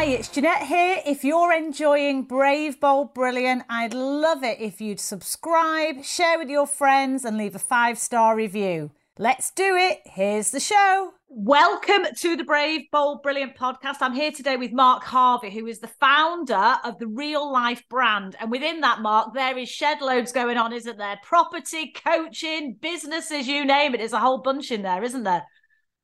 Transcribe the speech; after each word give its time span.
Hi, 0.00 0.06
it's 0.06 0.28
Jeanette 0.28 0.62
here. 0.62 1.02
If 1.04 1.24
you're 1.24 1.52
enjoying 1.52 2.22
Brave, 2.22 2.80
Bold, 2.80 3.12
Brilliant, 3.12 3.64
I'd 3.68 3.92
love 3.92 4.42
it 4.42 4.58
if 4.58 4.80
you'd 4.80 4.98
subscribe, 4.98 6.04
share 6.04 6.38
with 6.38 6.48
your 6.48 6.66
friends, 6.66 7.22
and 7.22 7.36
leave 7.36 7.54
a 7.54 7.58
five 7.58 7.98
star 7.98 8.34
review. 8.34 8.92
Let's 9.18 9.50
do 9.50 9.76
it. 9.76 10.00
Here's 10.06 10.52
the 10.52 10.58
show. 10.58 11.12
Welcome 11.28 12.06
to 12.16 12.34
the 12.34 12.44
Brave, 12.44 12.90
Bold, 12.90 13.22
Brilliant 13.22 13.56
podcast. 13.56 13.98
I'm 14.00 14.14
here 14.14 14.32
today 14.32 14.56
with 14.56 14.72
Mark 14.72 15.04
Harvey, 15.04 15.50
who 15.50 15.66
is 15.66 15.80
the 15.80 15.88
founder 15.88 16.76
of 16.82 16.98
the 16.98 17.06
Real 17.06 17.52
Life 17.52 17.84
brand. 17.90 18.36
And 18.40 18.50
within 18.50 18.80
that, 18.80 19.02
Mark, 19.02 19.34
there 19.34 19.58
is 19.58 19.68
shed 19.68 20.00
loads 20.00 20.32
going 20.32 20.56
on, 20.56 20.72
isn't 20.72 20.96
there? 20.96 21.20
Property, 21.22 21.92
coaching, 21.92 22.78
businesses, 22.80 23.46
you 23.46 23.66
name 23.66 23.94
it. 23.94 23.98
There's 23.98 24.14
a 24.14 24.18
whole 24.18 24.38
bunch 24.38 24.70
in 24.70 24.80
there, 24.80 25.04
isn't 25.04 25.24
there? 25.24 25.44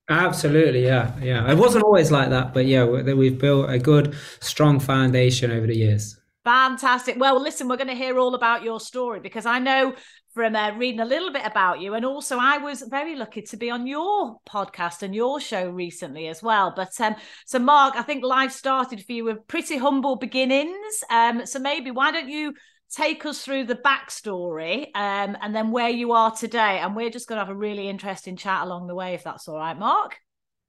Absolutely, 0.09 0.84
yeah, 0.84 1.12
yeah. 1.20 1.50
It 1.50 1.58
wasn't 1.58 1.84
always 1.84 2.12
like 2.12 2.30
that, 2.30 2.55
but 2.55 2.67
yeah, 2.67 2.84
we've 2.84 3.39
built 3.39 3.69
a 3.70 3.78
good, 3.78 4.14
strong 4.41 4.78
foundation 4.78 5.50
over 5.50 5.67
the 5.67 5.77
years. 5.77 6.17
Fantastic. 6.44 7.17
Well, 7.19 7.41
listen, 7.42 7.67
we're 7.67 7.77
going 7.77 7.89
to 7.89 7.94
hear 7.94 8.20
all 8.20 8.36
about 8.36 8.62
your 8.62 8.78
story 8.78 9.19
because 9.19 9.47
I 9.47 9.58
know 9.58 9.97
from 10.33 10.55
uh, 10.55 10.70
reading 10.77 11.00
a 11.00 11.05
little 11.05 11.33
bit 11.33 11.45
about 11.45 11.80
you, 11.80 11.95
and 11.95 12.05
also 12.05 12.39
I 12.39 12.58
was 12.58 12.83
very 12.83 13.17
lucky 13.17 13.42
to 13.42 13.56
be 13.56 13.69
on 13.69 13.89
your 13.89 14.39
podcast 14.48 15.03
and 15.03 15.12
your 15.12 15.41
show 15.41 15.69
recently 15.69 16.28
as 16.28 16.41
well. 16.41 16.73
But 16.77 17.00
um, 17.00 17.17
so, 17.45 17.58
Mark, 17.58 17.97
I 17.97 18.02
think 18.02 18.23
life 18.23 18.52
started 18.52 19.05
for 19.05 19.12
you 19.12 19.25
with 19.25 19.48
pretty 19.48 19.77
humble 19.77 20.14
beginnings. 20.14 21.02
Um, 21.11 21.47
so 21.47 21.58
maybe 21.58 21.91
why 21.91 22.12
don't 22.12 22.28
you 22.28 22.55
take 22.95 23.27
us 23.27 23.42
through 23.42 23.65
the 23.65 23.75
backstory 23.75 24.87
um, 24.95 25.37
and 25.41 25.55
then 25.55 25.70
where 25.70 25.91
you 25.91 26.12
are 26.12 26.31
today. 26.31 26.79
And 26.79 26.95
we're 26.95 27.11
just 27.11 27.29
going 27.29 27.39
to 27.39 27.45
have 27.45 27.55
a 27.55 27.59
really 27.59 27.89
interesting 27.89 28.37
chat 28.37 28.62
along 28.62 28.87
the 28.87 28.95
way, 28.95 29.15
if 29.15 29.25
that's 29.25 29.48
all 29.48 29.56
right, 29.56 29.79
Mark. 29.79 30.19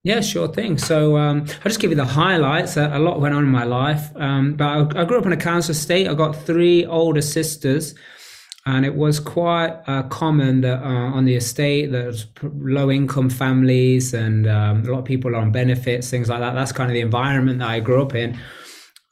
Yeah, 0.03 0.21
sure 0.21 0.47
thing. 0.47 0.77
So 0.77 1.17
um, 1.17 1.41
I'll 1.41 1.63
just 1.63 1.81
give 1.81 1.89
you 1.89 1.97
the 1.97 2.05
highlights. 2.05 2.77
A, 2.77 2.97
lot 2.97 3.19
went 3.19 3.35
on 3.35 3.43
in 3.43 3.49
my 3.49 3.65
life, 3.65 4.15
um, 4.15 4.55
but 4.55 4.95
I, 4.95 5.03
grew 5.03 5.17
up 5.17 5.25
in 5.25 5.33
a 5.33 5.37
council 5.37 5.71
estate. 5.71 6.07
I 6.07 6.13
got 6.13 6.33
three 6.33 6.85
older 6.85 7.21
sisters, 7.21 7.93
and 8.65 8.85
it 8.85 8.95
was 8.95 9.19
quite 9.19 9.81
uh, 9.85 10.03
common 10.03 10.61
that 10.61 10.81
uh, 10.81 10.87
on 10.87 11.25
the 11.25 11.35
estate 11.35 11.91
there's 11.91 12.27
low 12.41 12.89
income 12.89 13.29
families 13.29 14.13
and 14.13 14.47
um, 14.47 14.85
a 14.85 14.91
lot 14.91 14.99
of 14.99 15.05
people 15.05 15.35
on 15.35 15.51
benefits, 15.51 16.09
things 16.09 16.29
like 16.29 16.39
that. 16.39 16.53
That's 16.53 16.71
kind 16.71 16.89
of 16.89 16.93
the 16.93 17.01
environment 17.01 17.59
that 17.59 17.67
I 17.67 17.81
grew 17.81 18.01
up 18.01 18.15
in. 18.15 18.39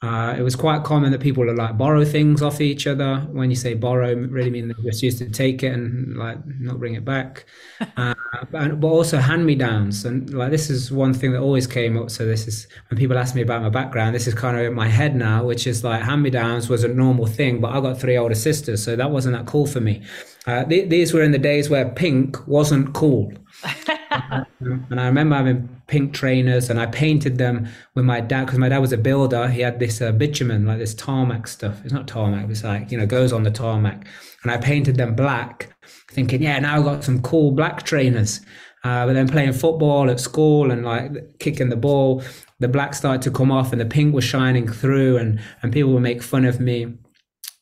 Uh, 0.02 0.34
it 0.36 0.42
was 0.42 0.54
quite 0.54 0.84
common 0.84 1.10
that 1.10 1.22
people 1.22 1.42
would 1.44 1.56
like 1.56 1.78
borrow 1.78 2.04
things 2.04 2.42
off 2.42 2.60
each 2.60 2.86
other. 2.86 3.20
When 3.32 3.48
you 3.48 3.56
say 3.56 3.72
borrow, 3.72 4.14
really 4.14 4.50
mean 4.50 4.68
they 4.68 4.74
just 4.84 5.02
used 5.02 5.16
to 5.18 5.30
take 5.30 5.62
it 5.62 5.72
and 5.72 6.16
like 6.18 6.38
not 6.60 6.78
bring 6.78 6.94
it 6.94 7.04
back. 7.04 7.46
Uh, 7.96 8.14
but, 8.50 8.80
but, 8.80 8.88
also 8.88 9.18
hand 9.18 9.46
me 9.46 9.54
downs, 9.54 10.04
and 10.04 10.32
like 10.34 10.50
this 10.50 10.68
is 10.68 10.92
one 10.92 11.14
thing 11.14 11.32
that 11.32 11.40
always 11.40 11.66
came 11.66 11.96
up. 11.96 12.10
So 12.10 12.26
this 12.26 12.46
is 12.46 12.66
when 12.88 12.98
people 12.98 13.16
ask 13.16 13.34
me 13.34 13.40
about 13.40 13.62
my 13.62 13.70
background. 13.70 14.14
This 14.14 14.26
is 14.26 14.34
kind 14.34 14.56
of 14.56 14.64
in 14.64 14.74
my 14.74 14.88
head 14.88 15.16
now, 15.16 15.44
which 15.44 15.66
is 15.66 15.82
like 15.82 16.02
hand 16.02 16.22
me 16.22 16.30
downs 16.30 16.68
was 16.68 16.84
a 16.84 16.88
normal 16.88 17.26
thing, 17.26 17.60
but 17.60 17.72
I 17.72 17.80
got 17.80 17.98
three 17.98 18.16
older 18.18 18.34
sisters, 18.34 18.84
so 18.84 18.96
that 18.96 19.10
wasn't 19.10 19.36
that 19.36 19.46
cool 19.46 19.66
for 19.66 19.80
me. 19.80 20.02
Uh, 20.46 20.64
th- 20.64 20.90
these 20.90 21.14
were 21.14 21.22
in 21.22 21.32
the 21.32 21.38
days 21.38 21.70
where 21.70 21.88
pink 21.88 22.46
wasn't 22.46 22.92
cool. 22.94 23.32
and 24.60 25.00
I 25.00 25.06
remember 25.06 25.36
having 25.36 25.68
pink 25.86 26.14
trainers 26.14 26.70
and 26.70 26.80
I 26.80 26.86
painted 26.86 27.38
them 27.38 27.68
with 27.94 28.04
my 28.04 28.20
dad 28.20 28.46
because 28.46 28.58
my 28.58 28.68
dad 28.68 28.78
was 28.78 28.92
a 28.92 28.98
builder. 28.98 29.48
He 29.48 29.60
had 29.60 29.78
this 29.78 30.00
uh, 30.00 30.12
bitumen, 30.12 30.66
like 30.66 30.78
this 30.78 30.94
tarmac 30.94 31.46
stuff. 31.46 31.80
It's 31.84 31.92
not 31.92 32.08
tarmac, 32.08 32.48
it's 32.50 32.64
like, 32.64 32.90
you 32.90 32.98
know, 32.98 33.06
goes 33.06 33.32
on 33.32 33.42
the 33.42 33.50
tarmac. 33.50 34.06
And 34.42 34.52
I 34.52 34.58
painted 34.58 34.96
them 34.96 35.14
black, 35.14 35.74
thinking, 36.10 36.42
yeah, 36.42 36.58
now 36.58 36.76
I've 36.76 36.84
got 36.84 37.04
some 37.04 37.20
cool 37.22 37.50
black 37.52 37.82
trainers. 37.82 38.40
Uh, 38.84 39.06
but 39.06 39.14
then 39.14 39.28
playing 39.28 39.52
football 39.52 40.08
at 40.10 40.20
school 40.20 40.70
and 40.70 40.84
like 40.84 41.38
kicking 41.40 41.70
the 41.70 41.76
ball, 41.76 42.22
the 42.60 42.68
black 42.68 42.94
started 42.94 43.22
to 43.22 43.30
come 43.30 43.50
off 43.50 43.72
and 43.72 43.80
the 43.80 43.86
pink 43.86 44.14
was 44.14 44.24
shining 44.24 44.68
through 44.68 45.16
and, 45.16 45.40
and 45.62 45.72
people 45.72 45.92
would 45.92 46.02
make 46.02 46.22
fun 46.22 46.44
of 46.44 46.60
me. 46.60 46.94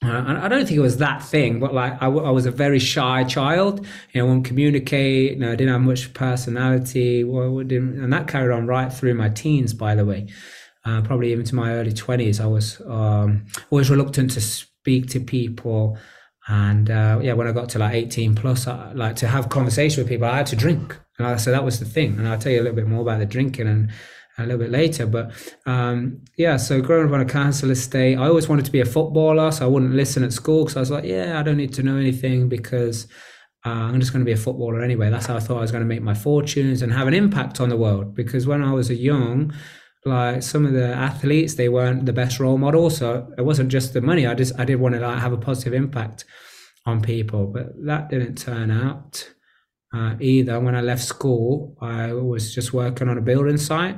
Uh, 0.04 0.41
I 0.42 0.48
don't 0.48 0.66
think 0.66 0.76
it 0.76 0.81
was 0.81 0.98
that 0.98 1.22
thing, 1.22 1.60
but 1.60 1.72
like 1.72 2.00
I, 2.03 2.09
was 2.09 2.47
a 2.47 2.50
very 2.50 2.78
shy 2.78 3.25
child. 3.25 3.87
You 4.12 4.20
know, 4.20 4.26
I 4.26 4.28
wouldn't 4.28 4.47
communicate. 4.47 5.32
You 5.32 5.38
know, 5.38 5.53
I 5.53 5.56
didn't 5.56 5.72
have 5.72 5.81
much 5.81 6.12
personality. 6.12 7.25
Well, 7.25 7.59
and 7.60 8.12
that 8.12 8.28
carried 8.28 8.53
on 8.53 8.66
right 8.66 8.92
through 8.92 9.15
my 9.15 9.31
teens, 9.31 9.72
by 9.72 9.94
the 9.94 10.04
way. 10.04 10.28
Uh, 10.84 11.00
probably 11.00 11.32
even 11.32 11.44
to 11.47 11.54
my 11.54 11.72
early 11.72 11.92
twenties, 11.92 12.41
I 12.41 12.47
was 12.47 12.81
um, 12.87 13.47
always 13.70 13.88
reluctant 13.88 14.32
to 14.32 14.41
speak 14.41 15.09
to 15.10 15.20
people. 15.20 15.97
And 16.47 16.91
uh, 16.91 17.21
yeah, 17.22 17.32
when 17.32 17.47
I 17.47 17.53
got 17.53 17.71
to 17.71 17.78
like 17.78 17.94
eighteen 17.94 18.34
plus, 18.34 18.66
I, 18.66 18.92
like 18.92 19.16
to 19.16 19.26
have 19.26 19.48
conversation 19.48 20.03
with 20.03 20.10
people, 20.10 20.28
I 20.28 20.36
had 20.36 20.47
to 20.48 20.56
drink. 20.56 20.98
And 21.19 21.26
I, 21.26 21.36
so 21.36 21.50
that 21.53 21.65
was 21.65 21.78
the 21.78 21.86
thing. 21.86 22.19
And 22.19 22.28
I'll 22.28 22.38
tell 22.38 22.53
you 22.53 22.60
a 22.60 22.65
little 22.65 22.76
bit 22.76 22.86
more 22.86 23.00
about 23.00 23.21
the 23.21 23.26
drinking 23.26 23.69
and 23.69 23.91
a 24.39 24.43
little 24.43 24.59
bit 24.59 24.71
later. 24.71 25.06
But 25.06 25.33
um, 25.67 26.22
yeah, 26.37 26.56
so 26.56 26.81
growing 26.81 27.06
up 27.06 27.12
on 27.12 27.21
a 27.21 27.25
council 27.25 27.71
estate, 27.71 28.17
I 28.17 28.27
always 28.27 28.49
wanted 28.49 28.65
to 28.67 28.72
be 28.72 28.81
a 28.81 28.84
footballer, 28.84 29.50
so 29.53 29.65
I 29.65 29.69
wouldn't 29.69 29.95
listen 29.95 30.25
at 30.25 30.33
school 30.33 30.65
because 30.65 30.77
I 30.77 30.81
was 30.81 30.91
like, 30.91 31.05
yeah, 31.05 31.39
I 31.39 31.43
don't 31.43 31.56
need 31.56 31.75
to 31.75 31.83
know 31.83 31.97
anything 31.97 32.49
because 32.49 33.06
uh, 33.65 33.71
I'm 33.71 34.00
just 34.00 34.12
going 34.12 34.25
to 34.25 34.28
be 34.28 34.33
a 34.33 34.37
footballer 34.37 34.83
anyway. 34.83 35.11
That's 35.11 35.27
how 35.27 35.37
I 35.37 35.41
thought 35.41 35.59
I 35.59 35.62
was 35.62 35.71
going 35.71 35.83
to 35.84 35.89
make 35.89 36.03
my 36.03 36.15
fortunes 36.15 36.83
and 36.83 36.93
have 36.93 37.06
an 37.06 37.15
impact 37.15 37.61
on 37.61 37.69
the 37.69 37.77
world. 37.77 38.15
Because 38.15 38.47
when 38.47 38.62
I 38.62 38.72
was 38.72 38.91
a 38.91 38.95
young, 38.95 39.55
like 40.05 40.43
some 40.43 40.66
of 40.66 40.72
the 40.72 40.89
athletes, 40.89 41.55
they 41.55 41.69
weren't 41.69 42.05
the 42.05 42.12
best 42.12 42.39
role 42.41 42.59
model, 42.59 42.91
So 42.91 43.33
it 43.39 43.43
wasn't 43.43 43.71
just 43.71 43.95
the 43.95 44.03
money. 44.03 44.27
I 44.27 44.34
just 44.34 44.59
I 44.59 44.65
did 44.65 44.77
want 44.77 44.95
to 44.97 45.01
like 45.01 45.19
have 45.19 45.33
a 45.33 45.39
positive 45.39 45.72
impact 45.72 46.25
on 46.84 47.01
people, 47.01 47.47
but 47.47 47.69
that 47.87 48.11
didn't 48.11 48.37
turn 48.37 48.71
out. 48.71 49.31
Uh, 49.95 50.16
either 50.21 50.59
when 50.59 50.75
I 50.75 50.81
left 50.81 51.05
school, 51.05 51.77
I 51.81 52.12
was 52.12 52.53
just 52.53 52.72
working 52.72 53.09
on 53.09 53.16
a 53.16 53.22
building 53.22 53.56
site 53.56 53.97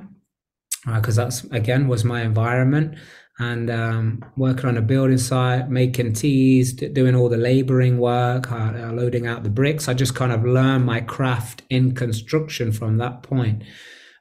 because 0.95 1.19
uh, 1.19 1.25
that's 1.25 1.45
again 1.45 1.89
was 1.89 2.05
my 2.05 2.23
environment 2.23 2.97
and 3.39 3.71
um, 3.71 4.25
working 4.37 4.67
on 4.67 4.79
a 4.79 4.83
building 4.83 5.19
site, 5.19 5.69
making 5.69 6.15
teas, 6.15 6.73
doing 6.73 7.15
all 7.15 7.29
the 7.29 7.37
laboring 7.37 7.99
work, 7.99 8.51
uh, 8.51 8.91
loading 8.93 9.27
out 9.27 9.43
the 9.43 9.51
bricks. 9.51 9.89
I 9.89 9.95
just 9.95 10.15
kind 10.15 10.33
of 10.33 10.45
learned 10.45 10.87
my 10.87 11.01
craft 11.01 11.63
in 11.69 11.95
construction 11.95 12.73
from 12.73 12.97
that 12.97 13.23
point. 13.23 13.63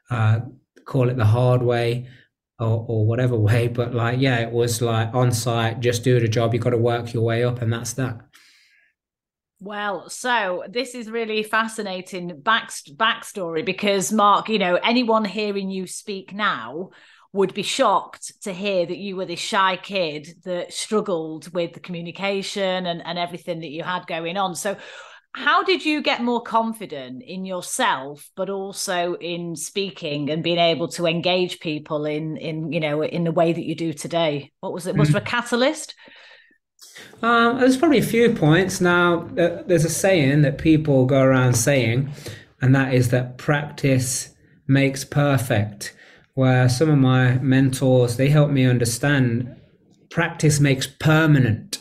Uh, 0.10 0.42
call 0.84 1.10
it 1.10 1.16
the 1.16 1.26
hard 1.26 1.64
way 1.64 2.10
or, 2.60 2.86
or 2.88 3.06
whatever 3.06 3.36
way, 3.40 3.70
but 3.70 3.94
like, 3.94 4.20
yeah, 4.20 4.40
it 4.40 4.52
was 4.52 4.82
like 4.82 5.14
on 5.14 5.32
site, 5.32 5.80
just 5.80 6.04
do 6.04 6.20
the 6.20 6.28
job. 6.28 6.54
You 6.54 6.60
got 6.60 6.72
to 6.72 6.78
work 6.78 7.14
your 7.14 7.24
way 7.24 7.44
up, 7.46 7.62
and 7.62 7.72
that's 7.72 7.94
that. 7.94 8.20
Well, 9.66 10.12
so 10.12 10.64
this 10.70 10.94
is 10.94 11.10
really 11.10 11.42
fascinating 11.42 12.40
back 12.40 12.70
backstory 12.70 13.66
because 13.66 14.12
Mark, 14.12 14.48
you 14.48 14.60
know, 14.60 14.76
anyone 14.76 15.26
hearing 15.26 15.72
you 15.72 15.88
speak 15.88 16.36
now 16.36 16.92
would 17.34 17.56
be 17.56 17.64
shocked 17.64 18.44
to 18.44 18.54
hear 18.54 18.86
that 18.86 18.98
you 19.00 19.16
were 19.16 19.26
this 19.26 19.40
shy 19.40 19.76
kid 19.82 20.28
that 20.44 20.72
struggled 20.72 21.52
with 21.52 21.74
the 21.74 21.80
communication 21.80 22.86
and, 22.86 23.02
and 23.04 23.18
everything 23.18 23.62
that 23.62 23.72
you 23.72 23.82
had 23.82 24.06
going 24.06 24.38
on. 24.38 24.54
So 24.54 24.78
how 25.34 25.64
did 25.64 25.84
you 25.84 26.04
get 26.04 26.22
more 26.22 26.44
confident 26.44 27.24
in 27.24 27.44
yourself 27.44 28.30
but 28.36 28.52
also 28.52 29.16
in 29.16 29.56
speaking 29.56 30.30
and 30.30 30.44
being 30.44 30.60
able 30.60 30.90
to 30.90 31.08
engage 31.08 31.60
people 31.60 32.06
in 32.06 32.38
in 32.38 32.72
you 32.72 32.80
know 32.80 33.04
in 33.04 33.24
the 33.24 33.32
way 33.32 33.52
that 33.52 33.66
you 33.66 33.74
do 33.74 33.94
today? 33.94 34.52
What 34.60 34.74
was 34.74 34.86
it? 34.86 34.96
Was 34.96 35.08
hmm. 35.08 35.14
there 35.14 35.24
a 35.24 35.26
catalyst 35.26 35.96
um, 37.22 37.60
there's 37.60 37.78
probably 37.78 38.00
a 38.00 38.04
few 38.04 38.34
points. 38.34 38.82
Now, 38.82 39.28
uh, 39.38 39.64
there's 39.66 39.86
a 39.86 39.90
saying 39.90 40.42
that 40.44 40.58
people 40.58 41.06
go 41.06 41.22
around 41.22 41.56
saying, 41.56 42.12
and 42.62 42.76
that 42.76 42.94
is 42.94 43.10
that 43.10 43.38
practice 43.38 44.36
makes 44.68 45.04
perfect. 45.04 45.96
Where 46.34 46.68
some 46.68 46.90
of 46.90 46.98
my 46.98 47.36
mentors, 47.38 48.18
they 48.18 48.30
help 48.30 48.52
me 48.52 48.66
understand 48.66 49.56
practice 50.10 50.60
makes 50.60 50.86
permanent. 50.86 51.80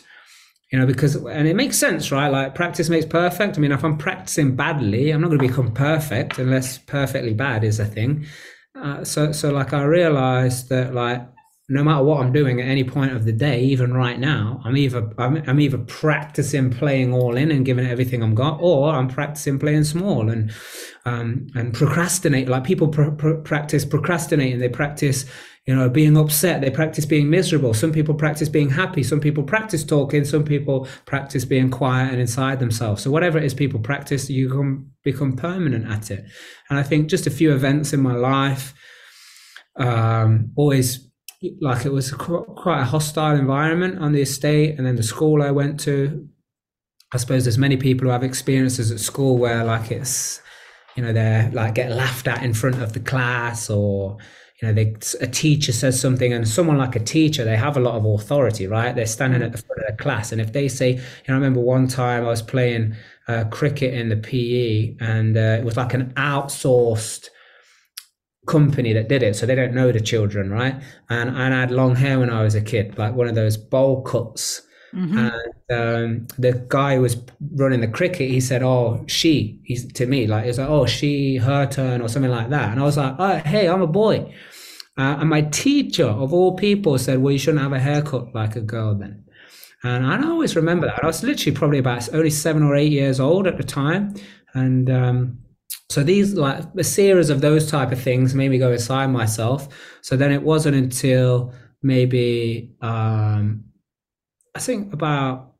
You 0.72 0.78
know, 0.78 0.86
because, 0.86 1.14
and 1.16 1.46
it 1.46 1.54
makes 1.54 1.76
sense, 1.76 2.10
right? 2.10 2.28
Like 2.28 2.54
practice 2.54 2.88
makes 2.88 3.06
perfect. 3.06 3.56
I 3.56 3.60
mean, 3.60 3.72
if 3.72 3.84
I'm 3.84 3.98
practicing 3.98 4.56
badly, 4.56 5.10
I'm 5.10 5.20
not 5.20 5.28
going 5.28 5.40
to 5.40 5.46
become 5.46 5.72
perfect 5.72 6.38
unless 6.38 6.78
perfectly 6.78 7.34
bad 7.34 7.64
is 7.64 7.78
a 7.78 7.84
thing. 7.84 8.26
Uh, 8.74 9.04
so, 9.04 9.30
so 9.32 9.52
like 9.52 9.72
I 9.72 9.82
realized 9.82 10.68
that 10.70 10.94
like 10.94 11.22
no 11.68 11.82
matter 11.82 12.04
what 12.04 12.20
I'm 12.20 12.32
doing 12.32 12.60
at 12.60 12.68
any 12.68 12.84
point 12.84 13.12
of 13.12 13.24
the 13.24 13.32
day, 13.32 13.62
even 13.62 13.94
right 13.94 14.18
now, 14.18 14.60
I'm 14.64 14.76
either 14.76 15.10
I'm, 15.16 15.36
I'm 15.48 15.60
either 15.60 15.78
practicing 15.78 16.70
playing 16.70 17.14
all 17.14 17.36
in 17.38 17.50
and 17.50 17.64
giving 17.64 17.86
it 17.86 17.90
everything 17.90 18.22
I've 18.22 18.34
got, 18.34 18.58
or 18.60 18.90
I'm 18.90 19.08
practicing 19.08 19.58
playing 19.58 19.84
small 19.84 20.28
and 20.28 20.52
um, 21.06 21.46
and 21.54 21.72
procrastinate. 21.72 22.48
Like 22.48 22.64
people 22.64 22.88
pr- 22.88 23.12
pr- 23.12 23.34
practice 23.36 23.86
procrastinating, 23.86 24.58
they 24.58 24.68
practice 24.68 25.24
you 25.64 25.74
know 25.74 25.88
being 25.88 26.18
upset, 26.18 26.60
they 26.60 26.68
practice 26.68 27.06
being 27.06 27.30
miserable. 27.30 27.72
Some 27.72 27.92
people 27.92 28.14
practice 28.14 28.50
being 28.50 28.68
happy. 28.68 29.02
Some 29.02 29.20
people 29.20 29.42
practice 29.42 29.84
talking. 29.84 30.26
Some 30.26 30.44
people 30.44 30.86
practice 31.06 31.46
being 31.46 31.70
quiet 31.70 32.12
and 32.12 32.20
inside 32.20 32.58
themselves. 32.58 33.02
So 33.02 33.10
whatever 33.10 33.38
it 33.38 33.44
is 33.44 33.54
people 33.54 33.80
practice, 33.80 34.28
you 34.28 34.50
can 34.50 34.90
become 35.02 35.34
permanent 35.34 35.86
at 35.90 36.10
it. 36.10 36.26
And 36.68 36.78
I 36.78 36.82
think 36.82 37.08
just 37.08 37.26
a 37.26 37.30
few 37.30 37.54
events 37.54 37.94
in 37.94 38.00
my 38.00 38.12
life 38.14 38.74
um, 39.76 40.52
always 40.56 41.08
like 41.60 41.84
it 41.84 41.92
was 41.92 42.12
quite 42.12 42.80
a 42.80 42.84
hostile 42.84 43.36
environment 43.36 43.98
on 43.98 44.12
the 44.12 44.22
estate 44.22 44.76
and 44.76 44.86
then 44.86 44.96
the 44.96 45.02
school 45.02 45.42
i 45.42 45.50
went 45.50 45.80
to. 45.80 46.28
I 47.12 47.16
suppose 47.16 47.44
there's 47.44 47.58
many 47.58 47.76
people 47.76 48.06
who 48.06 48.10
have 48.10 48.24
experiences 48.24 48.90
at 48.90 48.98
school 48.98 49.38
where 49.38 49.62
like 49.62 49.92
it's 49.92 50.42
you 50.96 51.02
know 51.02 51.12
they're 51.12 51.50
like 51.52 51.74
get 51.74 51.92
laughed 51.92 52.26
at 52.26 52.42
in 52.42 52.54
front 52.54 52.82
of 52.82 52.92
the 52.92 53.00
class 53.00 53.70
or 53.70 54.18
you 54.60 54.68
know 54.68 54.74
they, 54.74 54.96
a 55.20 55.26
teacher 55.26 55.72
says 55.72 56.00
something 56.00 56.32
and 56.32 56.48
someone 56.48 56.78
like 56.78 56.96
a 56.96 57.00
teacher 57.00 57.44
they 57.44 57.56
have 57.56 57.76
a 57.76 57.80
lot 57.80 57.94
of 57.94 58.04
authority 58.04 58.66
right? 58.66 58.94
They're 58.96 59.06
standing 59.06 59.42
at 59.42 59.52
the 59.52 59.58
front 59.58 59.82
of 59.82 59.96
the 59.96 60.02
class 60.02 60.32
and 60.32 60.40
if 60.40 60.52
they 60.52 60.68
say 60.68 60.92
you 60.92 61.28
know 61.28 61.34
i 61.34 61.38
remember 61.40 61.60
one 61.60 61.86
time 61.86 62.24
i 62.24 62.28
was 62.28 62.42
playing 62.42 62.96
uh, 63.28 63.44
cricket 63.44 63.94
in 63.94 64.08
the 64.08 64.16
pe 64.16 64.96
and 65.00 65.36
uh, 65.36 65.58
it 65.60 65.64
was 65.64 65.76
like 65.76 65.94
an 65.94 66.12
outsourced 66.14 67.28
company 68.46 68.92
that 68.92 69.08
did 69.08 69.22
it, 69.22 69.36
so 69.36 69.46
they 69.46 69.54
don't 69.54 69.74
know 69.74 69.92
the 69.92 70.00
children, 70.00 70.50
right? 70.50 70.74
And, 71.08 71.30
and 71.30 71.54
I 71.54 71.60
had 71.60 71.70
long 71.70 71.96
hair 71.96 72.18
when 72.18 72.30
I 72.30 72.42
was 72.42 72.54
a 72.54 72.60
kid, 72.60 72.98
like 72.98 73.14
one 73.14 73.28
of 73.28 73.34
those 73.34 73.56
bowl 73.56 74.02
cuts. 74.02 74.62
Mm-hmm. 74.94 75.18
And 75.18 75.42
um, 75.70 76.26
the 76.38 76.64
guy 76.68 76.96
who 76.96 77.02
was 77.02 77.16
running 77.56 77.80
the 77.80 77.88
cricket, 77.88 78.30
he 78.30 78.40
said, 78.40 78.62
"Oh, 78.62 79.04
she." 79.08 79.60
He's 79.64 79.92
to 79.94 80.06
me 80.06 80.28
like 80.28 80.46
it's 80.46 80.58
like, 80.58 80.68
"Oh, 80.68 80.86
she, 80.86 81.36
her 81.36 81.66
turn," 81.66 82.00
or 82.00 82.08
something 82.08 82.30
like 82.30 82.50
that. 82.50 82.70
And 82.70 82.80
I 82.80 82.84
was 82.84 82.96
like, 82.96 83.16
"Oh, 83.18 83.38
hey, 83.38 83.68
I'm 83.68 83.82
a 83.82 83.88
boy." 83.88 84.32
Uh, 84.96 85.16
and 85.18 85.28
my 85.28 85.42
teacher, 85.42 86.06
of 86.06 86.32
all 86.32 86.54
people, 86.54 86.96
said, 86.98 87.20
"Well, 87.20 87.32
you 87.32 87.38
shouldn't 87.38 87.62
have 87.62 87.72
a 87.72 87.80
haircut 87.80 88.34
like 88.34 88.54
a 88.54 88.60
girl 88.60 88.94
then." 88.94 89.24
And 89.82 90.06
I 90.06 90.22
always 90.22 90.54
remember 90.54 90.86
that. 90.86 91.02
I 91.02 91.06
was 91.06 91.24
literally 91.24 91.56
probably 91.56 91.78
about 91.78 92.08
only 92.14 92.30
seven 92.30 92.62
or 92.62 92.76
eight 92.76 92.92
years 92.92 93.18
old 93.18 93.48
at 93.48 93.56
the 93.56 93.64
time, 93.64 94.14
and 94.54 94.88
um, 94.88 95.38
so 95.90 96.02
these 96.02 96.34
like 96.34 96.64
a 96.76 96.84
series 96.84 97.30
of 97.30 97.40
those 97.40 97.70
type 97.70 97.92
of 97.92 98.00
things 98.00 98.34
made 98.34 98.50
me 98.50 98.58
go 98.58 98.72
inside 98.72 99.06
myself. 99.06 99.68
So 100.02 100.16
then 100.16 100.32
it 100.32 100.42
wasn't 100.42 100.76
until 100.76 101.52
maybe 101.82 102.74
um 102.80 103.64
I 104.54 104.60
think 104.60 104.92
about 104.92 105.54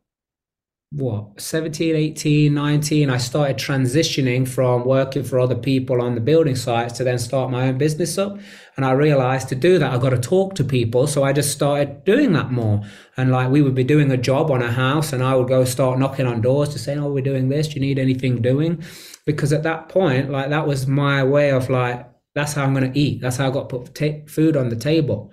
what 0.90 1.40
17 1.40 1.96
18 1.96 2.54
19 2.54 3.10
i 3.10 3.16
started 3.16 3.56
transitioning 3.56 4.46
from 4.46 4.84
working 4.84 5.24
for 5.24 5.40
other 5.40 5.56
people 5.56 6.00
on 6.00 6.14
the 6.14 6.20
building 6.20 6.54
sites 6.54 6.96
to 6.96 7.02
then 7.02 7.18
start 7.18 7.50
my 7.50 7.66
own 7.66 7.76
business 7.76 8.16
up. 8.16 8.38
And 8.76 8.86
i 8.86 8.92
realized 8.92 9.48
to 9.48 9.56
do 9.56 9.78
that 9.80 9.92
i 9.92 9.98
got 9.98 10.10
to 10.10 10.18
talk 10.18 10.54
to 10.54 10.64
people. 10.64 11.06
So 11.08 11.24
i 11.24 11.32
just 11.32 11.50
started 11.50 12.04
doing 12.04 12.32
that 12.34 12.52
more. 12.52 12.82
And 13.16 13.32
like 13.32 13.50
we 13.50 13.60
would 13.60 13.74
be 13.74 13.84
doing 13.84 14.10
a 14.12 14.16
job 14.16 14.50
on 14.50 14.62
a 14.62 14.70
house 14.70 15.12
and 15.12 15.22
i 15.22 15.34
would 15.34 15.48
go 15.48 15.64
start 15.64 15.98
knocking 15.98 16.26
on 16.26 16.40
doors 16.40 16.68
to 16.70 16.78
say 16.78 16.96
oh 16.96 17.12
we're 17.12 17.24
doing 17.24 17.48
this. 17.48 17.68
Do 17.68 17.74
you 17.74 17.80
need 17.80 17.98
anything 17.98 18.40
doing 18.40 18.82
because 19.26 19.52
at 19.52 19.62
that 19.62 19.88
point, 19.88 20.30
like 20.30 20.50
that 20.50 20.66
was 20.66 20.86
my 20.86 21.22
way 21.22 21.50
of 21.50 21.70
like, 21.70 22.08
that's 22.34 22.52
how 22.52 22.64
I'm 22.64 22.74
going 22.74 22.92
to 22.92 22.98
eat. 22.98 23.20
That's 23.20 23.36
how 23.36 23.48
I 23.48 23.50
got 23.50 23.68
put 23.68 23.94
ta- 23.94 24.26
food 24.26 24.56
on 24.56 24.68
the 24.68 24.76
table. 24.76 25.32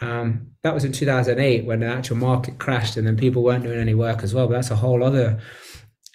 Um, 0.00 0.52
that 0.62 0.74
was 0.74 0.84
in 0.84 0.92
2008 0.92 1.64
when 1.64 1.80
the 1.80 1.86
actual 1.86 2.16
market 2.16 2.58
crashed 2.58 2.96
and 2.96 3.06
then 3.06 3.16
people 3.16 3.42
weren't 3.42 3.64
doing 3.64 3.78
any 3.78 3.94
work 3.94 4.22
as 4.22 4.34
well. 4.34 4.46
But 4.46 4.54
that's 4.54 4.70
a 4.70 4.76
whole 4.76 5.04
other, 5.04 5.38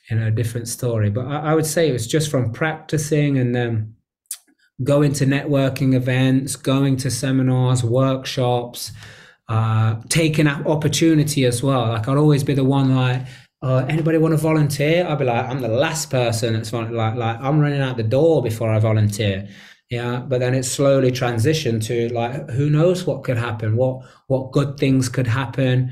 you 0.09 0.17
know, 0.17 0.29
different 0.31 0.67
story. 0.67 1.09
But 1.09 1.27
I, 1.27 1.51
I 1.51 1.55
would 1.55 1.65
say 1.65 1.87
it 1.87 1.93
was 1.93 2.07
just 2.07 2.31
from 2.31 2.51
practicing 2.51 3.37
and 3.37 3.55
then 3.55 3.95
going 4.83 5.13
to 5.13 5.25
networking 5.25 5.93
events, 5.93 6.55
going 6.55 6.97
to 6.97 7.11
seminars, 7.11 7.83
workshops, 7.83 8.91
uh, 9.47 9.95
taking 10.09 10.45
that 10.45 10.65
opportunity 10.65 11.45
as 11.45 11.63
well. 11.63 11.89
Like 11.89 12.07
I'd 12.07 12.17
always 12.17 12.43
be 12.43 12.53
the 12.53 12.63
one 12.63 12.95
like, 12.95 13.25
uh, 13.65 13.83
anybody 13.89 14.19
want 14.19 14.31
to 14.33 14.37
volunteer? 14.37 15.07
I'd 15.07 15.17
be 15.17 15.25
like, 15.25 15.43
I'm 15.49 15.59
the 15.59 15.67
last 15.67 16.11
person 16.11 16.53
that's 16.53 16.71
like, 16.71 16.91
like, 16.91 17.39
I'm 17.41 17.59
running 17.59 17.81
out 17.81 17.97
the 17.97 18.03
door 18.03 18.43
before 18.43 18.69
I 18.69 18.77
volunteer. 18.77 19.47
Yeah. 19.89 20.17
But 20.19 20.39
then 20.39 20.53
it 20.53 20.63
slowly 20.65 21.11
transitioned 21.11 21.83
to 21.85 22.13
like, 22.13 22.49
who 22.51 22.69
knows 22.69 23.07
what 23.07 23.23
could 23.23 23.37
happen? 23.37 23.75
What, 23.75 24.05
what 24.27 24.51
good 24.51 24.77
things 24.77 25.09
could 25.09 25.25
happen? 25.25 25.91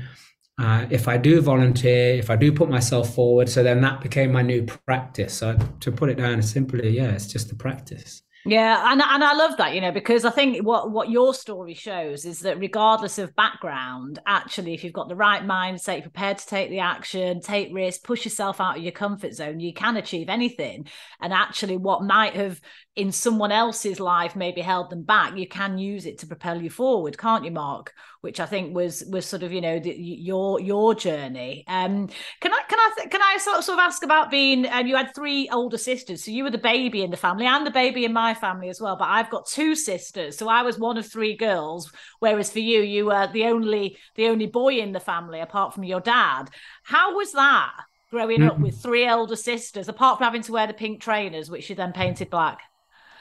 Uh, 0.56 0.86
if 0.90 1.08
I 1.08 1.16
do 1.16 1.40
volunteer, 1.40 2.14
if 2.14 2.30
I 2.30 2.36
do 2.36 2.52
put 2.52 2.70
myself 2.70 3.12
forward. 3.12 3.48
So 3.48 3.64
then 3.64 3.80
that 3.80 4.00
became 4.00 4.30
my 4.30 4.42
new 4.42 4.64
practice. 4.86 5.34
So 5.34 5.58
to 5.80 5.90
put 5.90 6.10
it 6.10 6.18
down 6.18 6.42
simply, 6.42 6.90
yeah, 6.90 7.10
it's 7.10 7.26
just 7.26 7.50
a 7.50 7.56
practice. 7.56 8.22
Yeah, 8.46 8.92
and 8.92 9.00
and 9.00 9.24
I 9.24 9.32
love 9.32 9.56
that, 9.56 9.74
you 9.74 9.80
know, 9.80 9.90
because 9.90 10.26
I 10.26 10.30
think 10.30 10.62
what 10.66 10.90
what 10.90 11.08
your 11.08 11.32
story 11.32 11.72
shows 11.72 12.26
is 12.26 12.40
that 12.40 12.58
regardless 12.58 13.18
of 13.18 13.34
background, 13.34 14.18
actually, 14.26 14.74
if 14.74 14.84
you've 14.84 14.92
got 14.92 15.08
the 15.08 15.16
right 15.16 15.42
mindset, 15.42 16.02
prepared 16.02 16.36
to 16.36 16.46
take 16.46 16.68
the 16.68 16.80
action, 16.80 17.40
take 17.40 17.72
risks, 17.72 18.02
push 18.02 18.26
yourself 18.26 18.60
out 18.60 18.76
of 18.76 18.82
your 18.82 18.92
comfort 18.92 19.32
zone, 19.32 19.60
you 19.60 19.72
can 19.72 19.96
achieve 19.96 20.28
anything. 20.28 20.86
And 21.22 21.32
actually, 21.32 21.78
what 21.78 22.02
might 22.02 22.34
have 22.34 22.60
in 22.96 23.10
someone 23.10 23.50
else's 23.50 23.98
life 23.98 24.36
maybe 24.36 24.60
held 24.60 24.88
them 24.88 25.02
back, 25.02 25.36
you 25.36 25.48
can 25.48 25.78
use 25.78 26.06
it 26.06 26.18
to 26.18 26.28
propel 26.28 26.62
you 26.62 26.70
forward, 26.70 27.18
can't 27.18 27.44
you, 27.44 27.50
Mark? 27.50 27.92
Which 28.20 28.38
I 28.38 28.46
think 28.46 28.74
was 28.74 29.04
was 29.10 29.26
sort 29.26 29.42
of 29.42 29.52
you 29.52 29.60
know 29.60 29.80
the, 29.80 29.90
your 29.90 30.60
your 30.60 30.94
journey. 30.94 31.64
Um, 31.66 32.08
can 32.40 32.54
I 32.54 32.60
can 32.68 32.78
I 32.78 33.06
can 33.10 33.20
I 33.20 33.38
sort 33.38 33.68
of 33.68 33.78
ask 33.80 34.04
about 34.04 34.30
being? 34.30 34.66
Um, 34.70 34.86
you 34.86 34.96
had 34.96 35.12
three 35.14 35.48
older 35.50 35.76
sisters, 35.76 36.24
so 36.24 36.30
you 36.30 36.44
were 36.44 36.50
the 36.50 36.58
baby 36.58 37.02
in 37.02 37.10
the 37.10 37.16
family 37.16 37.46
and 37.46 37.66
the 37.66 37.72
baby 37.72 38.04
in 38.04 38.12
my 38.12 38.32
family 38.32 38.68
as 38.68 38.80
well. 38.80 38.96
But 38.96 39.08
I've 39.08 39.30
got 39.30 39.48
two 39.48 39.74
sisters, 39.74 40.38
so 40.38 40.48
I 40.48 40.62
was 40.62 40.78
one 40.78 40.96
of 40.96 41.10
three 41.10 41.36
girls. 41.36 41.92
Whereas 42.20 42.52
for 42.52 42.60
you, 42.60 42.80
you 42.80 43.06
were 43.06 43.28
the 43.32 43.46
only 43.46 43.98
the 44.14 44.28
only 44.28 44.46
boy 44.46 44.76
in 44.76 44.92
the 44.92 45.00
family 45.00 45.40
apart 45.40 45.74
from 45.74 45.82
your 45.82 46.00
dad. 46.00 46.44
How 46.84 47.16
was 47.16 47.32
that? 47.32 47.72
Growing 48.12 48.40
mm-hmm. 48.40 48.50
up 48.50 48.60
with 48.60 48.80
three 48.80 49.04
elder 49.04 49.34
sisters, 49.34 49.88
apart 49.88 50.18
from 50.18 50.26
having 50.26 50.42
to 50.42 50.52
wear 50.52 50.68
the 50.68 50.74
pink 50.74 51.00
trainers, 51.00 51.50
which 51.50 51.68
you 51.68 51.74
then 51.74 51.92
painted 51.92 52.30
black. 52.30 52.60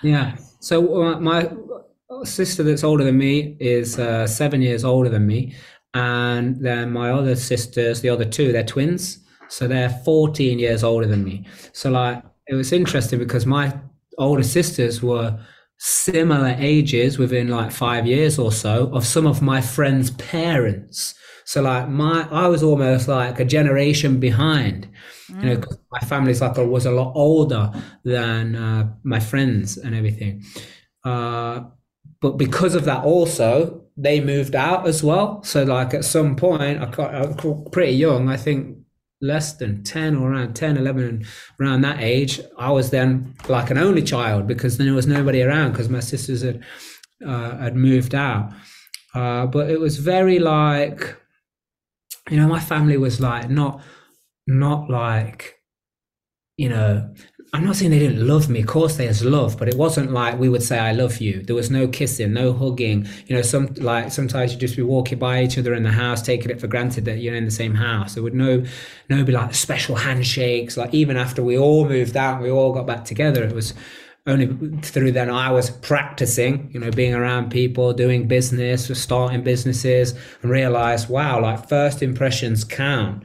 Yeah. 0.04 0.36
So 0.60 1.02
uh, 1.02 1.20
my 1.20 1.50
sister 2.24 2.64
that's 2.64 2.84
older 2.84 3.04
than 3.04 3.18
me 3.18 3.58
is 3.60 3.98
uh, 3.98 4.28
seven 4.28 4.62
years 4.62 4.84
older 4.84 5.10
than 5.10 5.26
me, 5.26 5.56
and 5.94 6.58
then 6.64 6.92
my 6.92 7.12
other 7.12 7.36
sisters, 7.36 8.02
the 8.02 8.10
other 8.10 8.26
two, 8.26 8.52
they're 8.52 8.64
twins, 8.64 9.20
so 9.48 9.68
they're 9.68 9.90
14 9.90 10.60
years 10.60 10.84
older 10.84 11.08
than 11.08 11.24
me. 11.24 11.46
So 11.72 11.90
like 11.92 12.24
it 12.48 12.56
was 12.56 12.72
interesting 12.72 13.20
because 13.20 13.46
my 13.46 13.74
older 14.18 14.44
sisters 14.44 15.02
were 15.02 15.40
similar 15.78 16.56
ages 16.60 17.18
within 17.18 17.50
like 17.50 17.72
five 17.72 18.06
years 18.06 18.40
or 18.40 18.52
so 18.52 18.90
of 18.94 19.06
some 19.06 19.26
of 19.26 19.42
my 19.42 19.62
friends' 19.62 20.12
parents. 20.12 21.16
So 21.46 21.62
like 21.62 21.90
my, 21.90 22.28
I 22.32 22.48
was 22.48 22.64
almost 22.64 23.08
like 23.08 23.40
a 23.40 23.46
generation 23.46 24.20
behind, 24.20 24.88
mm. 25.30 25.44
you 25.44 25.50
know, 25.50 25.56
mm. 25.58 25.78
my 25.92 26.00
family's 26.00 26.42
like 26.42 26.58
I 26.58 26.64
was 26.64 26.86
a 26.86 26.92
lot 26.92 27.14
older 27.16 27.72
than 28.04 28.56
uh, 28.56 28.94
my 29.04 29.20
friends 29.20 29.78
and 29.78 29.96
everything. 29.96 30.44
Uh, 31.04 31.62
but 32.22 32.38
because 32.38 32.76
of 32.76 32.86
that, 32.86 33.04
also 33.04 33.84
they 33.98 34.22
moved 34.22 34.56
out 34.56 34.88
as 34.88 35.04
well. 35.04 35.44
So 35.44 35.64
like 35.64 35.94
at 35.94 36.06
some 36.06 36.36
point, 36.36 36.82
I 36.82 36.86
got, 36.86 37.14
I 37.14 37.34
pretty 37.72 37.94
young. 37.94 38.30
I 38.30 38.38
think 38.38 38.78
less 39.24 39.54
than 39.54 39.82
10 39.84 40.18
or 40.18 40.34
around 40.34 40.54
10 40.54 40.76
11 40.76 41.26
around 41.60 41.80
that 41.80 42.02
age 42.02 42.42
i 42.58 42.70
was 42.70 42.90
then 42.90 43.34
like 43.48 43.72
an 43.72 43.78
only 43.78 44.02
child 44.02 44.46
because 44.46 44.78
then 44.78 44.86
there 44.86 44.96
was 44.96 45.08
nobody 45.08 45.42
around 45.42 45.72
because 45.72 45.88
my 45.88 46.02
sisters 46.02 46.42
had 46.42 46.62
uh, 47.26 47.58
had 47.58 47.74
moved 47.74 48.14
out 48.14 48.52
uh, 49.16 49.46
but 49.46 49.70
it 49.70 49.80
was 49.80 49.98
very 49.98 50.40
like 50.40 51.16
you 52.30 52.38
know 52.38 52.48
my 52.48 52.60
family 52.60 52.98
was 52.98 53.20
like 53.20 53.50
not 53.50 53.82
not 54.48 54.90
like 54.90 55.56
you 56.58 56.70
know 56.70 57.14
i'm 57.54 57.66
not 57.66 57.76
saying 57.76 57.92
they 57.92 58.00
didn't 58.00 58.26
love 58.26 58.50
me. 58.50 58.62
Of 58.62 58.68
course 58.68 58.96
there's 58.96 59.24
love 59.24 59.58
but 59.58 59.68
it 59.68 59.76
wasn't 59.76 60.12
like 60.12 60.40
we 60.40 60.50
would 60.50 60.64
say 60.64 60.80
i 60.80 60.92
love 60.92 61.20
you. 61.20 61.44
There 61.44 61.56
was 61.56 61.70
no 61.70 61.88
kissing 61.88 62.34
no 62.34 62.54
hugging. 62.54 63.08
You 63.28 63.36
know 63.36 63.42
some 63.42 63.74
like 63.78 64.12
sometimes 64.12 64.54
you 64.54 64.60
just 64.60 64.76
be 64.76 64.82
walking 64.84 65.20
by 65.20 65.44
each 65.44 65.58
other 65.58 65.74
in 65.74 65.84
the 65.84 65.92
house 65.92 66.22
taking 66.22 66.50
it 66.50 66.60
for 66.60 66.68
granted 66.68 67.06
that 67.06 67.20
you're 67.20 67.36
in 67.36 67.46
the 67.46 67.52
same 67.52 67.76
house. 67.76 68.14
There 68.14 68.24
would 68.24 68.34
no 68.34 68.64
no 69.10 69.24
be 69.24 69.32
like 69.32 69.54
special 69.54 69.96
handshakes. 69.96 70.78
Like 70.78 70.94
even 70.94 71.18
after 71.18 71.44
we 71.44 71.58
all 71.58 71.88
moved 71.88 72.18
out 72.18 72.42
we 72.42 72.50
all 72.50 72.74
got 72.74 72.88
back 72.88 73.06
together 73.06 73.44
it 73.44 73.54
was 73.54 73.74
only 74.26 74.78
through 74.82 75.12
then 75.12 75.30
I 75.30 75.52
was 75.52 75.70
practicing, 75.70 76.72
you 76.72 76.80
know, 76.80 76.92
being 76.92 77.14
around 77.14 77.52
people, 77.52 77.92
doing 77.94 78.28
business, 78.28 78.90
starting 78.98 79.44
businesses, 79.44 80.14
and 80.42 80.52
realized, 80.52 81.10
wow, 81.10 81.42
like 81.42 81.68
first 81.68 82.02
impressions 82.02 82.64
count. 82.64 83.24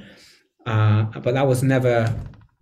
Uh, 0.66 1.04
but 1.04 1.34
that 1.34 1.46
was 1.46 1.62
never 1.62 2.12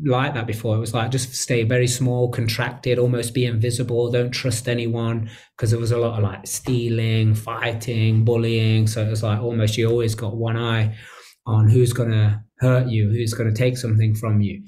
like 0.05 0.35
that 0.35 0.47
before. 0.47 0.77
It 0.77 0.81
was 0.81 0.93
like 0.93 1.11
just 1.11 1.35
stay 1.35 1.63
very 1.63 1.87
small, 1.87 2.31
contracted, 2.31 2.99
almost 2.99 3.33
be 3.33 3.47
invisible. 3.47 4.11
Don't 4.11 4.31
trust 4.31 4.69
anyone 4.69 5.31
because 5.57 5.71
there 5.71 5.81
was 5.81 5.93
a 5.93 5.99
lot 5.99 6.19
of 6.19 6.25
like 6.25 6.47
stealing, 6.47 7.35
fighting, 7.35 8.25
bullying. 8.25 8.87
So 8.87 9.03
it 9.03 9.09
was 9.09 9.23
like 9.23 9.41
almost 9.41 9.79
you 9.79 9.89
always 9.89 10.15
got 10.15 10.37
one 10.37 10.57
eye 10.57 10.95
on 11.47 11.69
who's 11.69 11.93
going 11.93 12.11
to 12.11 12.43
hurt 12.59 12.89
you, 12.89 13.09
who's 13.09 13.33
going 13.33 13.53
to 13.53 13.57
take 13.57 13.79
something 13.79 14.15
from 14.15 14.41
you. 14.41 14.63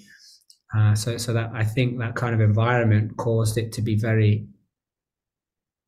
Uh, 0.77 0.95
so, 0.95 1.17
so 1.17 1.33
that 1.33 1.51
I 1.55 1.65
think 1.65 1.99
that 1.99 2.15
kind 2.15 2.35
of 2.35 2.41
environment 2.41 3.17
caused 3.17 3.57
it 3.57 3.73
to 3.73 3.83
be 3.83 3.97
very 3.97 4.47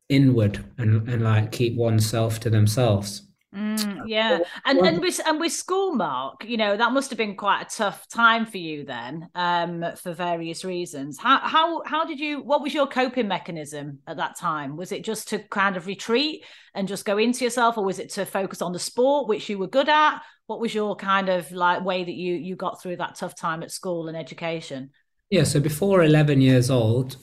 inward 0.08 0.64
and, 0.78 1.08
and 1.08 1.22
like 1.22 1.52
keep 1.52 1.76
oneself 1.76 2.40
to 2.40 2.50
themselves. 2.50 3.22
Mm, 3.54 4.02
yeah, 4.06 4.38
and 4.64 4.78
and 4.78 5.00
with 5.00 5.20
and 5.26 5.40
with 5.40 5.52
school, 5.52 5.92
Mark, 5.92 6.44
you 6.44 6.56
know 6.56 6.76
that 6.76 6.92
must 6.92 7.10
have 7.10 7.18
been 7.18 7.34
quite 7.34 7.62
a 7.62 7.76
tough 7.76 8.06
time 8.06 8.46
for 8.46 8.58
you 8.58 8.84
then, 8.84 9.28
um, 9.34 9.84
for 10.00 10.12
various 10.12 10.64
reasons. 10.64 11.18
How 11.18 11.38
how 11.38 11.82
how 11.84 12.04
did 12.04 12.20
you? 12.20 12.42
What 12.42 12.62
was 12.62 12.72
your 12.72 12.86
coping 12.86 13.26
mechanism 13.26 13.98
at 14.06 14.18
that 14.18 14.38
time? 14.38 14.76
Was 14.76 14.92
it 14.92 15.02
just 15.02 15.28
to 15.30 15.40
kind 15.40 15.76
of 15.76 15.88
retreat 15.88 16.44
and 16.76 16.86
just 16.86 17.04
go 17.04 17.18
into 17.18 17.42
yourself, 17.42 17.76
or 17.76 17.84
was 17.84 17.98
it 17.98 18.10
to 18.10 18.24
focus 18.24 18.62
on 18.62 18.72
the 18.72 18.78
sport 18.78 19.26
which 19.26 19.48
you 19.48 19.58
were 19.58 19.66
good 19.66 19.88
at? 19.88 20.22
What 20.50 20.58
was 20.58 20.74
your 20.74 20.96
kind 20.96 21.28
of 21.28 21.52
like 21.52 21.84
way 21.84 22.02
that 22.02 22.12
you 22.12 22.34
you 22.34 22.56
got 22.56 22.82
through 22.82 22.96
that 22.96 23.14
tough 23.14 23.36
time 23.36 23.62
at 23.62 23.70
school 23.70 24.08
and 24.08 24.16
education? 24.16 24.90
Yeah, 25.30 25.44
so 25.44 25.60
before 25.60 26.02
eleven 26.02 26.40
years 26.40 26.70
old, 26.70 27.18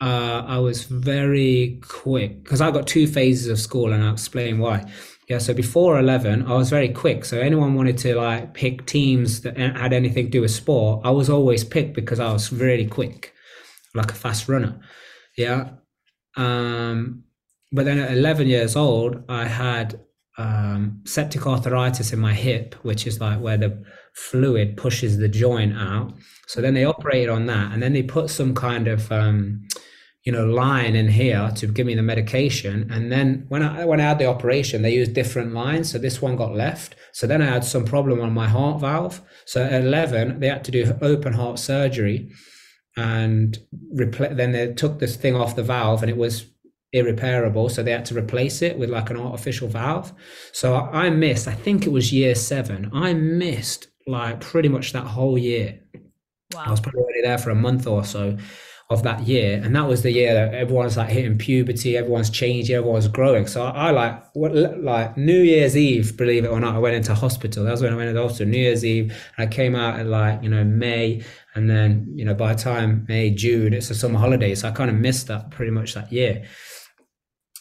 uh, 0.00 0.44
I 0.46 0.58
was 0.60 0.84
very 0.84 1.80
quick 1.82 2.44
because 2.44 2.60
I 2.60 2.70
got 2.70 2.86
two 2.86 3.08
phases 3.08 3.48
of 3.48 3.58
school, 3.58 3.92
and 3.92 4.04
I'll 4.04 4.12
explain 4.12 4.60
why. 4.60 4.84
Yeah, 5.28 5.38
so 5.38 5.52
before 5.52 5.98
11, 5.98 6.46
I 6.46 6.54
was 6.54 6.70
very 6.70 6.90
quick. 6.90 7.24
So 7.24 7.40
anyone 7.40 7.74
wanted 7.74 7.98
to 7.98 8.14
like 8.14 8.54
pick 8.54 8.86
teams 8.86 9.40
that 9.40 9.58
had 9.58 9.92
anything 9.92 10.26
to 10.26 10.30
do 10.30 10.42
with 10.42 10.52
sport, 10.52 11.00
I 11.04 11.10
was 11.10 11.28
always 11.28 11.64
picked 11.64 11.94
because 11.94 12.20
I 12.20 12.32
was 12.32 12.52
really 12.52 12.86
quick, 12.86 13.34
like 13.96 14.12
a 14.12 14.14
fast 14.14 14.48
runner. 14.48 14.78
Yeah. 15.36 15.70
Um, 16.36 17.24
but 17.72 17.84
then 17.84 17.98
at 17.98 18.12
11 18.12 18.46
years 18.46 18.76
old, 18.76 19.24
I 19.28 19.44
had 19.44 20.00
um, 20.38 21.02
septic 21.04 21.46
arthritis 21.46 22.12
in 22.12 22.18
my 22.18 22.32
hip, 22.32 22.74
which 22.82 23.06
is 23.06 23.20
like 23.20 23.40
where 23.40 23.58
the 23.58 23.84
fluid 24.14 24.76
pushes 24.76 25.18
the 25.18 25.28
joint 25.28 25.76
out. 25.76 26.14
So 26.46 26.60
then 26.62 26.74
they 26.74 26.84
operated 26.84 27.28
on 27.28 27.46
that, 27.46 27.72
and 27.72 27.82
then 27.82 27.92
they 27.92 28.02
put 28.02 28.30
some 28.30 28.54
kind 28.54 28.88
of 28.88 29.12
um, 29.12 29.68
you 30.28 30.32
know, 30.32 30.44
line 30.44 30.94
in 30.94 31.08
here 31.08 31.50
to 31.56 31.66
give 31.66 31.86
me 31.86 31.94
the 31.94 32.02
medication. 32.02 32.90
And 32.90 33.10
then 33.10 33.46
when 33.48 33.62
I 33.62 33.86
when 33.86 33.98
I 33.98 34.04
had 34.04 34.18
the 34.18 34.26
operation, 34.26 34.82
they 34.82 34.92
used 34.92 35.14
different 35.14 35.54
lines. 35.54 35.90
So 35.90 35.96
this 35.98 36.20
one 36.20 36.36
got 36.36 36.54
left. 36.54 36.96
So 37.12 37.26
then 37.26 37.40
I 37.40 37.46
had 37.46 37.64
some 37.64 37.86
problem 37.86 38.20
on 38.20 38.34
my 38.34 38.46
heart 38.46 38.80
valve. 38.80 39.22
So 39.46 39.64
at 39.64 39.82
11, 39.82 40.40
they 40.40 40.48
had 40.48 40.64
to 40.64 40.70
do 40.70 40.94
open 41.00 41.32
heart 41.32 41.58
surgery, 41.58 42.30
and 42.94 43.58
repl- 43.94 44.36
then 44.36 44.52
they 44.52 44.74
took 44.74 44.98
this 44.98 45.16
thing 45.16 45.34
off 45.34 45.56
the 45.56 45.62
valve, 45.62 46.02
and 46.02 46.10
it 46.10 46.18
was 46.18 46.44
irreparable. 46.92 47.68
So 47.68 47.82
they 47.82 47.92
had 47.92 48.04
to 48.06 48.16
replace 48.16 48.62
it 48.62 48.78
with 48.78 48.90
like 48.90 49.10
an 49.10 49.16
artificial 49.18 49.68
valve. 49.68 50.12
So 50.52 50.74
I 50.76 51.10
missed. 51.10 51.48
I 51.48 51.52
think 51.52 51.86
it 51.86 51.90
was 51.90 52.12
year 52.12 52.34
seven. 52.34 52.90
I 52.92 53.14
missed 53.14 53.88
like 54.06 54.40
pretty 54.40 54.68
much 54.68 54.92
that 54.92 55.04
whole 55.04 55.38
year. 55.38 55.80
Wow. 56.54 56.64
I 56.66 56.70
was 56.70 56.80
probably 56.80 57.02
only 57.02 57.20
there 57.22 57.38
for 57.38 57.50
a 57.50 57.54
month 57.54 57.86
or 57.86 58.04
so 58.04 58.38
of 58.90 59.02
that 59.02 59.20
year, 59.28 59.60
and 59.62 59.76
that 59.76 59.86
was 59.86 60.00
the 60.00 60.10
year 60.10 60.32
that 60.32 60.54
everyone's 60.54 60.96
like 60.96 61.10
hitting 61.10 61.36
puberty, 61.36 61.98
everyone's 61.98 62.30
changing, 62.30 62.74
everyone's 62.74 63.06
growing. 63.06 63.46
So 63.46 63.62
I, 63.62 63.88
I 63.88 63.90
like 63.90 64.24
what 64.34 64.54
like 64.54 65.14
New 65.18 65.42
Year's 65.42 65.76
Eve, 65.76 66.16
believe 66.16 66.46
it 66.46 66.48
or 66.48 66.58
not, 66.58 66.74
I 66.74 66.78
went 66.78 66.96
into 66.96 67.14
hospital. 67.14 67.64
That 67.64 67.72
was 67.72 67.82
when 67.82 67.92
I 67.92 67.96
went 67.96 68.08
into 68.08 68.22
hospital, 68.22 68.50
New 68.50 68.60
Year's 68.60 68.86
Eve, 68.86 69.12
and 69.36 69.46
I 69.46 69.52
came 69.52 69.74
out 69.74 70.00
at 70.00 70.06
like 70.06 70.42
you 70.42 70.48
know 70.48 70.64
May, 70.64 71.22
and 71.54 71.68
then 71.68 72.10
you 72.14 72.24
know 72.24 72.32
by 72.32 72.54
the 72.54 72.62
time 72.62 73.04
May 73.08 73.28
June, 73.30 73.74
it's 73.74 73.90
a 73.90 73.94
summer 73.94 74.18
holiday, 74.18 74.54
so 74.54 74.68
I 74.68 74.70
kind 74.70 74.88
of 74.88 74.96
missed 74.96 75.26
that 75.26 75.50
pretty 75.50 75.70
much 75.70 75.92
that 75.92 76.10
year. 76.10 76.46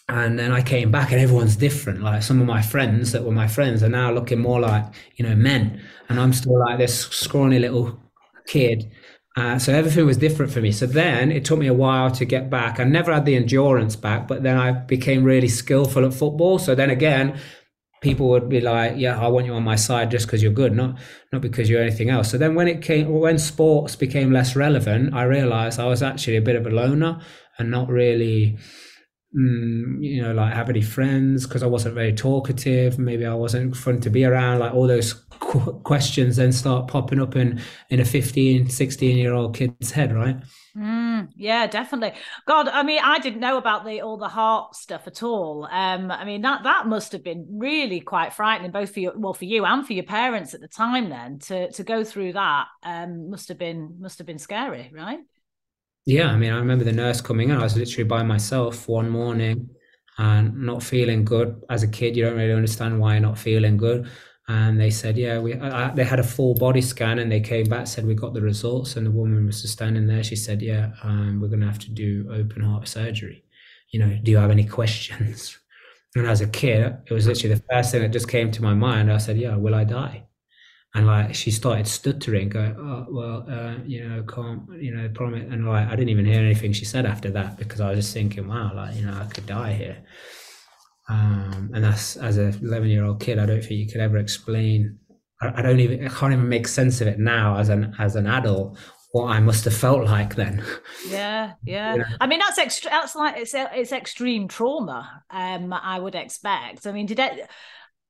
And 0.10 0.40
then 0.40 0.54
I 0.54 0.62
came 0.62 0.90
back 0.90 1.12
and 1.12 1.20
everyone's 1.20 1.58
different. 1.58 2.02
Like 2.02 2.24
some 2.24 2.40
of 2.40 2.48
my 2.48 2.62
friends 2.62 3.12
that 3.12 3.24
were 3.26 3.32
my 3.32 3.48
friends 3.48 3.84
are 3.84 3.90
now 3.90 4.12
looking 4.12 4.40
more 4.40 4.60
like, 4.60 4.86
you 5.18 5.28
know, 5.28 5.36
men. 5.36 5.82
And 6.08 6.20
I'm 6.20 6.32
still 6.32 6.60
like 6.60 6.78
this 6.78 7.08
scrawny 7.08 7.60
little 7.60 8.02
kid 8.48 8.90
uh, 9.38 9.60
so 9.60 9.72
everything 9.72 10.04
was 10.08 10.18
different 10.18 10.52
for 10.52 10.62
me. 10.62 10.72
So 10.72 10.88
then 10.88 11.32
it 11.32 11.46
took 11.46 11.60
me 11.60 11.68
a 11.68 11.74
while 11.74 12.10
to 12.10 12.26
get 12.26 12.50
back. 12.50 12.80
I 12.80 12.84
never 12.86 13.14
had 13.14 13.26
the 13.26 13.36
endurance 13.36 13.96
back, 13.96 14.28
but 14.28 14.42
then 14.42 14.58
I 14.58 14.72
became 14.72 15.24
really 15.24 15.48
skillful 15.48 16.04
at 16.06 16.14
football. 16.16 16.58
So 16.58 16.74
then 16.74 16.90
again, 16.90 17.40
people 18.02 18.30
would 18.30 18.50
be 18.50 18.62
like, 18.62 18.94
"Yeah, 18.98 19.20
I 19.20 19.28
want 19.28 19.46
you 19.46 19.54
on 19.54 19.64
my 19.64 19.76
side 19.76 20.10
just 20.10 20.26
because 20.26 20.42
you're 20.42 20.52
good, 20.52 20.76
not 20.76 20.98
not 21.32 21.44
because 21.44 21.70
you're 21.70 21.84
anything 21.84 22.10
else." 22.10 22.32
So 22.32 22.40
then 22.40 22.56
when 22.56 22.68
it 22.68 22.82
came, 22.82 23.10
when 23.10 23.38
sports 23.38 23.96
became 23.96 24.32
less 24.32 24.56
relevant, 24.56 25.14
I 25.14 25.24
realized 25.24 25.80
I 25.80 25.86
was 25.86 26.02
actually 26.02 26.38
a 26.38 26.42
bit 26.42 26.56
of 26.56 26.66
a 26.66 26.72
loner 26.72 27.20
and 27.60 27.70
not 27.70 27.90
really 27.90 28.58
mm, 29.36 30.04
you 30.04 30.22
know, 30.22 30.34
like 30.34 30.54
have 30.54 30.70
any 30.70 30.82
friends 30.82 31.46
because 31.46 31.64
I 31.64 31.68
wasn't 31.68 31.96
very 31.96 32.14
talkative. 32.14 32.98
Maybe 33.00 33.26
I 33.26 33.34
wasn't 33.34 33.76
fun 33.76 34.00
to 34.02 34.10
be 34.10 34.26
around. 34.26 34.60
Like 34.60 34.74
all 34.74 34.88
those 34.88 35.14
qu- 35.40 35.80
questions 35.84 36.38
then 36.38 36.52
start 36.52 36.88
popping 36.88 37.20
up 37.20 37.36
in 37.36 37.62
in 37.90 38.00
a 38.00 38.06
15, 38.06 38.70
16 38.70 39.18
year 39.18 39.34
old 39.34 39.56
kid's 39.56 39.92
head, 39.92 40.14
right? 40.14 40.38
Mm, 40.78 41.30
yeah, 41.36 41.66
definitely. 41.66 42.20
God, 42.46 42.68
I 42.68 42.84
mean, 42.84 43.00
I 43.04 43.18
didn't 43.20 43.40
know 43.40 43.58
about 43.58 43.84
the 43.84 44.02
all 44.02 44.18
the 44.18 44.28
heart 44.28 44.76
stuff 44.76 45.08
at 45.08 45.24
all. 45.24 45.68
Um, 45.72 46.12
I 46.12 46.24
mean 46.24 46.42
that 46.42 46.64
that 46.64 46.88
must 46.88 47.12
have 47.14 47.24
been 47.24 47.48
really 47.50 48.00
quite 48.00 48.34
frightening, 48.34 48.72
both 48.72 48.94
for 48.94 49.00
you, 49.00 49.12
well, 49.16 49.34
for 49.34 49.46
you 49.46 49.66
and 49.66 49.86
for 49.86 49.94
your 49.94 50.04
parents 50.04 50.54
at 50.54 50.62
the 50.62 50.68
time. 50.68 51.10
Then 51.10 51.40
to 51.40 51.72
to 51.72 51.84
go 51.84 52.04
through 52.04 52.34
that 52.34 52.68
um, 52.84 53.30
must 53.32 53.48
have 53.50 53.58
been 53.58 53.96
must 54.00 54.20
have 54.20 54.28
been 54.28 54.40
scary, 54.40 54.92
right? 54.94 55.20
Yeah, 56.08 56.30
I 56.32 56.38
mean, 56.38 56.52
I 56.54 56.58
remember 56.58 56.86
the 56.86 56.94
nurse 56.94 57.20
coming 57.22 57.50
in. 57.50 57.58
I 57.58 57.64
was 57.64 57.76
literally 57.78 58.06
by 58.06 58.24
myself 58.24 58.88
one 58.88 59.10
morning 59.10 59.70
and 60.18 60.56
not 60.58 60.82
feeling 60.82 61.26
good. 61.26 61.62
As 61.70 61.84
a 61.84 61.88
kid, 61.88 62.16
you 62.16 62.24
don't 62.24 62.38
really 62.38 62.54
understand 62.54 63.00
why 63.00 63.14
you're 63.14 63.22
not 63.22 63.38
feeling 63.38 63.78
good. 63.78 64.10
And 64.48 64.80
they 64.80 64.90
said, 64.90 65.18
yeah, 65.18 65.40
we. 65.40 65.56
I, 65.56 65.94
they 65.94 66.06
had 66.06 66.20
a 66.20 66.24
full 66.24 66.56
body 66.56 66.82
scan, 66.82 67.20
and 67.20 67.30
they 67.32 67.42
came 67.42 67.66
back 67.66 67.88
said 67.88 68.06
we 68.08 68.16
got 68.16 68.34
the 68.34 68.42
results. 68.42 68.96
And 68.96 69.06
the 69.06 69.12
woman 69.12 69.46
was 69.46 69.62
just 69.62 69.74
standing 69.74 70.08
there. 70.08 70.24
She 70.24 70.38
said, 70.38 70.62
yeah, 70.62 70.92
um, 71.04 71.42
we're 71.42 71.50
going 71.50 71.60
to 71.62 71.68
have 71.68 71.80
to 71.80 71.92
do 71.92 72.30
open 72.32 72.64
heart 72.64 72.88
surgery. 72.88 73.44
You 73.92 74.00
know, 74.00 74.20
do 74.24 74.32
you 74.32 74.38
have 74.38 74.52
any 74.52 74.66
questions? 74.66 75.58
And 76.16 76.28
as 76.28 76.42
a 76.42 76.48
kid, 76.50 76.98
it 77.08 77.14
was 77.14 77.28
literally 77.28 77.56
the 77.56 77.64
first 77.72 77.94
thing 77.94 78.02
that 78.04 78.12
just 78.12 78.30
came 78.30 78.52
to 78.52 78.64
my 78.64 78.76
mind. 78.76 79.14
I 79.14 79.18
said, 79.18 79.38
yeah, 79.40 79.56
will 79.58 79.76
I 79.76 79.86
die? 79.86 80.27
And 80.98 81.06
like 81.06 81.36
she 81.36 81.52
started 81.52 81.88
stuttering 81.88 82.50
going 82.50 82.76
oh 82.80 83.06
well 83.10 83.46
uh, 83.48 83.76
you 83.86 84.08
know 84.08 84.24
can't 84.24 84.64
you 84.82 84.94
know 84.94 85.08
promise 85.10 85.46
and 85.52 85.68
like 85.70 85.88
i 85.88 85.92
didn't 85.92 86.10
even 86.10 86.26
hear 86.26 86.40
anything 86.40 86.74
she 86.74 86.86
said 86.86 87.06
after 87.06 87.30
that 87.30 87.56
because 87.58 87.80
i 87.80 87.90
was 87.90 88.00
just 88.00 88.14
thinking 88.14 88.48
wow 88.48 88.72
like 88.74 88.96
you 88.96 89.06
know 89.06 89.14
i 89.14 89.26
could 89.26 89.46
die 89.46 89.74
here. 89.74 89.98
Um, 91.10 91.72
and 91.74 91.82
that's 91.82 92.18
as 92.18 92.38
a 92.38 92.48
11 92.62 92.90
year 92.90 93.06
old 93.06 93.22
kid 93.22 93.40
i 93.40 93.46
don't 93.46 93.62
think 93.62 93.80
you 93.80 93.88
could 93.88 94.02
ever 94.02 94.18
explain 94.18 94.98
I, 95.40 95.60
I, 95.60 95.62
don't 95.62 95.80
even 95.80 96.06
i 96.06 96.10
can't 96.10 96.34
even 96.34 96.50
make 96.50 96.68
sense 96.68 97.00
of 97.00 97.08
it 97.08 97.20
now 97.20 97.58
as 97.58 97.70
an 97.70 97.94
as 98.00 98.16
an 98.18 98.28
adult 98.28 98.78
what 99.12 99.28
i 99.28 99.40
must 99.40 99.64
have 99.66 99.78
felt 99.78 100.04
like 100.04 100.36
then. 100.36 100.62
Yeah 101.08 101.54
yeah, 101.64 101.96
yeah. 101.96 102.04
i 102.20 102.28
mean 102.28 102.40
that's 102.40 102.58
extra 102.58 102.90
that's 102.90 103.16
like 103.16 103.38
it's 103.38 103.54
it's 103.56 103.94
extreme 103.94 104.48
trauma 104.50 105.24
um 105.30 105.72
i 105.72 105.98
would 105.98 106.16
expect. 106.16 106.86
I 106.88 106.92
mean 106.92 107.06
did 107.06 107.20
it 107.20 107.50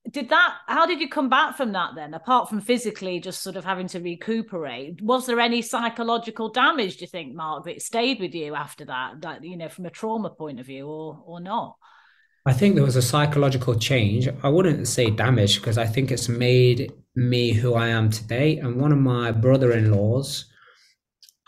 did 0.10 0.30
that 0.30 0.56
how 0.68 0.86
did 0.86 1.00
you 1.02 1.10
come 1.10 1.30
back 1.30 1.58
from 1.58 1.74
that 1.74 1.92
then 1.96 2.14
apart 2.14 2.50
from 2.50 2.62
physically 2.62 3.20
just 3.20 3.42
sort 3.42 3.56
of 3.56 3.66
having 3.66 3.88
to 3.88 4.00
recuperate? 4.00 5.02
Was 5.02 5.26
there 5.26 5.40
any 5.40 5.62
psychological 5.62 6.50
damage 6.50 6.98
do 6.98 7.02
you 7.06 7.08
think 7.08 7.36
mark 7.36 7.66
that 7.66 7.82
stayed 7.82 8.20
with 8.20 8.34
you 8.34 8.56
after 8.56 8.86
that 8.86 9.22
that 9.22 9.44
you 9.44 9.58
know 9.58 9.70
from 9.70 9.86
a 9.86 9.90
trauma 9.90 10.30
point 10.30 10.60
of 10.60 10.66
view 10.66 10.88
or 10.88 11.22
or 11.26 11.40
not? 11.40 11.76
I 12.46 12.54
think 12.54 12.76
there 12.76 12.84
was 12.84 12.96
a 12.96 13.02
psychological 13.02 13.76
change. 13.78 14.30
I 14.42 14.50
wouldn't 14.50 14.88
say 14.88 15.10
damage 15.10 15.58
because 15.58 15.78
i 15.78 15.86
think 15.86 16.12
it's 16.12 16.30
made 16.30 16.92
me 17.16 17.52
who 17.52 17.74
i 17.74 17.88
am 17.88 18.10
today. 18.10 18.58
And 18.58 18.80
one 18.80 18.92
of 18.92 19.00
my 19.00 19.32
brother-in-laws 19.32 20.46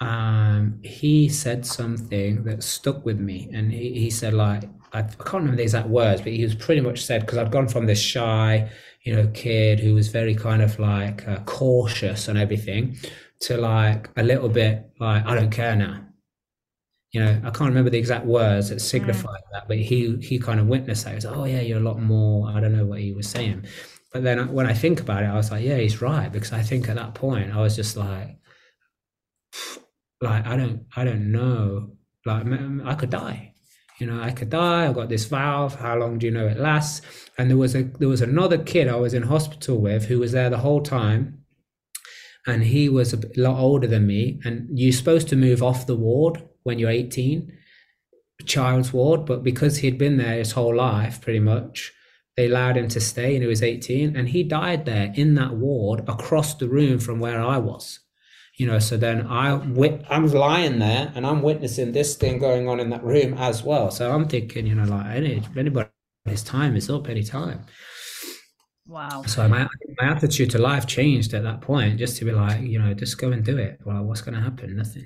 um, 0.01 0.80
he 0.84 1.28
said 1.28 1.66
something 1.66 2.44
that 2.46 2.63
stuck 2.63 3.06
with 3.06 3.20
me. 3.20 3.50
And 3.54 3.72
he, 3.72 3.94
he 3.94 4.10
said 4.10 4.34
like 4.34 4.63
I, 4.93 5.00
I 5.00 5.01
can't 5.01 5.34
remember 5.34 5.58
the 5.58 5.63
exact 5.63 5.88
words, 5.88 6.22
but 6.22 6.34
he 6.34 6.43
was 6.43 6.55
pretty 6.55 6.81
much 6.81 7.03
said 7.03 7.22
because 7.22 7.38
I'd 7.38 7.51
gone 7.51 7.67
from 7.67 7.86
this 7.86 8.01
shy, 8.01 8.69
you 9.03 9.15
know, 9.15 9.27
kid 9.34 9.79
who 9.79 9.93
was 9.93 10.10
very 10.10 10.36
kind 10.36 10.62
of 10.62 10.79
like 10.79 11.27
uh, 11.27 11.39
cautious 11.46 12.27
and 12.27 12.38
everything 12.38 12.98
to 13.41 13.58
like 13.58 14.10
a 14.17 14.24
little 14.24 14.50
bit 14.50 14.89
like 15.00 15.25
I 15.25 15.36
don't 15.36 15.51
care 15.51 15.75
now. 15.75 16.05
You 17.12 17.22
know, 17.22 17.41
I 17.43 17.50
can't 17.50 17.69
remember 17.69 17.89
the 17.89 17.98
exact 17.98 18.25
words 18.25 18.69
that 18.69 18.81
signified 18.81 19.41
mm. 19.48 19.51
that, 19.53 19.67
but 19.67 19.77
he 19.77 20.17
he 20.17 20.39
kind 20.39 20.60
of 20.60 20.67
witnessed 20.67 21.05
that. 21.05 21.12
He 21.12 21.15
was, 21.15 21.25
oh 21.25 21.46
yeah, 21.46 21.62
you're 21.62 21.79
a 21.79 21.81
lot 21.81 22.00
more. 22.01 22.50
I 22.50 22.60
don't 22.60 22.75
know 22.75 22.86
what 22.86 23.00
he 23.00 23.13
was 23.13 23.27
saying, 23.27 23.65
but 24.13 24.24
then 24.24 24.51
when 24.51 24.67
I 24.67 24.74
think 24.74 25.01
about 25.01 25.24
it, 25.24 25.27
I 25.27 25.36
was 25.36 25.51
like, 25.51 25.63
yeah, 25.63 25.77
he's 25.77 26.01
right 26.01 26.31
because 26.31 26.53
I 26.53 26.62
think 26.62 26.89
at 26.89 26.96
that 26.98 27.15
point 27.15 27.53
I 27.53 27.62
was 27.62 27.75
just 27.75 27.98
like, 27.98 28.38
like 30.22 30.46
I 30.46 30.55
don't 30.55 30.86
I 30.96 31.03
don't 31.03 31.31
know, 31.31 31.93
like 32.25 32.46
I 32.86 32.96
could 32.96 33.10
die 33.10 33.53
you 34.00 34.08
know, 34.08 34.22
I 34.22 34.32
could 34.32 34.50
die. 34.50 34.88
I've 34.88 34.96
got 34.96 35.10
this 35.10 35.25
valve. 35.25 35.75
How 35.75 35.98
long 35.98 36.18
do 36.20 36.25
you 36.25 36.32
know 36.32 36.48
it 36.48 36.58
lasts? 36.60 37.01
And 37.38 37.50
there 37.50 37.58
was 37.58 37.75
a 37.75 37.84
there 37.84 38.08
was 38.08 38.22
another 38.22 38.58
kid 38.58 38.88
I 38.88 38.96
was 38.96 39.13
in 39.13 39.24
hospital 39.24 39.77
with 39.79 40.06
who 40.06 40.20
was 40.20 40.32
there 40.32 40.50
the 40.50 40.58
whole 40.60 40.82
time. 40.82 41.36
and 42.48 42.63
he 42.63 42.89
was 42.89 43.13
a 43.13 43.20
lot 43.38 43.60
older 43.60 43.88
than 43.88 44.08
me. 44.08 44.39
And 44.44 44.68
you're 44.77 44.91
supposed 44.91 45.27
to 45.29 45.36
move 45.36 45.62
off 45.62 45.86
the 45.86 45.96
ward 45.96 46.44
when 46.63 46.79
you're 46.79 46.89
18, 46.89 47.51
child's 48.46 48.94
ward, 48.94 49.25
but 49.25 49.44
because 49.44 49.77
he'd 49.77 49.98
been 49.98 50.18
there 50.18 50.38
his 50.38 50.53
whole 50.53 50.75
life, 50.75 51.22
pretty 51.22 51.39
much, 51.39 51.91
they 52.38 52.48
allowed 52.48 52.77
him 52.77 52.88
to 52.89 53.01
stay, 53.01 53.36
and 53.36 53.44
he 53.44 53.48
was 53.48 53.62
18, 53.63 54.15
and 54.15 54.29
he 54.29 54.44
died 54.44 54.86
there 54.86 55.12
in 55.15 55.36
that 55.36 55.56
ward 55.56 56.08
across 56.08 56.56
the 56.56 56.70
room 56.70 57.00
from 57.00 57.20
where 57.20 57.41
I 57.41 57.58
was. 57.58 58.00
You 58.60 58.68
know, 58.68 58.78
so 58.78 58.98
then 58.98 59.25
I 59.25 59.51
I'm 60.10 60.28
lying 60.28 60.80
there 60.80 61.13
and 61.16 61.25
I'm 61.25 61.42
witnessing 61.42 61.94
this 61.94 62.18
thing 62.18 62.39
going 62.39 62.68
on 62.68 62.82
in 62.82 62.89
that 62.89 63.04
room 63.06 63.34
as 63.36 63.63
well. 63.63 63.89
So 63.89 64.12
I'm 64.12 64.28
thinking, 64.28 64.68
you 64.68 64.75
know, 64.75 64.84
like 64.84 65.06
any 65.16 65.42
anybody's 65.58 66.44
time 66.44 66.75
is 66.75 66.89
up 66.89 67.08
any 67.08 67.24
time. 67.24 67.66
Wow. 68.86 69.24
So 69.28 69.48
my 69.48 69.66
my 70.01 70.10
attitude 70.10 70.50
to 70.51 70.58
life 70.58 70.86
changed 70.88 71.34
at 71.34 71.44
that 71.44 71.62
point, 71.62 72.00
just 72.00 72.18
to 72.18 72.25
be 72.25 72.34
like, 72.34 72.60
you 72.62 72.80
know, 72.80 72.94
just 72.94 73.18
go 73.18 73.32
and 73.32 73.46
do 73.46 73.58
it. 73.58 73.80
Well, 73.86 74.04
what's 74.04 74.22
going 74.22 74.36
to 74.36 74.42
happen? 74.42 74.75
Nothing. 74.75 75.06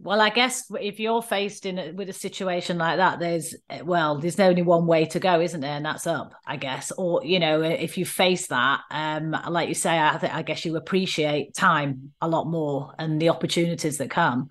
Well, 0.00 0.20
I 0.20 0.30
guess 0.30 0.70
if 0.80 1.00
you're 1.00 1.22
faced 1.22 1.66
in 1.66 1.96
with 1.96 2.08
a 2.08 2.12
situation 2.12 2.78
like 2.78 2.98
that, 2.98 3.18
there's 3.18 3.54
well, 3.82 4.18
there's 4.18 4.38
only 4.38 4.62
one 4.62 4.86
way 4.86 5.06
to 5.06 5.18
go, 5.18 5.40
isn't 5.40 5.60
there? 5.60 5.72
And 5.72 5.84
that's 5.84 6.06
up, 6.06 6.34
I 6.46 6.56
guess. 6.56 6.92
Or 6.92 7.24
you 7.24 7.40
know, 7.40 7.62
if 7.62 7.98
you 7.98 8.06
face 8.06 8.46
that, 8.46 8.82
um, 8.92 9.36
like 9.48 9.68
you 9.68 9.74
say, 9.74 9.98
I 9.98 10.16
think 10.18 10.32
I 10.32 10.42
guess 10.42 10.64
you 10.64 10.76
appreciate 10.76 11.54
time 11.54 12.12
a 12.20 12.28
lot 12.28 12.46
more 12.46 12.94
and 12.98 13.20
the 13.20 13.30
opportunities 13.30 13.98
that 13.98 14.08
come. 14.08 14.48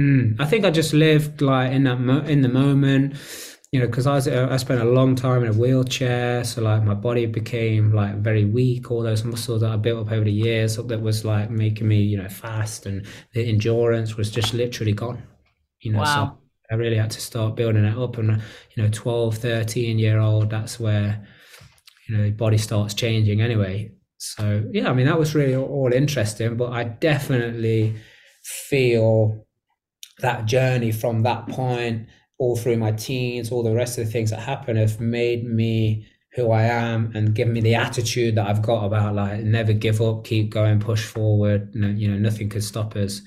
Mm, 0.00 0.40
I 0.40 0.46
think 0.46 0.64
I 0.64 0.70
just 0.70 0.94
lived 0.94 1.42
like 1.42 1.72
in 1.72 1.84
that 1.84 2.00
mo- 2.00 2.24
in 2.24 2.40
the 2.40 2.48
moment 2.48 3.16
you 3.72 3.80
know, 3.80 3.86
because 3.86 4.06
I 4.06 4.14
was 4.14 4.26
uh, 4.26 4.48
I 4.50 4.56
spent 4.56 4.80
a 4.80 4.84
long 4.84 5.14
time 5.14 5.42
in 5.42 5.50
a 5.50 5.52
wheelchair, 5.52 6.42
so 6.42 6.62
like 6.62 6.82
my 6.84 6.94
body 6.94 7.26
became 7.26 7.92
like 7.92 8.16
very 8.16 8.46
weak. 8.46 8.90
All 8.90 9.02
those 9.02 9.24
muscles 9.24 9.60
that 9.60 9.70
I 9.70 9.76
built 9.76 10.06
up 10.06 10.12
over 10.12 10.24
the 10.24 10.32
years 10.32 10.76
that 10.76 11.00
was 11.00 11.24
like 11.24 11.50
making 11.50 11.86
me, 11.86 12.00
you 12.00 12.16
know, 12.16 12.28
fast, 12.30 12.86
and 12.86 13.06
the 13.34 13.46
endurance 13.46 14.16
was 14.16 14.30
just 14.30 14.54
literally 14.54 14.94
gone. 14.94 15.22
You 15.82 15.92
know, 15.92 15.98
wow. 15.98 16.38
so 16.38 16.38
I 16.70 16.76
really 16.76 16.96
had 16.96 17.10
to 17.10 17.20
start 17.20 17.56
building 17.56 17.84
it 17.84 17.98
up. 17.98 18.16
And 18.16 18.30
uh, 18.30 18.38
you 18.74 18.82
know, 18.82 18.88
12, 18.90 19.36
13 19.36 19.98
year 19.98 20.18
old, 20.18 20.48
that's 20.48 20.80
where 20.80 21.26
you 22.08 22.16
know, 22.16 22.30
body 22.30 22.56
starts 22.56 22.94
changing 22.94 23.42
anyway. 23.42 23.92
So 24.16 24.64
yeah, 24.72 24.88
I 24.88 24.94
mean, 24.94 25.06
that 25.06 25.18
was 25.18 25.34
really 25.34 25.54
all 25.54 25.92
interesting, 25.92 26.56
but 26.56 26.72
I 26.72 26.84
definitely 26.84 27.96
feel 28.42 29.46
that 30.20 30.46
journey 30.46 30.90
from 30.90 31.22
that 31.22 31.46
point 31.48 32.08
all 32.38 32.56
through 32.56 32.76
my 32.76 32.92
teens, 32.92 33.50
all 33.50 33.62
the 33.62 33.74
rest 33.74 33.98
of 33.98 34.06
the 34.06 34.12
things 34.12 34.30
that 34.30 34.40
happen 34.40 34.76
have 34.76 35.00
made 35.00 35.44
me 35.44 36.06
who 36.34 36.52
I 36.52 36.64
am 36.64 37.10
and 37.14 37.34
given 37.34 37.52
me 37.52 37.60
the 37.60 37.74
attitude 37.74 38.36
that 38.36 38.46
I've 38.46 38.62
got 38.62 38.84
about 38.84 39.14
like 39.14 39.40
never 39.40 39.72
give 39.72 40.00
up, 40.00 40.24
keep 40.24 40.50
going, 40.50 40.78
push 40.78 41.04
forward. 41.04 41.74
No, 41.74 41.88
you 41.88 42.08
know, 42.08 42.18
nothing 42.18 42.48
can 42.48 42.60
stop 42.60 42.94
us. 42.96 43.22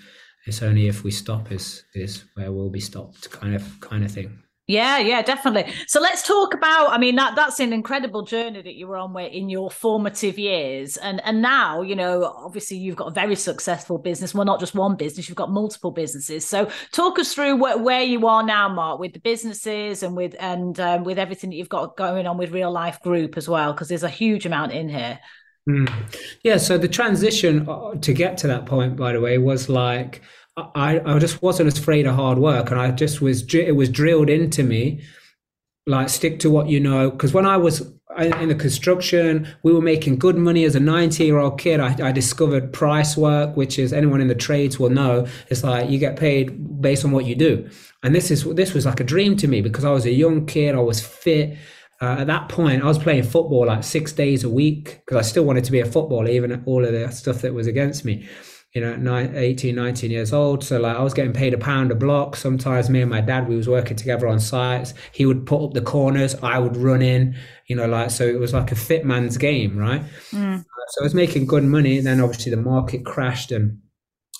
It's 0.46 0.63
only 0.63 0.88
if 0.88 1.03
we 1.03 1.12
stop 1.12 1.51
is 1.51 1.84
is 1.94 2.24
where 2.36 2.51
we'll 2.51 2.70
be 2.70 2.80
stopped, 2.80 3.30
kind 3.30 3.53
of 3.53 3.80
kind 3.80 4.03
of 4.03 4.12
thing. 4.12 4.41
Yeah, 4.72 5.00
yeah, 5.00 5.22
definitely. 5.22 5.74
So 5.88 6.00
let's 6.00 6.25
talk 6.25 6.54
about. 6.54 6.92
I 6.92 6.98
mean, 6.98 7.16
that 7.18 7.36
that's 7.36 7.60
an 7.60 7.74
incredible 7.74 8.22
journey 8.22 8.62
that 8.62 8.75
you 8.75 8.88
were 8.88 8.96
on 8.96 9.18
in 9.20 9.50
your 9.50 9.70
formative 9.70 10.40
years, 10.40 10.96
and 10.96 11.22
and 11.25 11.42
now 11.42 11.82
you 11.82 11.94
know, 11.94 12.24
obviously, 12.38 12.78
you've 12.78 12.96
got 12.96 13.10
a 13.10 13.12
very 13.12 13.36
successful 13.36 13.98
business. 13.98 14.34
Well, 14.34 14.46
not 14.46 14.62
just 14.62 14.74
one 14.74 14.96
business; 14.96 15.28
you've 15.28 15.36
got 15.36 15.51
multiple 15.51 15.92
businesses. 15.92 16.48
So 16.48 16.72
talk 16.94 17.20
us 17.20 17.34
through 17.34 17.58
where, 17.58 17.78
where 17.78 18.01
you 18.01 18.25
are 18.28 18.44
now, 18.44 18.70
Mark, 18.70 19.00
with 19.00 19.12
the 19.12 19.20
businesses 19.20 20.04
and 20.04 20.16
with 20.16 20.36
and 20.40 20.80
um, 20.80 21.04
with 21.04 21.20
everything 21.20 21.50
that 21.50 21.58
you've 21.58 21.68
got 21.68 21.98
going 21.98 22.25
on 22.25 22.38
with 22.38 22.51
Real 22.51 22.72
Life 22.72 23.01
Group 23.01 23.36
as 23.36 23.50
well, 23.50 23.74
because 23.74 23.90
there's 23.90 24.04
a 24.04 24.10
huge 24.10 24.46
amount 24.46 24.72
in 24.72 24.88
here. 24.88 25.20
Mm. 25.68 25.92
Yeah. 26.44 26.58
So 26.58 26.78
the 26.78 26.88
transition 26.88 27.68
uh, 27.68 27.96
to 27.96 28.13
get 28.13 28.38
to 28.38 28.48
that 28.48 28.66
point, 28.66 28.96
by 28.96 29.12
the 29.12 29.20
way, 29.20 29.38
was 29.38 29.68
like 29.68 30.22
I, 30.58 31.00
I 31.05 31.20
just 31.20 31.41
wasn't 31.41 31.77
afraid 31.77 32.05
of 32.05 32.15
hard 32.15 32.38
work 32.38 32.72
and 32.72 32.79
I 32.79 32.91
just 32.91 33.22
was 33.22 33.53
it 33.53 33.75
was 33.75 33.89
drilled 33.89 34.29
into 34.29 34.63
me 34.63 35.01
like 35.88 36.10
stick 36.10 36.39
to 36.39 36.50
what 36.50 36.67
you 36.67 36.79
know. 36.79 37.10
Because 37.10 37.34
when 37.34 37.46
I 37.46 37.58
was 37.58 37.81
in 38.17 38.50
the 38.50 38.55
construction 38.55 39.48
we 39.63 39.72
were 39.72 39.81
making 39.81 40.20
good 40.20 40.36
money 40.36 40.65
as 40.65 40.75
a 40.75 40.79
90 40.79 41.24
year 41.24 41.38
old 41.38 41.58
kid. 41.60 41.79
I, 41.79 42.10
I, 42.10 42.12
discovered 42.12 42.74
price 42.74 43.15
work 43.15 43.55
which 43.55 43.79
is 43.79 43.93
anyone 43.93 44.20
in 44.20 44.27
the 44.27 44.36
trades 44.36 44.77
will 44.77 44.89
know. 44.89 45.27
It's 45.50 45.63
like 45.63 45.89
you 45.89 45.98
get 45.98 46.17
paid 46.17 46.81
based 46.81 47.05
on 47.05 47.12
what 47.12 47.25
you 47.25 47.36
do. 47.36 47.70
And 48.03 48.13
this 48.13 48.29
is 48.29 48.43
this 48.55 48.74
was 48.74 48.86
like 48.86 49.00
a 49.00 49.05
dream 49.05 49.38
to 49.38 49.48
me 49.48 49.62
because 49.62 49.86
I 49.86 49.91
was 49.91 50.05
a 50.05 50.11
young 50.11 50.46
kid 50.46 50.75
I 50.75 50.79
was 50.79 51.00
fit. 51.00 51.57
Uh, 52.01 52.18
at 52.20 52.27
that 52.27 52.50
point 52.50 52.83
I 52.83 52.87
was 52.87 53.00
playing 53.00 53.24
football 53.24 53.68
like 53.68 53.83
six 53.83 54.11
days 54.11 54.44
a 54.44 54.50
week 54.50 55.01
because 55.05 55.18
I 55.18 55.22
still 55.22 55.46
wanted 55.46 55.64
to 55.64 55.72
be 55.72 55.79
a 55.79 55.85
footballer 55.85 56.27
even 56.27 56.61
all 56.66 56.83
of 56.83 56.92
the 56.92 57.09
stuff 57.11 57.42
that 57.42 57.53
was 57.53 57.68
against 57.68 58.03
me 58.03 58.27
you 58.74 58.79
know, 58.79 58.96
nine, 58.96 59.36
18, 59.36 59.75
19 59.75 60.12
years 60.12 60.31
old. 60.31 60.64
So 60.64 60.79
like 60.79 60.96
I 60.96 61.03
was 61.03 61.14
getting 61.14 61.34
paid 61.34 61.53
a 61.53 61.57
pound 61.57 61.92
a 61.92 61.96
block. 61.96 62.36
Sometimes 62.38 62.90
me 62.90 63.01
and 63.01 63.10
my 63.10 63.20
dad, 63.20 63.50
we 63.50 63.55
was 63.55 63.68
working 63.68 63.98
together 63.98 64.27
on 64.27 64.40
sites. 64.40 64.94
He 65.12 65.25
would 65.25 65.46
put 65.46 65.64
up 65.64 65.74
the 65.74 65.81
corners, 65.81 66.36
I 66.42 66.60
would 66.60 66.77
run 66.77 67.01
in, 67.01 67.36
you 67.68 67.75
know, 67.75 67.88
like, 67.88 68.12
so 68.12 68.25
it 68.25 68.40
was 68.40 68.53
like 68.53 68.72
a 68.72 68.75
fit 68.75 69.05
man's 69.05 69.38
game, 69.38 69.77
right? 69.77 70.01
Mm. 70.31 70.64
So 70.90 71.01
I 71.01 71.03
was 71.03 71.14
making 71.14 71.48
good 71.48 71.64
money. 71.64 71.98
And 71.98 72.07
then 72.07 72.22
obviously 72.22 72.50
the 72.50 72.57
market 72.57 73.05
crashed 73.05 73.51
and 73.51 73.79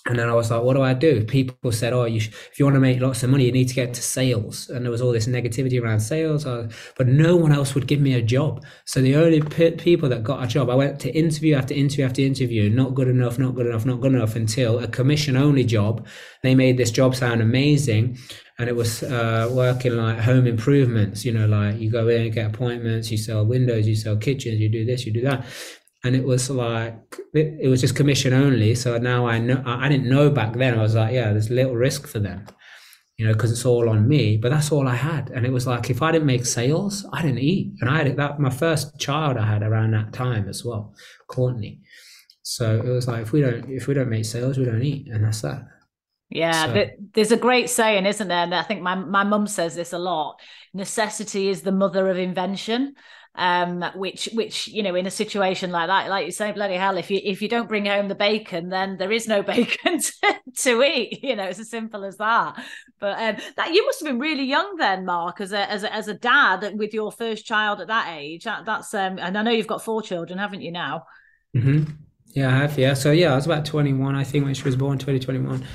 and 0.08 0.18
then 0.18 0.28
I 0.28 0.34
was 0.34 0.50
like, 0.50 0.64
what 0.64 0.74
do 0.74 0.82
I 0.82 0.96
do? 0.96 1.24
People 1.24 1.72
said, 1.72 1.94
oh, 1.94 2.06
you 2.06 2.20
sh- 2.20 2.32
if 2.52 2.58
you 2.58 2.66
want 2.66 2.76
to 2.76 2.80
make 2.80 3.00
lots 3.00 3.22
of 3.22 3.30
money, 3.30 3.46
you 3.46 3.52
need 3.52 3.68
to 3.68 3.76
get 3.76 3.94
to 3.94 4.02
sales. 4.02 4.68
And 4.68 4.84
there 4.84 4.92
was 4.92 5.00
all 5.00 5.12
this 5.12 5.28
negativity 5.28 5.80
around 5.80 6.00
sales, 6.00 6.44
was, 6.44 6.74
but 6.98 7.08
no 7.08 7.36
one 7.36 7.52
else 7.52 7.76
would 7.76 7.86
give 7.86 8.02
me 8.02 8.16
a 8.16 8.22
job. 8.22 8.66
So 8.86 9.00
the 9.00 9.16
only 9.16 9.42
p- 9.42 9.72
people 9.72 10.10
that 10.10 10.24
got 10.24 10.44
a 10.44 10.48
job, 10.48 10.72
I 10.72 10.76
went 10.76 11.00
to 11.02 11.12
interview 11.12 11.54
after 11.54 11.76
interview 11.76 12.06
after 12.06 12.24
interview, 12.24 12.68
not 12.72 12.96
good 12.96 13.10
enough, 13.10 13.38
not 13.38 13.54
good 13.54 13.68
enough, 13.68 13.86
not 13.86 14.02
good 14.02 14.14
enough 14.14 14.36
until 14.36 14.80
a 14.80 14.88
commission 14.88 15.38
only 15.38 15.64
job. 15.64 16.08
They 16.42 16.56
made 16.56 16.78
this 16.78 16.90
job 16.90 17.16
sound 17.16 17.42
amazing. 17.42 18.18
And 18.58 18.70
it 18.70 18.76
was 18.76 19.02
uh, 19.02 19.50
working 19.52 19.98
like 19.98 20.20
home 20.20 20.46
improvements, 20.46 21.26
you 21.26 21.32
know, 21.32 21.48
like 21.48 21.80
you 21.80 21.90
go 21.90 22.08
in 22.10 22.22
and 22.22 22.34
get 22.34 22.48
appointments, 22.48 23.10
you 23.10 23.18
sell 23.18 23.44
windows, 23.44 23.88
you 23.88 23.96
sell 23.96 24.18
kitchens, 24.18 24.60
you 24.60 24.70
do 24.70 24.86
this, 24.86 25.06
you 25.06 25.14
do 25.14 25.22
that 25.22 25.46
and 26.04 26.16
it 26.16 26.24
was 26.24 26.50
like 26.50 26.96
it, 27.34 27.58
it, 27.62 27.68
was 27.68 27.82
just 27.82 27.96
commission 27.96 28.34
only. 28.34 28.76
So 28.76 28.98
now 28.98 29.28
i 29.28 29.38
know 29.38 29.62
i 29.66 29.88
didn't 29.88 30.10
know 30.10 30.30
back 30.30 30.54
then. 30.54 30.78
I 30.78 30.82
was 30.82 30.96
like 30.96 31.14
yeah 31.14 31.32
there's 31.32 31.50
little 31.50 31.76
risk 31.76 32.08
for 32.08 32.20
them 32.20 32.46
you 33.18 33.26
know 33.26 33.34
because 33.34 33.52
it's 33.52 33.66
all 33.66 33.90
on 33.90 34.08
me. 34.08 34.38
But 34.38 34.50
that's 34.50 34.72
all 34.72 34.88
i 34.88 34.96
had. 34.96 35.30
And 35.30 35.46
it 35.46 35.52
was 35.52 35.68
like 35.68 35.90
if 35.90 36.02
i 36.02 36.12
didn't 36.12 36.28
make 36.28 36.46
sales 36.46 37.06
i 37.14 37.22
didn't 37.22 37.40
eat. 37.40 37.74
And 37.82 37.90
i 37.90 38.04
had 38.04 38.18
that 38.18 38.40
my 38.40 38.50
first 38.50 39.00
child 39.00 39.38
i 39.38 39.46
had 39.46 39.64
around 39.64 39.92
that 39.92 40.14
time 40.14 40.48
as 40.50 40.66
well 40.66 40.96
courtney. 41.28 41.82
So 42.44 42.78
it 42.78 42.90
was 42.90 43.08
like 43.08 43.22
if 43.22 43.32
we 43.32 43.42
don't 43.42 43.70
if 43.70 43.88
we 43.88 43.94
don't 43.94 44.10
make 44.10 44.26
sales 44.26 44.58
we 44.58 44.66
don't 44.66 44.84
eat. 44.84 45.08
And 45.08 45.24
that's 45.24 45.42
that. 45.42 45.68
Yeah, 46.34 46.74
so. 46.74 46.86
there's 47.14 47.34
a 47.34 47.38
great 47.38 47.70
saying, 47.70 48.06
isn't 48.06 48.30
there? 48.30 48.44
And 48.44 48.56
I 48.56 48.64
think 48.64 48.82
my 48.82 48.96
my 48.96 49.26
mum 49.26 49.48
says 49.48 49.76
this 49.76 49.92
a 49.92 50.00
lot. 50.00 50.40
Necessity 50.74 51.50
is 51.50 51.62
the 51.62 51.74
mother 51.74 52.10
of 52.10 52.18
invention 52.18 52.96
um 53.36 53.82
which 53.96 54.28
which 54.34 54.68
you 54.68 54.84
know 54.84 54.94
in 54.94 55.06
a 55.06 55.12
situation 55.12 55.72
like 55.72 55.88
that 55.88 56.10
like 56.10 56.26
you 56.26 56.32
say 56.34 56.52
bloody 56.52 56.76
hell 56.76 56.98
if 56.98 57.10
you 57.10 57.18
if 57.24 57.42
you 57.42 57.48
don't 57.48 57.70
bring 57.70 57.86
home 57.86 58.10
the 58.10 58.16
bacon 58.16 58.68
then 58.68 58.98
there 58.98 59.12
is 59.12 59.26
no 59.26 59.42
bacon 59.54 60.00
to, 60.00 60.36
to 60.58 60.84
eat 60.84 61.24
you 61.24 61.36
know 61.36 61.46
it's 61.46 61.60
as 61.60 61.70
simple 61.70 62.04
as 62.04 62.18
that. 62.18 62.62
But 63.00 63.18
um 63.20 63.38
that 63.56 63.74
you 63.74 63.86
must 63.86 64.02
have 64.02 64.08
been 64.08 64.20
really 64.20 64.44
young 64.44 64.76
then 64.76 65.06
mark 65.06 65.40
as 65.40 65.54
a 65.54 65.72
as 65.72 65.84
a, 65.84 65.94
as 65.94 66.10
a 66.10 66.14
dad 66.14 66.78
with 66.78 66.94
your 66.94 67.12
first 67.12 67.46
child 67.46 67.80
at 67.80 67.88
that 67.88 68.14
age. 68.18 68.44
That, 68.44 68.66
that's 68.66 68.94
um 68.94 69.18
and 69.18 69.38
i 69.38 69.42
know 69.42 69.52
you've 69.52 69.68
got 69.68 69.84
four 69.84 70.02
children 70.02 70.38
haven't 70.38 70.62
you 70.62 70.72
now? 70.72 71.06
Mm-hmm. 71.56 71.92
yeah 72.34 72.50
i 72.50 72.58
have 72.58 72.78
yeah. 72.78 72.94
So 72.94 73.12
yeah 73.12 73.32
i 73.32 73.36
was 73.36 73.46
about 73.46 73.66
21 73.66 74.14
i 74.14 74.26
think 74.26 74.44
when 74.44 74.54
she 74.54 74.64
was 74.64 74.76
born 74.76 74.98
2021 74.98 75.66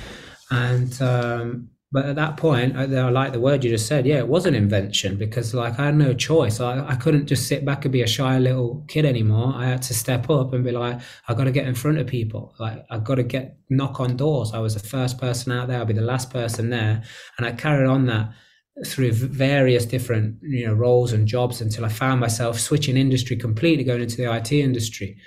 and 0.51 1.01
um 1.01 1.69
but 1.89 2.05
at 2.05 2.15
that 2.17 2.35
point, 2.35 2.75
I, 2.75 2.83
I, 2.83 3.09
like 3.09 3.31
the 3.31 3.39
word 3.39 3.63
you 3.63 3.69
just 3.69 3.87
said. 3.87 4.05
Yeah, 4.05 4.17
it 4.17 4.27
was 4.27 4.45
an 4.45 4.55
invention 4.55 5.15
because 5.15 5.53
like 5.53 5.79
I 5.79 5.85
had 5.85 5.95
no 5.95 6.13
choice. 6.13 6.59
I, 6.59 6.85
I 6.85 6.95
couldn't 6.95 7.27
just 7.27 7.47
sit 7.47 7.63
back 7.63 7.85
and 7.85 7.91
be 7.93 8.01
a 8.01 8.07
shy 8.07 8.37
little 8.39 8.83
kid 8.89 9.05
anymore. 9.05 9.53
I 9.55 9.67
had 9.67 9.81
to 9.83 9.93
step 9.93 10.29
up 10.29 10.51
and 10.51 10.65
be 10.65 10.71
like, 10.71 10.99
I 11.29 11.33
got 11.33 11.45
to 11.45 11.51
get 11.51 11.65
in 11.65 11.75
front 11.75 11.97
of 11.97 12.07
people. 12.07 12.53
Like 12.59 12.85
I 12.89 12.97
got 12.97 13.15
to 13.15 13.23
get 13.23 13.57
knock 13.69 14.01
on 14.01 14.17
doors. 14.17 14.53
I 14.53 14.59
was 14.59 14.73
the 14.73 14.85
first 14.85 15.17
person 15.17 15.53
out 15.53 15.69
there. 15.69 15.79
I'll 15.79 15.85
be 15.85 15.93
the 15.93 16.01
last 16.01 16.29
person 16.29 16.69
there, 16.69 17.03
and 17.37 17.47
I 17.47 17.53
carried 17.53 17.87
on 17.87 18.05
that 18.07 18.33
through 18.85 19.11
various 19.11 19.85
different 19.85 20.37
you 20.43 20.67
know 20.67 20.73
roles 20.73 21.13
and 21.13 21.25
jobs 21.25 21.61
until 21.61 21.85
I 21.85 21.89
found 21.89 22.19
myself 22.19 22.59
switching 22.59 22.97
industry 22.97 23.37
completely, 23.37 23.85
going 23.85 24.01
into 24.01 24.17
the 24.17 24.33
IT 24.33 24.51
industry. 24.51 25.17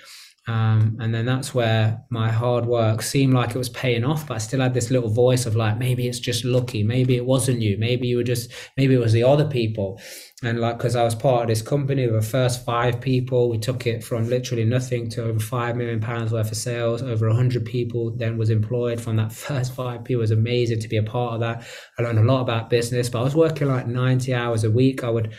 Um, 0.47 0.97
and 0.99 1.13
then 1.13 1.25
that's 1.25 1.53
where 1.53 2.03
my 2.09 2.31
hard 2.31 2.65
work 2.65 3.03
seemed 3.03 3.33
like 3.33 3.51
it 3.51 3.57
was 3.59 3.69
paying 3.69 4.03
off, 4.03 4.27
but 4.27 4.35
I 4.35 4.37
still 4.39 4.59
had 4.59 4.73
this 4.73 4.89
little 4.89 5.09
voice 5.09 5.45
of 5.45 5.55
like, 5.55 5.77
maybe 5.77 6.07
it's 6.07 6.19
just 6.19 6.43
lucky. 6.43 6.83
Maybe 6.83 7.15
it 7.15 7.25
wasn't 7.25 7.61
you. 7.61 7.77
Maybe 7.77 8.07
you 8.07 8.17
were 8.17 8.23
just, 8.23 8.51
maybe 8.75 8.95
it 8.95 8.99
was 8.99 9.13
the 9.13 9.23
other 9.23 9.45
people. 9.45 10.01
And 10.43 10.59
like, 10.59 10.79
cause 10.79 10.95
I 10.95 11.03
was 11.03 11.13
part 11.13 11.43
of 11.43 11.47
this 11.49 11.61
company, 11.61 12.07
the 12.07 12.23
first 12.23 12.65
five 12.65 12.99
people, 12.99 13.51
we 13.51 13.59
took 13.59 13.85
it 13.85 14.03
from 14.03 14.27
literally 14.27 14.65
nothing 14.65 15.07
to 15.11 15.25
over 15.25 15.39
five 15.39 15.75
million 15.75 15.99
pounds 15.99 16.31
worth 16.31 16.51
of 16.51 16.57
sales. 16.57 17.03
Over 17.03 17.27
a 17.27 17.35
hundred 17.35 17.65
people 17.65 18.09
then 18.17 18.39
was 18.39 18.49
employed 18.49 18.99
from 18.99 19.17
that 19.17 19.31
first 19.31 19.75
five 19.75 20.03
people. 20.03 20.21
It 20.21 20.23
was 20.23 20.31
amazing 20.31 20.79
to 20.79 20.87
be 20.87 20.97
a 20.97 21.03
part 21.03 21.35
of 21.35 21.39
that. 21.41 21.67
I 21.99 22.01
learned 22.01 22.17
a 22.17 22.23
lot 22.23 22.41
about 22.41 22.71
business, 22.71 23.09
but 23.09 23.19
I 23.19 23.23
was 23.23 23.35
working 23.35 23.67
like 23.67 23.85
90 23.85 24.33
hours 24.33 24.63
a 24.63 24.71
week. 24.71 25.03
I 25.03 25.11
would, 25.11 25.35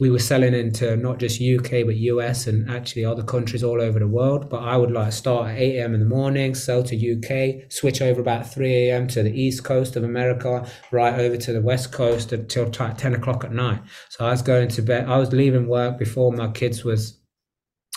we 0.00 0.10
were 0.10 0.18
selling 0.18 0.54
into 0.54 0.96
not 0.96 1.18
just 1.18 1.42
UK 1.42 1.84
but 1.84 1.94
US 1.96 2.46
and 2.46 2.68
actually 2.70 3.04
other 3.04 3.22
countries 3.22 3.62
all 3.62 3.82
over 3.82 3.98
the 3.98 4.08
world. 4.08 4.48
But 4.48 4.62
I 4.62 4.76
would 4.76 4.90
like 4.90 5.12
start 5.12 5.50
at 5.50 5.58
8 5.58 5.76
a.m. 5.76 5.94
in 5.94 6.00
the 6.00 6.06
morning, 6.06 6.54
sell 6.54 6.82
to 6.84 6.96
UK, 6.96 7.70
switch 7.70 8.00
over 8.00 8.20
about 8.20 8.52
3 8.52 8.88
a.m. 8.88 9.06
to 9.08 9.22
the 9.22 9.30
east 9.30 9.62
coast 9.62 9.96
of 9.96 10.02
America, 10.02 10.66
right 10.90 11.14
over 11.14 11.36
to 11.36 11.52
the 11.52 11.60
west 11.60 11.92
coast 11.92 12.32
until 12.32 12.70
10 12.70 13.14
o'clock 13.14 13.44
at 13.44 13.52
night. 13.52 13.82
So 14.08 14.24
I 14.24 14.30
was 14.30 14.40
going 14.40 14.68
to 14.68 14.82
bed. 14.82 15.06
I 15.06 15.18
was 15.18 15.32
leaving 15.32 15.68
work 15.68 15.98
before 15.98 16.32
my 16.32 16.48
kids 16.50 16.82
was 16.82 17.20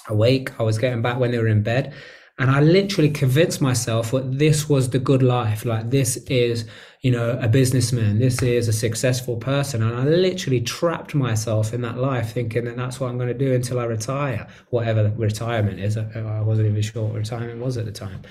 awake. 0.09 0.59
I 0.59 0.63
was 0.63 0.77
getting 0.77 1.01
back 1.01 1.17
when 1.17 1.31
they 1.31 1.39
were 1.39 1.47
in 1.47 1.63
bed. 1.63 1.93
And 2.37 2.49
I 2.51 2.59
literally 2.59 3.11
convinced 3.11 3.61
myself 3.61 4.11
that 4.11 4.39
this 4.39 4.67
was 4.67 4.89
the 4.89 4.99
good 4.99 5.23
life. 5.23 5.63
Like 5.63 5.89
this 5.89 6.17
is, 6.27 6.67
you 7.03 7.11
know, 7.11 7.37
a 7.41 7.49
businessman. 7.49 8.17
This 8.17 8.41
is 8.41 8.69
a 8.69 8.73
successful 8.73 9.35
person. 9.35 9.83
And 9.83 9.93
I 9.93 10.05
literally 10.05 10.61
trapped 10.61 11.13
myself 11.13 11.73
in 11.73 11.81
that 11.81 11.97
life 11.97 12.31
thinking 12.31 12.63
that 12.63 12.77
that's 12.77 12.97
what 12.97 13.09
I'm 13.09 13.17
going 13.17 13.27
to 13.27 13.33
do 13.33 13.53
until 13.53 13.79
I 13.79 13.83
retire, 13.83 14.47
whatever 14.69 15.11
retirement 15.17 15.81
is. 15.81 15.97
I 15.97 16.39
wasn't 16.39 16.69
even 16.69 16.81
sure 16.81 17.03
what 17.03 17.15
retirement 17.15 17.59
was 17.59 17.75
at 17.75 17.85
the 17.85 17.91
time. 17.91 18.21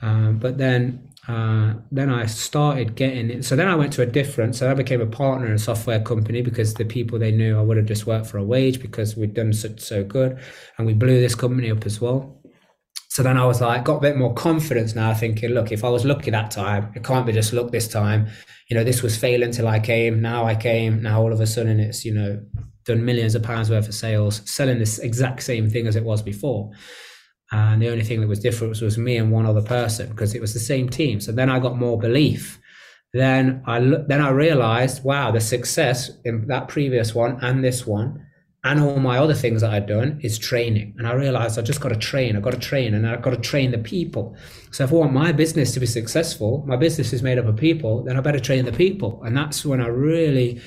Um, 0.00 0.38
but 0.38 0.56
then, 0.56 1.06
uh, 1.28 1.74
then 1.92 2.08
I 2.08 2.24
started 2.24 2.94
getting 2.94 3.28
it. 3.28 3.44
So 3.44 3.56
then 3.56 3.68
I 3.68 3.74
went 3.74 3.92
to 3.94 4.02
a 4.02 4.06
different, 4.06 4.56
so 4.56 4.70
I 4.70 4.74
became 4.74 5.02
a 5.02 5.06
partner 5.06 5.46
in 5.46 5.52
a 5.52 5.58
software 5.58 6.00
company 6.00 6.40
because 6.40 6.72
the 6.72 6.86
people 6.86 7.18
they 7.18 7.30
knew 7.30 7.58
I 7.58 7.60
would 7.60 7.76
have 7.76 7.84
just 7.84 8.06
worked 8.06 8.26
for 8.26 8.38
a 8.38 8.44
wage 8.44 8.80
because 8.80 9.18
we'd 9.18 9.34
done 9.34 9.52
so, 9.52 9.74
so 9.76 10.02
good. 10.02 10.38
And 10.78 10.86
we 10.86 10.94
blew 10.94 11.20
this 11.20 11.34
company 11.34 11.70
up 11.70 11.84
as 11.84 12.00
well. 12.00 12.37
So 13.08 13.22
then 13.22 13.38
I 13.38 13.46
was 13.46 13.60
like, 13.60 13.84
got 13.84 13.96
a 13.96 14.00
bit 14.00 14.16
more 14.16 14.34
confidence 14.34 14.94
now, 14.94 15.14
thinking, 15.14 15.50
look, 15.50 15.72
if 15.72 15.82
I 15.82 15.88
was 15.88 16.04
lucky 16.04 16.30
that 16.30 16.50
time, 16.50 16.92
it 16.94 17.02
can't 17.02 17.26
be 17.26 17.32
just 17.32 17.52
luck 17.52 17.70
this 17.72 17.88
time. 17.88 18.28
You 18.68 18.76
know, 18.76 18.84
this 18.84 19.02
was 19.02 19.16
failing 19.16 19.50
till 19.50 19.66
I 19.66 19.80
came. 19.80 20.20
Now 20.20 20.44
I 20.44 20.54
came. 20.54 21.02
Now 21.02 21.22
all 21.22 21.32
of 21.32 21.40
a 21.40 21.46
sudden 21.46 21.80
it's, 21.80 22.04
you 22.04 22.12
know, 22.12 22.40
done 22.84 23.04
millions 23.04 23.34
of 23.34 23.42
pounds 23.42 23.70
worth 23.70 23.88
of 23.88 23.94
sales, 23.94 24.42
selling 24.48 24.78
this 24.78 24.98
exact 24.98 25.42
same 25.42 25.70
thing 25.70 25.86
as 25.86 25.96
it 25.96 26.04
was 26.04 26.22
before. 26.22 26.70
And 27.50 27.80
the 27.80 27.88
only 27.88 28.04
thing 28.04 28.20
that 28.20 28.28
was 28.28 28.40
different 28.40 28.70
was, 28.70 28.82
was 28.82 28.98
me 28.98 29.16
and 29.16 29.32
one 29.32 29.46
other 29.46 29.62
person 29.62 30.10
because 30.10 30.34
it 30.34 30.40
was 30.40 30.52
the 30.52 30.60
same 30.60 30.88
team. 30.88 31.20
So 31.20 31.32
then 31.32 31.48
I 31.48 31.60
got 31.60 31.78
more 31.78 31.98
belief. 31.98 32.60
Then 33.14 33.62
I 33.66 33.80
then 33.80 34.20
I 34.20 34.28
realized, 34.30 35.02
wow, 35.02 35.30
the 35.30 35.40
success 35.40 36.10
in 36.24 36.46
that 36.48 36.68
previous 36.68 37.14
one 37.14 37.38
and 37.40 37.64
this 37.64 37.86
one 37.86 38.26
and 38.64 38.80
all 38.80 38.98
my 38.98 39.18
other 39.18 39.34
things 39.34 39.60
that 39.60 39.72
I'd 39.72 39.86
done 39.86 40.18
is 40.22 40.38
training. 40.38 40.94
And 40.98 41.06
I 41.06 41.12
realized 41.12 41.58
I 41.58 41.62
just 41.62 41.80
got 41.80 41.90
to 41.90 41.96
train. 41.96 42.36
I've 42.36 42.42
got 42.42 42.54
to 42.54 42.58
train 42.58 42.92
and 42.92 43.06
I've 43.06 43.22
got 43.22 43.30
to 43.30 43.36
train 43.36 43.70
the 43.70 43.78
people. 43.78 44.36
So 44.72 44.84
if 44.84 44.92
I 44.92 44.96
want 44.96 45.12
my 45.12 45.30
business 45.30 45.72
to 45.74 45.80
be 45.80 45.86
successful, 45.86 46.64
my 46.66 46.76
business 46.76 47.12
is 47.12 47.22
made 47.22 47.38
up 47.38 47.46
of 47.46 47.56
people, 47.56 48.02
then 48.02 48.16
I 48.16 48.20
better 48.20 48.40
train 48.40 48.64
the 48.64 48.72
people. 48.72 49.22
And 49.24 49.36
that's 49.36 49.64
when 49.64 49.80
I 49.80 49.86
really 49.86 50.60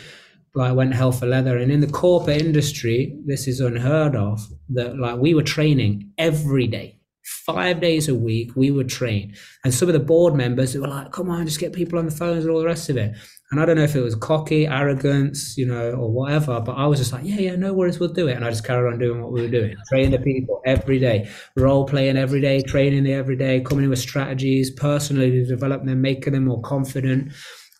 like 0.56 0.74
went 0.74 0.94
hell 0.94 1.12
for 1.12 1.26
leather. 1.26 1.58
And 1.58 1.72
in 1.72 1.82
the 1.82 1.88
corporate 1.88 2.42
industry, 2.42 3.18
this 3.26 3.48
is 3.48 3.60
unheard 3.60 4.16
of 4.16 4.42
that 4.70 4.98
like 4.98 5.18
we 5.18 5.34
were 5.34 5.44
training 5.44 6.12
every 6.18 6.68
day. 6.68 6.98
Five 7.46 7.82
days 7.82 8.08
a 8.08 8.16
week, 8.16 8.52
we 8.56 8.72
would 8.72 8.90
train. 8.90 9.36
And 9.64 9.74
some 9.74 9.90
of 9.90 9.94
the 9.94 10.00
board 10.00 10.34
members 10.34 10.76
were 10.76 10.88
like, 10.88 11.12
come 11.12 11.30
on, 11.30 11.46
just 11.46 11.60
get 11.60 11.74
people 11.74 12.00
on 12.00 12.06
the 12.06 12.12
phones 12.12 12.46
and 12.46 12.54
all 12.54 12.60
the 12.60 12.66
rest 12.66 12.90
of 12.90 12.98
it. 12.98 13.16
And 13.52 13.60
I 13.60 13.66
don't 13.66 13.76
know 13.76 13.84
if 13.84 13.98
it 13.98 14.02
was 14.02 14.16
cocky, 14.16 14.66
arrogance, 14.66 15.58
you 15.58 15.66
know, 15.66 15.92
or 15.92 16.10
whatever, 16.10 16.62
but 16.62 16.78
I 16.78 16.88
was 16.88 17.00
just 17.00 17.12
like, 17.12 17.26
yeah, 17.26 17.36
yeah, 17.36 17.56
no 17.58 17.74
worries, 17.74 18.00
we'll 18.00 18.14
do 18.14 18.30
it. 18.30 18.38
And 18.38 18.46
I 18.46 18.50
just 18.50 18.64
carried 18.64 18.94
on 18.94 18.98
doing 18.98 19.22
what 19.22 19.34
we 19.34 19.42
were 19.42 19.50
doing, 19.50 19.76
training 19.90 20.12
the 20.12 20.20
people 20.20 20.62
every 20.66 21.00
day, 21.00 21.30
role 21.58 21.86
playing 21.86 22.16
every 22.16 22.40
day, 22.40 22.62
training 22.62 23.04
them 23.04 23.20
every 23.20 23.36
day, 23.36 23.60
coming 23.60 23.84
in 23.84 23.90
with 23.90 24.00
strategies, 24.00 24.72
personally 24.72 25.32
to 25.32 25.46
develop 25.46 25.84
them, 25.84 26.00
making 26.00 26.32
them 26.32 26.46
more 26.46 26.62
confident. 26.62 27.34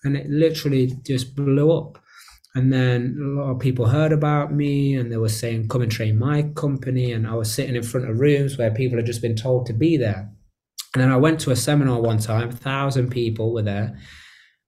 And 0.04 0.18
it 0.18 0.30
literally 0.30 0.92
just 1.06 1.38
blew 1.38 1.72
up. 1.72 1.98
And 2.54 2.74
then 2.74 3.18
a 3.18 3.42
lot 3.42 3.52
of 3.52 3.60
people 3.60 3.88
heard 3.88 4.12
about 4.12 4.54
me 4.54 4.96
and 4.96 5.10
they 5.10 5.16
were 5.16 5.30
saying, 5.30 5.70
come 5.70 5.84
and 5.84 5.92
train 5.92 6.20
my 6.20 6.44
company. 6.54 7.14
And 7.14 7.26
I 7.26 7.36
was 7.36 7.50
sitting 7.50 7.78
in 7.78 7.84
front 7.84 8.10
of 8.10 8.20
rooms 8.20 8.58
where 8.58 8.72
people 8.72 8.98
had 8.98 9.06
just 9.06 9.22
been 9.22 9.38
told 9.38 9.68
to 9.68 9.74
be 9.74 9.96
there. 9.96 10.30
And 10.94 11.02
then 11.02 11.14
I 11.14 11.16
went 11.16 11.40
to 11.42 11.52
a 11.52 11.56
seminar 11.56 12.02
one 12.02 12.18
time, 12.18 12.50
a 12.50 12.52
thousand 12.52 13.10
people 13.10 13.54
were 13.54 13.62
there 13.62 13.98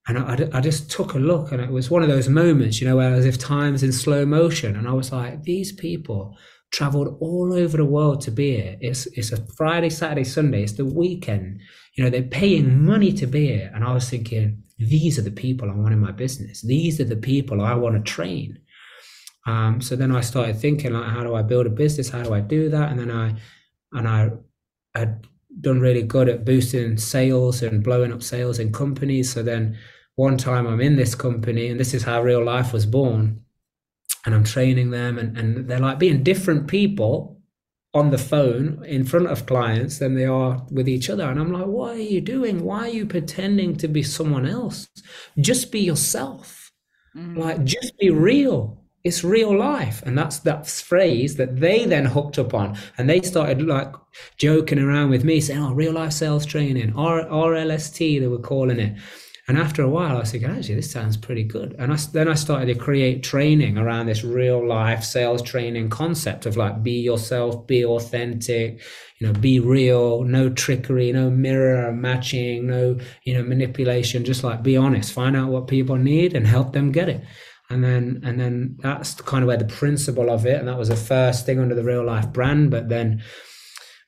and 0.07 0.17
I, 0.19 0.49
I, 0.57 0.59
just 0.59 0.91
took 0.91 1.13
a 1.13 1.19
look 1.19 1.51
and 1.51 1.61
it 1.61 1.71
was 1.71 1.89
one 1.89 2.03
of 2.03 2.09
those 2.09 2.27
moments 2.27 2.81
you 2.81 2.87
know 2.87 2.97
where 2.97 3.13
as 3.13 3.25
if 3.25 3.37
time's 3.37 3.83
in 3.83 3.93
slow 3.93 4.25
motion. 4.25 4.75
And 4.75 4.87
i 4.87 4.93
was 4.93 5.11
like 5.11 5.43
these 5.43 5.71
people 5.71 6.37
traveled 6.71 7.17
all 7.19 7.53
over 7.53 7.77
the 7.77 7.85
world 7.85 8.19
to 8.21 8.31
be 8.31 8.55
here. 8.55 8.77
It's 8.81 9.05
it's 9.07 9.31
a 9.31 9.45
friday 9.55 9.89
saturday 9.89 10.23
sunday. 10.23 10.63
It's 10.63 10.73
the 10.73 10.85
weekend. 10.85 11.61
You 11.95 12.03
know 12.03 12.09
they're 12.09 12.23
paying 12.23 12.85
money 12.85 13.13
to 13.13 13.27
be 13.27 13.47
here. 13.47 13.71
And 13.73 13.83
i 13.83 13.93
was 13.93 14.09
thinking 14.09 14.63
these 14.77 15.17
are 15.17 15.23
the 15.23 15.31
people 15.31 15.69
i 15.69 15.73
want 15.73 15.93
in 15.93 15.99
my 15.99 16.11
business. 16.11 16.61
These 16.61 16.99
are 16.99 17.05
the 17.05 17.15
people 17.15 17.61
i 17.61 17.73
want 17.73 17.95
to 17.95 18.11
train. 18.11 18.59
Um, 19.45 19.81
so 19.81 19.95
then 19.95 20.13
i 20.13 20.21
started 20.21 20.57
thinking 20.59 20.93
like 20.93 21.09
how 21.09 21.23
do 21.23 21.35
i 21.35 21.41
build 21.41 21.65
a 21.65 21.69
business? 21.69 22.09
How 22.09 22.23
do 22.23 22.33
i 22.33 22.41
do 22.41 22.69
that? 22.69 22.91
And 22.91 22.99
then 22.99 23.11
i 23.11 23.35
and 23.93 24.07
i 24.07 24.31
had 24.95 25.27
done 25.61 25.79
really 25.79 26.01
good 26.01 26.29
at 26.29 26.45
boosting 26.45 26.97
sales 26.97 27.61
and 27.61 27.83
blowing 27.83 28.11
up 28.11 28.23
sales 28.23 28.59
in 28.59 28.71
companies. 28.71 29.31
So 29.31 29.43
then 29.43 29.77
one 30.15 30.37
time 30.37 30.67
I'm 30.67 30.81
in 30.81 30.95
this 30.95 31.15
company 31.15 31.67
and 31.67 31.79
this 31.79 31.93
is 31.93 32.03
how 32.03 32.21
real 32.21 32.43
life 32.43 32.73
was 32.73 32.85
born. 32.85 33.41
And 34.25 34.33
I'm 34.33 34.43
training 34.43 34.91
them 34.91 35.17
and, 35.17 35.37
and 35.37 35.67
they're 35.67 35.79
like 35.79 35.99
being 35.99 36.23
different 36.23 36.67
people 36.67 37.41
on 37.93 38.09
the 38.09 38.17
phone 38.17 38.83
in 38.85 39.05
front 39.05 39.27
of 39.27 39.45
clients 39.45 39.99
than 39.99 40.15
they 40.15 40.25
are 40.25 40.65
with 40.71 40.89
each 40.89 41.09
other. 41.09 41.29
And 41.29 41.39
I'm 41.39 41.51
like, 41.51 41.67
what 41.67 41.95
are 41.95 42.01
you 42.01 42.21
doing? 42.21 42.63
Why 42.63 42.79
are 42.79 42.93
you 42.93 43.05
pretending 43.05 43.75
to 43.77 43.87
be 43.87 44.01
someone 44.01 44.47
else? 44.47 44.87
Just 45.39 45.71
be 45.71 45.81
yourself. 45.81 46.71
Mm-hmm. 47.15 47.37
Like, 47.37 47.63
just 47.63 47.97
be 47.99 48.09
real. 48.09 48.83
It's 49.03 49.23
real 49.23 49.55
life. 49.55 50.01
And 50.03 50.17
that's 50.17 50.39
that 50.39 50.65
phrase 50.65 51.35
that 51.35 51.59
they 51.59 51.85
then 51.85 52.05
hooked 52.05 52.39
up 52.39 52.53
on. 52.53 52.77
And 52.97 53.07
they 53.07 53.21
started 53.21 53.61
like 53.61 53.93
joking 54.37 54.79
around 54.79 55.11
with 55.11 55.23
me, 55.23 55.39
saying, 55.39 55.61
oh, 55.61 55.73
real 55.73 55.93
life 55.93 56.13
sales 56.13 56.45
training, 56.45 56.95
R- 56.95 57.25
RLST, 57.25 58.19
they 58.19 58.27
were 58.27 58.39
calling 58.39 58.79
it. 58.79 58.97
And 59.45 59.57
after 59.57 59.81
a 59.81 59.89
while, 59.89 60.15
I 60.15 60.19
was 60.21 60.31
thinking, 60.31 60.49
actually, 60.49 60.75
this 60.75 60.91
sounds 60.91 61.17
pretty 61.17 61.43
good. 61.43 61.75
And 61.77 61.91
I, 61.91 61.97
then 62.13 62.29
I 62.29 62.33
started 62.33 62.67
to 62.67 62.79
create 62.79 63.23
training 63.23 63.77
around 63.77 64.05
this 64.05 64.23
real 64.23 64.65
life 64.65 65.03
sales 65.03 65.41
training 65.41 65.89
concept 65.89 66.45
of 66.45 66.55
like, 66.55 66.81
be 66.81 67.01
yourself, 67.01 67.67
be 67.67 67.83
authentic, 67.83 68.81
you 69.19 69.27
know, 69.27 69.33
be 69.33 69.59
real, 69.59 70.23
no 70.23 70.49
trickery, 70.49 71.11
no 71.11 71.29
mirror 71.29 71.91
matching, 71.91 72.67
no, 72.67 72.97
you 73.25 73.33
know, 73.33 73.43
manipulation, 73.43 74.23
just 74.23 74.45
like 74.45 74.63
be 74.63 74.77
honest, 74.77 75.11
find 75.11 75.35
out 75.35 75.49
what 75.49 75.67
people 75.67 75.97
need 75.97 76.35
and 76.35 76.47
help 76.47 76.71
them 76.71 76.93
get 76.93 77.09
it. 77.09 77.21
And 77.69 77.83
then, 77.83 78.21
and 78.23 78.39
then 78.39 78.77
that's 78.79 79.15
kind 79.15 79.43
of 79.43 79.47
where 79.47 79.57
the 79.57 79.65
principle 79.65 80.29
of 80.29 80.45
it, 80.45 80.59
and 80.59 80.67
that 80.69 80.77
was 80.77 80.89
the 80.89 80.95
first 80.95 81.45
thing 81.45 81.59
under 81.59 81.75
the 81.75 81.83
real 81.83 82.05
life 82.05 82.31
brand. 82.31 82.71
But 82.71 82.87
then 82.87 83.23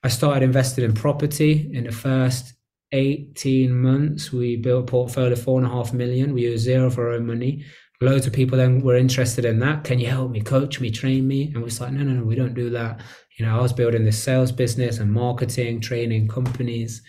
I 0.01 0.07
started 0.07 0.43
investing 0.43 0.85
in 0.85 0.93
property 0.93 1.69
in 1.73 1.85
the 1.85 1.91
first 1.91 2.53
18 2.95 3.73
months, 3.73 4.31
we 4.31 4.55
built 4.55 4.83
a 4.83 4.91
portfolio 4.91 5.35
four 5.35 5.59
and 5.59 5.67
a 5.67 5.69
half 5.69 5.93
million. 5.93 6.33
We 6.33 6.43
used 6.43 6.63
zero 6.63 6.87
of 6.87 6.97
our 6.97 7.09
own 7.09 7.27
money. 7.27 7.65
Loads 8.01 8.25
of 8.25 8.33
people 8.33 8.57
then 8.57 8.81
were 8.81 8.95
interested 8.95 9.45
in 9.45 9.59
that. 9.59 9.83
Can 9.83 9.99
you 9.99 10.07
help 10.07 10.31
me, 10.31 10.41
coach 10.41 10.79
me, 10.79 10.91
train 10.91 11.27
me? 11.27 11.45
And 11.47 11.57
we 11.57 11.63
was 11.63 11.81
like, 11.81 11.91
no, 11.91 12.03
no, 12.03 12.13
no, 12.13 12.23
we 12.23 12.35
don't 12.35 12.53
do 12.53 12.69
that. 12.71 13.01
You 13.37 13.45
know, 13.45 13.57
I 13.57 13.61
was 13.61 13.73
building 13.73 14.05
this 14.05 14.21
sales 14.21 14.51
business 14.51 14.99
and 14.99 15.11
marketing, 15.11 15.81
training 15.81 16.27
companies. 16.27 17.01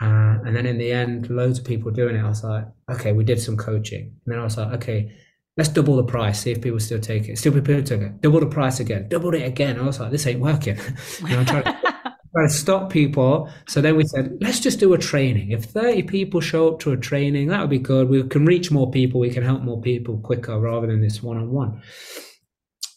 Uh, 0.00 0.38
and 0.46 0.54
then 0.54 0.66
in 0.66 0.78
the 0.78 0.92
end, 0.92 1.28
loads 1.30 1.58
of 1.58 1.64
people 1.64 1.90
doing 1.90 2.14
it. 2.14 2.20
I 2.20 2.28
was 2.28 2.44
like, 2.44 2.66
okay, 2.90 3.12
we 3.12 3.24
did 3.24 3.40
some 3.40 3.56
coaching. 3.56 4.14
And 4.24 4.32
then 4.32 4.38
I 4.38 4.44
was 4.44 4.56
like, 4.56 4.72
okay, 4.74 5.12
let's 5.56 5.68
double 5.68 5.96
the 5.96 6.04
price, 6.04 6.40
see 6.40 6.52
if 6.52 6.60
people 6.60 6.78
still 6.78 7.00
take 7.00 7.28
it. 7.28 7.38
Still 7.38 7.52
people 7.52 7.82
take 7.82 8.00
it. 8.00 8.20
Double 8.20 8.40
the 8.40 8.46
price 8.46 8.78
again, 8.78 9.08
double 9.08 9.34
it 9.34 9.42
again. 9.42 9.78
I 9.78 9.82
was 9.82 9.98
like, 9.98 10.12
this 10.12 10.26
ain't 10.26 10.40
working. 10.40 10.78
to 12.42 12.48
stop 12.48 12.90
people. 12.90 13.50
So 13.66 13.80
then 13.80 13.96
we 13.96 14.04
said, 14.04 14.36
let's 14.40 14.60
just 14.60 14.80
do 14.80 14.92
a 14.94 14.98
training. 14.98 15.50
If 15.50 15.64
30 15.64 16.02
people 16.04 16.40
show 16.40 16.68
up 16.72 16.80
to 16.80 16.92
a 16.92 16.96
training, 16.96 17.48
that 17.48 17.60
would 17.60 17.70
be 17.70 17.78
good. 17.78 18.08
We 18.08 18.22
can 18.24 18.44
reach 18.44 18.70
more 18.70 18.90
people. 18.90 19.20
We 19.20 19.30
can 19.30 19.42
help 19.42 19.62
more 19.62 19.80
people 19.80 20.18
quicker 20.18 20.58
rather 20.58 20.86
than 20.86 21.00
this 21.00 21.22
one 21.22 21.36
on 21.36 21.50
one. 21.50 21.82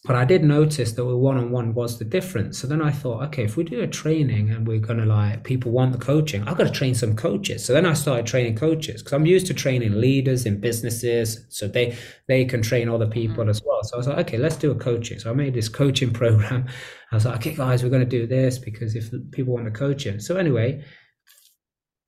But 0.03 0.15
I 0.15 0.25
did 0.25 0.43
notice 0.43 0.93
that 0.93 1.05
with 1.05 1.17
one 1.17 1.37
on 1.37 1.51
one 1.51 1.75
was 1.75 1.99
the 1.99 2.05
difference. 2.05 2.57
So 2.57 2.65
then 2.65 2.81
I 2.81 2.89
thought, 2.89 3.21
okay, 3.25 3.43
if 3.43 3.55
we 3.55 3.63
do 3.63 3.81
a 3.81 3.87
training 3.87 4.49
and 4.49 4.67
we're 4.67 4.79
gonna 4.79 5.05
like 5.05 5.43
people 5.43 5.71
want 5.71 5.91
the 5.91 5.99
coaching, 5.99 6.41
I've 6.47 6.57
got 6.57 6.63
to 6.63 6.71
train 6.71 6.95
some 6.95 7.15
coaches. 7.15 7.63
So 7.63 7.73
then 7.73 7.85
I 7.85 7.93
started 7.93 8.25
training 8.25 8.55
coaches 8.55 9.03
because 9.03 9.13
I'm 9.13 9.27
used 9.27 9.45
to 9.47 9.53
training 9.53 10.01
leaders 10.01 10.47
in 10.47 10.59
businesses, 10.59 11.45
so 11.49 11.67
they 11.67 11.95
they 12.27 12.45
can 12.45 12.63
train 12.63 12.89
other 12.89 13.05
people 13.05 13.43
mm-hmm. 13.43 13.51
as 13.51 13.61
well. 13.63 13.83
So 13.83 13.93
I 13.93 13.97
was 13.97 14.07
like, 14.07 14.17
okay, 14.27 14.37
let's 14.39 14.55
do 14.55 14.71
a 14.71 14.75
coaching. 14.75 15.19
So 15.19 15.29
I 15.29 15.33
made 15.35 15.53
this 15.53 15.69
coaching 15.69 16.11
program. 16.21 16.65
I 17.11 17.15
was 17.15 17.25
like, 17.25 17.35
okay, 17.35 17.53
guys, 17.53 17.83
we're 17.83 17.89
gonna 17.89 18.05
do 18.05 18.25
this 18.25 18.57
because 18.57 18.95
if 18.95 19.11
people 19.29 19.53
want 19.53 19.65
to 19.65 19.71
coach 19.71 20.07
it. 20.07 20.23
So 20.23 20.35
anyway, 20.35 20.83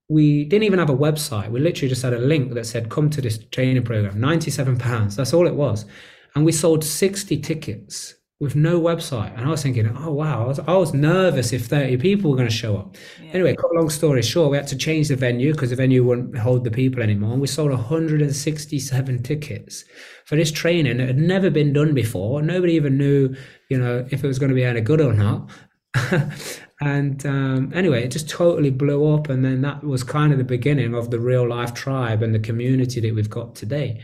we 0.08 0.46
didn't 0.46 0.64
even 0.64 0.80
have 0.80 0.90
a 0.90 0.96
website. 0.96 1.48
We 1.48 1.60
literally 1.60 1.90
just 1.90 2.02
had 2.02 2.12
a 2.12 2.18
link 2.18 2.54
that 2.54 2.66
said, 2.66 2.90
come 2.90 3.08
to 3.10 3.20
this 3.20 3.38
training 3.52 3.84
program, 3.84 4.20
97 4.20 4.78
pounds. 4.78 5.14
That's 5.14 5.32
all 5.32 5.46
it 5.46 5.54
was 5.54 5.86
and 6.34 6.44
we 6.44 6.52
sold 6.52 6.84
60 6.84 7.38
tickets 7.38 8.14
with 8.40 8.56
no 8.56 8.80
website. 8.80 9.36
And 9.36 9.46
I 9.46 9.50
was 9.50 9.62
thinking, 9.62 9.88
oh, 9.96 10.12
wow, 10.12 10.44
I 10.44 10.46
was, 10.46 10.58
I 10.58 10.74
was 10.74 10.92
nervous 10.92 11.52
if 11.52 11.66
30 11.66 11.96
people 11.98 12.30
were 12.30 12.36
going 12.36 12.48
to 12.48 12.54
show 12.54 12.76
up. 12.76 12.96
Yeah. 13.22 13.30
Anyway, 13.32 13.54
cut 13.54 13.72
long 13.74 13.88
story 13.88 14.22
short, 14.22 14.50
we 14.50 14.56
had 14.56 14.66
to 14.68 14.76
change 14.76 15.08
the 15.08 15.16
venue 15.16 15.52
because 15.52 15.70
the 15.70 15.76
venue 15.76 16.04
wouldn't 16.04 16.36
hold 16.36 16.64
the 16.64 16.70
people 16.70 17.02
anymore. 17.02 17.32
And 17.32 17.40
we 17.40 17.46
sold 17.46 17.70
167 17.70 19.22
tickets 19.22 19.84
for 20.26 20.36
this 20.36 20.50
training. 20.50 20.98
It 20.98 21.06
had 21.06 21.18
never 21.18 21.50
been 21.50 21.72
done 21.72 21.94
before. 21.94 22.42
Nobody 22.42 22.74
even 22.74 22.98
knew, 22.98 23.34
you 23.70 23.78
know, 23.78 24.04
if 24.10 24.24
it 24.24 24.26
was 24.26 24.38
going 24.40 24.50
to 24.50 24.56
be 24.56 24.64
any 24.64 24.80
good 24.80 25.00
or 25.00 25.14
not. 25.14 25.48
and 26.80 27.24
um, 27.24 27.72
anyway, 27.72 28.02
it 28.02 28.10
just 28.10 28.28
totally 28.28 28.70
blew 28.70 29.14
up. 29.14 29.28
And 29.28 29.44
then 29.44 29.62
that 29.62 29.84
was 29.84 30.02
kind 30.02 30.32
of 30.32 30.38
the 30.38 30.44
beginning 30.44 30.94
of 30.94 31.10
the 31.10 31.20
real 31.20 31.48
life 31.48 31.72
tribe 31.72 32.20
and 32.20 32.34
the 32.34 32.40
community 32.40 33.00
that 33.00 33.14
we've 33.14 33.30
got 33.30 33.54
today 33.54 34.02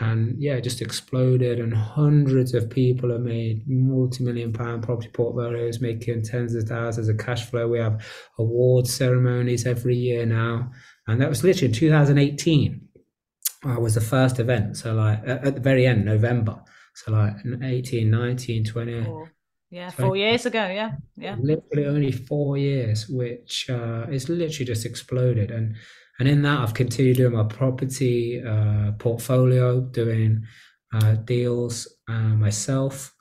and 0.00 0.36
yeah, 0.38 0.54
it 0.54 0.64
just 0.64 0.80
exploded. 0.80 1.58
And 1.58 1.74
hundreds 1.74 2.54
of 2.54 2.70
people 2.70 3.10
have 3.10 3.20
made 3.20 3.62
multi-million 3.66 4.52
pound 4.52 4.82
property 4.82 5.08
portfolios, 5.08 5.80
making 5.80 6.22
tens 6.22 6.54
of 6.54 6.64
thousands 6.64 7.08
of 7.08 7.18
cash 7.18 7.46
flow. 7.46 7.68
We 7.68 7.78
have 7.78 8.04
award 8.38 8.86
ceremonies 8.86 9.66
every 9.66 9.96
year 9.96 10.24
now, 10.24 10.70
and 11.06 11.20
that 11.20 11.28
was 11.28 11.42
literally 11.42 11.68
in 11.68 11.74
2018. 11.74 12.84
Uh, 13.66 13.80
was 13.80 13.96
the 13.96 14.00
first 14.00 14.38
event. 14.38 14.76
So 14.76 14.94
like 14.94 15.20
at 15.26 15.56
the 15.56 15.60
very 15.60 15.84
end, 15.84 16.04
November. 16.04 16.62
So 16.94 17.10
like 17.10 17.34
18, 17.62 18.08
19, 18.08 18.64
20. 18.64 19.04
Four. 19.04 19.32
Yeah, 19.70 19.90
20, 19.90 20.08
four 20.08 20.16
years 20.16 20.46
ago. 20.46 20.66
Yeah, 20.66 20.92
yeah. 21.16 21.36
Literally 21.40 21.86
only 21.86 22.12
four 22.12 22.56
years, 22.56 23.08
which 23.08 23.68
uh, 23.68 24.06
is 24.10 24.28
literally 24.28 24.64
just 24.64 24.86
exploded. 24.86 25.50
And 25.50 25.76
and 26.18 26.28
in 26.28 26.42
that, 26.42 26.60
I've 26.60 26.74
continued 26.74 27.16
doing 27.16 27.34
my 27.34 27.44
property 27.44 28.42
uh, 28.44 28.92
portfolio, 28.98 29.80
doing 29.80 30.44
uh, 30.92 31.14
deals 31.14 31.86
uh, 32.08 32.12
myself. 32.12 33.14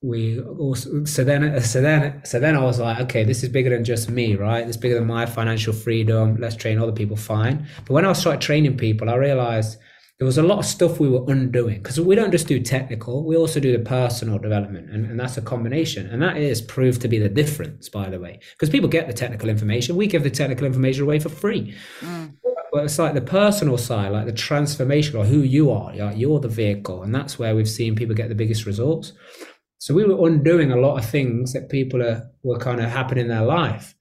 We 0.00 0.40
also 0.40 1.04
so 1.04 1.24
then 1.24 1.60
so 1.60 1.82
then 1.82 2.20
so 2.24 2.38
then 2.38 2.54
I 2.54 2.62
was 2.62 2.78
like, 2.78 3.00
okay, 3.00 3.24
this 3.24 3.42
is 3.42 3.48
bigger 3.48 3.70
than 3.70 3.84
just 3.84 4.08
me, 4.08 4.36
right? 4.36 4.66
It's 4.66 4.76
bigger 4.76 4.94
than 4.94 5.08
my 5.08 5.26
financial 5.26 5.72
freedom. 5.72 6.36
Let's 6.38 6.54
train 6.54 6.78
other 6.78 6.92
people, 6.92 7.16
fine. 7.16 7.66
But 7.84 7.94
when 7.94 8.04
I 8.04 8.12
started 8.12 8.40
training 8.40 8.76
people, 8.76 9.10
I 9.10 9.16
realized 9.16 9.76
there 10.18 10.26
was 10.26 10.38
a 10.38 10.42
lot 10.42 10.58
of 10.58 10.64
stuff 10.64 10.98
we 10.98 11.08
were 11.08 11.24
undoing 11.30 11.78
because 11.80 12.00
we 12.00 12.16
don't 12.16 12.32
just 12.32 12.48
do 12.48 12.60
technical, 12.60 13.24
we 13.24 13.36
also 13.36 13.60
do 13.60 13.70
the 13.70 13.84
personal 13.84 14.38
development. 14.38 14.90
And, 14.90 15.06
and 15.06 15.18
that's 15.18 15.36
a 15.36 15.42
combination. 15.42 16.08
And 16.08 16.20
that 16.22 16.36
is 16.36 16.60
proved 16.60 17.00
to 17.02 17.08
be 17.08 17.20
the 17.20 17.28
difference, 17.28 17.88
by 17.88 18.10
the 18.10 18.18
way, 18.18 18.40
because 18.52 18.68
people 18.68 18.88
get 18.88 19.06
the 19.06 19.12
technical 19.12 19.48
information. 19.48 19.94
We 19.94 20.08
give 20.08 20.24
the 20.24 20.30
technical 20.30 20.66
information 20.66 21.04
away 21.04 21.20
for 21.20 21.28
free. 21.28 21.72
Mm. 22.00 22.34
But 22.72 22.84
it's 22.84 22.98
like 22.98 23.14
the 23.14 23.20
personal 23.20 23.78
side, 23.78 24.10
like 24.10 24.26
the 24.26 24.32
transformation 24.32 25.16
or 25.16 25.24
who 25.24 25.38
you 25.38 25.70
are. 25.70 25.94
You're 25.94 26.40
the 26.40 26.48
vehicle. 26.48 27.02
And 27.02 27.14
that's 27.14 27.38
where 27.38 27.54
we've 27.54 27.68
seen 27.68 27.94
people 27.94 28.14
get 28.14 28.28
the 28.28 28.34
biggest 28.34 28.66
results. 28.66 29.12
So 29.78 29.94
we 29.94 30.04
were 30.04 30.28
undoing 30.28 30.72
a 30.72 30.76
lot 30.76 30.98
of 30.98 31.08
things 31.08 31.52
that 31.52 31.70
people 31.70 32.02
are, 32.02 32.28
were 32.42 32.58
kind 32.58 32.80
of 32.80 32.90
happening 32.90 33.22
in 33.22 33.28
their 33.28 33.46
life 33.46 33.94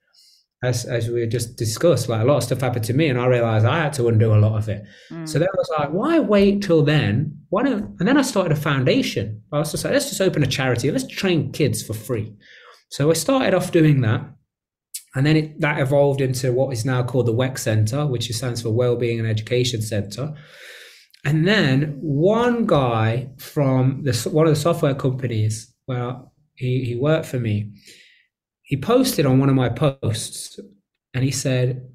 as 0.63 0.85
as 0.85 1.09
we 1.09 1.25
just 1.27 1.55
discussed, 1.55 2.09
like 2.09 2.21
a 2.21 2.25
lot 2.25 2.37
of 2.37 2.43
stuff 2.43 2.61
happened 2.61 2.85
to 2.85 2.93
me, 2.93 3.07
and 3.07 3.19
I 3.19 3.27
realized 3.27 3.65
I 3.65 3.83
had 3.83 3.93
to 3.93 4.07
undo 4.07 4.33
a 4.33 4.37
lot 4.37 4.57
of 4.57 4.67
it. 4.69 4.83
Mm. 5.11 5.27
So 5.29 5.37
then 5.37 5.47
I 5.47 5.57
was 5.57 5.69
like, 5.77 5.89
why 5.89 6.19
wait 6.19 6.63
till 6.63 6.83
then? 6.83 7.37
Why 7.49 7.63
don't? 7.63 7.95
And 7.99 8.07
then 8.07 8.17
I 8.17 8.23
started 8.23 8.51
a 8.51 8.59
foundation. 8.59 9.41
I 9.53 9.59
was 9.59 9.71
just 9.71 9.83
like, 9.83 9.93
let's 9.93 10.09
just 10.09 10.21
open 10.21 10.43
a 10.43 10.47
charity. 10.47 10.89
Let's 10.89 11.07
train 11.07 11.51
kids 11.51 11.83
for 11.83 11.93
free. 11.93 12.33
So 12.89 13.09
I 13.11 13.13
started 13.13 13.53
off 13.53 13.71
doing 13.71 14.01
that, 14.01 14.25
and 15.15 15.25
then 15.25 15.37
it, 15.37 15.61
that 15.61 15.79
evolved 15.79 16.21
into 16.21 16.51
what 16.51 16.73
is 16.73 16.85
now 16.85 17.03
called 17.03 17.27
the 17.27 17.33
WEC 17.33 17.59
Center, 17.59 18.07
which 18.07 18.29
stands 18.31 18.61
for 18.61 18.69
Wellbeing 18.71 19.19
and 19.19 19.27
Education 19.27 19.81
Center. 19.81 20.33
And 21.25 21.47
then 21.47 21.97
one 21.99 22.65
guy 22.65 23.29
from 23.37 24.03
the, 24.03 24.13
one 24.31 24.47
of 24.47 24.53
the 24.53 24.59
software 24.59 24.95
companies 24.95 25.73
where 25.85 26.21
he, 26.55 26.85
he 26.85 26.95
worked 26.95 27.25
for 27.25 27.39
me 27.39 27.73
he 28.67 28.75
posted 28.75 29.25
on 29.25 29.39
one 29.39 29.47
of 29.47 29.55
my 29.55 29.69
posts 29.69 30.59
and 31.13 31.23
he 31.23 31.31
said, 31.31 31.89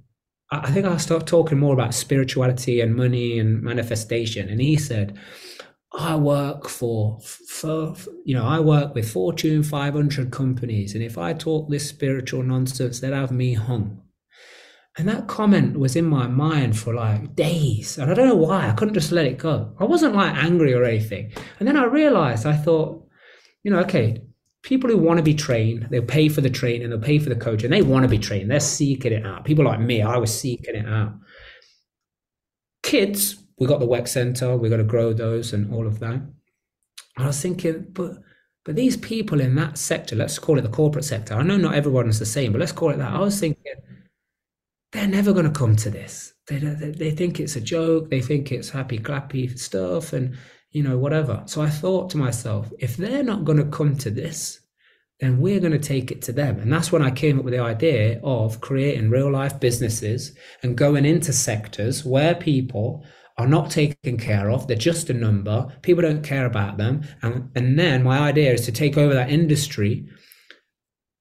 I 0.51 0.71
think 0.71 0.87
I'll 0.87 0.99
start 0.99 1.27
talking 1.27 1.59
more 1.59 1.75
about 1.75 1.93
spirituality 1.93 2.81
and 2.81 2.97
money 2.97 3.39
and 3.39 3.63
manifestation. 3.63 4.49
And 4.49 4.59
he 4.59 4.79
said, 4.79 5.19
I 5.93 6.17
work 6.17 6.71
for, 6.71 7.21
for, 7.21 7.95
you 8.25 8.35
know, 8.35 8.47
I 8.47 8.59
work 8.61 8.95
with 8.95 9.13
Fortune 9.13 9.63
500 9.63 10.31
companies. 10.31 10.95
And 10.95 11.05
if 11.05 11.19
I 11.19 11.35
talk 11.35 11.69
this 11.69 11.87
spiritual 11.87 12.43
nonsense, 12.43 13.01
they'd 13.01 13.13
have 13.13 13.33
me 13.33 13.53
hung. 13.53 14.01
And 14.97 15.07
that 15.09 15.29
comment 15.29 15.79
was 15.79 15.95
in 15.95 16.07
my 16.07 16.27
mind 16.27 16.79
for 16.79 16.95
like 16.95 17.37
days. 17.37 17.99
And 17.99 18.11
I 18.11 18.15
don't 18.15 18.29
know 18.29 18.35
why. 18.35 18.71
I 18.71 18.73
couldn't 18.73 18.95
just 18.95 19.13
let 19.13 19.27
it 19.27 19.37
go. 19.37 19.75
I 19.79 19.85
wasn't 19.85 20.15
like 20.15 20.35
angry 20.37 20.73
or 20.73 20.85
anything. 20.85 21.33
And 21.59 21.69
then 21.69 21.77
I 21.77 21.85
realized, 21.85 22.47
I 22.47 22.57
thought, 22.57 23.07
you 23.63 23.71
know, 23.71 23.81
okay, 23.81 24.23
people 24.63 24.89
who 24.89 24.97
want 24.97 25.19
to 25.19 25.25
be 25.25 25.35
trained, 25.35 25.89
they'll 25.91 26.03
pay 26.03 26.29
for 26.29 26.41
the 26.41 26.51
training, 26.51 26.91
they'll 26.91 26.99
pay 26.99 27.19
for 27.19 27.29
the 27.29 27.37
coach, 27.37 27.65
and 27.65 27.73
they 27.73 27.83
want 27.83 28.05
to 28.05 28.09
be 28.09 28.19
trained. 28.19 28.51
They're 28.51 28.61
seeking 28.61 29.13
it 29.13 29.27
out. 29.27 29.45
People 29.45 29.65
like 29.65 29.81
me, 29.81 30.03
I 30.03 30.17
was 30.17 30.39
seeking 30.39 30.75
it 30.75 30.87
out. 30.87 31.15
Kids, 32.83 33.37
we 33.59 33.67
got 33.67 33.81
the 33.81 33.87
WEC 33.87 34.09
Center, 34.09 34.57
we 34.57 34.69
got 34.69 34.79
to 34.79 34.85
grow 34.85 35.13
those 35.13 35.53
and 35.53 35.73
all 35.73 35.87
of 35.87 35.99
that. 36.01 36.23
I 37.17 37.27
was 37.27 37.41
thinking, 37.41 37.87
but 37.93 38.19
but 38.65 38.77
these 38.77 38.97
people 38.97 39.41
in 39.41 39.57
that 39.57 39.77
sector, 39.77 40.15
let's 40.15 40.39
call 40.39 40.57
it 40.57 40.63
the 40.63 40.69
corporate 40.69 41.05
sector. 41.05 41.35
I 41.35 41.43
know 41.43 41.57
not 41.57 41.75
everyone 41.75 42.09
is 42.09 42.21
the 42.21 42.27
same, 42.27 42.53
but 42.53 42.61
let's 42.61 42.71
call 42.71 42.91
it 42.91 42.99
that. 42.99 43.13
I 43.13 43.19
was 43.19 43.41
thinking, 43.41 43.75
they're 44.93 45.09
never 45.09 45.33
going 45.33 45.47
to 45.47 45.59
come 45.59 45.75
to 45.77 45.91
this. 45.91 46.35
They, 46.47 46.59
they, 46.59 46.91
they 46.91 47.11
think 47.11 47.41
it's 47.41 47.57
a 47.57 47.61
joke. 47.61 48.09
They 48.09 48.21
think 48.21 48.53
it's 48.53 48.69
happy 48.69 48.99
clappy 48.99 49.59
stuff, 49.59 50.13
and 50.13 50.37
you 50.73 50.83
know, 50.83 50.99
whatever. 50.99 51.43
So 51.47 51.63
I 51.63 51.69
thought 51.69 52.11
to 52.11 52.17
myself, 52.17 52.73
if 52.79 52.97
they're 52.97 53.23
not 53.23 53.45
going 53.45 53.59
to 53.59 53.77
come 53.77 53.97
to 53.97 54.11
this, 54.11 54.61
then 55.21 55.41
we're 55.41 55.61
going 55.61 55.73
to 55.73 55.79
take 55.79 56.11
it 56.11 56.21
to 56.23 56.33
them. 56.33 56.59
And 56.59 56.73
that's 56.73 56.91
when 56.91 57.03
I 57.03 57.11
came 57.11 57.39
up 57.39 57.45
with 57.45 57.55
the 57.55 57.61
idea 57.61 58.21
of 58.25 58.61
creating 58.61 59.11
real 59.11 59.31
life 59.31 59.61
businesses 59.61 60.33
and 60.63 60.77
going 60.77 61.05
into 61.05 61.33
sectors 61.33 62.05
where 62.05 62.35
people 62.35 63.05
are 63.39 63.47
not 63.47 63.71
taken 63.71 64.17
care 64.19 64.51
of. 64.51 64.67
They're 64.67 64.77
just 64.77 65.11
a 65.11 65.15
number. 65.15 65.69
People 65.83 66.03
don't 66.03 66.25
care 66.25 66.47
about 66.47 66.77
them. 66.77 67.03
And, 67.23 67.51
and 67.55 67.79
then 67.79 68.03
my 68.03 68.19
idea 68.19 68.53
is 68.53 68.65
to 68.67 68.73
take 68.73 68.99
over 68.99 69.15
that 69.15 69.31
industry 69.31 70.09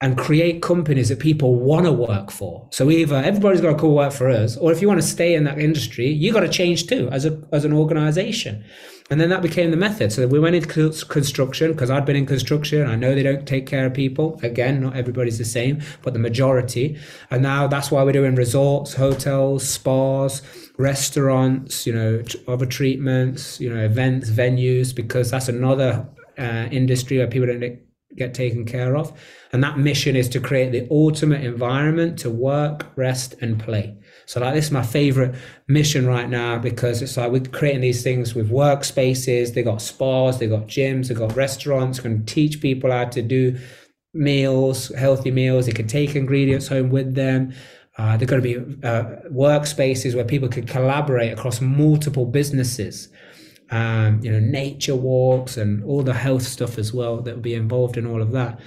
and 0.00 0.18
create 0.18 0.62
companies 0.62 1.10
that 1.10 1.20
people 1.20 1.60
want 1.60 1.86
to 1.86 1.92
work 1.92 2.32
for. 2.32 2.68
So 2.72 2.90
either 2.90 3.16
everybody's 3.16 3.60
got 3.60 3.74
to 3.74 3.78
come 3.78 3.94
work 3.94 4.12
for 4.12 4.28
us, 4.28 4.56
or 4.56 4.72
if 4.72 4.82
you 4.82 4.88
want 4.88 5.00
to 5.00 5.06
stay 5.06 5.34
in 5.34 5.44
that 5.44 5.60
industry, 5.60 6.08
you 6.08 6.32
got 6.32 6.40
to 6.40 6.48
change 6.48 6.88
too 6.88 7.08
as 7.12 7.24
a 7.24 7.40
as 7.52 7.64
an 7.64 7.72
organization. 7.72 8.64
And 9.10 9.20
then 9.20 9.28
that 9.28 9.42
became 9.42 9.70
the 9.70 9.76
method. 9.76 10.12
So 10.12 10.26
we 10.26 10.38
went 10.38 10.56
into 10.56 10.90
construction 11.06 11.72
because 11.72 11.90
I'd 11.90 12.06
been 12.06 12.16
in 12.16 12.26
construction. 12.26 12.86
I 12.86 12.96
know 12.96 13.14
they 13.14 13.22
don't 13.22 13.46
take 13.46 13.66
care 13.66 13.86
of 13.86 13.94
people. 13.94 14.40
Again, 14.42 14.80
not 14.80 14.96
everybody's 14.96 15.38
the 15.38 15.44
same, 15.44 15.82
but 16.02 16.12
the 16.12 16.18
majority. 16.18 16.98
And 17.30 17.42
now 17.42 17.66
that's 17.66 17.90
why 17.90 18.02
we're 18.04 18.12
doing 18.12 18.34
resorts, 18.34 18.94
hotels, 18.94 19.68
spas, 19.68 20.40
restaurants, 20.78 21.86
you 21.86 21.92
know, 21.92 22.22
other 22.48 22.66
treatments, 22.66 23.60
you 23.60 23.72
know, 23.72 23.84
events, 23.84 24.30
venues, 24.30 24.94
because 24.94 25.30
that's 25.30 25.48
another 25.48 26.08
uh, 26.38 26.68
industry 26.70 27.18
where 27.18 27.26
people 27.26 27.48
don't 27.48 27.78
get 28.16 28.34
taken 28.34 28.64
care 28.64 28.96
of. 28.96 29.12
And 29.52 29.62
that 29.62 29.78
mission 29.78 30.16
is 30.16 30.28
to 30.30 30.40
create 30.40 30.72
the 30.72 30.86
ultimate 30.90 31.44
environment 31.44 32.18
to 32.20 32.30
work, 32.30 32.86
rest, 32.96 33.34
and 33.40 33.60
play. 33.60 33.96
So 34.26 34.40
like 34.40 34.54
this 34.54 34.66
is 34.66 34.70
my 34.70 34.82
favorite 34.82 35.34
mission 35.68 36.06
right 36.06 36.28
now 36.28 36.58
because 36.58 37.02
it's 37.02 37.16
like 37.16 37.32
we're 37.32 37.42
creating 37.42 37.80
these 37.80 38.02
things 38.02 38.34
with 38.34 38.50
workspaces. 38.50 39.54
They 39.54 39.62
got 39.62 39.82
spas, 39.82 40.38
they 40.38 40.46
got 40.46 40.66
gyms, 40.66 41.08
they 41.08 41.14
got 41.14 41.36
restaurants. 41.36 42.00
Can 42.00 42.24
teach 42.24 42.60
people 42.60 42.90
how 42.90 43.04
to 43.06 43.22
do 43.22 43.58
meals, 44.14 44.88
healthy 44.94 45.30
meals. 45.30 45.66
They 45.66 45.72
can 45.72 45.86
take 45.86 46.14
ingredients 46.14 46.68
home 46.68 46.90
with 46.90 47.14
them. 47.14 47.52
Uh, 47.98 48.16
they're 48.16 48.26
going 48.26 48.42
to 48.42 48.60
be 48.60 48.86
uh, 48.86 49.04
workspaces 49.30 50.14
where 50.14 50.24
people 50.24 50.48
can 50.48 50.66
collaborate 50.66 51.32
across 51.32 51.60
multiple 51.60 52.24
businesses. 52.24 53.08
Um, 53.70 54.20
you 54.22 54.30
know, 54.30 54.40
nature 54.40 54.96
walks 54.96 55.56
and 55.56 55.82
all 55.84 56.02
the 56.02 56.14
health 56.14 56.42
stuff 56.42 56.78
as 56.78 56.92
well 56.92 57.20
that 57.22 57.34
will 57.34 57.42
be 57.42 57.54
involved 57.54 57.96
in 57.96 58.06
all 58.06 58.20
of 58.20 58.32
that. 58.32 58.60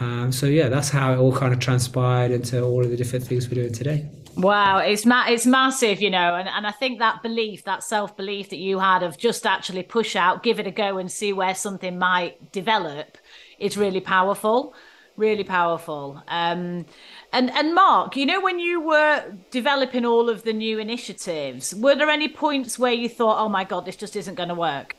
Um, 0.00 0.32
so 0.32 0.46
yeah, 0.46 0.68
that's 0.68 0.90
how 0.90 1.12
it 1.12 1.18
all 1.18 1.32
kind 1.32 1.52
of 1.52 1.60
transpired 1.60 2.30
into 2.30 2.62
all 2.62 2.84
of 2.84 2.90
the 2.90 2.96
different 2.96 3.24
things 3.24 3.48
we're 3.48 3.54
doing 3.54 3.72
today. 3.72 4.08
Wow, 4.36 4.78
it's 4.78 5.06
ma- 5.06 5.26
it's 5.28 5.46
massive, 5.46 6.02
you 6.02 6.10
know, 6.10 6.34
and, 6.34 6.48
and 6.48 6.66
I 6.66 6.72
think 6.72 6.98
that 6.98 7.22
belief, 7.22 7.64
that 7.64 7.84
self 7.84 8.16
belief 8.16 8.50
that 8.50 8.58
you 8.58 8.80
had 8.80 9.04
of 9.04 9.16
just 9.16 9.46
actually 9.46 9.84
push 9.84 10.16
out, 10.16 10.42
give 10.42 10.58
it 10.58 10.66
a 10.66 10.72
go, 10.72 10.98
and 10.98 11.10
see 11.10 11.32
where 11.32 11.54
something 11.54 11.98
might 11.98 12.50
develop, 12.50 13.16
is 13.60 13.76
really 13.76 14.00
powerful, 14.00 14.74
really 15.16 15.44
powerful. 15.44 16.20
Um, 16.26 16.84
and 17.32 17.50
and 17.52 17.74
Mark, 17.74 18.16
you 18.16 18.26
know, 18.26 18.40
when 18.40 18.58
you 18.58 18.80
were 18.80 19.24
developing 19.52 20.04
all 20.04 20.28
of 20.28 20.42
the 20.42 20.52
new 20.52 20.80
initiatives, 20.80 21.72
were 21.72 21.94
there 21.94 22.10
any 22.10 22.28
points 22.28 22.76
where 22.76 22.92
you 22.92 23.08
thought, 23.08 23.38
"Oh 23.38 23.48
my 23.48 23.62
God, 23.62 23.84
this 23.84 23.96
just 23.96 24.16
isn't 24.16 24.34
going 24.34 24.48
to 24.48 24.56
work"? 24.56 24.96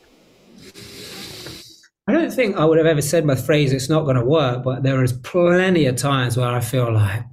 I 2.08 2.14
don't 2.14 2.32
think 2.32 2.56
I 2.56 2.64
would 2.64 2.78
have 2.78 2.88
ever 2.88 3.02
said 3.02 3.26
my 3.26 3.36
phrase, 3.36 3.74
"It's 3.74 3.90
not 3.90 4.04
going 4.04 4.16
to 4.16 4.24
work," 4.24 4.64
but 4.64 4.84
there 4.84 5.04
is 5.04 5.12
plenty 5.12 5.88
of 5.88 5.98
times 5.98 6.38
where 6.38 6.48
I 6.48 6.62
feel 6.62 6.94
like 6.94 7.24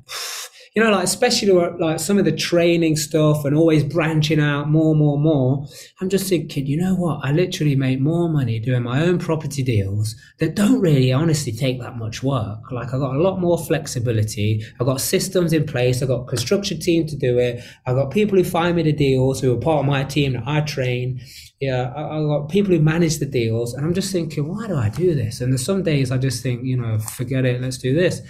you 0.74 0.82
know, 0.82 0.90
like 0.90 1.04
especially 1.04 1.52
like 1.52 2.00
some 2.00 2.18
of 2.18 2.24
the 2.24 2.32
training 2.32 2.96
stuff 2.96 3.44
and 3.44 3.54
always 3.54 3.84
branching 3.84 4.40
out 4.40 4.70
more, 4.70 4.94
more, 4.94 5.18
more. 5.18 5.66
I'm 6.00 6.08
just 6.08 6.30
thinking, 6.30 6.66
you 6.66 6.78
know 6.78 6.94
what? 6.94 7.20
I 7.22 7.30
literally 7.30 7.76
make 7.76 8.00
more 8.00 8.30
money 8.30 8.58
doing 8.58 8.82
my 8.82 9.02
own 9.02 9.18
property 9.18 9.62
deals 9.62 10.14
that 10.38 10.54
don't 10.54 10.80
really 10.80 11.12
honestly 11.12 11.52
take 11.52 11.78
that 11.80 11.98
much 11.98 12.22
work. 12.22 12.72
Like 12.72 12.88
I 12.88 12.98
got 12.98 13.14
a 13.14 13.20
lot 13.20 13.38
more 13.38 13.58
flexibility. 13.58 14.64
I've 14.80 14.86
got 14.86 15.02
systems 15.02 15.52
in 15.52 15.66
place. 15.66 16.00
I've 16.00 16.08
got 16.08 16.26
construction 16.26 16.80
team 16.80 17.06
to 17.06 17.16
do 17.16 17.38
it. 17.38 17.62
I've 17.86 17.96
got 17.96 18.10
people 18.10 18.38
who 18.38 18.44
find 18.44 18.74
me 18.74 18.82
the 18.82 18.92
deals 18.94 19.42
who 19.42 19.54
are 19.54 19.60
part 19.60 19.80
of 19.80 19.86
my 19.86 20.04
team 20.04 20.32
that 20.32 20.44
I 20.46 20.62
train. 20.62 21.20
Yeah, 21.60 21.92
I, 21.94 22.16
have 22.16 22.26
got 22.26 22.48
people 22.48 22.72
who 22.72 22.80
manage 22.80 23.18
the 23.18 23.26
deals, 23.26 23.74
and 23.74 23.86
I'm 23.86 23.94
just 23.94 24.10
thinking, 24.10 24.48
why 24.48 24.66
do 24.66 24.76
I 24.76 24.88
do 24.88 25.14
this? 25.14 25.40
And 25.40 25.52
there's 25.52 25.64
some 25.64 25.82
days 25.82 26.10
I 26.10 26.18
just 26.18 26.42
think, 26.42 26.64
you 26.64 26.76
know, 26.76 26.98
forget 26.98 27.44
it, 27.44 27.60
let's 27.60 27.78
do 27.78 27.94
this. 27.94 28.20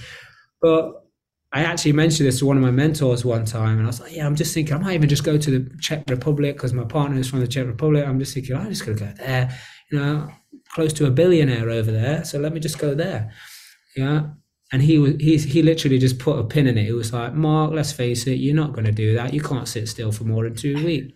But 0.60 1.01
I 1.54 1.64
actually 1.64 1.92
mentioned 1.92 2.26
this 2.26 2.38
to 2.38 2.46
one 2.46 2.56
of 2.56 2.62
my 2.62 2.70
mentors 2.70 3.24
one 3.24 3.44
time, 3.44 3.76
and 3.76 3.82
I 3.82 3.86
was 3.86 4.00
like, 4.00 4.16
"Yeah, 4.16 4.26
I'm 4.26 4.36
just 4.36 4.54
thinking 4.54 4.74
I 4.74 4.78
might 4.78 4.94
even 4.94 5.08
just 5.08 5.24
go 5.24 5.36
to 5.36 5.50
the 5.58 5.76
Czech 5.80 6.04
Republic 6.08 6.56
because 6.56 6.72
my 6.72 6.84
partner 6.84 7.18
is 7.18 7.28
from 7.28 7.40
the 7.40 7.46
Czech 7.46 7.66
Republic. 7.66 8.06
I'm 8.06 8.18
just 8.18 8.32
thinking 8.32 8.56
I'm 8.56 8.70
just 8.70 8.86
going 8.86 8.96
to 8.96 9.04
go 9.04 9.12
there, 9.18 9.58
you 9.90 9.98
know, 9.98 10.30
close 10.74 10.94
to 10.94 11.06
a 11.06 11.10
billionaire 11.10 11.68
over 11.68 11.92
there. 11.92 12.24
So 12.24 12.38
let 12.38 12.54
me 12.54 12.60
just 12.60 12.78
go 12.78 12.94
there, 12.94 13.32
yeah." 13.96 14.30
And 14.72 14.80
he 14.80 14.98
was 14.98 15.16
he 15.20 15.36
he 15.36 15.62
literally 15.62 15.98
just 15.98 16.18
put 16.18 16.38
a 16.38 16.44
pin 16.44 16.66
in 16.66 16.78
it. 16.78 16.88
It 16.88 16.94
was 16.94 17.12
like, 17.12 17.34
"Mark, 17.34 17.72
let's 17.72 17.92
face 17.92 18.26
it, 18.26 18.36
you're 18.36 18.56
not 18.56 18.72
going 18.72 18.86
to 18.86 18.92
do 18.92 19.14
that. 19.14 19.34
You 19.34 19.42
can't 19.42 19.68
sit 19.68 19.88
still 19.88 20.12
for 20.12 20.24
more 20.24 20.44
than 20.44 20.54
two 20.54 20.82
weeks." 20.82 21.12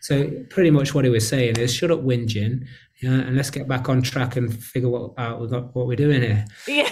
so 0.00 0.30
pretty 0.50 0.70
much 0.70 0.94
what 0.94 1.04
he 1.04 1.10
was 1.10 1.26
saying 1.26 1.56
is, 1.56 1.74
"Shut 1.74 1.90
up, 1.90 2.04
whinging, 2.04 2.66
yeah, 3.02 3.10
and 3.10 3.36
let's 3.36 3.50
get 3.50 3.66
back 3.66 3.88
on 3.88 4.02
track 4.02 4.36
and 4.36 4.52
figure 4.62 4.88
what 4.88 5.14
out 5.18 5.40
what 5.74 5.86
we're 5.88 5.96
doing 5.96 6.22
here." 6.22 6.44
Yeah. 6.68 6.88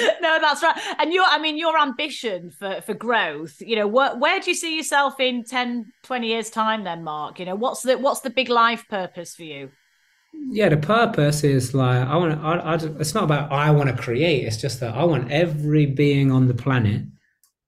no, 0.20 0.38
that's 0.40 0.62
right. 0.62 0.78
And 0.98 1.12
your, 1.12 1.24
I 1.24 1.38
mean, 1.38 1.56
your 1.56 1.78
ambition 1.78 2.50
for 2.50 2.80
for 2.80 2.94
growth. 2.94 3.60
You 3.60 3.76
know, 3.76 3.86
where 3.86 4.16
where 4.16 4.40
do 4.40 4.50
you 4.50 4.54
see 4.54 4.76
yourself 4.76 5.20
in 5.20 5.44
10, 5.44 5.92
20 6.02 6.26
years 6.26 6.50
time? 6.50 6.84
Then, 6.84 7.04
Mark, 7.04 7.38
you 7.38 7.44
know, 7.44 7.54
what's 7.54 7.82
the 7.82 7.98
what's 7.98 8.20
the 8.20 8.30
big 8.30 8.48
life 8.48 8.86
purpose 8.88 9.34
for 9.34 9.44
you? 9.44 9.70
Yeah, 10.50 10.68
the 10.68 10.76
purpose 10.76 11.44
is 11.44 11.74
like 11.74 12.06
I 12.06 12.16
want. 12.16 12.40
I, 12.40 12.56
I, 12.56 12.74
it's 12.74 13.14
not 13.14 13.24
about 13.24 13.52
I 13.52 13.70
want 13.70 13.88
to 13.88 13.96
create. 13.96 14.46
It's 14.46 14.56
just 14.56 14.80
that 14.80 14.94
I 14.94 15.04
want 15.04 15.30
every 15.30 15.86
being 15.86 16.30
on 16.30 16.48
the 16.48 16.54
planet 16.54 17.02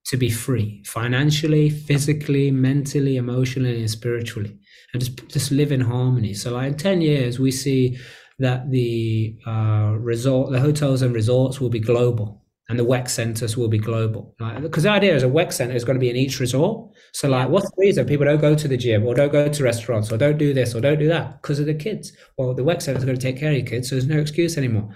to 0.07 0.17
be 0.17 0.31
free, 0.31 0.83
financially, 0.85 1.69
physically, 1.69 2.51
mentally, 2.51 3.17
emotionally, 3.17 3.81
and 3.81 3.91
spiritually, 3.91 4.59
and 4.93 5.03
just 5.03 5.29
just 5.29 5.51
live 5.51 5.73
in 5.73 5.81
harmony. 5.81 6.35
So, 6.35 6.53
like 6.53 6.73
in 6.73 6.77
ten 6.77 7.01
years, 7.01 7.39
we 7.39 7.51
see 7.51 7.99
that 8.39 8.71
the 8.71 9.37
uh, 9.47 9.95
resort, 9.99 10.53
the 10.53 10.61
hotels 10.61 11.03
and 11.03 11.15
resorts 11.15 11.61
will 11.61 11.71
be 11.71 11.81
global 11.81 12.43
and 12.69 12.79
the 12.79 12.85
WEC 12.85 13.09
centers 13.09 13.57
will 13.57 13.69
be 13.69 13.79
global. 13.79 14.35
Because 14.61 14.83
the 14.83 14.91
idea 14.91 15.15
is 15.15 15.23
a 15.23 15.29
WEC 15.29 15.53
center 15.53 15.75
is 15.75 15.85
going 15.85 15.95
to 15.95 16.01
be 16.01 16.11
in 16.11 16.17
each 16.17 16.41
resort. 16.41 16.91
So, 17.13 17.29
like, 17.29 17.49
what's 17.49 17.71
the 17.71 17.77
reason 17.79 18.07
people 18.07 18.27
don't 18.27 18.41
go 18.41 18.57
to 18.57 18.69
the 18.69 18.77
gym 18.77 19.07
or 19.07 19.15
don't 19.15 19.31
go 19.31 19.49
to 19.49 19.63
restaurants 19.63 20.11
or 20.11 20.19
don't 20.19 20.39
do 20.39 20.53
this 20.53 20.75
or 20.75 20.81
don't 20.81 20.99
do 20.99 21.09
that? 21.09 21.41
Because 21.41 21.61
of 21.61 21.67
the 21.67 21.75
kids. 21.75 22.13
Well, 22.37 22.55
the 22.55 22.65
WEC 22.65 22.83
center 22.83 22.99
is 22.99 23.05
going 23.05 23.17
to 23.17 23.23
take 23.23 23.39
care 23.39 23.51
of 23.51 23.57
your 23.57 23.67
kids, 23.67 23.89
so 23.89 23.95
there's 23.95 24.09
no 24.09 24.19
excuse 24.19 24.59
anymore. 24.59 24.93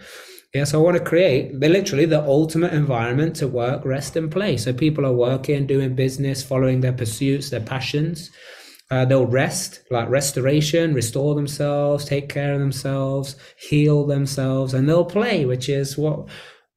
Yeah, 0.52 0.64
so 0.64 0.80
I 0.80 0.82
want 0.82 0.96
to 0.96 1.04
create 1.04 1.60
the, 1.60 1.68
literally 1.68 2.06
the 2.06 2.24
ultimate 2.24 2.72
environment 2.72 3.36
to 3.36 3.46
work, 3.46 3.84
rest, 3.84 4.16
and 4.16 4.32
play. 4.32 4.56
So 4.56 4.72
people 4.72 5.06
are 5.06 5.12
working, 5.12 5.64
doing 5.64 5.94
business, 5.94 6.42
following 6.42 6.80
their 6.80 6.92
pursuits, 6.92 7.50
their 7.50 7.60
passions. 7.60 8.30
Uh, 8.90 9.04
they'll 9.04 9.26
rest, 9.26 9.80
like 9.90 10.08
restoration, 10.08 10.94
restore 10.94 11.34
themselves, 11.36 12.04
take 12.04 12.28
care 12.28 12.54
of 12.54 12.60
themselves, 12.60 13.36
heal 13.56 14.04
themselves, 14.04 14.74
and 14.74 14.88
they'll 14.88 15.04
play, 15.04 15.44
which 15.44 15.68
is 15.68 15.96
what 15.96 16.28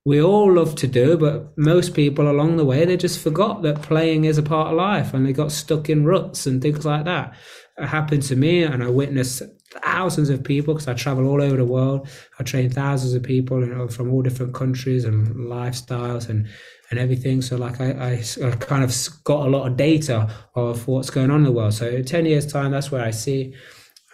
we 0.05 0.21
all 0.21 0.53
love 0.53 0.75
to 0.75 0.87
do. 0.87 1.17
But 1.17 1.57
most 1.57 1.95
people 1.95 2.29
along 2.29 2.57
the 2.57 2.65
way, 2.65 2.85
they 2.85 2.97
just 2.97 3.19
forgot 3.19 3.63
that 3.63 3.81
playing 3.81 4.25
is 4.25 4.37
a 4.37 4.43
part 4.43 4.67
of 4.67 4.77
life 4.77 5.13
and 5.13 5.25
they 5.25 5.33
got 5.33 5.51
stuck 5.51 5.89
in 5.89 6.05
ruts 6.05 6.45
and 6.45 6.61
things 6.61 6.85
like 6.85 7.05
that. 7.05 7.35
It 7.77 7.87
happened 7.87 8.21
to 8.23 8.35
me, 8.35 8.61
and 8.63 8.83
I 8.83 8.89
witnessed 8.89 9.41
thousands 9.81 10.29
of 10.29 10.43
people 10.43 10.75
because 10.75 10.87
I 10.87 10.93
travel 10.93 11.27
all 11.27 11.41
over 11.41 11.57
the 11.57 11.65
world. 11.65 12.07
I 12.39 12.43
train 12.43 12.69
thousands 12.69 13.15
of 13.15 13.23
people 13.23 13.61
you 13.61 13.73
know, 13.73 13.87
from 13.87 14.11
all 14.13 14.21
different 14.21 14.53
countries 14.53 15.05
and 15.05 15.35
lifestyles 15.35 16.29
and 16.29 16.47
and 16.93 16.99
everything. 16.99 17.41
So 17.41 17.57
like 17.57 17.81
I, 17.81 18.21
I, 18.43 18.51
kind 18.57 18.83
of 18.83 18.95
got 19.23 19.47
a 19.47 19.49
lot 19.49 19.67
of 19.67 19.75
data 19.75 20.31
of 20.53 20.87
what's 20.87 21.09
going 21.09 21.31
on 21.31 21.37
in 21.37 21.43
the 21.43 21.51
world. 21.51 21.73
So 21.73 22.03
10 22.03 22.27
years 22.27 22.45
time, 22.45 22.69
that's 22.69 22.91
where 22.91 23.03
I 23.03 23.09
see 23.09 23.55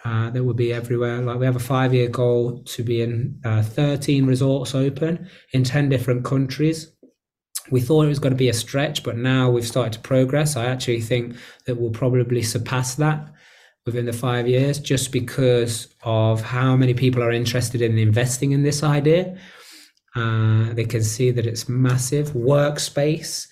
uh, 0.06 0.30
that 0.30 0.42
would 0.42 0.56
be 0.56 0.72
everywhere. 0.72 1.20
Like 1.20 1.38
we 1.38 1.44
have 1.44 1.56
a 1.56 1.60
five 1.74 1.92
year 1.92 2.08
goal 2.08 2.62
to 2.62 2.82
be 2.82 3.02
in 3.02 3.38
uh, 3.44 3.62
13 3.62 4.24
resorts 4.24 4.74
open 4.74 5.28
in 5.52 5.62
10 5.62 5.90
different 5.90 6.24
countries. 6.24 6.90
We 7.70 7.82
thought 7.82 8.06
it 8.06 8.08
was 8.08 8.18
going 8.18 8.32
to 8.32 8.38
be 8.38 8.48
a 8.48 8.54
stretch, 8.54 9.04
but 9.04 9.18
now 9.18 9.50
we've 9.50 9.66
started 9.66 9.92
to 9.92 10.00
progress. 10.00 10.56
I 10.56 10.64
actually 10.64 11.02
think 11.02 11.36
that 11.66 11.76
we'll 11.76 11.90
probably 11.90 12.42
surpass 12.42 12.94
that 12.94 13.28
within 13.84 14.06
the 14.06 14.12
five 14.14 14.48
years 14.48 14.78
just 14.78 15.12
because 15.12 15.94
of 16.02 16.40
how 16.40 16.76
many 16.76 16.94
people 16.94 17.22
are 17.22 17.30
interested 17.30 17.82
in 17.82 17.98
investing 17.98 18.52
in 18.52 18.62
this 18.62 18.82
idea. 18.82 19.36
Uh, 20.14 20.72
they 20.72 20.84
can 20.84 21.02
see 21.02 21.30
that 21.30 21.46
it's 21.46 21.68
massive 21.68 22.30
workspace 22.30 23.46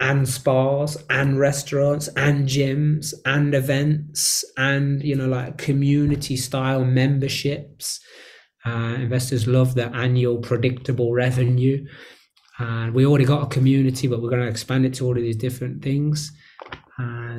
and 0.00 0.28
spas 0.28 0.96
and 1.10 1.38
restaurants 1.38 2.08
and 2.16 2.48
gyms 2.48 3.12
and 3.24 3.52
events 3.54 4.44
and 4.56 5.02
you 5.02 5.14
know 5.14 5.26
like 5.26 5.58
community 5.58 6.36
style 6.36 6.84
memberships. 6.84 8.00
Uh, 8.64 8.96
investors 8.98 9.46
love 9.46 9.74
the 9.74 9.86
annual 9.94 10.38
predictable 10.38 11.12
revenue. 11.12 11.84
And 12.58 12.92
we 12.92 13.06
already 13.06 13.24
got 13.24 13.44
a 13.44 13.46
community 13.46 14.08
but 14.08 14.20
we're 14.20 14.30
going 14.30 14.42
to 14.42 14.48
expand 14.48 14.84
it 14.84 14.94
to 14.94 15.06
all 15.06 15.16
of 15.16 15.22
these 15.22 15.36
different 15.36 15.82
things 15.82 16.32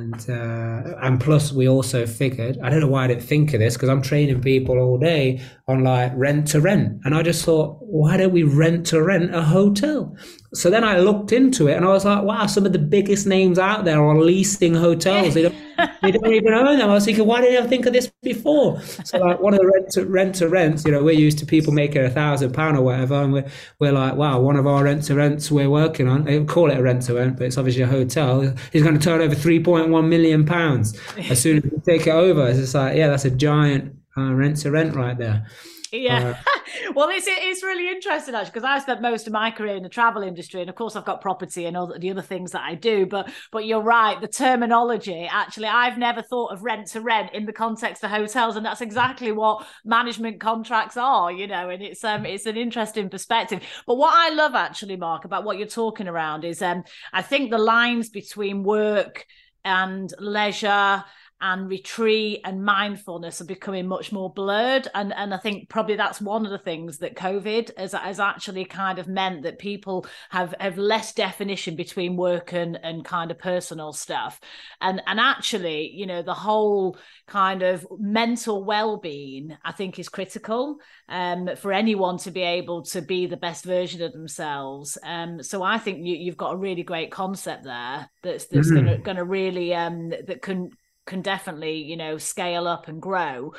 and 0.00 0.30
uh, 0.30 0.96
and 1.02 1.20
plus 1.20 1.52
we 1.52 1.68
also 1.68 2.06
figured 2.06 2.58
I 2.62 2.70
don't 2.70 2.80
know 2.80 2.88
why 2.88 3.04
I 3.04 3.08
didn't 3.08 3.22
think 3.22 3.52
of 3.52 3.60
this 3.60 3.74
because 3.74 3.88
I'm 3.88 4.02
training 4.02 4.40
people 4.40 4.78
all 4.78 4.98
day 4.98 5.42
on 5.68 5.84
like 5.84 6.12
rent 6.14 6.48
to 6.48 6.60
rent, 6.60 7.00
and 7.04 7.14
I 7.14 7.22
just 7.22 7.44
thought 7.44 7.78
why 7.80 8.16
don't 8.16 8.32
we 8.32 8.42
rent 8.42 8.86
to 8.86 9.02
rent 9.02 9.34
a 9.34 9.42
hotel? 9.42 10.16
So 10.54 10.70
then 10.70 10.82
I 10.82 10.98
looked 10.98 11.32
into 11.32 11.68
it 11.68 11.76
and 11.76 11.84
I 11.84 11.88
was 11.90 12.04
like, 12.04 12.24
wow, 12.24 12.46
some 12.46 12.66
of 12.66 12.72
the 12.72 12.78
biggest 12.78 13.26
names 13.26 13.58
out 13.58 13.84
there 13.84 14.02
are 14.02 14.18
leasing 14.18 14.74
hotels. 14.74 15.36
They 16.02 16.12
don't, 16.12 16.32
even 16.32 16.54
own 16.54 16.78
them. 16.78 16.88
I 16.88 16.94
was 16.94 17.04
thinking, 17.04 17.26
why 17.26 17.40
didn't 17.40 17.64
I 17.64 17.68
think 17.68 17.86
of 17.86 17.92
this 17.92 18.10
before? 18.22 18.80
So 18.82 19.18
like 19.18 19.40
one 19.40 19.54
of 19.54 19.60
the 19.60 19.66
rent 19.66 19.90
to 19.92 20.04
rent 20.06 20.34
to 20.36 20.48
rents, 20.48 20.84
you 20.84 20.92
know, 20.92 21.02
we're 21.02 21.12
used 21.12 21.38
to 21.38 21.46
people 21.46 21.72
making 21.72 22.02
a 22.02 22.10
thousand 22.10 22.52
pound 22.52 22.76
or 22.76 22.82
whatever, 22.82 23.14
and 23.14 23.32
we're 23.32 23.48
we're 23.78 23.92
like, 23.92 24.14
wow, 24.14 24.40
one 24.40 24.56
of 24.56 24.66
our 24.66 24.84
rent 24.84 25.04
to 25.04 25.14
rents 25.14 25.50
we're 25.50 25.70
working 25.70 26.08
on. 26.08 26.24
They 26.24 26.42
call 26.44 26.70
it 26.70 26.78
a 26.78 26.82
rent 26.82 27.02
to 27.02 27.14
rent, 27.14 27.36
but 27.36 27.46
it's 27.46 27.58
obviously 27.58 27.82
a 27.82 27.86
hotel. 27.86 28.54
He's 28.72 28.82
going 28.82 28.98
to 28.98 29.04
turn 29.04 29.20
over 29.20 29.34
three 29.34 29.62
point 29.62 29.90
one 29.90 30.08
million 30.08 30.46
pounds 30.46 30.98
as 31.28 31.40
soon 31.40 31.58
as 31.58 31.64
we 31.64 31.78
take 31.80 32.06
it 32.06 32.14
over. 32.14 32.48
It's 32.48 32.58
just 32.58 32.74
like, 32.74 32.96
yeah, 32.96 33.08
that's 33.08 33.24
a 33.24 33.30
giant 33.30 33.94
uh, 34.16 34.32
rent 34.32 34.56
to 34.58 34.70
rent 34.70 34.94
right 34.94 35.16
there. 35.16 35.46
Yeah. 35.92 36.38
Well, 36.94 37.08
it's 37.08 37.26
it's 37.28 37.62
really 37.64 37.88
interesting 37.88 38.34
actually 38.34 38.52
because 38.52 38.64
I 38.64 38.78
spent 38.78 39.02
most 39.02 39.26
of 39.26 39.32
my 39.32 39.50
career 39.50 39.74
in 39.76 39.82
the 39.82 39.88
travel 39.88 40.22
industry, 40.22 40.60
and 40.60 40.70
of 40.70 40.76
course 40.76 40.94
I've 40.94 41.04
got 41.04 41.20
property 41.20 41.66
and 41.66 41.76
all 41.76 41.92
the 41.98 42.10
other 42.10 42.22
things 42.22 42.52
that 42.52 42.62
I 42.62 42.74
do. 42.76 43.06
But 43.06 43.28
but 43.50 43.64
you're 43.66 43.82
right, 43.82 44.20
the 44.20 44.28
terminology 44.28 45.28
actually 45.30 45.66
I've 45.66 45.98
never 45.98 46.22
thought 46.22 46.52
of 46.52 46.62
rent 46.62 46.86
to 46.88 47.00
rent 47.00 47.34
in 47.34 47.44
the 47.44 47.52
context 47.52 48.04
of 48.04 48.10
hotels, 48.10 48.56
and 48.56 48.64
that's 48.64 48.80
exactly 48.80 49.32
what 49.32 49.66
management 49.84 50.40
contracts 50.40 50.96
are, 50.96 51.32
you 51.32 51.46
know. 51.48 51.70
And 51.70 51.82
it's 51.82 52.04
um 52.04 52.24
it's 52.24 52.46
an 52.46 52.56
interesting 52.56 53.08
perspective. 53.10 53.62
But 53.86 53.96
what 53.96 54.14
I 54.14 54.30
love 54.32 54.54
actually, 54.54 54.96
Mark, 54.96 55.24
about 55.24 55.44
what 55.44 55.58
you're 55.58 55.66
talking 55.66 56.06
around 56.08 56.44
is 56.44 56.62
um 56.62 56.84
I 57.12 57.22
think 57.22 57.50
the 57.50 57.58
lines 57.58 58.10
between 58.10 58.62
work 58.62 59.26
and 59.64 60.12
leisure 60.18 61.04
and 61.40 61.68
retreat 61.68 62.40
and 62.44 62.64
mindfulness 62.64 63.40
are 63.40 63.46
becoming 63.46 63.86
much 63.86 64.12
more 64.12 64.32
blurred. 64.32 64.88
And 64.94 65.12
and 65.14 65.32
I 65.32 65.38
think 65.38 65.68
probably 65.68 65.96
that's 65.96 66.20
one 66.20 66.44
of 66.44 66.52
the 66.52 66.58
things 66.58 66.98
that 66.98 67.16
covid 67.16 67.76
has, 67.78 67.92
has 67.92 68.20
actually 68.20 68.64
kind 68.64 68.98
of 68.98 69.08
meant 69.08 69.42
that 69.42 69.58
people 69.58 70.06
have 70.30 70.54
have 70.60 70.78
less 70.78 71.12
definition 71.12 71.76
between 71.76 72.16
work 72.16 72.52
and 72.52 72.78
and 72.82 73.04
kind 73.04 73.30
of 73.30 73.38
personal 73.38 73.92
stuff. 73.92 74.40
And 74.80 75.00
and 75.06 75.18
actually 75.18 75.90
you 75.94 76.06
know 76.06 76.22
the 76.22 76.34
whole 76.34 76.98
kind 77.26 77.62
of 77.62 77.86
mental 77.98 78.64
well-being 78.64 79.56
I 79.64 79.72
think 79.72 79.98
is 79.98 80.08
critical 80.08 80.78
um, 81.08 81.50
for 81.56 81.72
anyone 81.72 82.18
to 82.18 82.30
be 82.30 82.42
able 82.42 82.82
to 82.86 83.00
be 83.02 83.26
the 83.26 83.36
best 83.36 83.64
version 83.64 84.02
of 84.02 84.12
themselves. 84.12 84.98
Um, 85.02 85.42
so 85.42 85.62
I 85.62 85.78
think 85.78 86.00
you, 86.02 86.30
have 86.30 86.36
got 86.36 86.54
a 86.54 86.56
really 86.56 86.82
great 86.82 87.10
concept 87.10 87.64
there 87.64 88.08
that's 88.22 88.46
that's 88.46 88.68
mm-hmm. 88.68 88.86
gonna 88.86 88.98
gonna 88.98 89.24
really 89.24 89.74
um, 89.74 90.10
that 90.10 90.42
can 90.42 90.70
can 91.10 91.20
definitely 91.20 91.82
you 91.82 91.96
know 91.96 92.16
scale 92.16 92.66
up 92.66 92.88
and 92.88 93.02
grow. 93.02 93.52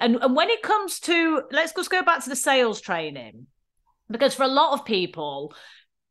And 0.00 0.16
and 0.16 0.34
when 0.34 0.48
it 0.48 0.62
comes 0.62 1.00
to 1.00 1.42
let's 1.50 1.74
just 1.74 1.90
go 1.90 2.02
back 2.02 2.22
to 2.24 2.30
the 2.30 2.36
sales 2.36 2.80
training 2.80 3.46
because 4.10 4.34
for 4.34 4.44
a 4.44 4.48
lot 4.48 4.72
of 4.72 4.86
people 4.86 5.54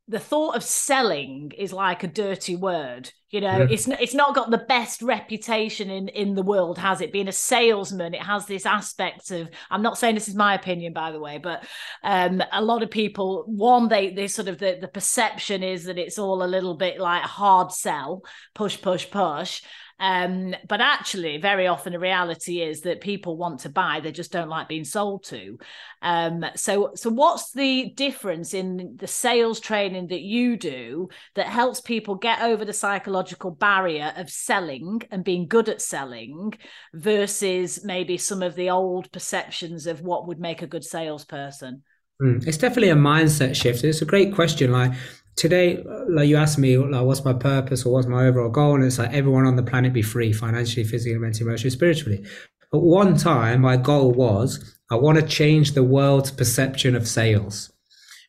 the 0.08 0.20
thought 0.20 0.56
of 0.58 0.64
selling 0.64 1.52
is 1.58 1.72
like 1.72 2.04
a 2.04 2.08
dirty 2.08 2.56
word 2.56 3.10
you 3.30 3.40
know? 3.40 3.60
Yeah. 3.60 3.68
it's 3.70 3.88
it's 3.88 4.14
not 4.14 4.36
got 4.36 4.52
the 4.52 4.58
best 4.58 5.02
reputation 5.02 5.90
in 5.90 6.10
in 6.10 6.36
the 6.36 6.44
world 6.44 6.78
has 6.78 7.00
it? 7.00 7.14
Being 7.14 7.30
a 7.30 7.32
salesman 7.32 8.14
it 8.14 8.22
has 8.22 8.46
this 8.46 8.66
aspect 8.66 9.32
of 9.32 9.50
i'm 9.70 9.82
not 9.82 9.98
saying 9.98 10.16
this 10.16 10.28
is 10.28 10.36
my 10.36 10.54
opinion 10.54 10.92
by 10.92 11.12
the 11.12 11.20
way 11.20 11.38
but 11.38 11.64
um 12.04 12.44
a 12.52 12.62
lot 12.62 12.84
of 12.84 12.92
people 12.92 13.46
one 13.48 13.88
they 13.88 14.14
they 14.14 14.28
sort 14.28 14.50
of 14.50 14.58
the, 14.58 14.78
the 14.82 14.88
perception 14.88 15.64
is 15.64 15.86
that 15.86 15.98
it's 15.98 16.20
all 16.20 16.44
a 16.44 16.46
little 16.46 16.76
bit 16.76 17.00
like 17.00 17.24
hard 17.24 17.72
sell 17.72 18.22
push 18.54 18.82
push 18.82 19.10
push 19.10 19.62
um, 20.02 20.56
but 20.68 20.82
actually, 20.82 21.38
very 21.38 21.68
often 21.68 21.94
the 21.94 22.00
reality 22.00 22.60
is 22.60 22.82
that 22.82 23.02
people 23.02 23.38
want 23.38 23.60
to 23.60 23.70
buy, 23.70 24.00
they 24.00 24.12
just 24.12 24.32
don't 24.32 24.50
like 24.50 24.68
being 24.68 24.84
sold 24.84 25.24
to. 25.26 25.60
Um, 26.02 26.44
so, 26.56 26.94
so 26.96 27.12
what's 27.12 27.52
the 27.52 27.92
difference 27.96 28.56
in 28.56 28.96
the 29.00 29.06
sales 29.06 29.60
training 29.60 30.08
that 30.08 30.22
you 30.22 30.58
do 30.58 31.10
that 31.36 31.46
helps 31.46 31.82
people 31.82 32.16
get 32.16 32.42
over 32.42 32.66
the 32.66 32.74
psychological 32.74 33.52
barrier 33.52 34.12
of 34.18 34.32
selling 34.32 35.04
and 35.12 35.24
being 35.24 35.48
good 35.48 35.70
at 35.70 35.84
selling 35.84 36.56
versus 36.96 37.86
maybe 37.86 38.18
some 38.18 38.42
of 38.42 38.56
the 38.56 38.72
old 38.72 39.12
perceptions 39.12 39.86
of 39.86 40.02
what 40.02 40.28
would 40.28 40.40
make 40.40 40.64
a 40.64 40.68
good 40.68 40.84
salesperson? 40.84 41.84
Hmm, 42.20 42.40
it's 42.48 42.58
definitely 42.58 42.90
a 42.90 42.96
mindset 42.96 43.56
shift. 43.56 43.84
It's 43.84 44.02
a 44.02 44.06
great 44.06 44.34
question. 44.34 44.72
Like 44.72 44.94
today, 45.36 45.84
like 46.10 46.28
you 46.28 46.38
asked 46.38 46.58
me, 46.58 46.78
like, 46.78 47.06
what's 47.06 47.26
my 47.26 47.34
purpose 47.34 47.86
or 47.86 47.94
what's 47.94 48.08
my 48.08 48.28
overall 48.28 48.50
goal? 48.50 48.76
And 48.76 48.84
it's 48.84 49.00
like 49.00 49.14
everyone 49.14 49.46
on 49.46 49.56
the 49.56 49.64
planet 49.64 49.94
be 49.94 50.02
free 50.02 50.34
financially, 50.34 50.84
physically, 50.84 51.18
mentally, 51.18 51.48
emotionally, 51.48 51.72
spiritually. 51.72 52.26
But 52.72 52.80
one 52.80 53.18
time, 53.18 53.62
my 53.62 53.78
goal 53.78 54.12
was 54.12 54.78
I 54.90 54.96
want 54.96 55.20
to 55.20 55.26
change 55.26 55.72
the 55.72 55.84
world's 55.84 56.32
perception 56.32 56.96
of 56.96 57.08
sales. 57.08 57.72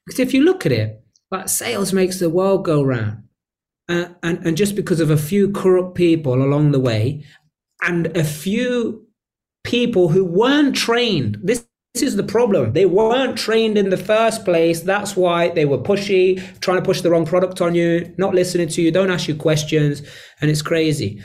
Because 0.05 0.21
if 0.21 0.35
you 0.35 0.45
look 0.45 0.67
at 0.67 0.73
it, 0.73 1.03
like 1.31 1.49
sales 1.49 1.93
makes 1.93 2.19
the 2.19 2.31
world 2.31 2.65
go 2.65 2.83
round. 2.83 3.25
Uh, 3.89 4.07
and, 4.23 4.47
and 4.47 4.57
just 4.57 4.77
because 4.77 5.01
of 5.01 5.11
a 5.11 5.17
few 5.17 5.51
corrupt 5.51 5.95
people 5.95 6.35
along 6.35 6.71
the 6.71 6.81
way 6.81 7.25
and 7.83 8.17
a 8.17 8.25
few 8.25 9.07
people 9.65 10.09
who 10.09 10.25
weren't 10.25 10.75
trained, 10.75 11.39
this 11.43 11.67
this 11.95 12.03
is 12.03 12.17
the 12.17 12.23
problem. 12.23 12.73
They 12.73 12.87
weren't 12.87 13.37
trained 13.37 13.77
in 13.77 13.91
the 13.91 13.99
first 13.99 14.45
place. 14.45 14.81
That's 14.81 15.15
why 15.15 15.51
they 15.51 15.67
were 15.67 15.79
pushy, 15.79 16.43
trying 16.61 16.79
to 16.79 16.85
push 16.85 17.03
the 17.03 17.11
wrong 17.11 17.27
product 17.27 17.61
on 17.61 17.75
you, 17.75 18.15
not 18.17 18.35
listening 18.35 18.69
to 18.69 18.83
you, 18.83 18.91
don't 18.91 19.11
ask 19.11 19.29
you 19.29 19.35
questions, 19.35 20.01
and 20.41 20.51
it's 20.51 20.63
crazy. 20.63 21.23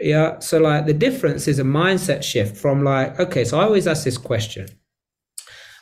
Yeah. 0.00 0.38
So 0.38 0.58
like 0.58 0.86
the 0.86 0.94
difference 0.94 1.48
is 1.48 1.58
a 1.58 1.64
mindset 1.64 2.22
shift 2.22 2.56
from 2.56 2.82
like, 2.82 3.18
okay, 3.20 3.44
so 3.44 3.58
I 3.58 3.64
always 3.64 3.86
ask 3.86 4.04
this 4.04 4.18
question. 4.18 4.68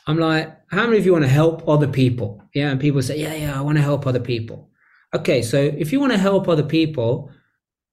I'm 0.07 0.19
like, 0.19 0.53
how 0.69 0.85
many 0.85 0.97
of 0.97 1.05
you 1.05 1.13
want 1.13 1.23
to 1.23 1.29
help 1.29 1.67
other 1.67 1.87
people? 1.87 2.41
Yeah. 2.53 2.71
And 2.71 2.79
people 2.79 3.01
say, 3.01 3.19
yeah, 3.19 3.33
yeah, 3.33 3.57
I 3.57 3.61
want 3.61 3.77
to 3.77 3.83
help 3.83 4.05
other 4.05 4.19
people. 4.19 4.69
Okay. 5.13 5.41
So 5.41 5.57
if 5.57 5.91
you 5.91 5.99
want 5.99 6.11
to 6.11 6.17
help 6.17 6.47
other 6.47 6.63
people, 6.63 7.31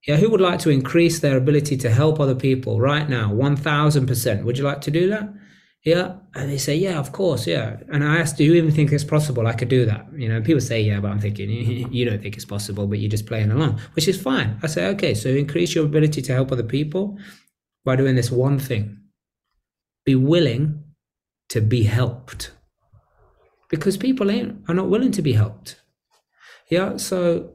yeah, 0.07 0.17
who 0.17 0.29
would 0.31 0.41
like 0.41 0.59
to 0.61 0.71
increase 0.71 1.21
their 1.21 1.37
ability 1.37 1.77
to 1.79 1.91
help 1.91 2.19
other 2.19 2.35
people 2.35 2.81
right 2.81 3.09
now? 3.09 3.33
1000%. 3.33 4.45
Would 4.45 4.59
you 4.59 4.65
like 4.65 4.81
to 4.83 4.91
do 4.91 5.09
that? 5.11 5.33
Yeah 5.85 6.15
and 6.35 6.51
they 6.51 6.59
say 6.59 6.77
yeah 6.77 6.99
of 6.99 7.13
course 7.13 7.47
yeah. 7.47 7.77
And 7.91 8.05
i 8.05 8.19
asked 8.19 8.37
do 8.37 8.45
you 8.45 8.55
even 8.55 8.71
think 8.71 8.93
it's 8.93 9.05
possible 9.05 9.47
i 9.47 9.53
could 9.53 9.69
do 9.69 9.85
that? 9.87 10.07
You 10.17 10.29
know 10.29 10.41
people 10.41 10.61
say 10.61 10.81
yeah 10.81 11.01
but 11.01 11.11
i'm 11.11 11.21
thinking 11.21 11.51
you 11.93 12.05
don't 12.05 12.23
think 12.23 12.37
it's 12.37 12.45
possible 12.45 12.87
but 12.87 12.99
you're 12.99 13.11
just 13.11 13.27
playing 13.27 13.51
along 13.51 13.81
which 13.95 14.09
is 14.09 14.21
fine. 14.21 14.59
I 14.63 14.67
say 14.69 14.87
okay 14.89 15.15
so 15.15 15.29
increase 15.29 15.75
your 15.75 15.85
ability 15.85 16.23
to 16.23 16.33
help 16.33 16.53
other 16.53 16.63
people 16.63 17.19
by 17.85 17.97
doing 17.97 18.15
this 18.15 18.31
one 18.31 18.59
thing. 18.59 18.99
Be 20.05 20.15
willing 20.15 20.85
to 21.49 21.61
be 21.61 21.83
helped. 21.83 22.53
Because 23.69 23.97
people 23.97 24.31
ain't 24.31 24.63
are 24.69 24.75
not 24.75 24.89
willing 24.89 25.13
to 25.13 25.23
be 25.23 25.33
helped. 25.33 25.81
Yeah 26.69 26.97
so 26.97 27.55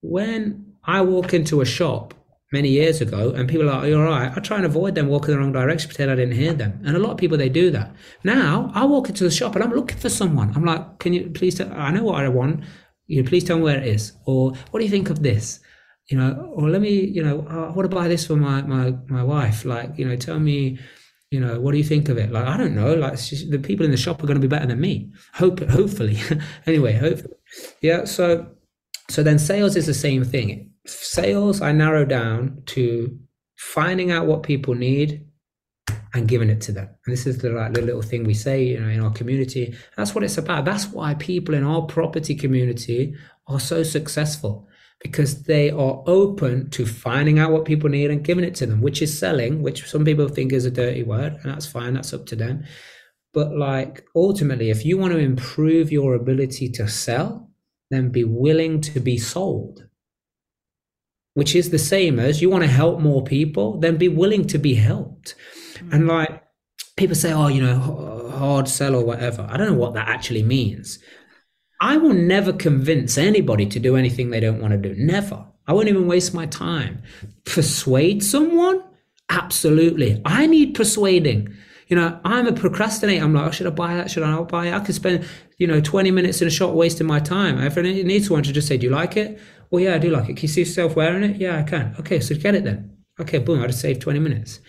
when 0.00 0.74
i 0.84 1.00
walk 1.02 1.34
into 1.34 1.60
a 1.60 1.64
shop 1.64 2.14
many 2.52 2.68
years 2.70 3.00
ago, 3.00 3.30
and 3.30 3.48
people 3.48 3.68
are 3.68 3.80
like, 3.80 3.88
"You're 3.88 4.06
all 4.06 4.12
right." 4.12 4.32
I 4.34 4.40
try 4.40 4.56
and 4.56 4.66
avoid 4.66 4.94
them 4.94 5.08
walking 5.08 5.32
the 5.34 5.38
wrong 5.38 5.52
direction, 5.52 5.88
pretend 5.88 6.10
I 6.10 6.16
didn't 6.16 6.36
hear 6.36 6.52
them. 6.54 6.80
And 6.84 6.96
a 6.96 6.98
lot 6.98 7.12
of 7.12 7.18
people 7.18 7.36
they 7.36 7.48
do 7.48 7.70
that. 7.70 7.94
Now 8.24 8.70
I 8.74 8.84
walk 8.84 9.08
into 9.08 9.24
the 9.24 9.30
shop 9.30 9.54
and 9.54 9.64
I'm 9.64 9.72
looking 9.72 9.98
for 9.98 10.08
someone. 10.08 10.52
I'm 10.54 10.64
like, 10.64 10.98
"Can 10.98 11.12
you 11.12 11.30
please? 11.30 11.56
Tell, 11.56 11.72
I 11.72 11.90
know 11.90 12.04
what 12.04 12.24
I 12.24 12.28
want. 12.28 12.64
You 13.06 13.22
know, 13.22 13.28
please 13.28 13.44
tell 13.44 13.56
me 13.58 13.64
where 13.64 13.78
it 13.78 13.86
is, 13.86 14.12
or 14.26 14.52
what 14.70 14.80
do 14.80 14.84
you 14.84 14.90
think 14.90 15.10
of 15.10 15.22
this?" 15.22 15.60
You 16.10 16.16
know, 16.18 16.52
or 16.54 16.70
let 16.70 16.80
me, 16.80 17.04
you 17.04 17.22
know, 17.22 17.46
uh, 17.50 17.66
I 17.66 17.70
want 17.70 17.90
to 17.90 17.94
buy 17.94 18.08
this 18.08 18.26
for 18.26 18.36
my 18.36 18.62
my 18.62 18.94
my 19.08 19.22
wife. 19.22 19.64
Like, 19.64 19.98
you 19.98 20.06
know, 20.06 20.16
tell 20.16 20.38
me. 20.40 20.78
You 21.30 21.40
know, 21.40 21.60
what 21.60 21.72
do 21.72 21.76
you 21.76 21.84
think 21.84 22.08
of 22.08 22.16
it? 22.16 22.32
Like, 22.32 22.46
I 22.46 22.56
don't 22.56 22.74
know. 22.74 22.94
Like, 22.94 23.18
just, 23.18 23.50
the 23.50 23.58
people 23.58 23.84
in 23.84 23.90
the 23.90 23.98
shop 23.98 24.22
are 24.22 24.26
going 24.26 24.40
to 24.40 24.48
be 24.48 24.48
better 24.48 24.64
than 24.64 24.80
me. 24.80 25.12
Hope, 25.34 25.60
hopefully. 25.60 26.16
anyway, 26.66 26.94
hopefully, 26.94 27.34
yeah. 27.82 28.06
So, 28.06 28.46
so 29.10 29.22
then 29.22 29.38
sales 29.38 29.76
is 29.76 29.84
the 29.84 29.92
same 29.92 30.24
thing 30.24 30.67
sales 30.88 31.60
I 31.60 31.72
narrow 31.72 32.04
down 32.04 32.62
to 32.66 33.18
finding 33.56 34.10
out 34.10 34.26
what 34.26 34.42
people 34.42 34.74
need 34.74 35.24
and 36.14 36.28
giving 36.28 36.50
it 36.50 36.60
to 36.62 36.72
them. 36.72 36.88
And 37.04 37.12
this 37.12 37.26
is 37.26 37.38
the 37.38 37.50
the 37.72 37.82
little 37.82 38.02
thing 38.02 38.24
we 38.24 38.34
say, 38.34 38.64
you 38.64 38.80
know, 38.80 38.88
in 38.88 39.00
our 39.00 39.12
community. 39.12 39.74
That's 39.96 40.14
what 40.14 40.24
it's 40.24 40.38
about. 40.38 40.64
That's 40.64 40.86
why 40.86 41.14
people 41.14 41.54
in 41.54 41.64
our 41.64 41.82
property 41.82 42.34
community 42.34 43.14
are 43.46 43.60
so 43.60 43.82
successful 43.82 44.68
because 45.00 45.44
they 45.44 45.70
are 45.70 46.02
open 46.06 46.70
to 46.70 46.84
finding 46.84 47.38
out 47.38 47.52
what 47.52 47.64
people 47.64 47.88
need 47.88 48.10
and 48.10 48.24
giving 48.24 48.44
it 48.44 48.54
to 48.56 48.66
them, 48.66 48.80
which 48.80 49.00
is 49.00 49.16
selling, 49.16 49.62
which 49.62 49.88
some 49.88 50.04
people 50.04 50.28
think 50.28 50.52
is 50.52 50.64
a 50.64 50.70
dirty 50.70 51.04
word, 51.04 51.34
and 51.34 51.52
that's 51.52 51.66
fine, 51.66 51.94
that's 51.94 52.12
up 52.12 52.26
to 52.26 52.36
them. 52.36 52.64
But 53.32 53.56
like 53.56 54.04
ultimately, 54.16 54.70
if 54.70 54.84
you 54.84 54.98
want 54.98 55.12
to 55.12 55.18
improve 55.18 55.92
your 55.92 56.14
ability 56.14 56.70
to 56.70 56.88
sell, 56.88 57.48
then 57.90 58.10
be 58.10 58.24
willing 58.24 58.80
to 58.80 59.00
be 59.00 59.18
sold 59.18 59.87
which 61.38 61.54
is 61.54 61.70
the 61.70 61.78
same 61.78 62.18
as 62.18 62.42
you 62.42 62.50
want 62.50 62.64
to 62.64 62.68
help 62.68 62.98
more 62.98 63.22
people, 63.22 63.78
then 63.78 63.96
be 63.96 64.08
willing 64.08 64.44
to 64.44 64.58
be 64.58 64.74
helped. 64.74 65.36
Mm-hmm. 65.74 65.92
And 65.94 66.08
like 66.08 66.42
people 66.96 67.14
say, 67.14 67.32
oh, 67.32 67.46
you 67.46 67.62
know, 67.62 68.32
hard 68.34 68.66
sell 68.66 68.96
or 68.96 69.04
whatever. 69.04 69.46
I 69.48 69.56
don't 69.56 69.68
know 69.68 69.78
what 69.78 69.94
that 69.94 70.08
actually 70.08 70.42
means. 70.42 70.98
I 71.80 71.96
will 71.96 72.12
never 72.12 72.52
convince 72.52 73.16
anybody 73.16 73.66
to 73.66 73.78
do 73.78 73.94
anything 73.94 74.30
they 74.30 74.40
don't 74.40 74.60
want 74.60 74.72
to 74.72 74.78
do. 74.78 74.96
Never. 74.96 75.46
I 75.68 75.74
won't 75.74 75.86
even 75.86 76.08
waste 76.08 76.34
my 76.34 76.46
time. 76.46 77.02
Persuade 77.44 78.24
someone? 78.24 78.82
Absolutely. 79.28 80.20
I 80.24 80.48
need 80.48 80.74
persuading. 80.74 81.54
You 81.86 81.94
know, 81.94 82.18
I'm 82.24 82.48
a 82.48 82.52
procrastinator. 82.52 83.24
I'm 83.24 83.32
like, 83.32 83.46
oh, 83.46 83.50
should 83.52 83.68
I 83.68 83.70
buy 83.70 83.94
that? 83.94 84.10
Should 84.10 84.24
I 84.24 84.30
not 84.32 84.48
buy 84.48 84.66
it? 84.66 84.74
I 84.74 84.80
could 84.80 84.96
spend, 84.96 85.24
you 85.56 85.68
know, 85.68 85.80
20 85.80 86.10
minutes 86.10 86.42
in 86.42 86.48
a 86.48 86.50
shop 86.50 86.74
wasting 86.74 87.06
my 87.06 87.20
time. 87.20 87.62
If 87.62 87.78
I 87.78 87.82
need 87.82 88.24
someone 88.24 88.42
to 88.42 88.52
just 88.52 88.66
say, 88.66 88.76
do 88.76 88.88
you 88.88 88.92
like 88.92 89.16
it? 89.16 89.40
Well, 89.70 89.82
yeah, 89.82 89.94
I 89.94 89.98
do 89.98 90.10
like 90.10 90.24
it. 90.30 90.36
Can 90.36 90.42
you 90.42 90.48
see 90.48 90.60
yourself 90.62 90.96
wearing 90.96 91.22
it? 91.22 91.36
Yeah, 91.36 91.58
I 91.58 91.62
can. 91.62 91.94
Okay, 92.00 92.20
so 92.20 92.34
get 92.34 92.54
it 92.54 92.64
then. 92.64 92.96
Okay, 93.20 93.38
boom, 93.38 93.62
I 93.62 93.66
just 93.66 93.80
saved 93.80 94.00
20 94.00 94.18
minutes. 94.18 94.60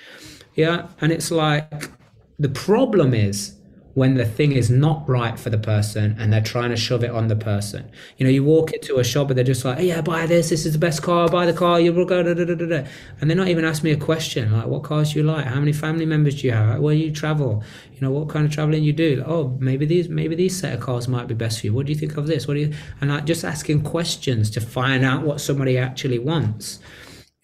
Yeah, 0.55 0.89
and 1.01 1.11
it's 1.11 1.31
like 1.31 1.89
the 2.37 2.49
problem 2.49 3.13
is 3.13 3.59
when 3.99 4.15
the 4.15 4.25
thing 4.25 4.53
is 4.53 4.69
not 4.69 5.03
right 5.09 5.37
for 5.37 5.49
the 5.49 5.57
person 5.57 6.15
and 6.17 6.31
they're 6.31 6.39
trying 6.39 6.69
to 6.69 6.77
shove 6.77 7.03
it 7.03 7.11
on 7.11 7.27
the 7.27 7.35
person. 7.35 7.85
You 8.15 8.23
know, 8.23 8.29
you 8.29 8.45
walk 8.45 8.71
into 8.71 8.97
a 8.97 9.03
shop 9.03 9.27
and 9.27 9.37
they're 9.37 9.43
just 9.43 9.65
like, 9.65 9.83
yeah, 9.83 9.99
buy 9.99 10.25
this. 10.25 10.51
This 10.51 10.65
is 10.65 10.71
the 10.71 10.79
best 10.79 11.03
car. 11.03 11.27
Buy 11.27 11.45
the 11.45 11.51
car. 11.51 11.81
You 11.81 11.91
will 11.91 12.05
go, 12.05 12.23
da, 12.23 12.33
da, 12.33 12.45
da, 12.45 12.55
da. 12.55 12.87
And 13.19 13.29
they're 13.29 13.35
not 13.35 13.49
even 13.49 13.65
asking 13.65 13.89
me 13.89 13.91
a 13.91 13.99
question 13.99 14.53
like, 14.53 14.67
what 14.67 14.83
cars 14.83 15.11
do 15.11 15.19
you 15.19 15.25
like? 15.25 15.45
How 15.45 15.59
many 15.59 15.73
family 15.73 16.05
members 16.05 16.39
do 16.39 16.47
you 16.47 16.53
have? 16.53 16.79
Where 16.79 16.95
you 16.95 17.11
travel? 17.11 17.61
You 17.91 17.99
know, 17.99 18.11
what 18.11 18.29
kind 18.29 18.45
of 18.45 18.53
traveling 18.53 18.85
you 18.85 18.93
do? 18.93 19.17
Like, 19.17 19.27
oh, 19.27 19.57
maybe 19.59 19.85
these, 19.85 20.07
maybe 20.07 20.33
these 20.33 20.57
set 20.57 20.73
of 20.73 20.79
cars 20.79 21.09
might 21.09 21.27
be 21.27 21.33
best 21.33 21.59
for 21.59 21.65
you. 21.65 21.73
What 21.73 21.85
do 21.85 21.91
you 21.91 21.99
think 21.99 22.15
of 22.15 22.25
this? 22.25 22.47
What 22.47 22.53
do 22.53 22.61
you, 22.61 22.73
and 23.01 23.09
like 23.09 23.25
just 23.25 23.43
asking 23.43 23.81
questions 23.83 24.49
to 24.51 24.61
find 24.61 25.03
out 25.03 25.23
what 25.23 25.41
somebody 25.41 25.77
actually 25.77 26.19
wants 26.19 26.79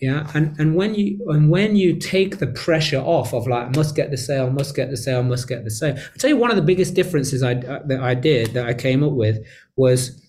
yeah 0.05 0.29
and 0.35 0.59
and 0.59 0.75
when 0.75 0.93
you 0.93 1.09
and 1.29 1.49
when 1.49 1.75
you 1.75 1.95
take 1.97 2.37
the 2.37 2.47
pressure 2.47 2.99
off 2.99 3.33
of 3.33 3.47
like 3.47 3.75
must 3.75 3.95
get 3.95 4.11
the 4.11 4.17
sale 4.17 4.49
must 4.49 4.75
get 4.75 4.89
the 4.89 4.97
sale 4.97 5.23
must 5.23 5.47
get 5.47 5.63
the 5.63 5.71
sale. 5.71 5.95
I 5.97 6.17
tell 6.17 6.29
you 6.29 6.37
one 6.37 6.51
of 6.51 6.57
the 6.57 6.61
biggest 6.71 6.93
differences 6.93 7.41
i 7.41 7.53
uh, 7.53 7.79
that 7.87 8.01
i 8.01 8.13
did 8.13 8.53
that 8.53 8.67
i 8.67 8.73
came 8.73 9.03
up 9.03 9.13
with 9.13 9.37
was 9.75 10.21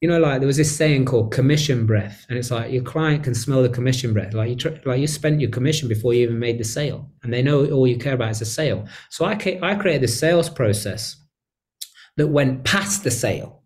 you 0.00 0.08
know 0.08 0.18
like 0.18 0.40
there 0.40 0.46
was 0.46 0.56
this 0.56 0.74
saying 0.74 1.04
called 1.04 1.32
commission 1.32 1.84
breath 1.84 2.24
and 2.28 2.38
it's 2.38 2.50
like 2.50 2.72
your 2.72 2.82
client 2.82 3.24
can 3.24 3.34
smell 3.34 3.62
the 3.62 3.68
commission 3.68 4.12
breath. 4.12 4.32
Like 4.32 4.48
you 4.50 4.56
tr- 4.56 4.80
like 4.84 5.00
you 5.00 5.06
spent 5.06 5.40
your 5.40 5.50
commission 5.50 5.88
before 5.88 6.14
you 6.14 6.22
even 6.22 6.38
made 6.38 6.58
the 6.58 6.64
sale 6.64 7.10
and 7.22 7.32
they 7.32 7.42
know 7.42 7.66
all 7.66 7.86
you 7.86 7.98
care 7.98 8.14
about 8.14 8.30
is 8.30 8.40
a 8.40 8.46
sale. 8.46 8.86
So 9.10 9.24
i 9.24 9.34
ca- 9.34 9.60
i 9.62 9.74
created 9.74 10.02
this 10.02 10.18
sales 10.18 10.48
process 10.48 11.16
that 12.16 12.28
went 12.28 12.64
past 12.64 13.04
the 13.04 13.10
sale. 13.10 13.62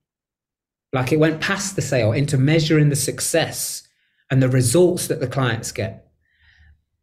Like 0.92 1.12
it 1.12 1.18
went 1.18 1.40
past 1.40 1.76
the 1.76 1.82
sale 1.82 2.12
into 2.12 2.36
measuring 2.36 2.88
the 2.88 2.96
success 2.96 3.82
and 4.33 4.43
the 4.43 4.49
results 4.49 5.09
that 5.09 5.20
the 5.20 5.26
clients 5.26 5.70
get. 5.72 6.09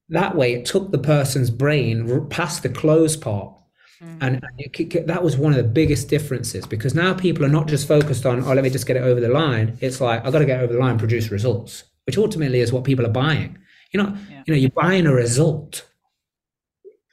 That 0.10 0.36
way, 0.36 0.54
it 0.54 0.66
took 0.66 0.90
the 0.90 0.98
person's 0.98 1.52
brain 1.52 2.28
past 2.30 2.64
the 2.64 2.70
close 2.70 3.16
part. 3.16 3.54
Mm. 4.02 4.18
And 4.20 4.44
it, 4.58 5.06
that 5.06 5.24
was 5.24 5.38
one 5.38 5.52
of 5.52 5.58
the 5.58 5.72
biggest 5.72 6.10
differences 6.10 6.66
because 6.66 6.96
now 6.96 7.14
people 7.14 7.46
are 7.46 7.50
not 7.50 7.68
just 7.68 7.88
focused 7.88 8.26
on, 8.26 8.44
oh, 8.44 8.54
let 8.54 8.64
me 8.64 8.72
just 8.72 8.88
get 8.88 8.98
it 8.98 9.04
over 9.04 9.22
the 9.22 9.30
line. 9.30 9.78
It's 9.80 10.02
like, 10.02 10.26
I've 10.26 10.34
got 10.34 10.40
to 10.40 10.46
get 10.48 10.60
over 10.60 10.74
the 10.74 10.80
line, 10.80 10.98
produce 10.98 11.30
results, 11.30 11.84
which 12.08 12.18
ultimately 12.18 12.62
is 12.62 12.74
what 12.74 12.84
people 12.84 13.06
are 13.06 13.12
buying. 13.12 13.60
You 13.92 14.02
know, 14.02 14.18
yeah. 14.32 14.44
you 14.48 14.54
know, 14.56 14.60
you're 14.60 14.72
buying 14.72 15.06
a 15.06 15.14
result. 15.14 15.88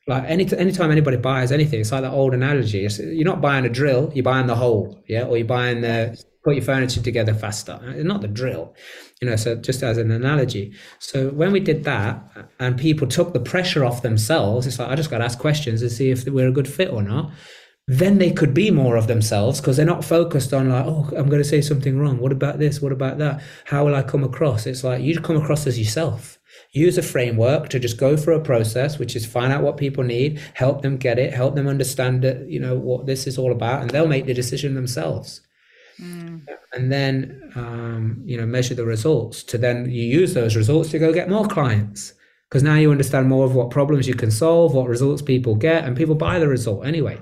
Like 0.07 0.25
any 0.27 0.47
anytime 0.57 0.91
anybody 0.91 1.17
buys 1.17 1.51
anything, 1.51 1.81
it's 1.81 1.93
like 1.93 2.03
that 2.03 2.13
old 2.13 2.33
analogy. 2.33 2.85
It's, 2.85 2.99
you're 2.99 3.25
not 3.25 3.41
buying 3.41 3.65
a 3.65 3.69
drill, 3.69 4.13
you're 4.15 4.23
buying 4.23 4.47
the 4.47 4.55
hole, 4.55 5.03
yeah, 5.09 5.25
or 5.25 5.37
you're 5.37 5.47
buying 5.47 5.81
the 5.81 6.23
put 6.45 6.55
your 6.55 6.65
furniture 6.65 7.03
together 7.03 7.35
faster. 7.35 7.73
Uh, 7.83 8.03
not 8.05 8.21
the 8.21 8.29
drill, 8.29 8.73
you 9.21 9.29
know. 9.29 9.35
So 9.35 9.57
just 9.57 9.83
as 9.83 9.99
an 9.99 10.13
analogy. 10.13 10.73
So 11.01 11.31
when 11.31 11.51
we 11.51 11.59
did 11.59 11.83
that, 11.85 12.23
uh, 12.37 12.43
and 12.61 12.79
people 12.79 13.09
took 13.09 13.33
the 13.33 13.41
pressure 13.41 13.85
off 13.85 14.03
themselves, 14.03 14.67
it's 14.67 14.79
like 14.79 14.89
I 14.89 14.95
just 14.95 15.11
got 15.11 15.19
to 15.19 15.25
ask 15.25 15.39
questions 15.39 15.83
and 15.83 15.91
see 15.91 16.11
if 16.11 16.25
we're 16.25 16.49
a 16.49 16.53
good 16.53 16.69
fit 16.69 16.91
or 16.93 17.03
not. 17.03 17.33
Then 17.89 18.19
they 18.19 18.33
could 18.33 18.55
be 18.55 18.71
more 18.71 18.97
of 18.97 19.07
themselves 19.07 19.61
because 19.61 19.77
they're 19.77 19.87
not 19.87 20.05
focused 20.05 20.53
on 20.53 20.69
like, 20.71 20.87
oh, 20.87 21.09
I'm 21.17 21.29
going 21.29 21.43
to 21.43 21.49
say 21.49 21.61
something 21.61 21.99
wrong. 21.99 22.19
What 22.19 22.33
about 22.33 22.59
this? 22.59 22.81
What 22.81 22.93
about 22.93 23.19
that? 23.19 23.43
How 23.65 23.85
will 23.85 23.95
I 23.95 24.03
come 24.03 24.25
across? 24.25 24.67
It's 24.67 24.83
like 24.83 25.03
you 25.03 25.21
come 25.21 25.37
across 25.37 25.67
as 25.67 25.79
yourself 25.79 26.39
use 26.73 26.99
a 26.99 27.03
framework 27.03 27.69
to 27.69 27.79
just 27.79 27.99
go 27.99 28.17
through 28.17 28.37
a 28.37 28.45
process 28.45 28.99
which 28.99 29.17
is 29.17 29.25
find 29.25 29.53
out 29.53 29.62
what 29.62 29.77
people 29.77 30.05
need 30.05 30.39
help 30.55 30.83
them 30.83 30.97
get 30.97 31.19
it 31.19 31.33
help 31.33 31.55
them 31.55 31.67
understand 31.67 32.25
it 32.25 32.49
you 32.49 32.61
know 32.61 32.77
what 32.77 33.07
this 33.07 33.27
is 33.27 33.39
all 33.39 33.53
about 33.53 33.83
and 33.83 33.91
they'll 33.91 34.07
make 34.07 34.27
the 34.27 34.35
decision 34.35 34.75
themselves 34.75 35.41
mm. 36.01 36.41
and 36.73 36.93
then 36.93 37.51
um, 37.55 38.23
you 38.25 38.37
know 38.37 38.47
measure 38.47 38.75
the 38.75 38.85
results 38.85 39.43
to 39.43 39.59
then 39.59 39.89
you 39.91 40.03
use 40.03 40.35
those 40.35 40.57
results 40.57 40.91
to 40.91 40.99
go 40.99 41.12
get 41.12 41.31
more 41.31 41.47
clients 41.47 42.12
because 42.49 42.62
now 42.62 42.75
you 42.77 42.91
understand 42.91 43.29
more 43.29 43.45
of 43.45 43.55
what 43.55 43.71
problems 43.71 44.07
you 44.07 44.14
can 44.14 44.31
solve 44.31 44.75
what 44.75 44.89
results 44.89 45.23
people 45.23 45.55
get 45.55 45.85
and 45.85 45.97
people 45.97 46.14
buy 46.14 46.39
the 46.39 46.49
result 46.49 46.85
anyway 46.87 47.19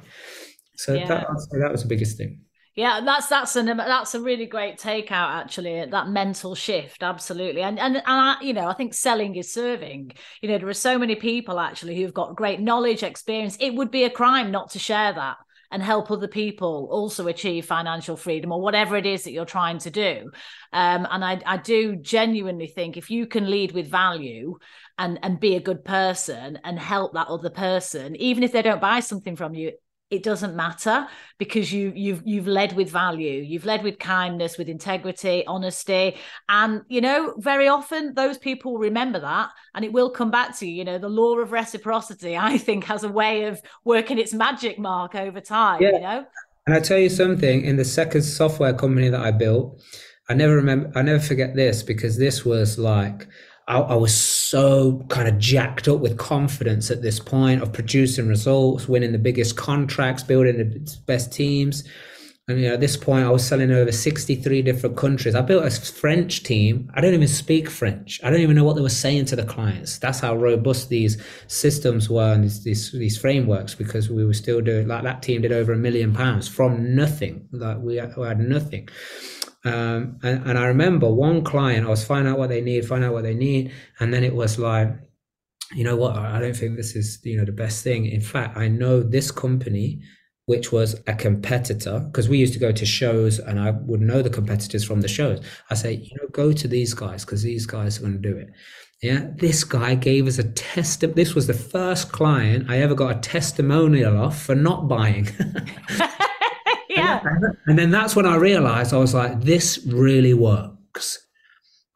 so 0.77 0.95
yeah. 0.95 1.07
that, 1.07 1.27
that 1.61 1.71
was 1.71 1.83
the 1.83 1.89
biggest 1.89 2.17
thing 2.17 2.41
yeah, 2.75 3.01
that's 3.05 3.29
that's 3.29 3.55
an 3.55 3.67
that's 3.67 4.15
a 4.15 4.21
really 4.21 4.47
great 4.47 4.79
takeout 4.79 5.31
actually. 5.31 5.85
That 5.87 6.09
mental 6.09 6.57
shift, 6.57 7.05
absolutely, 7.05 7.63
and 7.63 7.79
and 7.79 7.97
and 7.97 8.05
I, 8.07 8.37
you 8.43 8.53
know 8.53 8.67
I 8.67 8.75
think 8.75 8.95
selling 8.95 9.37
is 9.37 9.53
serving. 9.53 10.13
You 10.43 10.49
know 10.49 10.59
there 10.59 10.69
are 10.69 10.75
so 10.75 10.99
many 10.99 11.15
people 11.15 11.61
actually 11.61 11.97
who've 11.97 12.13
got 12.13 12.35
great 12.35 12.61
knowledge, 12.61 13.05
experience. 13.05 13.57
It 13.61 13.75
would 13.75 13.93
be 13.93 14.05
a 14.05 14.11
crime 14.11 14.51
not 14.51 14.71
to 14.71 14.81
share 14.81 15.13
that 15.13 15.37
and 15.71 15.83
help 15.83 16.11
other 16.11 16.29
people 16.29 16.89
also 16.91 17.29
achieve 17.29 17.67
financial 17.67 18.17
freedom 18.17 18.53
or 18.53 18.61
whatever 18.61 18.97
it 18.97 19.07
is 19.07 19.25
that 19.25 19.33
you're 19.33 19.45
trying 19.45 19.79
to 19.79 19.91
do. 19.91 20.31
Um, 20.73 21.07
and 21.11 21.25
I, 21.25 21.41
I 21.45 21.57
do 21.57 21.97
genuinely 21.97 22.69
think 22.69 22.97
if 22.97 23.11
you 23.11 23.27
can 23.27 23.51
lead 23.51 23.73
with 23.73 23.91
value 23.91 24.59
and 24.99 25.19
and 25.23 25.41
be 25.41 25.57
a 25.57 25.61
good 25.61 25.85
person 25.85 26.59
and 26.65 26.79
help 26.79 27.15
that 27.15 27.29
other 27.29 27.51
person, 27.51 28.17
even 28.17 28.43
if 28.43 28.51
they 28.51 28.63
don't 28.63 28.81
buy 28.81 28.99
something 29.01 29.37
from 29.37 29.55
you, 29.55 29.73
it 30.11 30.23
doesn't 30.23 30.55
matter 30.55 31.07
because 31.39 31.73
you 31.73 31.93
you've 31.95 32.23
you've 32.25 32.47
led 32.47 32.75
with 32.75 32.91
value. 32.91 33.43
You've 33.43 33.65
led 33.65 33.83
with 33.83 33.99
kindness 33.99 34.59
with 34.59 34.69
integrity 34.69 35.45
honesty. 35.47 36.17
And 36.49 36.83
you 36.89 37.01
know 37.01 37.35
very 37.39 37.69
often 37.69 38.15
those 38.15 38.39
people 38.39 38.79
remember 38.79 39.21
that 39.21 39.51
and 39.75 39.85
it 39.85 39.93
will 39.93 40.11
come 40.11 40.31
back 40.31 40.57
to 40.59 40.67
you. 40.67 40.75
You 40.75 40.85
know 40.85 40.99
the 40.99 41.09
law 41.09 41.39
of 41.39 41.53
reciprocity 41.53 42.37
i 42.51 42.59
think 42.59 42.85
has 42.85 43.05
a 43.05 43.09
way 43.09 43.45
of 43.45 43.61
working 43.85 44.19
its 44.19 44.35
magic 44.35 44.79
mark 44.79 45.15
over 45.15 45.41
time 45.41 45.83
yeah. 45.83 45.93
you 45.93 46.01
know? 46.01 46.27
And 46.67 46.75
i 46.75 46.81
tell 46.81 46.99
you 46.99 47.09
something 47.09 47.63
in 47.63 47.77
the 47.77 47.85
second 47.85 48.23
software 48.23 48.75
company 48.75 49.09
that 49.09 49.21
i 49.21 49.31
built 49.31 49.83
i 50.29 50.35
never 50.35 50.57
remember 50.57 50.91
i 50.95 51.03
never 51.03 51.21
forget 51.21 51.55
this 51.55 51.83
because 51.83 52.19
this 52.19 52.45
was 52.45 52.79
like 52.79 53.29
I, 53.67 53.79
I, 53.79 53.95
was 53.95 54.15
so 54.15 55.05
kind 55.09 55.27
of 55.27 55.39
jacked 55.39 55.89
up 55.89 56.01
with 56.01 56.19
confidence 56.19 56.91
at 56.91 57.01
this 57.01 57.19
point 57.19 57.63
of 57.63 57.73
producing 57.73 58.29
results, 58.29 58.89
winning 58.89 59.13
the 59.13 59.19
biggest 59.19 59.57
contracts, 59.57 60.23
building 60.23 60.59
the 60.59 60.97
best 61.07 61.33
teams. 61.33 61.85
And 62.47 62.61
you 62.61 62.69
know, 62.69 62.75
at 62.75 62.81
this 62.81 62.99
point, 62.99 63.25
I 63.25 63.31
was 63.31 63.47
selling 63.47 63.71
over 63.73 63.91
63 63.91 64.61
different 64.61 64.99
countries. 64.99 65.35
I 65.35 65.41
built 65.41 65.65
a 65.65 65.71
French 65.71 66.43
team. 66.43 66.91
I 66.93 67.01
don't 67.01 67.15
even 67.15 67.27
speak 67.27 67.71
French. 67.71 68.21
I 68.23 68.29
don't 68.29 68.41
even 68.41 68.55
know 68.55 68.65
what 68.65 68.77
they 68.77 68.83
were 68.83 68.91
saying 68.91 69.25
to 69.27 69.37
the 69.37 69.45
clients. 69.45 69.99
That's 69.99 70.21
how 70.21 70.37
robust 70.37 70.91
these 70.91 71.17
systems 71.47 72.11
were 72.11 72.35
and 72.35 72.45
these, 72.45 72.63
these, 72.63 72.93
these 72.93 73.17
frameworks 73.17 73.75
because 73.75 74.11
we 74.11 74.27
were 74.27 74.35
still 74.35 74.61
doing 74.61 74.89
like 74.89 75.05
that 75.05 75.23
team 75.23 75.41
did 75.41 75.53
over 75.53 75.73
a 75.73 75.79
million 75.79 76.13
pounds 76.13 76.47
from 76.47 76.95
nothing. 76.95 77.49
Like 77.51 77.79
we 77.79 77.97
had, 77.97 78.15
we 78.15 78.27
had 78.27 78.41
nothing. 78.41 78.91
Um, 79.65 80.19
and, 80.23 80.47
and 80.47 80.59
I 80.59 80.67
remember 80.67 81.11
one 81.11 81.43
client, 81.43 81.87
I 81.87 81.91
was 81.91 82.05
finding 82.05 82.33
out 82.33 82.39
what 82.39 82.51
they 82.51 82.61
need, 82.61 82.87
find 82.87 83.05
out 83.05 83.13
what 83.13 83.25
they 83.25 83.35
need. 83.35 83.73
And 83.99 84.13
then 84.13 84.23
it 84.23 84.35
was 84.35 84.59
like, 84.59 84.89
you 85.75 85.85
know 85.85 85.97
what? 85.97 86.17
I 86.17 86.39
don't 86.41 86.55
think 86.55 86.77
this 86.77 86.95
is, 86.95 87.19
you 87.25 87.39
know, 87.39 87.45
the 87.45 87.53
best 87.53 87.83
thing. 87.83 88.07
In 88.07 88.21
fact, 88.21 88.57
I 88.57 88.69
know 88.69 89.03
this 89.03 89.31
company, 89.31 90.03
which 90.47 90.71
was 90.71 91.01
a 91.07 91.15
competitor, 91.15 92.01
because 92.01 92.29
we 92.29 92.39
used 92.39 92.53
to 92.53 92.59
go 92.59 92.73
to 92.73 92.85
shows 92.85 93.39
and 93.39 93.59
I 93.59 93.71
would 93.71 94.03
know 94.03 94.21
the 94.21 94.31
competitors 94.31 94.85
from 94.85 95.01
the 95.01 95.09
shows. 95.09 95.41
I 95.71 95.75
say, 95.75 95.95
you 95.95 96.17
know, 96.21 96.29
go 96.31 96.53
to 96.53 96.69
these 96.69 96.93
guys 96.93 97.25
because 97.25 97.43
these 97.43 97.65
guys 97.65 97.99
are 97.99 98.03
going 98.03 98.21
to 98.21 98.29
do 98.31 98.37
it. 98.37 98.49
Yeah, 99.03 99.29
this 99.37 99.65
guy 99.65 99.95
gave 99.97 100.27
us 100.27 100.39
a 100.39 100.45
test. 100.45 101.01
This 101.15 101.35
was 101.35 101.47
the 101.47 101.55
first 101.55 102.13
client 102.13 102.71
I 102.71 102.79
ever 102.79 102.95
got 102.95 103.17
a 103.17 103.21
testimonial 103.21 104.19
off 104.19 104.43
for 104.43 104.55
not 104.55 104.89
buying. 104.89 105.29
And 107.67 107.79
then 107.79 107.91
that's 107.91 108.15
when 108.15 108.27
I 108.27 108.37
realized 108.37 108.93
I 108.93 108.99
was 108.99 109.15
like, 109.15 109.41
this 109.41 109.85
really 109.87 110.35
works. 110.35 111.21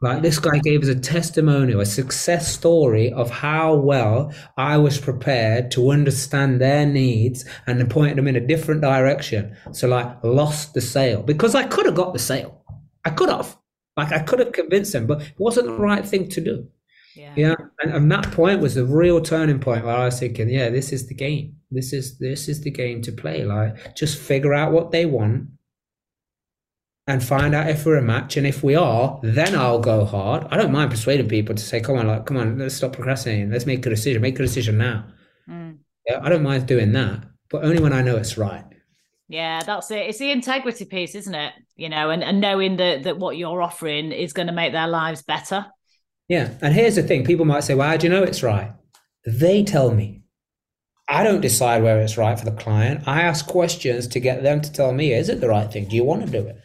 Like 0.00 0.22
this 0.22 0.38
guy 0.38 0.58
gave 0.58 0.82
us 0.82 0.88
a 0.88 0.94
testimonial, 0.94 1.80
a 1.80 1.86
success 1.86 2.54
story 2.54 3.12
of 3.12 3.30
how 3.30 3.74
well 3.74 4.32
I 4.56 4.76
was 4.76 5.00
prepared 5.00 5.72
to 5.72 5.90
understand 5.90 6.60
their 6.60 6.86
needs 6.86 7.44
and 7.66 7.90
pointed 7.90 8.16
them 8.16 8.28
in 8.28 8.36
a 8.36 8.46
different 8.46 8.80
direction. 8.80 9.56
So 9.72 9.88
like 9.88 10.22
lost 10.22 10.74
the 10.74 10.80
sale 10.80 11.22
because 11.22 11.56
I 11.56 11.64
could 11.64 11.86
have 11.86 11.96
got 11.96 12.12
the 12.12 12.20
sale. 12.20 12.62
I 13.04 13.10
could 13.10 13.28
have. 13.28 13.56
Like 13.96 14.12
I 14.12 14.20
could 14.20 14.38
have 14.38 14.52
convinced 14.52 14.92
them, 14.92 15.08
but 15.08 15.20
it 15.20 15.34
wasn't 15.36 15.66
the 15.66 15.74
right 15.74 16.06
thing 16.06 16.28
to 16.28 16.40
do. 16.40 16.68
Yeah. 17.16 17.32
yeah. 17.36 17.54
And, 17.80 17.92
and 17.92 18.12
that 18.12 18.30
point 18.30 18.60
was 18.60 18.76
the 18.76 18.84
real 18.84 19.20
turning 19.20 19.58
point 19.58 19.84
where 19.84 19.96
I 19.96 20.04
was 20.04 20.20
thinking, 20.20 20.48
yeah, 20.48 20.70
this 20.70 20.92
is 20.92 21.08
the 21.08 21.14
game. 21.14 21.56
This 21.70 21.92
is 21.92 22.18
this 22.18 22.48
is 22.48 22.60
the 22.62 22.70
game 22.70 23.02
to 23.02 23.12
play. 23.12 23.44
Like 23.44 23.94
just 23.94 24.18
figure 24.18 24.54
out 24.54 24.72
what 24.72 24.90
they 24.90 25.06
want 25.06 25.48
and 27.08 27.24
find 27.24 27.54
out 27.54 27.70
if 27.70 27.86
we're 27.86 27.96
a 27.96 28.02
match. 28.02 28.36
And 28.36 28.46
if 28.46 28.62
we 28.62 28.74
are, 28.74 29.18
then 29.22 29.54
I'll 29.54 29.80
go 29.80 30.04
hard. 30.04 30.46
I 30.50 30.58
don't 30.58 30.70
mind 30.70 30.90
persuading 30.90 31.28
people 31.28 31.54
to 31.54 31.62
say, 31.62 31.80
come 31.80 31.96
on, 31.96 32.06
like, 32.06 32.26
come 32.26 32.36
on, 32.36 32.58
let's 32.58 32.74
stop 32.74 32.92
procrastinating. 32.92 33.50
Let's 33.50 33.64
make 33.64 33.84
a 33.86 33.90
decision. 33.90 34.20
Make 34.20 34.38
a 34.38 34.42
decision 34.42 34.76
now. 34.76 35.06
Mm. 35.48 35.78
Yeah, 36.06 36.20
I 36.22 36.28
don't 36.28 36.42
mind 36.42 36.66
doing 36.66 36.92
that, 36.92 37.24
but 37.48 37.64
only 37.64 37.80
when 37.80 37.94
I 37.94 38.02
know 38.02 38.16
it's 38.16 38.36
right. 38.36 38.64
Yeah, 39.26 39.62
that's 39.62 39.90
it. 39.90 40.06
It's 40.06 40.18
the 40.18 40.30
integrity 40.30 40.84
piece, 40.84 41.14
isn't 41.14 41.34
it? 41.34 41.54
You 41.76 41.88
know, 41.88 42.10
and, 42.10 42.22
and 42.22 42.40
knowing 42.40 42.76
that 42.76 43.04
that 43.04 43.18
what 43.18 43.36
you're 43.36 43.62
offering 43.62 44.12
is 44.12 44.34
going 44.34 44.48
to 44.48 44.54
make 44.54 44.72
their 44.72 44.88
lives 44.88 45.22
better. 45.22 45.66
Yeah. 46.28 46.50
And 46.60 46.74
here's 46.74 46.96
the 46.96 47.02
thing 47.02 47.24
people 47.24 47.46
might 47.46 47.64
say, 47.64 47.74
well, 47.74 47.88
how 47.88 47.96
do 47.96 48.06
you 48.06 48.12
know 48.12 48.22
it's 48.22 48.42
right? 48.42 48.72
They 49.24 49.64
tell 49.64 49.94
me. 49.94 50.22
I 51.09 51.24
don't 51.24 51.40
decide 51.40 51.82
where 51.82 52.00
it's 52.00 52.18
right 52.18 52.38
for 52.38 52.44
the 52.44 52.52
client. 52.52 53.09
I 53.09 53.22
ask 53.22 53.46
questions 53.46 54.06
to 54.09 54.20
get 54.20 54.42
them 54.42 54.61
to 54.61 54.70
tell 54.70 54.92
me, 54.92 55.12
is 55.14 55.28
it 55.28 55.40
the 55.40 55.48
right 55.48 55.72
thing? 55.72 55.88
Do 55.88 55.96
you 55.96 56.04
want 56.04 56.26
to 56.26 56.30
do 56.30 56.46
it? 56.46 56.56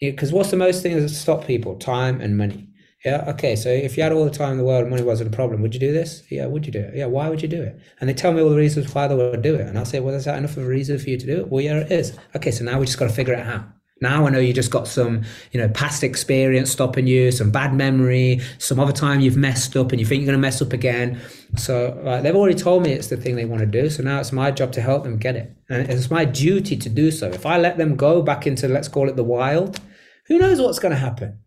Because 0.00 0.32
what's 0.32 0.50
the 0.50 0.56
most 0.56 0.82
thing 0.82 1.00
that 1.00 1.08
stop 1.08 1.46
people? 1.46 1.76
Time 1.76 2.20
and 2.20 2.36
money. 2.36 2.68
Yeah. 3.04 3.24
Okay. 3.28 3.54
So 3.54 3.68
if 3.68 3.96
you 3.96 4.02
had 4.02 4.12
all 4.12 4.24
the 4.24 4.30
time 4.30 4.52
in 4.52 4.58
the 4.58 4.64
world 4.64 4.82
and 4.82 4.90
money 4.90 5.04
wasn't 5.04 5.32
a 5.32 5.36
problem, 5.36 5.62
would 5.62 5.74
you 5.74 5.80
do 5.80 5.92
this? 5.92 6.24
Yeah. 6.28 6.46
Would 6.46 6.66
you 6.66 6.72
do 6.72 6.80
it? 6.80 6.96
Yeah. 6.96 7.06
Why 7.06 7.28
would 7.28 7.40
you 7.40 7.48
do 7.48 7.62
it? 7.62 7.80
And 8.00 8.08
they 8.08 8.14
tell 8.14 8.32
me 8.32 8.42
all 8.42 8.50
the 8.50 8.56
reasons 8.56 8.92
why 8.92 9.06
they 9.06 9.14
would 9.14 9.42
do 9.42 9.54
it. 9.54 9.68
And 9.68 9.78
I'll 9.78 9.84
say, 9.84 10.00
well, 10.00 10.14
is 10.14 10.24
that 10.24 10.38
enough 10.38 10.56
of 10.56 10.64
a 10.64 10.68
reason 10.68 10.98
for 10.98 11.08
you 11.08 11.16
to 11.16 11.26
do 11.26 11.40
it? 11.40 11.48
Well, 11.48 11.62
yeah, 11.62 11.78
it 11.78 11.92
is. 11.92 12.18
Okay. 12.34 12.50
So 12.50 12.64
now 12.64 12.80
we 12.80 12.86
just 12.86 12.98
got 12.98 13.08
to 13.08 13.14
figure 13.14 13.36
out 13.36 13.46
how. 13.46 13.64
Now 14.00 14.26
I 14.26 14.30
know 14.30 14.38
you 14.38 14.52
just 14.52 14.70
got 14.70 14.86
some, 14.86 15.22
you 15.52 15.60
know, 15.60 15.68
past 15.70 16.04
experience 16.04 16.70
stopping 16.70 17.06
you, 17.06 17.32
some 17.32 17.50
bad 17.50 17.72
memory, 17.72 18.40
some 18.58 18.78
other 18.78 18.92
time 18.92 19.20
you've 19.20 19.38
messed 19.38 19.74
up 19.74 19.90
and 19.90 19.98
you 19.98 20.04
think 20.04 20.20
you're 20.20 20.26
going 20.26 20.38
to 20.38 20.46
mess 20.46 20.60
up 20.60 20.74
again. 20.74 21.18
So 21.56 21.98
like, 22.04 22.22
they've 22.22 22.36
already 22.36 22.58
told 22.58 22.82
me 22.82 22.92
it's 22.92 23.08
the 23.08 23.16
thing 23.16 23.36
they 23.36 23.46
want 23.46 23.60
to 23.60 23.66
do. 23.66 23.88
So 23.88 24.02
now 24.02 24.20
it's 24.20 24.32
my 24.32 24.50
job 24.50 24.72
to 24.72 24.82
help 24.82 25.04
them 25.04 25.16
get 25.16 25.34
it. 25.34 25.56
And 25.70 25.88
it's 25.88 26.10
my 26.10 26.26
duty 26.26 26.76
to 26.76 26.88
do 26.90 27.10
so. 27.10 27.28
If 27.28 27.46
I 27.46 27.56
let 27.56 27.78
them 27.78 27.96
go 27.96 28.20
back 28.20 28.46
into, 28.46 28.68
let's 28.68 28.88
call 28.88 29.08
it 29.08 29.16
the 29.16 29.24
wild, 29.24 29.80
who 30.26 30.38
knows 30.38 30.60
what's 30.60 30.78
going 30.78 30.92
to 30.92 31.00
happen? 31.00 31.38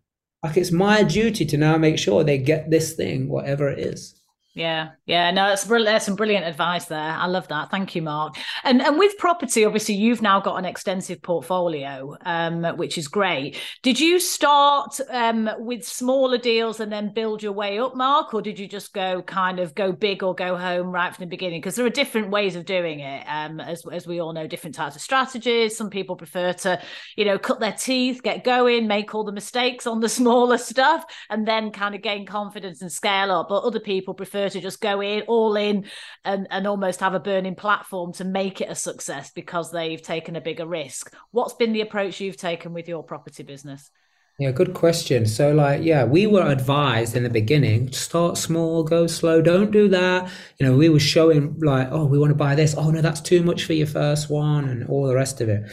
Like 0.42 0.56
it's 0.56 0.72
my 0.72 1.04
duty 1.04 1.44
to 1.46 1.56
now 1.56 1.76
make 1.76 1.98
sure 1.98 2.24
they 2.24 2.38
get 2.38 2.70
this 2.70 2.94
thing, 2.94 3.28
whatever 3.28 3.68
it 3.68 3.78
is. 3.78 4.19
Yeah, 4.52 4.90
yeah, 5.06 5.30
no, 5.30 5.48
that's. 5.48 5.62
There's 5.62 6.02
some 6.02 6.16
brilliant 6.16 6.44
advice 6.44 6.86
there. 6.86 6.98
I 6.98 7.26
love 7.26 7.46
that. 7.48 7.70
Thank 7.70 7.94
you, 7.94 8.02
Mark. 8.02 8.34
And 8.64 8.82
and 8.82 8.98
with 8.98 9.16
property, 9.16 9.64
obviously, 9.64 9.94
you've 9.94 10.22
now 10.22 10.40
got 10.40 10.56
an 10.56 10.64
extensive 10.64 11.22
portfolio, 11.22 12.16
um, 12.22 12.64
which 12.76 12.98
is 12.98 13.06
great. 13.06 13.60
Did 13.84 14.00
you 14.00 14.18
start 14.18 14.98
um, 15.08 15.48
with 15.58 15.86
smaller 15.86 16.36
deals 16.36 16.80
and 16.80 16.90
then 16.90 17.14
build 17.14 17.44
your 17.44 17.52
way 17.52 17.78
up, 17.78 17.94
Mark, 17.94 18.34
or 18.34 18.42
did 18.42 18.58
you 18.58 18.66
just 18.66 18.92
go 18.92 19.22
kind 19.22 19.60
of 19.60 19.72
go 19.76 19.92
big 19.92 20.24
or 20.24 20.34
go 20.34 20.56
home 20.56 20.90
right 20.90 21.14
from 21.14 21.26
the 21.26 21.30
beginning? 21.30 21.60
Because 21.60 21.76
there 21.76 21.86
are 21.86 21.90
different 21.90 22.30
ways 22.30 22.56
of 22.56 22.64
doing 22.64 22.98
it. 22.98 23.24
Um, 23.28 23.60
as 23.60 23.84
as 23.92 24.08
we 24.08 24.20
all 24.20 24.32
know, 24.32 24.48
different 24.48 24.74
types 24.74 24.96
of 24.96 25.02
strategies. 25.02 25.76
Some 25.76 25.90
people 25.90 26.16
prefer 26.16 26.54
to, 26.54 26.82
you 27.16 27.24
know, 27.24 27.38
cut 27.38 27.60
their 27.60 27.72
teeth, 27.74 28.20
get 28.24 28.42
going, 28.42 28.88
make 28.88 29.14
all 29.14 29.22
the 29.22 29.30
mistakes 29.30 29.86
on 29.86 30.00
the 30.00 30.08
smaller 30.20 30.58
stuff, 30.58 31.04
and 31.30 31.46
then 31.46 31.70
kind 31.70 31.94
of 31.94 32.02
gain 32.02 32.26
confidence 32.26 32.82
and 32.82 32.90
scale 32.90 33.30
up. 33.30 33.46
But 33.48 33.62
other 33.62 33.78
people 33.78 34.12
prefer 34.12 34.39
prefer 34.40 34.58
to 34.58 34.60
just 34.60 34.80
go 34.80 35.00
in 35.00 35.22
all 35.22 35.56
in 35.56 35.84
and, 36.24 36.46
and 36.50 36.66
almost 36.66 37.00
have 37.00 37.14
a 37.14 37.20
burning 37.20 37.54
platform 37.54 38.12
to 38.14 38.24
make 38.24 38.60
it 38.60 38.70
a 38.70 38.74
success 38.74 39.30
because 39.34 39.70
they've 39.70 40.02
taken 40.02 40.36
a 40.36 40.40
bigger 40.40 40.66
risk. 40.66 41.14
What's 41.30 41.54
been 41.54 41.72
the 41.72 41.80
approach 41.80 42.20
you've 42.20 42.36
taken 42.36 42.72
with 42.72 42.88
your 42.88 43.02
property 43.02 43.42
business? 43.42 43.90
Yeah, 44.38 44.52
good 44.52 44.72
question. 44.72 45.26
So, 45.26 45.52
like, 45.52 45.82
yeah, 45.82 46.04
we 46.04 46.26
were 46.26 46.46
advised 46.50 47.14
in 47.14 47.24
the 47.24 47.30
beginning 47.30 47.92
start 47.92 48.38
small, 48.38 48.84
go 48.84 49.06
slow, 49.06 49.42
don't 49.42 49.70
do 49.70 49.86
that. 49.88 50.30
You 50.58 50.66
know, 50.66 50.76
we 50.76 50.88
were 50.88 51.00
showing, 51.00 51.58
like, 51.60 51.88
oh, 51.90 52.06
we 52.06 52.18
want 52.18 52.30
to 52.30 52.36
buy 52.36 52.54
this. 52.54 52.74
Oh, 52.74 52.90
no, 52.90 53.02
that's 53.02 53.20
too 53.20 53.42
much 53.42 53.64
for 53.64 53.74
your 53.74 53.86
first 53.86 54.30
one, 54.30 54.66
and 54.66 54.88
all 54.88 55.06
the 55.06 55.14
rest 55.14 55.42
of 55.42 55.50
it. 55.50 55.70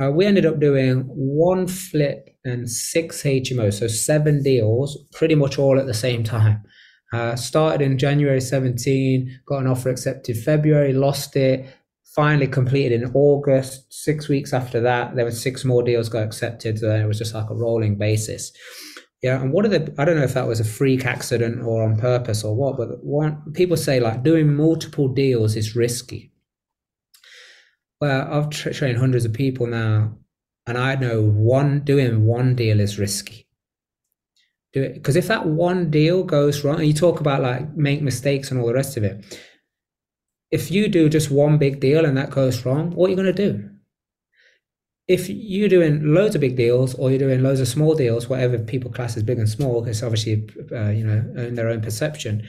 Uh, 0.00 0.10
we 0.10 0.26
ended 0.26 0.44
up 0.44 0.58
doing 0.58 1.02
one 1.02 1.68
flip 1.68 2.34
and 2.44 2.68
six 2.68 3.22
HMOs, 3.22 3.74
so 3.74 3.86
seven 3.86 4.42
deals, 4.42 4.98
pretty 5.12 5.36
much 5.36 5.56
all 5.56 5.78
at 5.78 5.86
the 5.86 5.94
same 5.94 6.24
time. 6.24 6.64
Uh, 7.12 7.34
started 7.34 7.82
in 7.82 7.98
January 7.98 8.40
17, 8.40 9.40
got 9.44 9.58
an 9.58 9.66
offer 9.66 9.90
accepted 9.90 10.36
February, 10.36 10.92
lost 10.92 11.34
it, 11.34 11.68
finally 12.14 12.46
completed 12.46 13.02
in 13.02 13.10
August. 13.14 13.92
Six 13.92 14.28
weeks 14.28 14.52
after 14.52 14.80
that, 14.80 15.16
there 15.16 15.24
were 15.24 15.30
six 15.30 15.64
more 15.64 15.82
deals 15.82 16.08
got 16.08 16.22
accepted. 16.22 16.78
So 16.78 16.94
it 16.94 17.06
was 17.06 17.18
just 17.18 17.34
like 17.34 17.50
a 17.50 17.54
rolling 17.54 17.96
basis. 17.96 18.52
Yeah, 19.22 19.40
and 19.40 19.52
what 19.52 19.66
are 19.66 19.68
the? 19.68 19.94
I 19.98 20.04
don't 20.04 20.16
know 20.16 20.24
if 20.24 20.34
that 20.34 20.46
was 20.46 20.60
a 20.60 20.64
freak 20.64 21.04
accident 21.04 21.62
or 21.62 21.82
on 21.82 21.96
purpose 21.96 22.42
or 22.42 22.56
what, 22.56 22.78
but 22.78 23.04
one 23.04 23.52
people 23.52 23.76
say 23.76 24.00
like 24.00 24.22
doing 24.22 24.54
multiple 24.54 25.08
deals 25.08 25.56
is 25.56 25.76
risky. 25.76 26.32
Well, 28.00 28.32
I've 28.32 28.48
tra- 28.48 28.72
trained 28.72 28.96
hundreds 28.96 29.26
of 29.26 29.34
people 29.34 29.66
now, 29.66 30.16
and 30.66 30.78
I 30.78 30.94
know 30.94 31.22
one 31.22 31.80
doing 31.80 32.24
one 32.24 32.54
deal 32.54 32.80
is 32.80 32.98
risky. 32.98 33.46
Do 34.72 34.82
it 34.82 34.94
because 34.94 35.16
if 35.16 35.28
that 35.28 35.46
one 35.46 35.90
deal 35.90 36.22
goes 36.22 36.64
wrong, 36.64 36.78
and 36.78 36.86
you 36.86 36.94
talk 36.94 37.20
about 37.20 37.42
like 37.42 37.76
make 37.76 38.02
mistakes 38.02 38.50
and 38.50 38.60
all 38.60 38.66
the 38.66 38.74
rest 38.74 38.96
of 38.96 39.04
it, 39.04 39.40
if 40.50 40.70
you 40.70 40.88
do 40.88 41.08
just 41.08 41.30
one 41.30 41.58
big 41.58 41.80
deal 41.80 42.04
and 42.04 42.16
that 42.16 42.30
goes 42.30 42.64
wrong, 42.64 42.90
what 42.92 43.06
are 43.06 43.10
you 43.10 43.16
going 43.16 43.34
to 43.34 43.52
do? 43.52 43.68
If 45.08 45.28
you're 45.28 45.68
doing 45.68 46.14
loads 46.14 46.36
of 46.36 46.40
big 46.40 46.56
deals 46.56 46.94
or 46.94 47.10
you're 47.10 47.18
doing 47.18 47.42
loads 47.42 47.60
of 47.60 47.66
small 47.66 47.94
deals, 47.94 48.28
whatever 48.28 48.58
people 48.58 48.92
class 48.92 49.16
as 49.16 49.24
big 49.24 49.38
and 49.38 49.48
small, 49.48 49.84
it's 49.84 50.02
obviously 50.02 50.48
uh, 50.72 50.90
you 50.90 51.04
know 51.04 51.42
in 51.42 51.54
their 51.54 51.68
own 51.68 51.80
perception. 51.80 52.48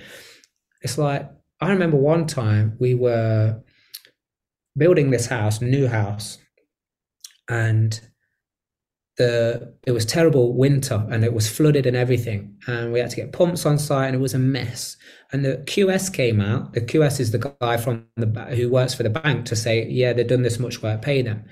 It's 0.81 0.97
like 0.97 1.27
I 1.59 1.71
remember 1.71 1.97
one 1.97 2.27
time 2.27 2.75
we 2.79 2.93
were 2.93 3.61
building 4.77 5.09
this 5.09 5.25
house, 5.25 5.59
new 5.59 5.87
house, 5.87 6.37
and 7.49 7.99
the 9.17 9.73
it 9.85 9.91
was 9.91 10.05
terrible 10.05 10.53
winter 10.53 11.05
and 11.09 11.23
it 11.23 11.33
was 11.33 11.49
flooded 11.49 11.85
and 11.85 11.97
everything, 11.97 12.55
and 12.67 12.91
we 12.91 12.99
had 12.99 13.09
to 13.09 13.15
get 13.15 13.33
pumps 13.33 13.65
on 13.65 13.77
site 13.77 14.07
and 14.07 14.15
it 14.15 14.19
was 14.19 14.33
a 14.33 14.39
mess 14.39 14.97
and 15.31 15.45
the 15.45 15.57
QS 15.65 16.13
came 16.13 16.41
out. 16.41 16.73
The 16.73 16.81
QS 16.81 17.19
is 17.19 17.31
the 17.31 17.55
guy 17.61 17.77
from 17.77 18.05
the 18.17 18.27
who 18.55 18.69
works 18.69 18.93
for 18.93 19.03
the 19.03 19.09
bank 19.09 19.45
to 19.45 19.55
say, 19.55 19.87
yeah, 19.87 20.13
they've 20.13 20.27
done 20.27 20.41
this 20.41 20.59
much 20.59 20.81
work, 20.81 21.01
pay 21.01 21.21
them. 21.21 21.45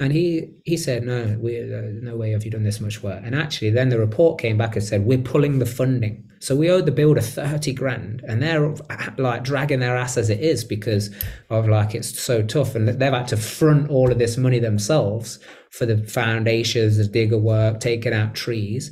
And 0.00 0.12
he 0.12 0.48
he 0.64 0.76
said, 0.76 1.04
no, 1.04 1.36
we, 1.38 1.60
uh, 1.60 1.82
no 2.00 2.16
way 2.16 2.30
have 2.30 2.44
you 2.44 2.50
done 2.50 2.64
this 2.64 2.80
much 2.80 3.02
work. 3.02 3.22
And 3.24 3.34
actually, 3.34 3.70
then 3.70 3.90
the 3.90 3.98
report 3.98 4.40
came 4.40 4.56
back 4.56 4.74
and 4.74 4.84
said, 4.84 5.04
we're 5.04 5.18
pulling 5.18 5.58
the 5.58 5.66
funding. 5.66 6.26
So 6.40 6.56
we 6.56 6.70
owed 6.70 6.86
the 6.86 6.92
builder 6.92 7.20
thirty 7.20 7.74
grand, 7.74 8.24
and 8.26 8.42
they're 8.42 8.74
like 9.18 9.44
dragging 9.44 9.80
their 9.80 9.96
ass 9.96 10.16
as 10.16 10.30
it 10.30 10.40
is 10.40 10.64
because 10.64 11.14
of 11.50 11.68
like 11.68 11.94
it's 11.94 12.18
so 12.18 12.42
tough, 12.42 12.74
and 12.74 12.88
they've 12.88 13.12
had 13.12 13.28
to 13.28 13.36
front 13.36 13.90
all 13.90 14.10
of 14.10 14.18
this 14.18 14.38
money 14.38 14.58
themselves 14.58 15.38
for 15.70 15.84
the 15.84 15.98
foundations, 15.98 16.96
the 16.96 17.04
digger 17.04 17.38
work, 17.38 17.78
taking 17.80 18.14
out 18.14 18.34
trees 18.34 18.90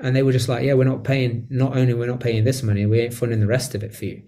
and 0.00 0.14
they 0.14 0.22
were 0.22 0.32
just 0.32 0.48
like, 0.48 0.64
yeah, 0.64 0.74
we're 0.74 0.84
not 0.84 1.04
paying. 1.04 1.46
Not 1.50 1.76
only 1.76 1.94
we're 1.94 2.06
not 2.06 2.20
paying 2.20 2.44
this 2.44 2.62
money, 2.62 2.86
we 2.86 3.00
ain't 3.00 3.14
funding 3.14 3.40
the 3.40 3.46
rest 3.46 3.74
of 3.74 3.82
it 3.82 3.94
for 3.94 4.04
you. 4.04 4.22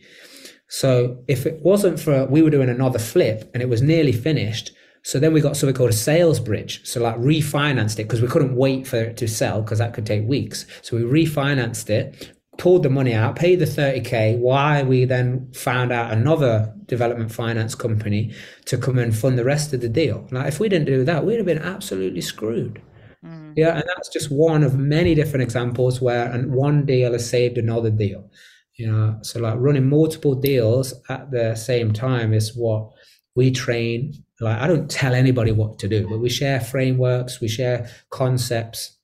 So 0.68 1.22
if 1.28 1.46
it 1.46 1.60
wasn't 1.62 1.98
for 1.98 2.26
we 2.26 2.42
were 2.42 2.50
doing 2.50 2.68
another 2.68 2.98
flip 2.98 3.50
and 3.52 3.62
it 3.62 3.68
was 3.68 3.82
nearly 3.82 4.12
finished, 4.12 4.72
so 5.02 5.18
then 5.18 5.32
we 5.32 5.40
got 5.40 5.56
something 5.56 5.74
called 5.74 5.90
a 5.90 5.94
sales 5.94 6.40
bridge. 6.40 6.86
So 6.86 7.00
like 7.00 7.16
refinanced 7.16 7.98
it 7.98 8.04
because 8.04 8.20
we 8.20 8.28
couldn't 8.28 8.54
wait 8.54 8.86
for 8.86 8.96
it 8.96 9.16
to 9.18 9.28
sell 9.28 9.62
because 9.62 9.78
that 9.78 9.94
could 9.94 10.06
take 10.06 10.26
weeks. 10.26 10.66
So 10.82 10.96
we 10.96 11.02
refinanced 11.02 11.88
it, 11.88 12.32
pulled 12.58 12.82
the 12.82 12.90
money 12.90 13.14
out, 13.14 13.36
paid 13.36 13.58
the 13.58 13.64
30k. 13.64 14.38
Why 14.38 14.82
we 14.82 15.06
then 15.06 15.50
found 15.52 15.92
out 15.92 16.12
another 16.12 16.74
development 16.86 17.32
finance 17.32 17.74
company 17.74 18.34
to 18.66 18.76
come 18.76 18.98
and 18.98 19.16
fund 19.16 19.38
the 19.38 19.44
rest 19.44 19.72
of 19.72 19.80
the 19.80 19.88
deal. 19.88 20.28
Like 20.30 20.48
if 20.48 20.60
we 20.60 20.68
didn't 20.68 20.86
do 20.86 21.04
that, 21.04 21.24
we'd 21.24 21.36
have 21.36 21.46
been 21.46 21.58
absolutely 21.58 22.20
screwed. 22.20 22.82
Mm. 23.24 23.54
Yeah, 23.56 23.76
and 23.76 23.84
that's 23.86 24.08
just 24.08 24.30
one 24.30 24.62
of 24.62 24.78
many 24.78 25.14
different 25.14 25.42
examples 25.42 26.00
where 26.00 26.30
and 26.30 26.52
one 26.52 26.84
deal 26.84 27.12
has 27.12 27.28
saved 27.28 27.58
another 27.58 27.90
deal. 27.90 28.30
You 28.76 28.90
know, 28.90 29.18
so 29.22 29.40
like 29.40 29.56
running 29.58 29.88
multiple 29.88 30.34
deals 30.34 30.94
at 31.08 31.30
the 31.30 31.54
same 31.54 31.92
time 31.92 32.32
is 32.32 32.56
what 32.56 32.90
we 33.34 33.50
train. 33.50 34.14
Like 34.40 34.58
I 34.58 34.66
don't 34.66 34.90
tell 34.90 35.14
anybody 35.14 35.52
what 35.52 35.78
to 35.80 35.88
do, 35.88 36.08
but 36.08 36.18
we 36.18 36.28
share 36.28 36.60
frameworks, 36.60 37.40
we 37.40 37.48
share 37.48 37.90
concepts, 38.10 38.96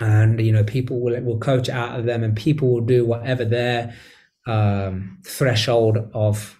and 0.00 0.40
you 0.40 0.52
know, 0.52 0.64
people 0.64 1.00
will 1.00 1.20
will 1.22 1.38
coach 1.38 1.68
out 1.68 1.98
of 1.98 2.06
them, 2.06 2.22
and 2.22 2.36
people 2.36 2.72
will 2.72 2.80
do 2.80 3.04
whatever 3.04 3.44
their 3.44 3.94
um, 4.46 5.18
threshold 5.24 5.98
of 6.14 6.59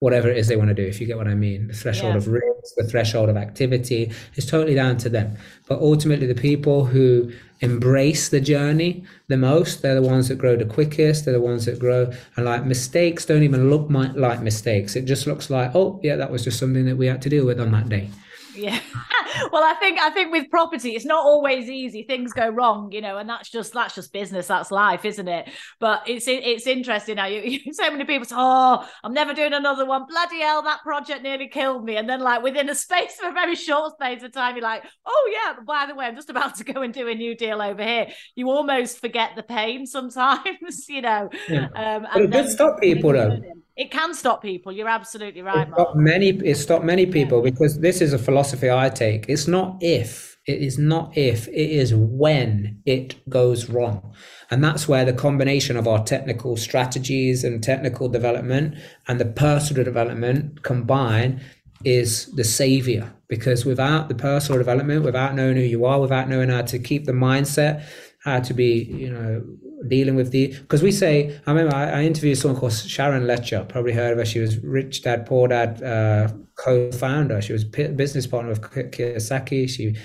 whatever 0.00 0.28
it 0.28 0.36
is 0.36 0.48
they 0.48 0.56
want 0.56 0.68
to 0.68 0.74
do, 0.74 0.82
if 0.82 1.00
you 1.00 1.06
get 1.06 1.16
what 1.16 1.26
I 1.26 1.34
mean. 1.34 1.68
The 1.68 1.74
threshold 1.74 2.12
yeah. 2.12 2.18
of 2.18 2.28
risk, 2.28 2.74
the 2.76 2.84
threshold 2.84 3.28
of 3.30 3.36
activity 3.36 4.12
is 4.34 4.44
totally 4.44 4.74
down 4.74 4.98
to 4.98 5.08
them. 5.08 5.36
But 5.66 5.80
ultimately, 5.80 6.26
the 6.26 6.34
people 6.34 6.84
who 6.84 7.32
embrace 7.60 8.28
the 8.28 8.40
journey 8.40 9.04
the 9.28 9.38
most, 9.38 9.80
they're 9.80 9.94
the 9.94 10.02
ones 10.02 10.28
that 10.28 10.36
grow 10.36 10.56
the 10.56 10.66
quickest, 10.66 11.24
they're 11.24 11.32
the 11.32 11.40
ones 11.40 11.64
that 11.64 11.78
grow. 11.78 12.12
And 12.36 12.44
like 12.44 12.66
mistakes 12.66 13.24
don't 13.24 13.42
even 13.42 13.70
look 13.70 13.86
like 13.90 14.42
mistakes. 14.42 14.96
It 14.96 15.06
just 15.06 15.26
looks 15.26 15.48
like, 15.48 15.74
oh, 15.74 15.98
yeah, 16.02 16.16
that 16.16 16.30
was 16.30 16.44
just 16.44 16.58
something 16.58 16.84
that 16.84 16.96
we 16.96 17.06
had 17.06 17.22
to 17.22 17.30
deal 17.30 17.46
with 17.46 17.58
on 17.58 17.72
that 17.72 17.88
day. 17.88 18.10
Yeah. 18.56 18.80
well, 19.52 19.62
I 19.62 19.74
think 19.74 19.98
I 19.98 20.10
think 20.10 20.32
with 20.32 20.50
property, 20.50 20.94
it's 20.94 21.04
not 21.04 21.24
always 21.24 21.68
easy. 21.68 22.04
Things 22.04 22.32
go 22.32 22.48
wrong, 22.48 22.90
you 22.92 23.00
know, 23.00 23.18
and 23.18 23.28
that's 23.28 23.50
just 23.50 23.72
that's 23.72 23.94
just 23.94 24.12
business. 24.12 24.46
That's 24.46 24.70
life, 24.70 25.04
isn't 25.04 25.28
it? 25.28 25.48
But 25.80 26.08
it's 26.08 26.26
it's 26.28 26.66
interesting 26.66 27.16
now. 27.16 27.26
You, 27.26 27.40
you 27.64 27.72
so 27.72 27.90
many 27.90 28.04
people 28.04 28.26
say, 28.26 28.36
"Oh, 28.38 28.86
I'm 29.04 29.12
never 29.12 29.34
doing 29.34 29.52
another 29.52 29.86
one." 29.86 30.06
Bloody 30.08 30.40
hell, 30.40 30.62
that 30.62 30.80
project 30.82 31.22
nearly 31.22 31.48
killed 31.48 31.84
me. 31.84 31.96
And 31.96 32.08
then, 32.08 32.20
like 32.20 32.42
within 32.42 32.68
a 32.68 32.74
space 32.86 33.18
of 33.22 33.30
a 33.30 33.34
very 33.34 33.54
short 33.54 33.94
space 33.94 34.22
of 34.22 34.32
time, 34.32 34.56
you're 34.56 34.62
like, 34.62 34.84
"Oh 35.04 35.30
yeah, 35.32 35.54
by 35.66 35.86
the 35.86 35.94
way, 35.94 36.06
I'm 36.06 36.16
just 36.16 36.30
about 36.30 36.56
to 36.56 36.64
go 36.64 36.82
and 36.82 36.92
do 36.92 37.08
a 37.08 37.14
new 37.14 37.36
deal 37.36 37.60
over 37.62 37.82
here." 37.82 38.08
You 38.34 38.50
almost 38.50 39.00
forget 39.00 39.36
the 39.36 39.42
pain 39.42 39.86
sometimes, 39.86 40.88
you 40.88 41.02
know. 41.02 41.30
Yeah. 41.48 41.68
Um, 41.74 42.06
but 42.12 42.22
it 42.22 42.30
does 42.30 42.52
stop 42.52 42.80
people 42.80 43.12
though 43.12 43.40
it 43.76 43.90
can 43.90 44.14
stop 44.14 44.40
people. 44.40 44.72
You're 44.72 44.88
absolutely 44.88 45.42
right. 45.42 45.68
It 45.68 45.96
many. 45.96 46.28
It 46.28 46.56
stopped 46.56 46.84
many 46.84 47.06
people 47.06 47.38
yeah. 47.38 47.50
because 47.50 47.78
this 47.80 48.00
is 48.00 48.12
a 48.12 48.18
philosophy 48.18 48.70
I 48.70 48.88
take. 48.88 49.26
It's 49.28 49.46
not 49.46 49.76
if. 49.82 50.38
It 50.46 50.62
is 50.62 50.78
not 50.78 51.16
if. 51.16 51.46
It 51.48 51.70
is 51.70 51.94
when 51.94 52.80
it 52.86 53.16
goes 53.28 53.68
wrong, 53.68 54.14
and 54.50 54.64
that's 54.64 54.88
where 54.88 55.04
the 55.04 55.12
combination 55.12 55.76
of 55.76 55.86
our 55.86 56.02
technical 56.04 56.56
strategies 56.56 57.44
and 57.44 57.62
technical 57.62 58.08
development 58.08 58.76
and 59.08 59.20
the 59.20 59.26
personal 59.26 59.84
development 59.84 60.62
combine 60.62 61.42
is 61.84 62.26
the 62.34 62.44
savior. 62.44 63.12
Because 63.28 63.64
without 63.64 64.08
the 64.08 64.14
personal 64.14 64.58
development, 64.58 65.04
without 65.04 65.34
knowing 65.34 65.56
who 65.56 65.62
you 65.62 65.84
are, 65.84 66.00
without 66.00 66.28
knowing 66.28 66.48
how 66.48 66.62
to 66.62 66.78
keep 66.78 67.06
the 67.06 67.12
mindset, 67.12 67.84
how 68.26 68.40
to 68.40 68.52
be, 68.52 68.82
you 69.02 69.08
know, 69.08 69.42
dealing 69.88 70.16
with 70.16 70.32
the 70.32 70.48
because 70.48 70.82
we 70.82 70.90
say 70.90 71.40
I 71.46 71.52
remember 71.52 71.74
I, 71.74 72.00
I, 72.00 72.02
interviewed 72.02 72.36
someone 72.36 72.58
called 72.58 72.72
Sharon 72.72 73.22
Lechter 73.22 73.66
probably 73.68 73.92
heard 73.92 74.12
of 74.12 74.18
her. 74.18 74.24
She 74.24 74.40
was 74.40 74.58
Rich 74.58 75.02
Dad 75.02 75.26
Poor 75.26 75.46
Dad 75.46 75.80
uh, 75.82 76.28
co-founder. 76.56 77.40
She 77.40 77.52
was 77.52 77.64
p- 77.64 77.88
business 77.88 78.26
partner 78.26 78.50
of 78.50 78.60
Kiyosaki. 78.60 79.70
She 79.70 79.96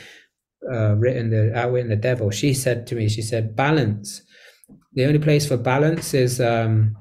uh, 0.72 0.96
written 0.98 1.32
the 1.32 1.52
Outwitting 1.58 1.90
the 1.90 1.96
Devil. 1.96 2.30
She 2.30 2.54
said 2.54 2.86
to 2.88 2.96
me 2.96 3.10
she 3.10 3.24
said 3.24 3.56
balance. 3.56 4.22
The 4.94 5.06
only 5.06 5.20
place 5.20 5.48
for 5.48 5.58
balance 5.58 6.14
is 6.14 6.40
um, 6.40 6.96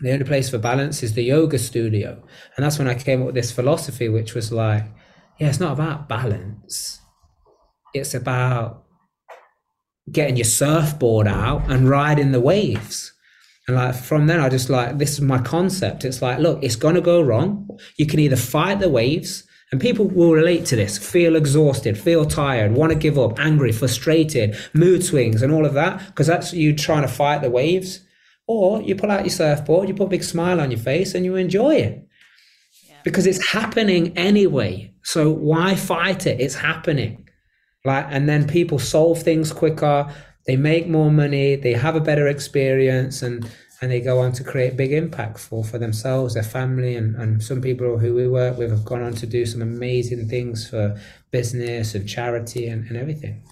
the 0.00 0.12
only 0.12 0.24
place 0.24 0.48
for 0.48 0.58
balance 0.58 1.02
is 1.02 1.12
the 1.12 1.24
yoga 1.24 1.58
studio. 1.58 2.22
And 2.56 2.64
that's 2.64 2.78
when 2.78 2.88
I 2.88 2.94
came 2.94 3.20
up 3.20 3.26
with 3.26 3.34
this 3.34 3.52
philosophy 3.52 4.08
which 4.08 4.34
was 4.34 4.50
like 4.50 4.86
yeah 5.38 5.48
it's 5.48 5.60
not 5.60 5.72
about 5.72 6.08
balance. 6.08 7.00
It's 7.92 8.14
about 8.14 8.85
getting 10.10 10.36
your 10.36 10.44
surfboard 10.44 11.26
out 11.26 11.70
and 11.70 11.88
riding 11.88 12.32
the 12.32 12.40
waves. 12.40 13.12
And 13.66 13.76
like 13.76 13.94
from 13.94 14.26
then, 14.26 14.40
I 14.40 14.48
just 14.48 14.70
like 14.70 14.98
this 14.98 15.12
is 15.12 15.20
my 15.20 15.38
concept. 15.38 16.04
It's 16.04 16.22
like, 16.22 16.38
look, 16.38 16.62
it's 16.62 16.76
gonna 16.76 17.00
go 17.00 17.20
wrong. 17.20 17.68
You 17.96 18.06
can 18.06 18.20
either 18.20 18.36
fight 18.36 18.78
the 18.78 18.88
waves, 18.88 19.44
and 19.72 19.80
people 19.80 20.06
will 20.06 20.32
relate 20.32 20.64
to 20.66 20.76
this, 20.76 20.96
feel 20.96 21.34
exhausted, 21.34 21.98
feel 21.98 22.24
tired, 22.24 22.72
want 22.72 22.92
to 22.92 22.98
give 22.98 23.18
up, 23.18 23.40
angry, 23.40 23.72
frustrated, 23.72 24.56
mood 24.72 25.04
swings, 25.04 25.42
and 25.42 25.52
all 25.52 25.66
of 25.66 25.74
that, 25.74 26.06
because 26.06 26.28
that's 26.28 26.52
you 26.52 26.72
trying 26.74 27.02
to 27.02 27.08
fight 27.08 27.42
the 27.42 27.50
waves. 27.50 28.00
Or 28.46 28.80
you 28.80 28.94
pull 28.94 29.10
out 29.10 29.24
your 29.24 29.30
surfboard, 29.30 29.88
you 29.88 29.94
put 29.94 30.04
a 30.04 30.10
big 30.10 30.22
smile 30.22 30.60
on 30.60 30.70
your 30.70 30.78
face, 30.78 31.16
and 31.16 31.24
you 31.24 31.34
enjoy 31.34 31.74
it. 31.74 32.06
Yeah. 32.88 32.98
Because 33.02 33.26
it's 33.26 33.44
happening 33.44 34.16
anyway. 34.16 34.94
So 35.02 35.32
why 35.32 35.74
fight 35.74 36.26
it? 36.26 36.40
It's 36.40 36.54
happening 36.54 37.25
like 37.86 38.06
and 38.10 38.28
then 38.28 38.46
people 38.46 38.78
solve 38.78 39.22
things 39.22 39.52
quicker 39.52 40.12
they 40.46 40.56
make 40.56 40.88
more 40.88 41.10
money 41.10 41.56
they 41.56 41.72
have 41.72 41.96
a 41.96 42.00
better 42.00 42.28
experience 42.28 43.22
and 43.22 43.50
and 43.82 43.90
they 43.90 44.00
go 44.00 44.20
on 44.20 44.32
to 44.32 44.42
create 44.42 44.76
big 44.76 44.92
impact 44.92 45.38
for 45.38 45.62
for 45.64 45.78
themselves 45.78 46.34
their 46.34 46.42
family 46.42 46.96
and, 46.96 47.14
and 47.16 47.42
some 47.42 47.60
people 47.60 47.98
who 47.98 48.14
we 48.14 48.26
work 48.26 48.56
with 48.56 48.70
have 48.70 48.84
gone 48.84 49.02
on 49.02 49.12
to 49.12 49.26
do 49.26 49.44
some 49.46 49.62
amazing 49.62 50.28
things 50.28 50.68
for 50.68 50.98
business 51.30 51.94
and 51.94 52.08
charity 52.08 52.68
and, 52.68 52.86
and 52.88 52.96
everything 52.96 53.42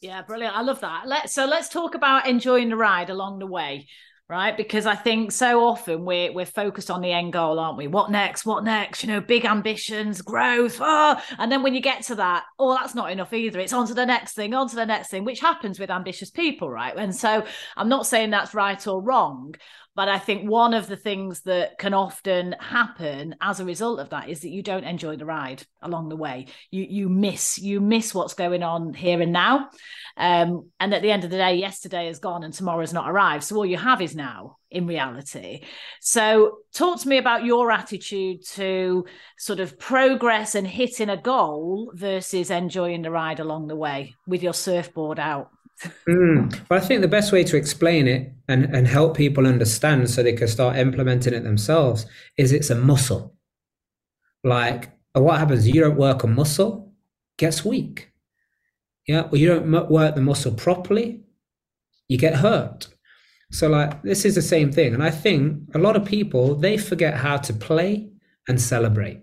Yeah, 0.00 0.22
brilliant. 0.22 0.56
I 0.56 0.62
love 0.62 0.80
that. 0.80 1.06
Let's 1.06 1.32
so 1.32 1.46
let's 1.46 1.68
talk 1.68 1.94
about 1.94 2.26
enjoying 2.26 2.70
the 2.70 2.76
ride 2.76 3.10
along 3.10 3.38
the 3.38 3.46
way 3.46 3.86
right? 4.28 4.56
Because 4.56 4.86
i 4.86 4.94
think 4.94 5.30
so 5.32 5.64
often 5.64 6.04
we're 6.04 6.32
we're 6.32 6.46
focused 6.46 6.90
on 6.90 7.00
the 7.00 7.12
end 7.12 7.32
goal 7.32 7.58
aren't 7.58 7.76
we? 7.76 7.86
What 7.86 8.10
next? 8.10 8.46
What 8.46 8.64
next? 8.64 9.02
You 9.02 9.08
know 9.08 9.20
big 9.20 9.44
ambitions 9.44 10.22
growth 10.22 10.78
oh 10.80 11.20
and 11.38 11.50
then 11.50 11.62
when 11.62 11.74
you 11.74 11.80
get 11.80 12.02
to 12.04 12.14
that 12.16 12.44
oh 12.58 12.74
that's 12.74 12.94
not 12.94 13.10
enough 13.10 13.32
either. 13.32 13.60
It's 13.60 13.72
on 13.72 13.86
to 13.88 13.94
the 13.94 14.06
next 14.06 14.34
thing 14.34 14.54
on 14.54 14.68
to 14.68 14.76
the 14.76 14.86
next 14.86 15.10
thing 15.10 15.24
which 15.24 15.40
happens 15.40 15.78
with 15.78 15.90
ambitious 15.90 16.30
people 16.30 16.70
right? 16.70 16.96
And 16.96 17.14
so 17.14 17.44
i'm 17.76 17.88
not 17.88 18.06
saying 18.06 18.30
that's 18.30 18.54
right 18.54 18.86
or 18.86 19.02
wrong 19.02 19.54
but 19.94 20.08
I 20.08 20.18
think 20.18 20.48
one 20.48 20.72
of 20.72 20.86
the 20.86 20.96
things 20.96 21.42
that 21.42 21.78
can 21.78 21.92
often 21.92 22.56
happen 22.58 23.36
as 23.40 23.60
a 23.60 23.64
result 23.64 24.00
of 24.00 24.10
that 24.10 24.28
is 24.28 24.40
that 24.40 24.48
you 24.48 24.62
don't 24.62 24.84
enjoy 24.84 25.16
the 25.16 25.26
ride 25.26 25.62
along 25.82 26.08
the 26.08 26.16
way. 26.16 26.46
You 26.70 26.86
you 26.88 27.08
miss 27.08 27.58
you 27.58 27.80
miss 27.80 28.14
what's 28.14 28.34
going 28.34 28.62
on 28.62 28.94
here 28.94 29.20
and 29.20 29.32
now. 29.32 29.68
Um, 30.16 30.70
and 30.80 30.94
at 30.94 31.02
the 31.02 31.10
end 31.10 31.24
of 31.24 31.30
the 31.30 31.36
day, 31.36 31.56
yesterday 31.56 32.08
is 32.08 32.18
gone 32.18 32.42
and 32.42 32.54
tomorrow's 32.54 32.92
not 32.92 33.10
arrived. 33.10 33.44
So 33.44 33.56
all 33.56 33.66
you 33.66 33.76
have 33.76 34.00
is 34.00 34.14
now 34.14 34.56
in 34.70 34.86
reality. 34.86 35.62
So 36.00 36.58
talk 36.72 37.00
to 37.00 37.08
me 37.08 37.18
about 37.18 37.44
your 37.44 37.70
attitude 37.70 38.46
to 38.52 39.04
sort 39.36 39.60
of 39.60 39.78
progress 39.78 40.54
and 40.54 40.66
hitting 40.66 41.10
a 41.10 41.20
goal 41.20 41.92
versus 41.94 42.50
enjoying 42.50 43.02
the 43.02 43.10
ride 43.10 43.40
along 43.40 43.68
the 43.68 43.76
way 43.76 44.14
with 44.26 44.42
your 44.42 44.54
surfboard 44.54 45.18
out. 45.18 45.50
Mm. 46.08 46.68
Well, 46.68 46.80
I 46.80 46.84
think 46.84 47.00
the 47.00 47.08
best 47.08 47.32
way 47.32 47.44
to 47.44 47.56
explain 47.56 48.06
it 48.06 48.32
and, 48.48 48.64
and 48.74 48.86
help 48.86 49.16
people 49.16 49.46
understand 49.46 50.08
so 50.10 50.22
they 50.22 50.32
can 50.32 50.48
start 50.48 50.76
implementing 50.76 51.34
it 51.34 51.42
themselves 51.42 52.06
is 52.36 52.52
it's 52.52 52.70
a 52.70 52.74
muscle. 52.74 53.34
Like, 54.44 54.90
what 55.12 55.38
happens? 55.38 55.68
You 55.68 55.80
don't 55.80 55.96
work 55.96 56.22
a 56.22 56.26
muscle, 56.26 56.92
gets 57.36 57.64
weak. 57.64 58.10
Yeah, 59.06 59.28
or 59.32 59.36
you 59.36 59.48
don't 59.48 59.90
work 59.90 60.14
the 60.14 60.20
muscle 60.20 60.52
properly, 60.52 61.22
you 62.08 62.18
get 62.18 62.36
hurt. 62.36 62.88
So, 63.50 63.68
like, 63.68 64.02
this 64.02 64.24
is 64.24 64.34
the 64.34 64.42
same 64.42 64.70
thing. 64.70 64.94
And 64.94 65.02
I 65.02 65.10
think 65.10 65.68
a 65.74 65.78
lot 65.78 65.96
of 65.96 66.04
people 66.04 66.54
they 66.54 66.76
forget 66.78 67.14
how 67.14 67.36
to 67.38 67.52
play 67.52 68.08
and 68.48 68.60
celebrate. 68.60 69.20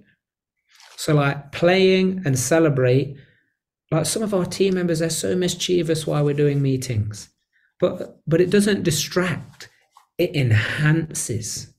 So, 0.97 1.15
like, 1.15 1.51
playing 1.51 2.23
and 2.25 2.37
celebrate 2.37 3.15
like 3.91 4.05
some 4.05 4.21
of 4.21 4.33
our 4.33 4.45
team 4.45 4.75
members, 4.75 4.99
they're 4.99 5.09
so 5.09 5.35
mischievous 5.35 6.05
while 6.05 6.23
we're 6.23 6.33
doing 6.33 6.61
meetings, 6.61 7.29
but 7.79 8.21
but 8.27 8.41
it 8.41 8.49
doesn't 8.49 8.83
distract. 8.83 9.69
It 10.17 10.35
enhances. 10.35 11.73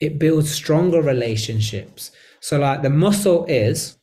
It 0.00 0.18
builds 0.18 0.50
stronger 0.50 1.00
relationships. 1.00 2.10
So 2.40 2.58
like 2.58 2.82
the 2.82 2.90
muscle 2.90 3.46
is, 3.46 3.96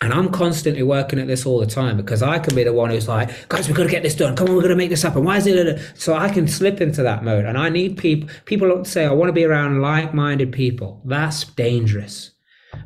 and 0.00 0.12
I'm 0.12 0.30
constantly 0.30 0.82
working 0.82 1.18
at 1.18 1.28
this 1.28 1.46
all 1.46 1.58
the 1.58 1.66
time 1.66 1.96
because 1.96 2.22
I 2.22 2.38
can 2.38 2.54
be 2.54 2.62
the 2.62 2.72
one 2.72 2.90
who's 2.90 3.08
like, 3.08 3.48
guys, 3.48 3.66
we've 3.66 3.76
got 3.76 3.84
to 3.84 3.88
get 3.88 4.02
this 4.02 4.14
done. 4.14 4.36
Come 4.36 4.48
on, 4.48 4.54
we're 4.54 4.60
going 4.60 4.70
to 4.70 4.76
make 4.76 4.90
this 4.90 5.02
happen. 5.02 5.24
Why 5.24 5.38
is 5.38 5.46
it? 5.46 5.80
So 5.94 6.14
I 6.14 6.28
can 6.28 6.46
slip 6.46 6.80
into 6.80 7.02
that 7.02 7.24
mode. 7.24 7.46
And 7.46 7.56
I 7.56 7.68
need 7.68 7.96
people, 7.96 8.28
people 8.44 8.84
say, 8.84 9.06
I 9.06 9.12
want 9.12 9.30
to 9.30 9.32
be 9.32 9.44
around 9.44 9.80
like 9.80 10.12
minded 10.12 10.52
people. 10.52 11.00
That's 11.04 11.44
dangerous. 11.44 12.33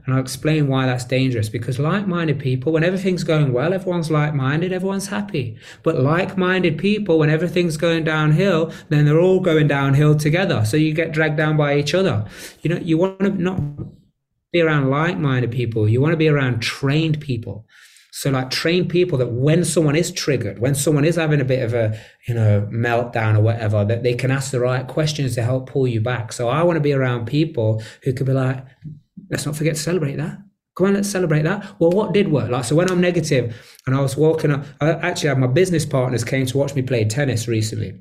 And 0.04 0.14
I'll 0.14 0.20
explain 0.20 0.68
why 0.68 0.86
that's 0.86 1.04
dangerous 1.04 1.48
because 1.48 1.78
like 1.78 2.06
minded 2.06 2.38
people, 2.38 2.72
when 2.72 2.84
everything's 2.84 3.24
going 3.24 3.52
well, 3.52 3.72
everyone's 3.72 4.10
like 4.10 4.34
minded, 4.34 4.72
everyone's 4.72 5.08
happy. 5.08 5.58
But 5.82 6.00
like 6.00 6.36
minded 6.36 6.78
people, 6.78 7.18
when 7.18 7.30
everything's 7.30 7.76
going 7.76 8.04
downhill, 8.04 8.72
then 8.88 9.04
they're 9.04 9.20
all 9.20 9.40
going 9.40 9.68
downhill 9.68 10.16
together. 10.16 10.64
So 10.64 10.76
you 10.76 10.92
get 10.92 11.12
dragged 11.12 11.36
down 11.36 11.56
by 11.56 11.76
each 11.76 11.94
other. 11.94 12.24
You 12.62 12.70
know, 12.70 12.80
you 12.80 12.98
want 12.98 13.20
to 13.20 13.30
not 13.30 13.60
be 14.52 14.60
around 14.60 14.88
like 14.90 15.18
minded 15.18 15.50
people, 15.50 15.88
you 15.88 16.00
want 16.00 16.12
to 16.12 16.16
be 16.16 16.28
around 16.28 16.60
trained 16.60 17.20
people. 17.20 17.66
So 18.10 18.30
like 18.30 18.50
trained 18.50 18.88
people 18.88 19.18
that 19.18 19.30
when 19.30 19.64
someone 19.64 19.94
is 19.94 20.10
triggered, 20.10 20.58
when 20.58 20.74
someone 20.74 21.04
is 21.04 21.16
having 21.16 21.40
a 21.40 21.44
bit 21.44 21.62
of 21.62 21.74
a, 21.74 21.96
you 22.26 22.34
know, 22.34 22.66
meltdown 22.72 23.36
or 23.36 23.42
whatever, 23.42 23.84
that 23.84 24.02
they 24.02 24.14
can 24.14 24.30
ask 24.30 24.50
the 24.50 24.58
right 24.58 24.86
questions 24.86 25.34
to 25.34 25.42
help 25.42 25.70
pull 25.70 25.86
you 25.86 26.00
back. 26.00 26.32
So 26.32 26.48
I 26.48 26.62
want 26.62 26.78
to 26.78 26.80
be 26.80 26.92
around 26.92 27.26
people 27.26 27.82
who 28.02 28.12
could 28.12 28.26
be 28.26 28.32
like, 28.32 28.64
let's 29.30 29.46
not 29.46 29.56
forget 29.56 29.76
to 29.76 29.82
celebrate 29.82 30.16
that. 30.16 30.38
Come 30.76 30.86
on, 30.86 30.94
let's 30.94 31.10
celebrate 31.10 31.42
that. 31.42 31.80
Well, 31.80 31.90
what 31.90 32.14
did 32.14 32.30
work? 32.30 32.50
Like, 32.50 32.64
so 32.64 32.76
when 32.76 32.90
I'm 32.90 33.00
negative 33.00 33.56
and 33.86 33.96
I 33.96 34.00
was 34.00 34.16
walking 34.16 34.52
up, 34.52 34.64
I 34.80 34.90
actually 34.90 35.30
had 35.30 35.38
my 35.38 35.48
business 35.48 35.84
partners 35.84 36.22
came 36.22 36.46
to 36.46 36.58
watch 36.58 36.74
me 36.74 36.82
play 36.82 37.04
tennis 37.04 37.48
recently. 37.48 38.00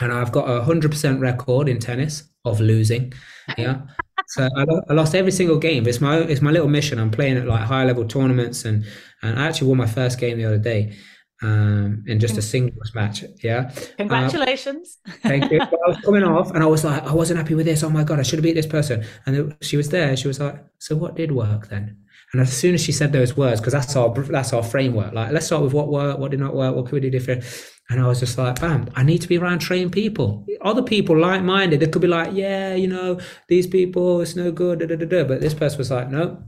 And 0.00 0.12
I've 0.12 0.30
got 0.30 0.48
a 0.48 0.62
hundred 0.62 0.92
percent 0.92 1.20
record 1.20 1.68
in 1.68 1.78
tennis 1.78 2.24
of 2.44 2.60
losing. 2.60 3.12
Yeah. 3.56 3.82
so 4.26 4.48
I, 4.56 4.66
I, 4.90 4.92
lost 4.92 5.14
every 5.14 5.30
single 5.30 5.58
game. 5.58 5.86
It's 5.86 6.00
my, 6.00 6.18
it's 6.18 6.42
my 6.42 6.50
little 6.50 6.66
mission. 6.66 6.98
I'm 6.98 7.12
playing 7.12 7.36
at 7.36 7.46
like 7.46 7.60
high 7.60 7.84
level 7.84 8.04
tournaments 8.04 8.64
and, 8.64 8.84
and 9.22 9.38
I 9.38 9.46
actually 9.46 9.68
won 9.68 9.78
my 9.78 9.86
first 9.86 10.18
game 10.18 10.36
the 10.36 10.46
other 10.46 10.58
day 10.58 10.96
um, 11.42 12.04
in 12.06 12.18
just 12.18 12.38
a 12.38 12.42
singles 12.42 12.94
match. 12.94 13.24
Yeah. 13.42 13.70
Congratulations. 13.98 14.98
Uh, 15.06 15.12
thank 15.22 15.50
you. 15.50 15.60
I 15.62 15.68
was 15.86 16.00
coming 16.04 16.22
off 16.22 16.50
and 16.50 16.62
I 16.62 16.66
was 16.66 16.84
like, 16.84 17.02
I 17.02 17.12
wasn't 17.12 17.38
happy 17.38 17.54
with 17.54 17.66
this. 17.66 17.82
Oh 17.82 17.90
my 17.90 18.04
God, 18.04 18.18
I 18.18 18.22
should 18.22 18.38
have 18.38 18.44
beat 18.44 18.54
this 18.54 18.66
person. 18.66 19.04
And 19.26 19.54
she 19.60 19.76
was 19.76 19.90
there. 19.90 20.16
She 20.16 20.28
was 20.28 20.40
like, 20.40 20.64
So 20.78 20.96
what 20.96 21.14
did 21.14 21.32
work 21.32 21.68
then? 21.68 21.98
And 22.32 22.40
as 22.40 22.52
soon 22.52 22.74
as 22.74 22.82
she 22.82 22.92
said 22.92 23.12
those 23.12 23.36
words, 23.36 23.60
because 23.60 23.72
that's 23.72 23.94
our 23.94 24.12
that's 24.12 24.52
our 24.52 24.62
framework. 24.62 25.12
Like, 25.12 25.30
let's 25.30 25.46
start 25.46 25.62
with 25.62 25.72
what 25.72 25.88
worked, 25.88 26.18
what 26.18 26.32
did 26.32 26.40
not 26.40 26.54
work, 26.54 26.74
what 26.74 26.86
could 26.86 26.94
we 26.94 27.00
do 27.00 27.10
different. 27.10 27.44
And 27.88 28.00
I 28.00 28.08
was 28.08 28.18
just 28.18 28.36
like, 28.36 28.60
bam, 28.60 28.90
I 28.96 29.04
need 29.04 29.22
to 29.22 29.28
be 29.28 29.38
around 29.38 29.60
trained 29.60 29.92
people. 29.92 30.44
Other 30.60 30.82
people 30.82 31.16
like 31.16 31.42
minded, 31.42 31.78
they 31.78 31.86
could 31.86 32.02
be 32.02 32.08
like, 32.08 32.30
yeah, 32.32 32.74
you 32.74 32.88
know, 32.88 33.20
these 33.48 33.68
people, 33.68 34.20
it's 34.22 34.34
no 34.34 34.50
good, 34.50 34.80
da, 34.80 34.86
da, 34.86 34.96
da. 34.96 35.22
But 35.22 35.40
this 35.40 35.54
person 35.54 35.78
was 35.78 35.92
like, 35.92 36.10
no, 36.10 36.42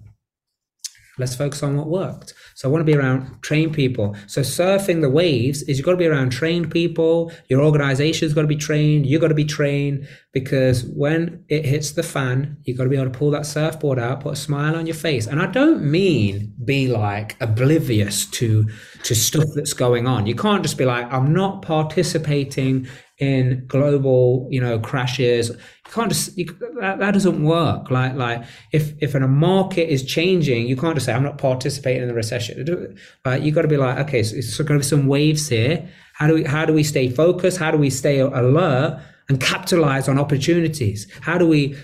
let's 1.17 1.37
focus 1.37 1.63
on 1.63 1.77
what 1.77 1.89
worked. 1.89 2.35
So 2.59 2.69
I 2.69 2.73
want 2.73 2.81
to 2.81 2.93
be 2.93 2.99
around 2.99 3.41
trained 3.41 3.73
people. 3.73 4.17
So 4.27 4.41
surfing 4.41 5.01
the 5.01 5.09
waves 5.09 5.63
is 5.63 5.79
you've 5.79 5.85
got 5.85 5.93
to 5.93 5.97
be 5.97 6.09
around 6.09 6.31
trained 6.31 6.73
people. 6.73 7.31
Your 7.49 7.63
organization's 7.63 8.35
got 8.35 8.43
to 8.43 8.49
be 8.49 8.57
trained. 8.57 9.07
You've 9.07 9.21
got 9.21 9.29
to 9.29 9.35
be 9.35 9.45
trained 9.45 10.09
because 10.33 10.85
when 10.87 11.45
it 11.49 11.65
hits 11.65 11.93
the 11.93 12.03
fan, 12.03 12.57
you've 12.65 12.77
got 12.77 12.83
to 12.83 12.91
be 12.91 12.97
able 12.97 13.13
to 13.13 13.17
pull 13.17 13.31
that 13.31 13.47
surfboard 13.47 14.01
out, 14.01 14.23
put 14.23 14.33
a 14.33 14.37
smile 14.37 14.75
on 14.75 14.87
your 14.87 14.97
face. 14.97 15.29
And 15.29 15.41
I 15.41 15.47
don't 15.47 15.85
mean 15.85 16.53
be 16.65 16.89
like 16.89 17.37
oblivious 17.41 18.27
to 18.27 18.69
to 19.05 19.15
stuff 19.15 19.47
that's 19.55 19.73
going 19.73 20.09
on. 20.09 20.27
You 20.27 20.35
can't 20.35 20.65
just 20.65 20.79
be 20.79 20.85
like, 20.85 21.07
I'm 21.13 21.33
not 21.33 21.63
participating 21.63 22.89
in 23.19 23.65
global, 23.67 24.49
you 24.51 24.61
know, 24.61 24.79
crashes. 24.79 25.53
You 25.89 25.95
can't 25.95 26.09
just 26.11 26.37
you, 26.37 26.45
that, 26.81 26.99
that 26.99 27.13
doesn't 27.13 27.43
work. 27.43 27.91
Like 27.91 28.15
like 28.15 28.45
if 28.73 28.93
if 29.01 29.15
a 29.15 29.21
market 29.21 29.91
is 29.91 30.05
changing, 30.05 30.67
you 30.67 30.77
can't 30.77 30.95
just 30.95 31.07
say 31.07 31.15
I'm 31.15 31.23
not 31.23 31.39
participating 31.39 32.03
in 32.03 32.09
the 32.09 32.15
recession. 32.15 32.99
Like 33.25 33.43
you 33.43 33.53
got 33.53 33.63
to 33.63 33.69
be 33.69 33.79
like, 33.79 33.99
okay, 34.07 34.23
so 34.23 34.37
it's 34.37 34.57
going 34.59 34.79
to 34.79 34.79
be 34.79 34.83
some 34.83 35.07
waves 35.07 35.49
here. 35.49 35.89
How 36.13 36.27
do 36.27 36.35
we 36.35 36.45
how 36.45 36.67
do 36.67 36.75
we 36.75 36.85
stay 36.85 37.09
focused? 37.09 37.57
How 37.57 37.71
do 37.71 37.79
we 37.79 37.89
stay 37.89 38.19
alert? 38.21 39.01
And 39.31 39.39
capitalize 39.41 40.09
on 40.09 40.19
opportunities. 40.19 41.07
How 41.21 41.37
do 41.37 41.47
we 41.47 41.77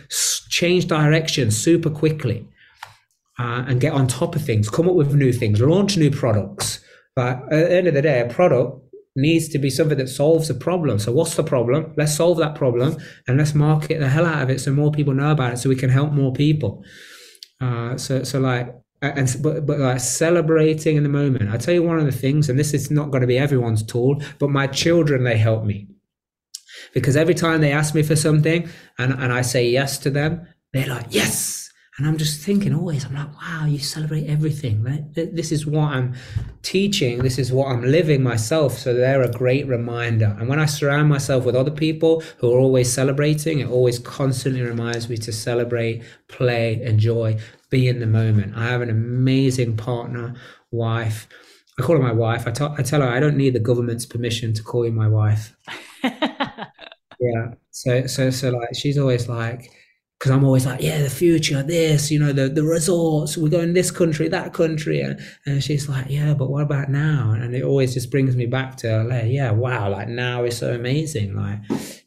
change 0.49 0.87
direction 0.87 1.51
super 1.51 1.91
quickly 1.91 2.49
uh, 3.39 3.67
and 3.69 3.83
get 3.83 3.93
on 3.93 4.07
top 4.07 4.35
of 4.35 4.43
things? 4.43 4.71
Come 4.71 4.89
up 4.89 4.95
with 4.95 5.15
new 5.15 5.31
things, 5.31 5.61
launch 5.61 5.99
new 5.99 6.11
products. 6.11 6.81
But 7.15 7.43
at 7.53 7.69
the 7.69 7.73
end 7.77 7.87
of 7.87 7.95
the 7.95 8.01
day, 8.01 8.21
a 8.21 8.33
product 8.33 8.84
needs 9.17 9.49
to 9.49 9.59
be 9.59 9.71
something 9.71 9.99
that 9.99 10.09
solves 10.09 10.51
a 10.51 10.55
problem. 10.55 10.99
So 10.99 11.13
what's 11.13 11.37
the 11.37 11.45
problem? 11.45 11.95
Let's 11.97 12.17
solve 12.17 12.39
that 12.39 12.55
problem 12.55 12.97
and 13.29 13.39
let's 13.39 13.55
market 13.55 14.01
the 14.01 14.09
hell 14.09 14.27
out 14.27 14.43
of 14.43 14.51
it 14.51 14.61
so 14.61 14.73
more 14.73 14.91
people 14.91 15.15
know 15.15 15.31
about 15.31 15.55
it 15.55 15.59
so 15.59 15.69
we 15.69 15.77
can 15.77 15.91
help 15.91 16.13
more 16.13 16.33
people. 16.33 16.85
Uh, 17.61 17.97
so 17.97 18.25
so 18.25 18.41
like 18.41 18.75
and 19.03 19.37
but 19.43 19.67
but 19.67 19.79
like 19.79 20.01
celebrating 20.01 20.97
in 20.97 21.03
the 21.03 21.09
moment. 21.09 21.51
I 21.51 21.57
tell 21.57 21.75
you 21.75 21.83
one 21.83 21.99
of 21.99 22.07
the 22.07 22.13
things, 22.13 22.49
and 22.49 22.59
this 22.59 22.75
is 22.75 22.91
not 22.91 23.11
going 23.11 23.21
to 23.21 23.27
be 23.27 23.39
everyone's 23.39 23.83
tool, 23.83 24.21
but 24.39 24.51
my 24.51 24.67
children 24.67 25.25
they 25.25 25.37
help 25.37 25.65
me 25.65 25.89
because 26.93 27.17
every 27.17 27.35
time 27.35 27.61
they 27.61 27.73
ask 27.73 27.95
me 27.95 28.03
for 28.03 28.17
something 28.17 28.69
and 28.99 29.13
and 29.13 29.33
I 29.33 29.43
say 29.43 29.69
yes 29.69 29.99
to 29.99 30.11
them, 30.11 30.47
they're 30.73 30.89
like 30.89 31.07
yes 31.11 31.64
and 31.97 32.09
I'm 32.09 32.17
just 32.17 32.41
thinking 32.41 32.75
always, 32.75 33.05
I'm 33.05 33.15
like, 33.15 33.33
wow, 33.41 33.67
you 33.67 33.79
celebrate 33.79 34.27
everything. 34.27 34.83
Right? 34.83 35.15
This 35.15 35.53
is 35.53 35.65
what 35.65 35.93
I'm 35.93 36.15
teaching. 36.63 37.19
This 37.19 37.39
is 37.39 37.53
what 37.53 37.69
I'm 37.69 37.85
living 37.85 38.21
myself. 38.21 38.77
So 38.79 38.93
they're 38.93 39.23
a 39.23 39.31
great 39.31 39.69
reminder. 39.69 40.37
And 40.41 40.49
when 40.49 40.59
I 40.59 40.67
surround 40.67 41.09
myself 41.09 41.45
with 41.45 41.55
other 41.55 41.71
people 41.71 42.25
who 42.39 42.53
are 42.53 42.59
always 42.59 42.93
celebrating, 42.93 43.61
it 43.61 43.69
always 43.69 44.01
constantly 44.01 44.63
reminds 44.63 45.09
me 45.09 45.17
to 45.19 45.33
celebrate, 45.33 46.03
play, 46.27 46.83
enjoy, 46.83 47.39
be 47.71 47.87
in 47.87 48.01
the 48.01 48.07
moment. 48.07 48.57
I 48.57 48.65
have 48.65 48.83
an 48.83 48.91
amazing 48.91 49.77
partner, 49.77 50.35
wife. 50.73 51.29
I 51.79 51.83
call 51.83 51.97
her 51.97 52.03
my 52.03 52.13
wife. 52.13 52.49
I, 52.49 52.51
t- 52.51 52.75
I 52.77 52.83
tell 52.83 53.03
her 53.03 53.09
I 53.09 53.21
don't 53.21 53.37
need 53.37 53.55
the 53.55 53.61
government's 53.61 54.05
permission 54.05 54.53
to 54.55 54.65
call 54.65 54.85
you 54.85 54.91
my 54.91 55.09
wife. 55.09 55.57
yeah. 56.03 57.55
So, 57.71 58.09
so, 58.09 58.31
so 58.31 58.51
like, 58.51 58.75
she's 58.75 58.99
always 58.99 59.29
like, 59.29 59.71
because 60.25 60.39
I'm 60.39 60.45
always 60.45 60.65
like, 60.65 60.81
yeah, 60.81 61.03
the 61.03 61.11
future, 61.11 61.63
this, 61.63 62.11
you 62.11 62.19
know, 62.19 62.33
the, 62.33 62.49
the 62.49 62.63
resorts, 62.63 63.37
we're 63.37 63.51
going 63.51 63.75
this 63.75 63.91
country, 63.91 64.27
that 64.29 64.55
country. 64.55 65.03
And, 65.03 65.21
and 65.45 65.63
she's 65.63 65.87
like, 65.87 66.07
yeah, 66.09 66.33
but 66.33 66.49
what 66.49 66.63
about 66.63 66.89
now? 66.89 67.33
And 67.33 67.55
it 67.55 67.63
always 67.63 67.93
just 67.93 68.11
brings 68.11 68.35
me 68.35 68.47
back 68.47 68.77
to, 68.77 69.05
like, 69.05 69.27
yeah, 69.27 69.51
wow, 69.51 69.91
like 69.91 70.09
now 70.09 70.45
is 70.45 70.57
so 70.57 70.73
amazing. 70.75 71.37
Like, 71.37 71.59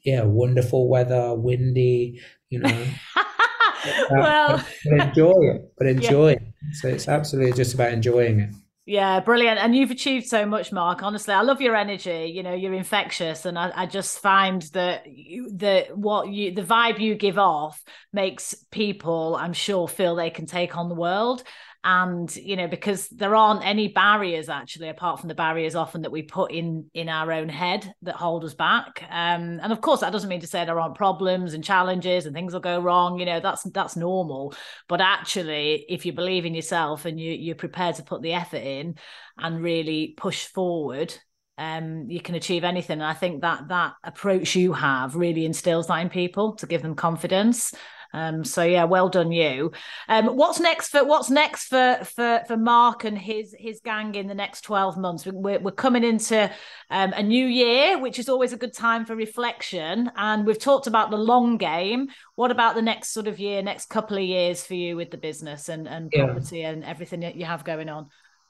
yeah, 0.01 0.23
wonderful 0.23 0.89
weather, 0.89 1.35
windy, 1.35 2.19
you 2.49 2.57
know. 2.57 2.87
well, 4.09 4.57
but, 4.57 4.65
but, 4.89 5.07
enjoy 5.09 5.39
it, 5.41 5.73
but 5.77 5.85
enjoy 5.97 6.29
yeah. 6.29 6.37
it. 6.37 6.75
So 6.81 6.87
it's 6.87 7.07
absolutely 7.07 7.53
just 7.53 7.75
about 7.75 7.91
enjoying 7.91 8.39
it. 8.39 8.49
Yeah, 8.87 9.19
brilliant. 9.19 9.59
And 9.59 9.75
you've 9.75 9.91
achieved 9.91 10.27
so 10.27 10.45
much, 10.45 10.71
Mark. 10.71 11.03
Honestly, 11.03 11.33
I 11.33 11.41
love 11.41 11.59
your 11.59 11.75
energy. 11.75 12.31
You 12.33 12.41
know, 12.41 12.53
you're 12.53 12.73
infectious. 12.73 13.45
And 13.45 13.59
I, 13.59 13.69
I 13.75 13.85
just 13.85 14.19
find 14.19 14.61
that 14.71 15.05
you, 15.05 15.51
the 15.53 15.87
what 15.93 16.29
you 16.29 16.53
the 16.53 16.63
vibe 16.63 16.97
you 16.97 17.13
give 17.15 17.37
off 17.37 17.83
makes 18.13 18.53
people, 18.71 19.35
I'm 19.35 19.51
sure, 19.51 19.89
feel 19.89 20.15
they 20.15 20.29
can 20.29 20.45
take 20.45 20.77
on 20.77 20.87
the 20.87 20.95
world 20.95 21.43
and 21.87 22.35
you 22.35 22.57
know 22.57 22.67
because 22.67 23.07
there 23.07 23.33
aren't 23.33 23.65
any 23.65 23.87
barriers 23.87 24.49
actually 24.49 24.89
apart 24.89 25.21
from 25.21 25.29
the 25.29 25.35
barriers 25.35 25.73
often 25.73 26.01
that 26.01 26.11
we 26.11 26.21
put 26.21 26.51
in 26.51 26.85
in 26.93 27.07
our 27.07 27.31
own 27.31 27.47
head 27.47 27.93
that 28.01 28.15
hold 28.15 28.43
us 28.43 28.53
back 28.53 29.05
um, 29.09 29.57
and 29.63 29.71
of 29.71 29.79
course 29.79 30.01
that 30.01 30.11
doesn't 30.11 30.27
mean 30.27 30.41
to 30.41 30.47
say 30.47 30.65
there 30.65 30.81
aren't 30.81 30.97
problems 30.97 31.53
and 31.53 31.63
challenges 31.63 32.25
and 32.25 32.35
things 32.35 32.51
will 32.51 32.59
go 32.59 32.81
wrong 32.81 33.17
you 33.17 33.25
know 33.25 33.39
that's 33.39 33.63
that's 33.71 33.95
normal 33.95 34.53
but 34.89 34.99
actually 34.99 35.85
if 35.87 36.05
you 36.05 36.11
believe 36.11 36.45
in 36.45 36.53
yourself 36.53 37.05
and 37.05 37.21
you 37.21 37.31
you're 37.31 37.55
prepared 37.55 37.95
to 37.95 38.03
put 38.03 38.21
the 38.21 38.33
effort 38.33 38.57
in 38.57 38.93
and 39.37 39.63
really 39.63 40.13
push 40.17 40.45
forward 40.47 41.13
um, 41.59 42.07
you 42.07 42.21
can 42.21 42.35
achieve 42.35 42.63
anything. 42.63 42.99
And 43.01 43.09
I 43.09 43.15
think 43.15 43.41
that 43.41 43.69
that 43.69 43.93
approach 44.03 44.55
you 44.55 44.73
have 44.73 45.15
really 45.15 45.43
instills 45.43 45.87
that 45.87 45.97
in 46.01 46.09
people 46.09 46.53
to 46.57 46.67
give 46.67 46.83
them 46.83 46.93
confidence. 46.93 47.73
Um, 48.17 48.43
so 48.43 48.63
yeah, 48.63 48.85
well 48.85 49.09
done 49.09 49.31
you. 49.31 49.71
Um, 50.07 50.27
what's 50.35 50.59
next 50.59 50.89
for 50.89 51.05
what's 51.05 51.29
next 51.29 51.67
for 51.67 51.99
for 52.03 52.41
for 52.47 52.57
Mark 52.57 53.03
and 53.03 53.17
his 53.17 53.55
his 53.57 53.79
gang 53.79 54.15
in 54.15 54.27
the 54.27 54.33
next 54.33 54.61
twelve 54.61 54.97
months? 54.97 55.25
We're 55.25 55.59
we're 55.59 55.71
coming 55.71 56.03
into 56.03 56.51
um, 56.89 57.13
a 57.13 57.21
new 57.21 57.45
year, 57.45 57.99
which 57.99 58.17
is 58.17 58.27
always 58.27 58.53
a 58.53 58.57
good 58.57 58.73
time 58.73 59.05
for 59.05 59.15
reflection. 59.15 60.11
And 60.15 60.45
we've 60.47 60.59
talked 60.59 60.87
about 60.87 61.11
the 61.11 61.17
long 61.17 61.57
game. 61.57 62.07
What 62.35 62.49
about 62.49 62.73
the 62.73 62.81
next 62.81 63.09
sort 63.09 63.27
of 63.27 63.39
year, 63.39 63.61
next 63.61 63.89
couple 63.89 64.17
of 64.17 64.23
years 64.23 64.65
for 64.65 64.73
you 64.73 64.95
with 64.95 65.11
the 65.11 65.17
business 65.17 65.69
and 65.69 65.87
and 65.87 66.11
property 66.11 66.59
yeah. 66.59 66.71
and 66.71 66.83
everything 66.83 67.19
that 67.19 67.35
you 67.35 67.45
have 67.45 67.63
going 67.63 67.89
on? 67.89 68.07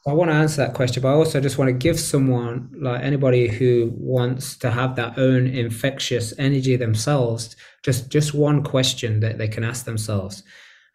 I 0.07 0.13
want 0.13 0.31
to 0.31 0.35
answer 0.35 0.65
that 0.65 0.73
question, 0.73 1.03
but 1.03 1.09
I 1.09 1.15
also 1.15 1.41
just 1.41 1.57
want 1.57 1.67
to 1.67 1.73
give 1.73 1.99
someone, 1.99 2.69
like 2.79 3.03
anybody 3.03 3.49
who 3.49 3.91
wants 3.97 4.55
to 4.57 4.71
have 4.71 4.95
that 4.95 5.19
own 5.19 5.47
infectious 5.47 6.33
energy 6.39 6.77
themselves, 6.77 7.57
just 7.83 8.09
just 8.09 8.33
one 8.33 8.63
question 8.63 9.19
that 9.19 9.37
they 9.37 9.49
can 9.49 9.65
ask 9.65 9.83
themselves. 9.83 10.43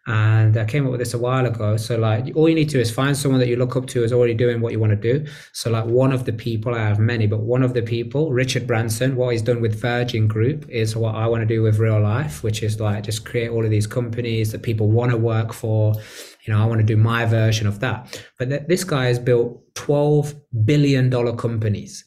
And 0.07 0.57
I 0.57 0.65
came 0.65 0.85
up 0.85 0.91
with 0.91 0.99
this 0.99 1.15
a 1.15 1.19
while 1.19 1.47
ago. 1.47 1.77
So 1.77 1.97
like 1.97 2.35
all 2.35 2.49
you 2.49 2.57
need 2.57 2.69
to 2.71 2.79
do 2.79 2.81
is 2.81 2.91
find 2.91 3.17
someone 3.17 3.39
that 3.39 3.49
you 3.49 3.55
look 3.57 3.77
up 3.77 3.87
to 3.89 4.03
is 4.03 4.13
already 4.13 4.35
doing 4.35 4.61
what 4.61 4.73
you 4.73 4.81
want 4.81 4.91
to 4.91 4.97
do. 4.97 5.31
So 5.53 5.71
like 5.71 5.85
one 5.85 6.13
of 6.13 6.25
the 6.25 6.33
people, 6.33 6.75
I 6.75 6.81
have 6.81 6.99
many, 6.99 7.29
but 7.29 7.41
one 7.41 7.63
of 7.63 7.73
the 7.73 7.83
people, 7.83 8.33
Richard 8.33 8.67
Branson, 8.67 9.15
what 9.15 9.31
he's 9.31 9.43
done 9.43 9.61
with 9.61 9.81
Virgin 9.81 10.27
Group 10.27 10.69
is 10.69 10.97
what 10.97 11.15
I 11.15 11.29
want 11.29 11.43
to 11.43 11.47
do 11.47 11.63
with 11.63 11.79
real 11.79 12.01
life, 12.01 12.43
which 12.43 12.65
is 12.65 12.81
like 12.81 13.05
just 13.05 13.25
create 13.25 13.51
all 13.51 13.65
of 13.65 13.71
these 13.71 13.87
companies 13.87 14.51
that 14.51 14.63
people 14.63 14.91
want 14.91 15.13
to 15.13 15.17
work 15.17 15.53
for. 15.53 15.95
You 16.43 16.53
know, 16.53 16.61
I 16.61 16.67
want 16.67 16.81
to 16.81 16.87
do 16.87 16.97
my 16.97 17.25
version 17.25 17.67
of 17.67 17.81
that. 17.81 18.21
But 18.39 18.49
th- 18.49 18.63
this 18.67 18.83
guy 18.85 19.07
has 19.07 19.19
built 19.19 19.75
$12 19.75 20.41
billion 20.65 21.37
companies. 21.37 22.05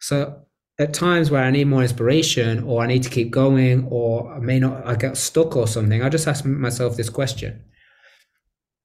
So 0.00 0.42
at 0.78 0.92
times 0.92 1.30
where 1.30 1.42
I 1.42 1.50
need 1.50 1.64
more 1.64 1.82
inspiration 1.82 2.62
or 2.64 2.82
I 2.82 2.86
need 2.86 3.02
to 3.04 3.10
keep 3.10 3.30
going 3.30 3.86
or 3.90 4.32
I 4.32 4.40
may 4.40 4.58
not 4.58 4.86
I 4.86 4.94
get 4.94 5.16
stuck 5.16 5.56
or 5.56 5.66
something, 5.66 6.02
I 6.02 6.10
just 6.10 6.28
ask 6.28 6.44
myself 6.44 6.96
this 6.96 7.08
question. 7.08 7.64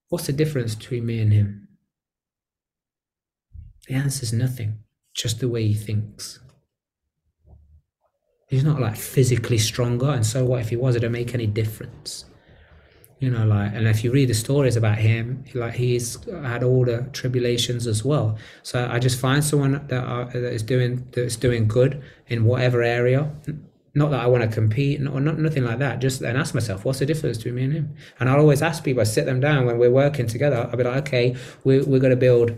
What's 0.08 0.28
the 0.28 0.34
difference 0.34 0.74
between 0.74 1.06
me 1.06 1.20
and 1.20 1.34
him? 1.34 1.68
The 3.88 3.95
answer 3.95 4.24
is 4.24 4.32
nothing, 4.32 4.80
just 5.14 5.41
the 5.41 5.49
way 5.49 5.68
he 5.68 5.74
thinks. 5.74 6.39
He's 8.47 8.64
not 8.64 8.80
like 8.80 8.95
physically 8.95 9.58
stronger, 9.58 10.12
and 10.12 10.26
so 10.26 10.45
what 10.45 10.62
if 10.62 10.70
he 10.70 10.76
was? 10.76 10.95
It 10.95 10.99
don't 10.99 11.12
make 11.12 11.34
any 11.34 11.47
difference 11.47 12.26
you 13.24 13.30
know 13.30 13.46
like 13.46 13.72
and 13.74 13.88
if 13.88 14.04
you 14.04 14.12
read 14.12 14.28
the 14.28 14.34
stories 14.34 14.76
about 14.76 14.98
him 14.98 15.46
like 15.54 15.76
he's 15.76 16.22
had 16.44 16.62
all 16.62 16.84
the 16.84 17.08
tribulations 17.14 17.88
as 17.88 18.04
well. 18.04 18.38
So 18.64 18.86
i 18.92 19.00
just 19.00 19.18
find 19.18 19.42
someone 19.42 19.74
that, 19.88 20.04
are, 20.04 20.26
that 20.26 20.54
is 20.58 20.64
doing 20.64 21.08
that's 21.14 21.38
doing 21.38 21.68
good 21.68 22.04
in 22.28 22.44
whatever 22.44 22.84
area. 22.84 23.32
Not 23.96 24.12
that 24.12 24.22
i 24.26 24.28
want 24.28 24.44
to 24.44 24.50
compete 24.50 25.00
or 25.00 25.22
not 25.22 25.40
nothing 25.40 25.64
like 25.64 25.80
that 25.80 26.02
just 26.02 26.22
and 26.22 26.38
ask 26.38 26.54
myself 26.54 26.84
what's 26.84 27.00
the 27.00 27.06
difference 27.06 27.38
between 27.38 27.56
me 27.56 27.64
and 27.64 27.74
him? 27.74 27.96
And 28.20 28.28
i'll 28.30 28.42
always 28.46 28.62
ask 28.62 28.84
people 28.84 29.02
i 29.02 29.06
sit 29.06 29.26
them 29.26 29.40
down 29.40 29.66
when 29.68 29.78
we're 29.78 29.98
working 30.04 30.28
together 30.28 30.68
i'll 30.70 30.78
be 30.78 30.84
like 30.84 31.08
okay 31.08 31.38
we're, 31.64 31.86
we're 31.86 32.04
going 32.06 32.18
to 32.20 32.26
build 32.28 32.50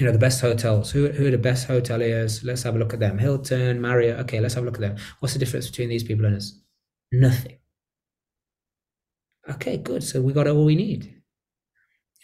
you 0.00 0.06
know 0.06 0.12
the 0.12 0.24
best 0.26 0.40
hotels. 0.40 0.90
Who, 0.90 1.08
who 1.08 1.28
are 1.28 1.30
the 1.30 1.46
best 1.50 1.68
hoteliers 1.68 2.42
let's 2.42 2.64
have 2.64 2.74
a 2.74 2.78
look 2.78 2.94
at 2.94 3.00
them. 3.00 3.18
Hilton 3.18 3.80
marriott 3.80 4.18
okay 4.20 4.40
let's 4.40 4.54
have 4.54 4.64
a 4.64 4.66
look 4.66 4.80
at 4.80 4.80
them. 4.80 4.96
What's 5.20 5.34
the 5.34 5.38
difference 5.38 5.68
between 5.70 5.88
these 5.88 6.02
people 6.02 6.24
and 6.24 6.36
us? 6.36 6.58
Nothing 7.12 7.58
okay, 9.50 9.76
good. 9.76 10.02
So 10.02 10.20
we 10.20 10.32
got 10.32 10.46
all 10.46 10.64
we 10.64 10.76
need. 10.76 11.14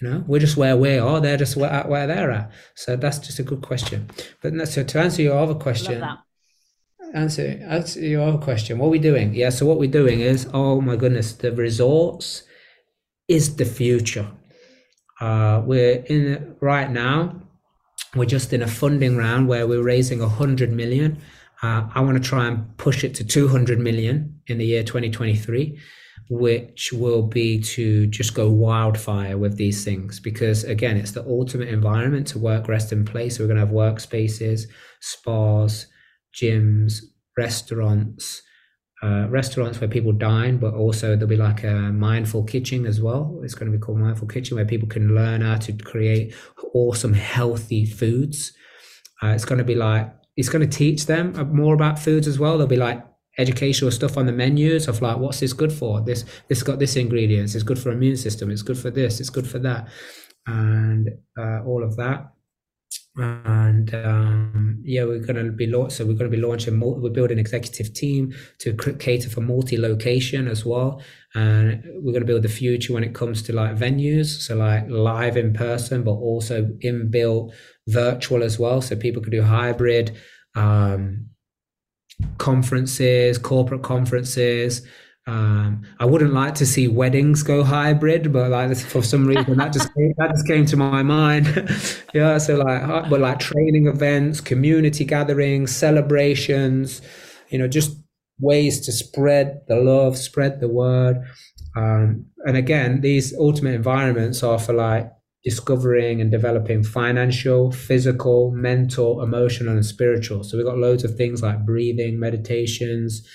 You 0.00 0.08
know, 0.08 0.24
we're 0.26 0.40
just 0.40 0.56
where 0.56 0.76
we 0.76 0.96
are. 0.96 1.20
They're 1.20 1.36
just 1.36 1.56
where, 1.56 1.84
where 1.86 2.06
they're 2.06 2.30
at. 2.30 2.50
So 2.74 2.96
that's 2.96 3.18
just 3.18 3.38
a 3.38 3.42
good 3.42 3.60
question. 3.60 4.08
But 4.40 4.66
so 4.68 4.82
to 4.82 4.98
answer 4.98 5.20
your 5.20 5.38
other 5.38 5.54
question, 5.54 6.02
answer 7.12 7.60
answer 7.68 8.00
your 8.00 8.26
other 8.26 8.38
question. 8.38 8.78
What 8.78 8.86
are 8.86 8.90
we 8.90 8.98
doing? 8.98 9.34
Yeah. 9.34 9.50
So 9.50 9.66
what 9.66 9.78
we're 9.78 9.90
doing 9.90 10.20
is, 10.20 10.48
oh 10.54 10.80
my 10.80 10.96
goodness, 10.96 11.34
the 11.34 11.52
resorts 11.52 12.44
is 13.28 13.56
the 13.56 13.66
future. 13.66 14.30
Uh, 15.20 15.62
we're 15.66 16.02
in 16.06 16.56
right 16.60 16.90
now. 16.90 17.42
We're 18.16 18.24
just 18.24 18.54
in 18.54 18.62
a 18.62 18.66
funding 18.66 19.16
round 19.16 19.48
where 19.48 19.66
we're 19.66 19.82
raising 19.82 20.22
a 20.22 20.28
hundred 20.28 20.72
million. 20.72 21.20
Uh, 21.62 21.86
I 21.94 22.00
want 22.00 22.22
to 22.22 22.26
try 22.26 22.46
and 22.46 22.74
push 22.78 23.04
it 23.04 23.14
to 23.16 23.24
200 23.24 23.78
million 23.78 24.40
in 24.46 24.56
the 24.56 24.64
year 24.64 24.82
2023 24.82 25.78
which 26.30 26.92
will 26.92 27.22
be 27.22 27.60
to 27.60 28.06
just 28.06 28.34
go 28.34 28.48
wildfire 28.48 29.36
with 29.36 29.56
these 29.56 29.84
things. 29.84 30.20
Because 30.20 30.62
again 30.64 30.96
it's 30.96 31.10
the 31.10 31.26
ultimate 31.26 31.68
environment 31.68 32.28
to 32.28 32.38
work 32.38 32.68
rest 32.68 32.92
and 32.92 33.06
play 33.06 33.28
so 33.28 33.42
we're 33.42 33.48
going 33.48 33.60
to 33.60 33.66
have 33.66 33.74
workspaces 33.74 34.62
spas 35.00 35.86
gyms 36.34 37.00
restaurants 37.36 38.42
uh, 39.02 39.26
restaurants 39.28 39.80
where 39.80 39.88
people 39.88 40.12
dine 40.12 40.58
but 40.58 40.74
also 40.74 41.16
there'll 41.16 41.26
be 41.26 41.36
like 41.36 41.64
a 41.64 41.72
mindful 41.72 42.44
kitchen 42.44 42.86
as 42.86 43.00
well. 43.00 43.40
It's 43.42 43.54
going 43.54 43.72
to 43.72 43.76
be 43.76 43.80
called 43.80 43.98
mindful 43.98 44.28
kitchen 44.28 44.56
where 44.56 44.66
people 44.66 44.88
can 44.88 45.14
learn 45.14 45.40
how 45.40 45.56
to 45.56 45.72
create 45.72 46.34
awesome 46.74 47.14
healthy 47.14 47.86
foods. 47.86 48.52
Uh, 49.22 49.28
it's 49.28 49.44
going 49.44 49.58
to 49.58 49.64
be 49.64 49.74
like 49.74 50.12
it's 50.36 50.48
going 50.48 50.68
to 50.68 50.78
teach 50.78 51.06
them 51.06 51.32
more 51.52 51.74
about 51.74 51.98
foods 51.98 52.28
as 52.28 52.38
well. 52.38 52.56
They'll 52.58 52.66
be 52.66 52.76
like 52.76 53.02
educational 53.40 53.90
stuff 53.90 54.16
on 54.16 54.26
the 54.26 54.32
menus 54.32 54.86
of 54.86 55.00
like 55.00 55.16
what's 55.16 55.40
this 55.40 55.52
good 55.52 55.72
for? 55.72 56.00
This 56.00 56.24
this 56.48 56.62
got 56.62 56.78
this 56.78 56.96
ingredients. 56.96 57.54
It's 57.54 57.64
good 57.64 57.78
for 57.78 57.90
immune 57.90 58.16
system. 58.16 58.50
It's 58.50 58.62
good 58.62 58.78
for 58.78 58.90
this. 58.90 59.20
It's 59.20 59.30
good 59.30 59.48
for 59.48 59.58
that. 59.60 59.88
And 60.46 61.08
uh, 61.38 61.62
all 61.64 61.82
of 61.82 61.96
that. 61.96 62.32
And 63.16 63.92
um, 63.94 64.80
yeah 64.84 65.04
we're 65.04 65.18
going 65.18 65.44
to 65.44 65.50
be 65.52 65.66
launch 65.66 65.92
so 65.92 66.04
we're 66.04 66.14
going 66.14 66.30
to 66.30 66.36
be 66.36 66.42
launching 66.42 66.78
we're 66.80 67.10
building 67.10 67.38
an 67.38 67.40
executive 67.40 67.92
team 67.92 68.32
to 68.60 68.72
cater 68.98 69.28
for 69.28 69.40
multi-location 69.40 70.46
as 70.46 70.64
well. 70.64 71.02
And 71.34 71.82
we're 71.96 72.12
going 72.12 72.26
to 72.26 72.32
build 72.32 72.42
the 72.42 72.48
future 72.48 72.92
when 72.92 73.04
it 73.04 73.14
comes 73.14 73.42
to 73.44 73.52
like 73.52 73.76
venues. 73.76 74.26
So 74.40 74.56
like 74.56 74.88
live 74.88 75.36
in 75.36 75.52
person 75.52 76.04
but 76.04 76.12
also 76.12 76.66
inbuilt 76.84 77.52
virtual 77.88 78.42
as 78.42 78.58
well. 78.58 78.80
So 78.80 78.96
people 78.96 79.22
can 79.22 79.32
do 79.32 79.42
hybrid 79.42 80.16
um, 80.54 81.30
conferences, 82.38 83.38
corporate 83.38 83.82
conferences. 83.82 84.82
Um, 85.26 85.82
I 86.00 86.06
wouldn't 86.06 86.32
like 86.32 86.54
to 86.56 86.66
see 86.66 86.88
weddings 86.88 87.42
go 87.42 87.62
hybrid, 87.62 88.32
but 88.32 88.50
like 88.50 88.76
for 88.76 89.02
some 89.02 89.26
reason 89.26 89.58
that 89.58 89.72
just 89.72 89.94
came, 89.94 90.14
that 90.16 90.30
just 90.30 90.46
came 90.46 90.66
to 90.66 90.76
my 90.76 91.02
mind. 91.02 91.46
yeah, 92.14 92.38
so 92.38 92.56
like, 92.56 93.08
but 93.08 93.20
like 93.20 93.38
training 93.38 93.86
events, 93.86 94.40
community 94.40 95.04
gatherings, 95.04 95.74
celebrations, 95.74 97.02
you 97.48 97.58
know, 97.58 97.68
just 97.68 97.96
ways 98.40 98.80
to 98.86 98.92
spread 98.92 99.60
the 99.68 99.76
love, 99.76 100.16
spread 100.16 100.60
the 100.60 100.68
word. 100.68 101.18
Um, 101.76 102.26
and 102.46 102.56
again, 102.56 103.00
these 103.00 103.34
ultimate 103.36 103.74
environments 103.74 104.42
are 104.42 104.58
for 104.58 104.72
like 104.72 105.12
discovering 105.44 106.20
and 106.20 106.30
developing 106.30 106.82
financial, 106.82 107.72
physical, 107.72 108.50
mental, 108.50 109.22
emotional, 109.22 109.74
and 109.74 109.86
spiritual. 109.86 110.44
So 110.44 110.56
we've 110.56 110.66
got 110.66 110.78
loads 110.78 111.04
of 111.04 111.16
things 111.16 111.42
like 111.42 111.64
breathing, 111.64 112.18
meditations, 112.18 113.26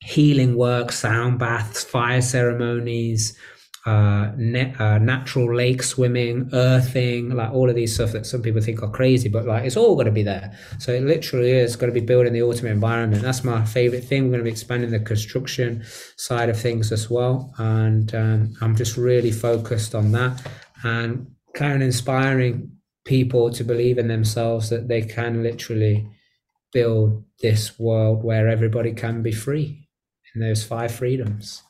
healing 0.00 0.56
work, 0.56 0.90
sound 0.90 1.38
baths, 1.38 1.84
fire 1.84 2.20
ceremonies, 2.20 3.38
uh, 3.86 4.32
uh, 4.78 4.98
natural 4.98 5.54
lake 5.54 5.82
swimming, 5.82 6.48
earthing, 6.52 7.30
like 7.30 7.52
all 7.52 7.68
of 7.68 7.76
these 7.76 7.94
stuff 7.94 8.12
that 8.12 8.24
some 8.24 8.40
people 8.40 8.60
think 8.60 8.82
are 8.82 8.90
crazy, 8.90 9.28
but 9.28 9.44
like 9.44 9.64
it's 9.64 9.76
all 9.76 9.94
going 9.94 10.06
to 10.06 10.12
be 10.12 10.22
there. 10.22 10.56
So 10.78 10.92
it 10.92 11.02
literally 11.02 11.52
is 11.52 11.76
going 11.76 11.92
to 11.92 12.00
be 12.00 12.04
building 12.04 12.32
the 12.32 12.42
ultimate 12.42 12.70
environment. 12.70 13.22
That's 13.22 13.44
my 13.44 13.64
favorite 13.64 14.04
thing. 14.04 14.24
We're 14.24 14.30
going 14.30 14.40
to 14.40 14.44
be 14.44 14.50
expanding 14.50 14.90
the 14.90 15.00
construction 15.00 15.84
side 16.16 16.48
of 16.48 16.58
things 16.58 16.92
as 16.92 17.10
well, 17.10 17.52
and 17.58 18.14
um, 18.14 18.54
I'm 18.62 18.74
just 18.74 18.96
really 18.96 19.30
focused 19.30 19.94
on 19.94 20.12
that 20.12 20.42
and 20.84 21.26
kind 21.54 21.74
of 21.74 21.82
inspiring 21.82 22.70
people 23.04 23.50
to 23.50 23.64
believe 23.64 23.98
in 23.98 24.08
themselves 24.08 24.70
that 24.70 24.88
they 24.88 25.02
can 25.02 25.42
literally 25.42 26.08
build 26.72 27.24
this 27.40 27.78
world 27.78 28.22
where 28.24 28.48
everybody 28.48 28.92
can 28.92 29.22
be 29.22 29.32
free 29.32 29.88
in 30.34 30.40
those 30.40 30.64
five 30.64 30.92
freedoms. 30.92 31.62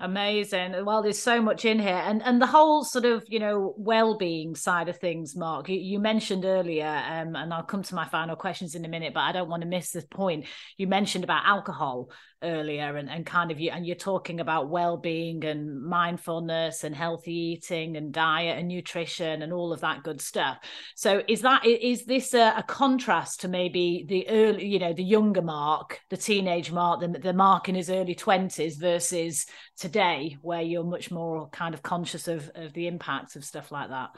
Amazing. 0.00 0.84
Well, 0.84 1.02
there's 1.02 1.20
so 1.20 1.40
much 1.40 1.64
in 1.64 1.78
here, 1.78 2.02
and 2.04 2.20
and 2.24 2.42
the 2.42 2.48
whole 2.48 2.82
sort 2.82 3.04
of 3.04 3.24
you 3.28 3.38
know 3.38 3.74
well-being 3.78 4.56
side 4.56 4.88
of 4.88 4.98
things, 4.98 5.36
Mark. 5.36 5.68
You, 5.68 5.78
you 5.78 6.00
mentioned 6.00 6.44
earlier, 6.44 6.84
um, 6.86 7.36
and 7.36 7.54
I'll 7.54 7.62
come 7.62 7.84
to 7.84 7.94
my 7.94 8.06
final 8.08 8.34
questions 8.34 8.74
in 8.74 8.84
a 8.84 8.88
minute, 8.88 9.14
but 9.14 9.20
I 9.20 9.30
don't 9.30 9.48
want 9.48 9.62
to 9.62 9.68
miss 9.68 9.92
this 9.92 10.04
point. 10.04 10.46
You 10.76 10.88
mentioned 10.88 11.22
about 11.22 11.46
alcohol 11.46 12.10
earlier, 12.44 12.96
and 12.96 13.10
and 13.10 13.26
kind 13.26 13.50
of 13.50 13.58
you, 13.58 13.70
and 13.70 13.86
you're 13.86 13.96
talking 13.96 14.40
about 14.40 14.68
well-being 14.68 15.44
and 15.44 15.82
mindfulness 15.82 16.84
and 16.84 16.94
healthy 16.94 17.32
eating 17.32 17.96
and 17.96 18.12
diet 18.12 18.58
and 18.58 18.68
nutrition 18.68 19.42
and 19.42 19.52
all 19.52 19.72
of 19.72 19.80
that 19.80 20.02
good 20.02 20.20
stuff. 20.20 20.58
So, 20.94 21.22
is 21.26 21.40
that 21.40 21.66
is 21.66 22.04
this 22.04 22.34
a, 22.34 22.54
a 22.56 22.62
contrast 22.62 23.40
to 23.40 23.48
maybe 23.48 24.04
the 24.08 24.28
early, 24.28 24.66
you 24.66 24.78
know, 24.78 24.92
the 24.92 25.02
younger 25.02 25.42
Mark, 25.42 26.00
the 26.10 26.16
teenage 26.16 26.70
Mark, 26.70 27.00
the 27.00 27.08
the 27.08 27.32
Mark 27.32 27.68
in 27.68 27.74
his 27.74 27.90
early 27.90 28.14
twenties 28.14 28.76
versus 28.76 29.46
today 29.76 30.36
where 30.42 30.62
you're 30.62 30.84
much 30.84 31.10
more 31.10 31.48
kind 31.50 31.74
of 31.74 31.82
conscious 31.82 32.28
of 32.28 32.50
of 32.54 32.72
the 32.74 32.86
impacts 32.86 33.36
of 33.36 33.44
stuff 33.44 33.72
like 33.72 33.88
that 33.88 34.10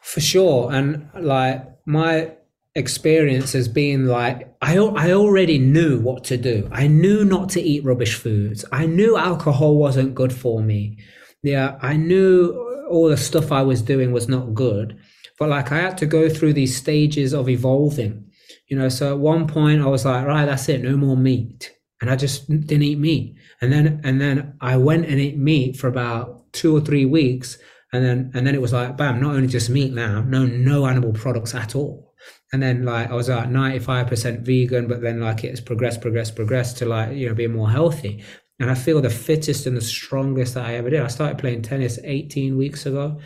for 0.00 0.20
sure 0.20 0.72
and 0.72 1.08
like 1.14 1.64
my 1.84 2.32
experience 2.74 3.52
has 3.52 3.68
been 3.68 4.06
like 4.06 4.54
I, 4.62 4.76
I 4.76 5.12
already 5.12 5.58
knew 5.58 5.98
what 6.00 6.24
to 6.24 6.36
do. 6.36 6.68
I 6.70 6.86
knew 6.86 7.24
not 7.24 7.48
to 7.50 7.60
eat 7.60 7.84
rubbish 7.84 8.14
foods. 8.14 8.64
I 8.70 8.86
knew 8.86 9.16
alcohol 9.16 9.76
wasn't 9.76 10.14
good 10.14 10.32
for 10.32 10.62
me. 10.62 10.98
Yeah 11.42 11.78
i 11.82 11.96
knew 11.96 12.52
all 12.88 13.08
the 13.08 13.16
stuff 13.16 13.52
i 13.52 13.62
was 13.62 13.82
doing 13.82 14.12
was 14.12 14.28
not 14.28 14.54
good. 14.54 14.98
But 15.38 15.48
like 15.48 15.72
i 15.72 15.78
had 15.78 15.98
to 15.98 16.06
go 16.06 16.28
through 16.28 16.52
these 16.52 16.76
stages 16.76 17.32
of 17.32 17.48
evolving. 17.48 18.30
You 18.68 18.78
know 18.78 18.88
so 18.88 19.12
at 19.12 19.18
one 19.18 19.48
point 19.48 19.82
i 19.82 19.86
was 19.86 20.04
like 20.04 20.26
right 20.26 20.44
that's 20.44 20.68
it 20.68 20.82
no 20.82 20.96
more 20.96 21.16
meat. 21.16 21.72
And 22.00 22.08
i 22.08 22.16
just 22.16 22.48
didn't 22.48 22.82
eat 22.82 22.98
meat. 22.98 23.34
And 23.60 23.72
then 23.72 24.00
and 24.04 24.20
then 24.20 24.54
I 24.60 24.76
went 24.76 25.06
and 25.06 25.20
ate 25.20 25.36
meat 25.36 25.76
for 25.76 25.88
about 25.88 26.52
two 26.52 26.74
or 26.74 26.80
three 26.80 27.04
weeks, 27.04 27.58
and 27.92 28.04
then 28.04 28.30
and 28.32 28.46
then 28.46 28.54
it 28.54 28.62
was 28.62 28.72
like 28.72 28.96
bam, 28.96 29.20
not 29.20 29.34
only 29.34 29.48
just 29.48 29.68
meat 29.68 29.92
now, 29.92 30.22
no 30.22 30.46
no 30.46 30.86
animal 30.86 31.12
products 31.12 31.54
at 31.54 31.74
all. 31.74 32.09
And 32.52 32.62
then 32.62 32.84
like 32.84 33.10
I 33.10 33.14
was 33.14 33.28
like 33.28 33.48
ninety 33.48 33.78
five 33.78 34.06
percent 34.06 34.40
vegan, 34.40 34.88
but 34.88 35.00
then 35.00 35.20
like 35.20 35.44
it's 35.44 35.60
progressed, 35.60 36.00
progressed, 36.00 36.36
progressed 36.36 36.78
to 36.78 36.86
like 36.86 37.16
you 37.16 37.28
know 37.28 37.34
being 37.34 37.52
more 37.52 37.70
healthy. 37.70 38.24
And 38.58 38.70
I 38.70 38.74
feel 38.74 39.00
the 39.00 39.08
fittest 39.08 39.66
and 39.66 39.76
the 39.76 39.80
strongest 39.80 40.54
that 40.54 40.66
I 40.66 40.74
ever 40.74 40.90
did. 40.90 41.00
I 41.00 41.06
started 41.06 41.38
playing 41.38 41.62
tennis 41.62 41.98
18 42.04 42.58
weeks 42.58 42.84
ago, 42.84 43.18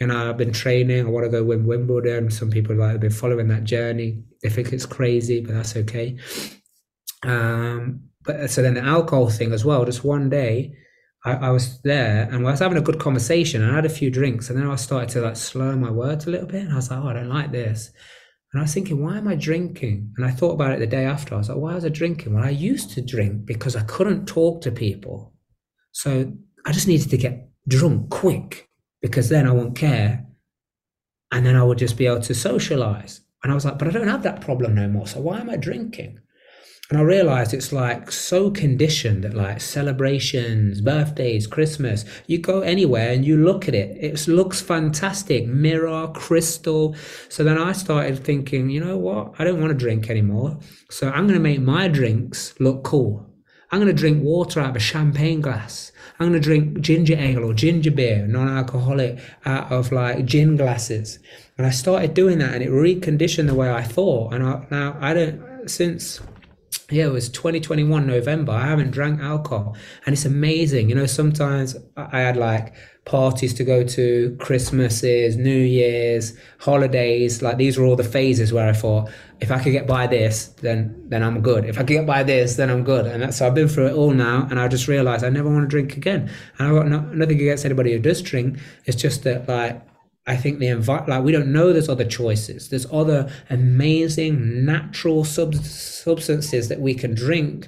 and 0.00 0.12
I've 0.12 0.36
been 0.36 0.52
training. 0.52 1.06
I 1.06 1.10
want 1.10 1.24
to 1.24 1.30
go 1.30 1.44
win 1.44 1.66
Wimbledon. 1.66 2.30
Some 2.30 2.50
people 2.50 2.76
like 2.76 2.92
have 2.92 3.00
been 3.00 3.10
following 3.10 3.48
that 3.48 3.64
journey. 3.64 4.22
They 4.42 4.48
think 4.48 4.72
it's 4.72 4.86
crazy, 4.86 5.40
but 5.40 5.54
that's 5.54 5.76
okay. 5.76 6.16
Um, 7.24 8.08
but 8.24 8.50
so 8.50 8.62
then 8.62 8.74
the 8.74 8.82
alcohol 8.82 9.28
thing 9.28 9.52
as 9.52 9.64
well. 9.64 9.84
Just 9.84 10.04
one 10.04 10.30
day, 10.30 10.74
I, 11.24 11.32
I, 11.32 11.50
was 11.50 11.80
there 11.82 12.28
and 12.30 12.46
I 12.46 12.50
was 12.50 12.60
having 12.60 12.78
a 12.78 12.82
good 12.82 13.00
conversation 13.00 13.62
and 13.62 13.72
I 13.72 13.74
had 13.74 13.86
a 13.86 13.90
few 13.90 14.10
drinks 14.10 14.50
and 14.50 14.58
then 14.58 14.70
I 14.70 14.76
started 14.76 15.08
to 15.10 15.20
like 15.22 15.36
slur 15.36 15.74
my 15.76 15.90
words 15.90 16.26
a 16.26 16.30
little 16.30 16.46
bit 16.46 16.62
and 16.62 16.72
I 16.72 16.76
was 16.76 16.90
like, 16.90 17.00
oh, 17.02 17.08
I 17.08 17.12
don't 17.14 17.28
like 17.28 17.50
this. 17.50 17.90
And 18.52 18.60
I 18.60 18.64
was 18.64 18.72
thinking, 18.72 19.02
why 19.02 19.18
am 19.18 19.28
I 19.28 19.34
drinking? 19.34 20.14
And 20.16 20.24
I 20.24 20.30
thought 20.30 20.52
about 20.52 20.72
it 20.72 20.78
the 20.78 20.86
day 20.86 21.04
after. 21.04 21.34
I 21.34 21.38
was 21.38 21.50
like, 21.50 21.58
why 21.58 21.74
was 21.74 21.84
I 21.84 21.90
drinking? 21.90 22.34
Well, 22.34 22.44
I 22.44 22.50
used 22.50 22.90
to 22.92 23.02
drink 23.02 23.44
because 23.44 23.76
I 23.76 23.82
couldn't 23.82 24.26
talk 24.26 24.62
to 24.62 24.70
people. 24.72 25.34
So 25.92 26.32
I 26.64 26.72
just 26.72 26.88
needed 26.88 27.10
to 27.10 27.18
get 27.18 27.50
drunk 27.68 28.08
quick 28.08 28.68
because 29.02 29.28
then 29.28 29.46
I 29.46 29.52
won't 29.52 29.76
care. 29.76 30.24
And 31.30 31.44
then 31.44 31.56
I 31.56 31.62
would 31.62 31.76
just 31.76 31.98
be 31.98 32.06
able 32.06 32.20
to 32.20 32.34
socialize. 32.34 33.20
And 33.42 33.52
I 33.52 33.54
was 33.54 33.66
like, 33.66 33.78
but 33.78 33.88
I 33.88 33.90
don't 33.90 34.08
have 34.08 34.22
that 34.22 34.40
problem 34.40 34.74
no 34.74 34.88
more. 34.88 35.06
So 35.06 35.20
why 35.20 35.40
am 35.40 35.50
I 35.50 35.56
drinking? 35.56 36.20
And 36.90 36.98
I 36.98 37.02
realized 37.02 37.52
it's 37.52 37.70
like 37.70 38.10
so 38.10 38.50
conditioned 38.50 39.24
that 39.24 39.34
like 39.34 39.60
celebrations, 39.60 40.80
birthdays, 40.80 41.46
Christmas, 41.46 42.06
you 42.26 42.38
go 42.38 42.62
anywhere 42.62 43.10
and 43.10 43.26
you 43.26 43.36
look 43.36 43.68
at 43.68 43.74
it, 43.74 43.98
it 44.02 44.26
looks 44.26 44.62
fantastic, 44.62 45.46
mirror, 45.46 46.08
crystal. 46.14 46.96
So 47.28 47.44
then 47.44 47.58
I 47.58 47.72
started 47.72 48.24
thinking, 48.24 48.70
you 48.70 48.82
know 48.82 48.96
what? 48.96 49.34
I 49.38 49.44
don't 49.44 49.60
want 49.60 49.70
to 49.70 49.78
drink 49.78 50.08
anymore. 50.08 50.58
So 50.90 51.10
I'm 51.10 51.26
going 51.26 51.38
to 51.38 51.40
make 51.40 51.60
my 51.60 51.88
drinks 51.88 52.58
look 52.58 52.84
cool. 52.84 53.26
I'm 53.70 53.80
going 53.80 53.94
to 53.94 54.00
drink 54.00 54.24
water 54.24 54.60
out 54.60 54.70
of 54.70 54.76
a 54.76 54.80
champagne 54.80 55.42
glass. 55.42 55.92
I'm 56.18 56.30
going 56.30 56.40
to 56.40 56.48
drink 56.48 56.80
ginger 56.80 57.16
ale 57.18 57.44
or 57.44 57.52
ginger 57.52 57.90
beer, 57.90 58.26
non 58.26 58.48
alcoholic, 58.48 59.18
out 59.44 59.70
of 59.70 59.92
like 59.92 60.24
gin 60.24 60.56
glasses. 60.56 61.18
And 61.58 61.66
I 61.66 61.70
started 61.70 62.14
doing 62.14 62.38
that 62.38 62.54
and 62.54 62.62
it 62.62 62.70
reconditioned 62.70 63.46
the 63.46 63.54
way 63.54 63.70
I 63.70 63.82
thought. 63.82 64.32
And 64.32 64.42
I, 64.42 64.66
now 64.70 64.96
I 65.00 65.12
don't, 65.12 65.68
since 65.68 66.20
yeah, 66.90 67.04
it 67.04 67.12
was 67.12 67.28
2021 67.28 68.06
November. 68.06 68.52
I 68.52 68.66
haven't 68.66 68.92
drank 68.92 69.20
alcohol, 69.20 69.76
and 70.06 70.14
it's 70.14 70.24
amazing. 70.24 70.88
You 70.88 70.94
know, 70.94 71.04
sometimes 71.04 71.76
I 71.96 72.20
had 72.20 72.38
like 72.38 72.74
parties 73.04 73.52
to 73.54 73.64
go 73.64 73.84
to, 73.84 74.36
Christmases, 74.40 75.36
New 75.36 75.50
Year's, 75.50 76.32
holidays. 76.58 77.42
Like 77.42 77.58
these 77.58 77.76
were 77.78 77.84
all 77.84 77.96
the 77.96 78.04
phases 78.04 78.52
where 78.54 78.68
I 78.68 78.72
thought, 78.72 79.10
if 79.40 79.50
I 79.50 79.62
could 79.62 79.72
get 79.72 79.86
by 79.86 80.06
this, 80.06 80.48
then 80.62 80.94
then 81.08 81.22
I'm 81.22 81.42
good. 81.42 81.66
If 81.66 81.76
I 81.76 81.80
could 81.80 81.88
get 81.88 82.06
by 82.06 82.22
this, 82.22 82.56
then 82.56 82.70
I'm 82.70 82.84
good. 82.84 83.06
And 83.06 83.34
so 83.34 83.46
I've 83.46 83.54
been 83.54 83.68
through 83.68 83.88
it 83.88 83.94
all 83.94 84.12
now, 84.12 84.46
and 84.50 84.58
I 84.58 84.66
just 84.68 84.88
realized 84.88 85.24
I 85.24 85.28
never 85.28 85.50
want 85.50 85.64
to 85.64 85.68
drink 85.68 85.96
again. 85.96 86.30
And 86.58 86.68
I've 86.68 86.74
got 86.74 86.88
no, 86.88 87.00
nothing 87.00 87.40
against 87.40 87.66
anybody 87.66 87.92
who 87.92 87.98
does 87.98 88.22
drink. 88.22 88.58
It's 88.86 89.00
just 89.00 89.24
that 89.24 89.46
like 89.46 89.82
I 90.28 90.36
think 90.36 90.58
the 90.58 90.66
envi- 90.66 91.08
like 91.08 91.24
we 91.24 91.32
don't 91.32 91.50
know 91.52 91.72
there's 91.72 91.88
other 91.88 92.04
choices. 92.04 92.68
There's 92.68 92.86
other 92.92 93.30
amazing 93.48 94.64
natural 94.64 95.24
sub- 95.24 95.54
substances 95.54 96.68
that 96.68 96.80
we 96.80 96.94
can 96.94 97.14
drink. 97.14 97.66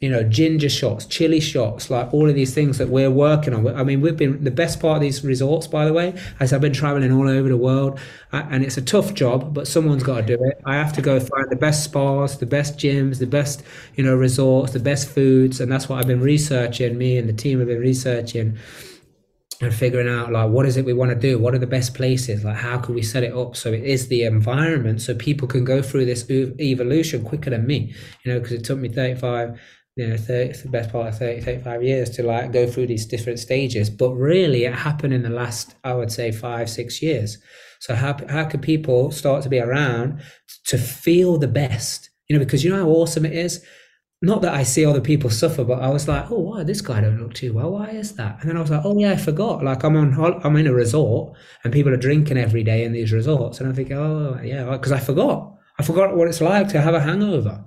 You 0.00 0.10
know, 0.10 0.24
ginger 0.24 0.68
shots, 0.68 1.06
chili 1.06 1.38
shots, 1.38 1.88
like 1.88 2.12
all 2.12 2.28
of 2.28 2.34
these 2.34 2.52
things 2.52 2.76
that 2.78 2.88
we're 2.88 3.08
working 3.08 3.54
on. 3.54 3.68
I 3.68 3.84
mean, 3.84 4.00
we've 4.00 4.16
been 4.16 4.42
the 4.42 4.50
best 4.50 4.80
part 4.80 4.96
of 4.96 5.00
these 5.00 5.24
resorts, 5.24 5.68
by 5.68 5.84
the 5.84 5.92
way, 5.92 6.18
as 6.40 6.52
I've 6.52 6.60
been 6.60 6.72
traveling 6.72 7.12
all 7.12 7.28
over 7.28 7.48
the 7.48 7.56
world, 7.56 8.00
and 8.32 8.64
it's 8.64 8.76
a 8.76 8.82
tough 8.82 9.14
job, 9.14 9.54
but 9.54 9.68
someone's 9.68 10.02
got 10.02 10.26
to 10.26 10.36
do 10.36 10.42
it. 10.42 10.60
I 10.64 10.74
have 10.74 10.92
to 10.94 11.02
go 11.02 11.20
find 11.20 11.46
the 11.50 11.56
best 11.56 11.84
spas, 11.84 12.38
the 12.38 12.46
best 12.46 12.78
gyms, 12.78 13.20
the 13.20 13.28
best 13.28 13.62
you 13.94 14.02
know 14.02 14.16
resorts, 14.16 14.72
the 14.72 14.80
best 14.80 15.08
foods, 15.08 15.60
and 15.60 15.70
that's 15.70 15.88
what 15.88 16.00
I've 16.00 16.08
been 16.08 16.20
researching. 16.20 16.98
Me 16.98 17.16
and 17.16 17.28
the 17.28 17.32
team 17.32 17.60
have 17.60 17.68
been 17.68 17.78
researching 17.78 18.58
and 19.64 19.74
figuring 19.74 20.08
out 20.08 20.32
like 20.32 20.50
what 20.50 20.66
is 20.66 20.76
it 20.76 20.84
we 20.84 20.92
want 20.92 21.10
to 21.10 21.16
do? 21.16 21.38
What 21.38 21.54
are 21.54 21.58
the 21.58 21.66
best 21.66 21.94
places? 21.94 22.44
Like 22.44 22.56
how 22.56 22.78
can 22.78 22.94
we 22.94 23.02
set 23.02 23.22
it 23.22 23.34
up 23.34 23.56
so 23.56 23.72
it 23.72 23.84
is 23.84 24.08
the 24.08 24.24
environment 24.24 25.00
so 25.00 25.14
people 25.14 25.48
can 25.48 25.64
go 25.64 25.82
through 25.82 26.04
this 26.06 26.28
evolution 26.30 27.24
quicker 27.24 27.50
than 27.50 27.66
me? 27.66 27.94
You 28.24 28.32
know 28.32 28.40
because 28.40 28.52
it 28.52 28.64
took 28.64 28.78
me 28.78 28.88
35 28.88 29.60
you 29.96 30.08
know 30.08 30.16
30, 30.16 30.62
the 30.62 30.68
best 30.70 30.90
part 30.90 31.08
of 31.08 31.18
30 31.18 31.42
35 31.42 31.82
years 31.82 32.10
to 32.10 32.22
like 32.22 32.50
go 32.52 32.66
through 32.66 32.86
these 32.86 33.06
different 33.06 33.38
stages. 33.38 33.90
But 33.90 34.14
really 34.14 34.64
it 34.64 34.74
happened 34.74 35.14
in 35.14 35.22
the 35.22 35.30
last 35.30 35.74
i 35.84 35.92
would 35.92 36.12
say 36.12 36.32
five 36.32 36.68
six 36.68 37.02
years. 37.02 37.38
So 37.80 37.94
how, 37.96 38.16
how 38.28 38.44
can 38.44 38.60
people 38.60 39.10
start 39.10 39.42
to 39.42 39.48
be 39.48 39.58
around 39.58 40.22
to 40.66 40.78
feel 40.78 41.36
the 41.38 41.48
best? 41.48 42.10
You 42.28 42.38
know 42.38 42.44
because 42.44 42.64
you 42.64 42.70
know 42.70 42.84
how 42.84 42.90
awesome 42.90 43.26
it 43.26 43.32
is 43.32 43.64
not 44.22 44.40
that 44.42 44.54
I 44.54 44.62
see 44.62 44.86
other 44.86 45.00
people 45.00 45.30
suffer, 45.30 45.64
but 45.64 45.82
I 45.82 45.88
was 45.88 46.06
like, 46.06 46.30
oh, 46.30 46.38
why 46.38 46.62
this 46.62 46.80
guy 46.80 47.00
don't 47.00 47.20
look 47.20 47.34
too 47.34 47.52
well? 47.52 47.72
Why 47.72 47.88
is 47.90 48.14
that? 48.14 48.38
And 48.40 48.48
then 48.48 48.56
I 48.56 48.60
was 48.60 48.70
like, 48.70 48.82
oh 48.84 48.96
yeah, 48.96 49.10
I 49.10 49.16
forgot. 49.16 49.64
Like 49.64 49.82
I'm 49.82 49.96
on, 49.96 50.40
I'm 50.44 50.56
in 50.56 50.68
a 50.68 50.72
resort, 50.72 51.36
and 51.64 51.72
people 51.72 51.92
are 51.92 51.96
drinking 51.96 52.38
every 52.38 52.62
day 52.62 52.84
in 52.84 52.92
these 52.92 53.12
resorts, 53.12 53.60
and 53.60 53.68
I 53.68 53.74
think, 53.74 53.90
oh 53.90 54.40
yeah, 54.42 54.70
because 54.70 54.92
I 54.92 55.00
forgot. 55.00 55.52
I 55.78 55.82
forgot 55.82 56.16
what 56.16 56.28
it's 56.28 56.40
like 56.40 56.68
to 56.68 56.80
have 56.80 56.94
a 56.94 57.00
hangover. 57.00 57.64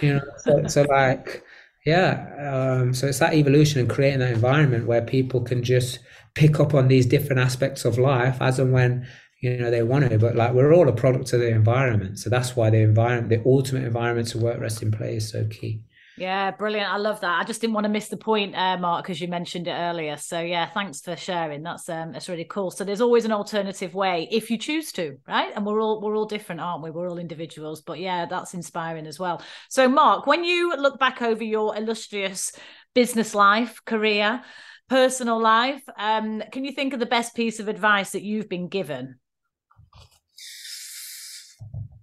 You 0.00 0.14
know, 0.14 0.20
so, 0.38 0.66
so 0.66 0.82
like, 0.82 1.42
yeah. 1.86 2.80
Um, 2.80 2.92
so 2.92 3.06
it's 3.06 3.20
that 3.20 3.34
evolution 3.34 3.80
and 3.80 3.88
creating 3.88 4.20
that 4.20 4.32
environment 4.34 4.86
where 4.86 5.02
people 5.02 5.40
can 5.40 5.62
just 5.62 6.00
pick 6.34 6.60
up 6.60 6.74
on 6.74 6.88
these 6.88 7.06
different 7.06 7.40
aspects 7.40 7.84
of 7.86 7.98
life 7.98 8.36
as 8.40 8.58
and 8.58 8.72
when 8.72 9.06
you 9.40 9.56
know 9.56 9.70
they 9.70 9.82
want 9.82 10.08
to 10.08 10.18
but 10.18 10.34
like 10.36 10.52
we're 10.52 10.74
all 10.74 10.88
a 10.88 10.92
product 10.92 11.32
of 11.32 11.40
the 11.40 11.48
environment 11.48 12.18
so 12.18 12.28
that's 12.30 12.56
why 12.56 12.70
the 12.70 12.78
environment 12.78 13.28
the 13.28 13.42
ultimate 13.48 13.84
environment 13.84 14.28
to 14.28 14.38
work 14.38 14.58
rest 14.60 14.82
in 14.82 14.90
play 14.90 15.16
is 15.16 15.30
so 15.30 15.46
key 15.46 15.82
yeah, 16.18 16.50
brilliant. 16.50 16.90
I 16.90 16.96
love 16.96 17.20
that. 17.20 17.40
I 17.40 17.44
just 17.44 17.60
didn't 17.60 17.74
want 17.74 17.84
to 17.84 17.90
miss 17.90 18.08
the 18.08 18.16
point, 18.16 18.54
uh, 18.54 18.78
Mark, 18.78 19.04
because 19.04 19.20
you 19.20 19.28
mentioned 19.28 19.68
it 19.68 19.72
earlier. 19.72 20.16
So 20.16 20.40
yeah, 20.40 20.68
thanks 20.72 21.00
for 21.00 21.14
sharing. 21.16 21.62
That's 21.62 21.88
um, 21.88 22.12
that's 22.12 22.28
really 22.28 22.44
cool. 22.44 22.70
So 22.70 22.84
there's 22.84 23.00
always 23.02 23.24
an 23.24 23.32
alternative 23.32 23.94
way 23.94 24.28
if 24.30 24.50
you 24.50 24.56
choose 24.56 24.92
to, 24.92 25.18
right? 25.28 25.52
And 25.54 25.66
we're 25.66 25.80
all 25.80 26.00
we're 26.00 26.16
all 26.16 26.24
different, 26.24 26.60
aren't 26.60 26.82
we? 26.82 26.90
We're 26.90 27.08
all 27.08 27.18
individuals. 27.18 27.82
But 27.82 27.98
yeah, 27.98 28.26
that's 28.26 28.54
inspiring 28.54 29.06
as 29.06 29.18
well. 29.18 29.42
So 29.68 29.88
Mark, 29.88 30.26
when 30.26 30.44
you 30.44 30.74
look 30.76 30.98
back 30.98 31.20
over 31.20 31.44
your 31.44 31.76
illustrious 31.76 32.52
business 32.94 33.34
life, 33.34 33.84
career, 33.84 34.42
personal 34.88 35.38
life, 35.38 35.82
um, 35.98 36.42
can 36.50 36.64
you 36.64 36.72
think 36.72 36.94
of 36.94 37.00
the 37.00 37.06
best 37.06 37.34
piece 37.34 37.60
of 37.60 37.68
advice 37.68 38.12
that 38.12 38.22
you've 38.22 38.48
been 38.48 38.68
given? 38.68 39.18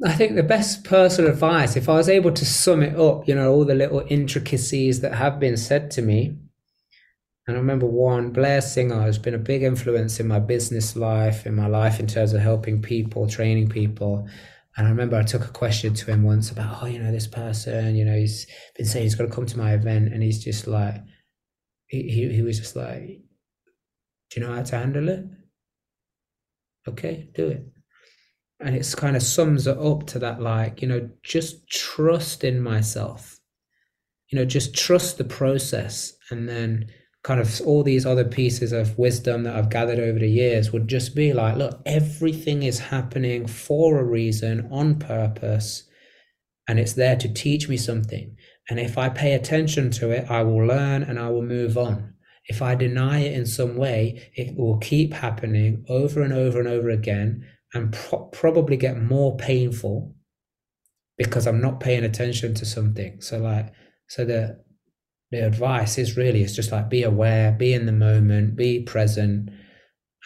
I 0.05 0.11
think 0.13 0.35
the 0.35 0.43
best 0.43 0.83
personal 0.83 1.31
advice, 1.31 1.77
if 1.77 1.87
I 1.87 1.93
was 1.93 2.09
able 2.09 2.33
to 2.33 2.45
sum 2.45 2.83
it 2.83 2.99
up, 2.99 3.25
you 3.27 3.35
know, 3.35 3.53
all 3.53 3.63
the 3.63 3.73
little 3.73 4.03
intricacies 4.09 4.99
that 4.99 5.13
have 5.13 5.39
been 5.39 5.55
said 5.55 5.91
to 5.91 6.01
me. 6.01 6.37
And 7.47 7.55
I 7.55 7.59
remember 7.59 7.85
one, 7.85 8.31
Blair 8.31 8.59
Singer 8.61 9.01
has 9.01 9.17
been 9.17 9.33
a 9.33 9.39
big 9.39 9.63
influence 9.63 10.19
in 10.19 10.27
my 10.27 10.39
business 10.39 10.95
life, 10.95 11.45
in 11.45 11.55
my 11.55 11.67
life 11.67 11.99
in 11.99 12.07
terms 12.07 12.33
of 12.33 12.41
helping 12.41 12.81
people, 12.81 13.27
training 13.27 13.69
people. 13.69 14.27
And 14.75 14.87
I 14.87 14.89
remember 14.89 15.17
I 15.17 15.23
took 15.23 15.45
a 15.45 15.51
question 15.51 15.93
to 15.93 16.11
him 16.11 16.23
once 16.23 16.51
about, 16.51 16.83
oh, 16.83 16.85
you 16.87 16.99
know, 16.99 17.11
this 17.11 17.27
person, 17.27 17.95
you 17.95 18.03
know, 18.03 18.15
he's 18.15 18.47
been 18.75 18.85
saying 18.85 19.03
he's 19.03 19.15
got 19.15 19.25
to 19.25 19.29
come 19.33 19.45
to 19.45 19.57
my 19.57 19.73
event. 19.73 20.13
And 20.13 20.21
he's 20.21 20.43
just 20.43 20.67
like, 20.67 20.95
he, 21.87 22.09
he, 22.09 22.33
he 22.33 22.41
was 22.41 22.59
just 22.59 22.75
like, 22.75 23.21
Do 24.31 24.39
you 24.39 24.47
know 24.47 24.53
how 24.53 24.63
to 24.63 24.77
handle 24.77 25.09
it? 25.09 25.25
Okay, 26.87 27.29
do 27.33 27.47
it. 27.47 27.72
And 28.63 28.75
it's 28.75 28.95
kind 28.95 29.15
of 29.15 29.23
sums 29.23 29.67
it 29.67 29.77
up 29.77 30.07
to 30.07 30.19
that, 30.19 30.41
like, 30.41 30.81
you 30.81 30.87
know, 30.87 31.09
just 31.21 31.67
trust 31.69 32.43
in 32.43 32.61
myself. 32.61 33.39
You 34.29 34.39
know, 34.39 34.45
just 34.45 34.73
trust 34.73 35.17
the 35.17 35.25
process. 35.25 36.13
And 36.31 36.47
then 36.47 36.87
kind 37.23 37.39
of 37.39 37.61
all 37.65 37.83
these 37.83 38.05
other 38.05 38.23
pieces 38.23 38.71
of 38.71 38.97
wisdom 38.97 39.43
that 39.43 39.55
I've 39.55 39.69
gathered 39.69 39.99
over 39.99 40.19
the 40.19 40.29
years 40.29 40.71
would 40.71 40.87
just 40.87 41.15
be 41.15 41.33
like, 41.33 41.57
look, 41.57 41.81
everything 41.85 42.63
is 42.63 42.79
happening 42.79 43.47
for 43.47 43.99
a 43.99 44.03
reason, 44.03 44.67
on 44.71 44.99
purpose, 44.99 45.83
and 46.67 46.79
it's 46.79 46.93
there 46.93 47.17
to 47.17 47.33
teach 47.33 47.67
me 47.67 47.77
something. 47.77 48.35
And 48.69 48.79
if 48.79 48.97
I 48.97 49.09
pay 49.09 49.33
attention 49.33 49.91
to 49.91 50.11
it, 50.11 50.29
I 50.29 50.43
will 50.43 50.65
learn 50.65 51.03
and 51.03 51.19
I 51.19 51.29
will 51.29 51.41
move 51.41 51.77
on. 51.77 52.13
If 52.45 52.61
I 52.61 52.75
deny 52.75 53.19
it 53.19 53.33
in 53.33 53.45
some 53.45 53.77
way, 53.77 54.31
it 54.35 54.57
will 54.57 54.77
keep 54.77 55.13
happening 55.13 55.85
over 55.89 56.21
and 56.21 56.33
over 56.33 56.59
and 56.59 56.67
over 56.67 56.89
again 56.89 57.45
and 57.73 57.93
pro- 57.93 58.25
probably 58.25 58.77
get 58.77 59.01
more 59.01 59.35
painful 59.37 60.15
because 61.17 61.47
I'm 61.47 61.61
not 61.61 61.79
paying 61.79 62.03
attention 62.03 62.53
to 62.55 62.65
something. 62.65 63.21
So 63.21 63.39
like, 63.39 63.73
so 64.07 64.25
the 64.25 64.63
the 65.31 65.45
advice 65.45 65.97
is 65.97 66.15
really 66.15 66.43
it's 66.43 66.55
just 66.55 66.71
like 66.71 66.89
be 66.89 67.03
aware, 67.03 67.51
be 67.51 67.73
in 67.73 67.85
the 67.85 67.91
moment, 67.91 68.55
be 68.55 68.83
present, 68.83 69.49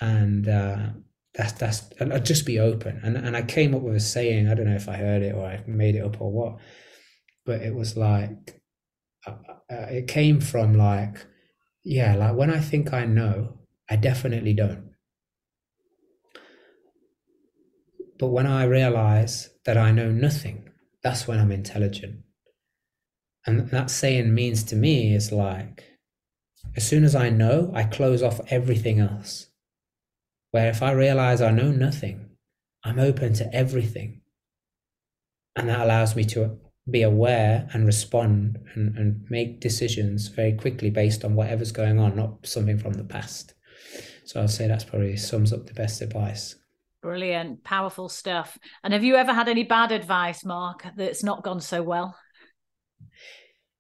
and 0.01 0.47
uh, 0.47 0.89
that's 1.33 1.53
that's 1.53 1.89
and 1.99 2.25
just 2.25 2.45
be 2.45 2.59
open. 2.59 2.99
And 3.03 3.15
and 3.17 3.35
I 3.37 3.41
came 3.43 3.73
up 3.73 3.81
with 3.81 3.95
a 3.95 4.01
saying. 4.01 4.49
I 4.49 4.53
don't 4.53 4.67
know 4.67 4.75
if 4.75 4.89
I 4.89 4.97
heard 4.97 5.21
it 5.21 5.35
or 5.35 5.45
I 5.45 5.63
made 5.67 5.95
it 5.95 6.03
up 6.03 6.19
or 6.19 6.31
what, 6.31 6.57
but 7.45 7.61
it 7.61 7.73
was 7.73 7.95
like 7.95 8.61
uh, 9.25 9.35
uh, 9.71 9.87
it 9.89 10.07
came 10.07 10.41
from 10.41 10.73
like 10.73 11.25
yeah, 11.83 12.15
like 12.15 12.35
when 12.35 12.49
I 12.49 12.59
think 12.59 12.91
I 12.91 13.05
know, 13.05 13.59
I 13.89 13.95
definitely 13.95 14.53
don't. 14.53 14.86
But 18.19 18.27
when 18.27 18.47
I 18.47 18.63
realize 18.63 19.49
that 19.65 19.77
I 19.77 19.91
know 19.91 20.11
nothing, 20.11 20.69
that's 21.03 21.27
when 21.27 21.39
I'm 21.39 21.51
intelligent. 21.51 22.21
And 23.45 23.69
that 23.69 23.89
saying 23.89 24.33
means 24.33 24.63
to 24.65 24.75
me 24.75 25.13
is 25.13 25.31
like, 25.31 25.83
as 26.75 26.87
soon 26.87 27.03
as 27.03 27.15
I 27.15 27.29
know, 27.29 27.71
I 27.73 27.83
close 27.83 28.21
off 28.21 28.41
everything 28.49 28.99
else. 28.99 29.47
Where 30.51 30.69
if 30.69 30.81
I 30.81 30.91
realize 30.91 31.41
I 31.41 31.51
know 31.51 31.71
nothing, 31.71 32.31
I'm 32.83 32.99
open 32.99 33.33
to 33.33 33.53
everything. 33.53 34.21
And 35.55 35.69
that 35.69 35.81
allows 35.81 36.15
me 36.15 36.23
to 36.25 36.57
be 36.89 37.01
aware 37.01 37.67
and 37.73 37.85
respond 37.85 38.59
and, 38.75 38.97
and 38.97 39.25
make 39.29 39.59
decisions 39.59 40.27
very 40.27 40.53
quickly 40.53 40.89
based 40.89 41.25
on 41.25 41.35
whatever's 41.35 41.71
going 41.71 41.99
on, 41.99 42.15
not 42.15 42.45
something 42.45 42.77
from 42.77 42.93
the 42.93 43.03
past. 43.03 43.53
So 44.25 44.41
I'll 44.41 44.47
say 44.47 44.67
that's 44.67 44.83
probably 44.83 45.17
sums 45.17 45.53
up 45.53 45.67
the 45.67 45.73
best 45.73 46.01
advice. 46.01 46.55
Brilliant, 47.01 47.63
powerful 47.63 48.09
stuff. 48.09 48.57
And 48.83 48.93
have 48.93 49.03
you 49.03 49.15
ever 49.15 49.33
had 49.33 49.47
any 49.47 49.63
bad 49.63 49.91
advice, 49.91 50.43
Mark, 50.43 50.85
that's 50.95 51.23
not 51.23 51.43
gone 51.43 51.61
so 51.61 51.83
well? 51.83 52.15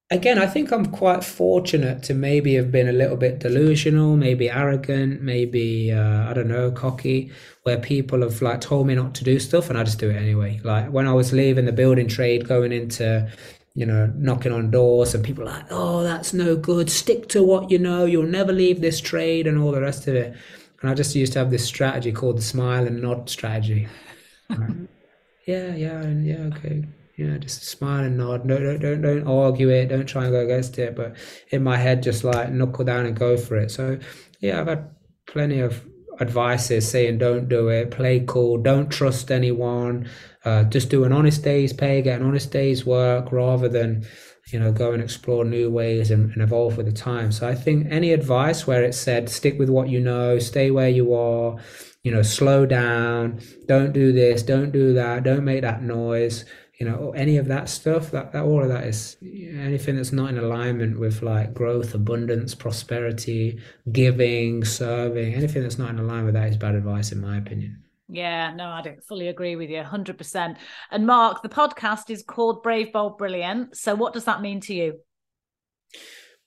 again, 0.09 0.37
I 0.37 0.47
think 0.47 0.71
I'm 0.71 0.85
quite 0.85 1.23
fortunate 1.23 2.03
to 2.03 2.13
maybe 2.13 2.55
have 2.55 2.71
been 2.71 2.87
a 2.87 2.93
little 2.93 3.17
bit 3.17 3.39
delusional, 3.39 4.15
maybe 4.15 4.49
arrogant, 4.49 5.21
maybe 5.21 5.91
uh, 5.91 6.29
I 6.29 6.33
don't 6.33 6.47
know, 6.47 6.71
cocky, 6.71 7.31
where 7.63 7.77
people 7.77 8.21
have 8.21 8.41
like 8.41 8.61
told 8.61 8.87
me 8.87 8.95
not 8.95 9.15
to 9.15 9.23
do 9.23 9.39
stuff 9.39 9.69
and 9.69 9.77
I 9.77 9.83
just 9.83 9.99
do 9.99 10.09
it 10.09 10.15
anyway. 10.15 10.61
Like 10.63 10.91
when 10.91 11.07
I 11.07 11.13
was 11.13 11.33
leaving 11.33 11.65
the 11.65 11.71
building 11.71 12.07
trade, 12.07 12.47
going 12.47 12.71
into 12.71 13.29
you 13.75 13.85
know, 13.85 14.11
knocking 14.15 14.51
on 14.51 14.71
doors, 14.71 15.13
and 15.13 15.23
people 15.23 15.45
like, 15.45 15.65
"Oh, 15.69 16.01
that's 16.01 16.33
no 16.33 16.55
good. 16.55 16.89
Stick 16.89 17.29
to 17.29 17.43
what 17.43 17.69
you 17.69 17.77
know. 17.77 18.05
You'll 18.05 18.23
never 18.23 18.51
leave 18.51 18.81
this 18.81 18.99
trade," 18.99 19.45
and 19.45 19.59
all 19.59 19.71
the 19.71 19.79
rest 19.81 20.07
of 20.07 20.15
it. 20.15 20.35
And 20.81 20.89
I 20.89 20.93
just 20.93 21.15
used 21.15 21.33
to 21.33 21.39
have 21.39 21.51
this 21.51 21.65
strategy 21.65 22.11
called 22.11 22.37
the 22.37 22.41
smile 22.43 22.85
and 22.85 23.01
nod 23.01 23.29
strategy. 23.29 23.87
yeah, 24.49 25.75
yeah, 25.75 26.07
yeah, 26.07 26.49
okay, 26.55 26.85
Yeah, 27.15 27.37
just 27.37 27.63
smile 27.63 28.03
and 28.03 28.17
nod. 28.17 28.47
Don't, 28.47 28.63
don't, 28.63 28.79
don't, 28.79 29.01
don't 29.01 29.27
argue 29.27 29.69
it. 29.69 29.87
Don't 29.87 30.05
try 30.05 30.25
and 30.25 30.31
go 30.31 30.41
against 30.41 30.77
it. 30.77 30.95
But 30.95 31.15
in 31.49 31.63
my 31.63 31.77
head, 31.77 32.03
just 32.03 32.23
like 32.23 32.51
knuckle 32.51 32.85
down 32.85 33.05
and 33.05 33.17
go 33.17 33.37
for 33.37 33.57
it. 33.57 33.71
So, 33.71 33.97
yeah, 34.39 34.61
I've 34.61 34.67
had 34.67 34.89
plenty 35.25 35.59
of 35.59 35.83
advices 36.19 36.89
saying 36.89 37.17
don't 37.17 37.47
do 37.47 37.69
it, 37.69 37.91
play 37.91 38.23
cool, 38.27 38.57
don't 38.57 38.89
trust 38.89 39.31
anyone, 39.31 40.09
uh, 40.45 40.63
just 40.63 40.89
do 40.89 41.03
an 41.03 41.13
honest 41.13 41.43
day's 41.43 41.73
pay, 41.73 42.01
get 42.01 42.19
an 42.19 42.27
honest 42.27 42.51
day's 42.51 42.85
work 42.85 43.31
rather 43.31 43.69
than, 43.69 44.05
you 44.51 44.59
know, 44.59 44.71
go 44.71 44.91
and 44.91 45.03
explore 45.03 45.43
new 45.43 45.69
ways 45.69 46.11
and, 46.11 46.31
and 46.31 46.41
evolve 46.41 46.77
with 46.77 46.85
the 46.85 46.91
time. 46.91 47.31
So 47.31 47.47
I 47.47 47.55
think 47.55 47.87
any 47.89 48.13
advice 48.13 48.65
where 48.65 48.83
it 48.83 48.93
said 48.93 49.29
stick 49.29 49.59
with 49.59 49.69
what 49.69 49.89
you 49.89 49.99
know, 49.99 50.39
stay 50.39 50.71
where 50.71 50.89
you 50.89 51.13
are, 51.13 51.57
you 52.03 52.11
know, 52.11 52.21
slow 52.21 52.65
down, 52.65 53.41
don't 53.65 53.91
do 53.93 54.11
this, 54.11 54.43
don't 54.43 54.71
do 54.71 54.93
that, 54.93 55.23
don't 55.23 55.43
make 55.43 55.61
that 55.61 55.83
noise 55.83 56.45
you 56.79 56.85
know 56.85 57.11
any 57.15 57.37
of 57.37 57.47
that 57.47 57.69
stuff 57.69 58.11
that, 58.11 58.31
that 58.31 58.43
all 58.43 58.61
of 58.61 58.69
that 58.69 58.85
is 58.85 59.17
anything 59.21 59.95
that's 59.95 60.11
not 60.11 60.29
in 60.29 60.37
alignment 60.37 60.99
with 60.99 61.21
like 61.21 61.53
growth 61.53 61.93
abundance 61.93 62.53
prosperity 62.53 63.59
giving 63.91 64.63
serving 64.63 65.33
anything 65.33 65.63
that's 65.63 65.79
not 65.79 65.89
in 65.89 65.99
alignment 65.99 66.25
with 66.25 66.35
that 66.35 66.49
is 66.49 66.57
bad 66.57 66.75
advice 66.75 67.11
in 67.11 67.19
my 67.19 67.37
opinion 67.37 67.81
yeah, 68.09 68.53
no, 68.53 68.69
I 68.69 68.81
don't 68.81 69.03
fully 69.03 69.27
agree 69.27 69.55
with 69.55 69.69
you 69.69 69.81
100%. 69.81 70.57
And 70.91 71.05
Mark, 71.05 71.41
the 71.41 71.49
podcast 71.49 72.09
is 72.09 72.23
called 72.23 72.63
Brave, 72.63 72.93
Bold, 72.93 73.17
Brilliant. 73.17 73.75
So, 73.75 73.95
what 73.95 74.13
does 74.13 74.25
that 74.25 74.41
mean 74.41 74.61
to 74.61 74.73
you? 74.73 74.99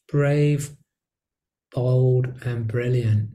Brave, 0.09 0.71
bold, 1.73 2.33
and 2.45 2.67
brilliant. 2.67 3.31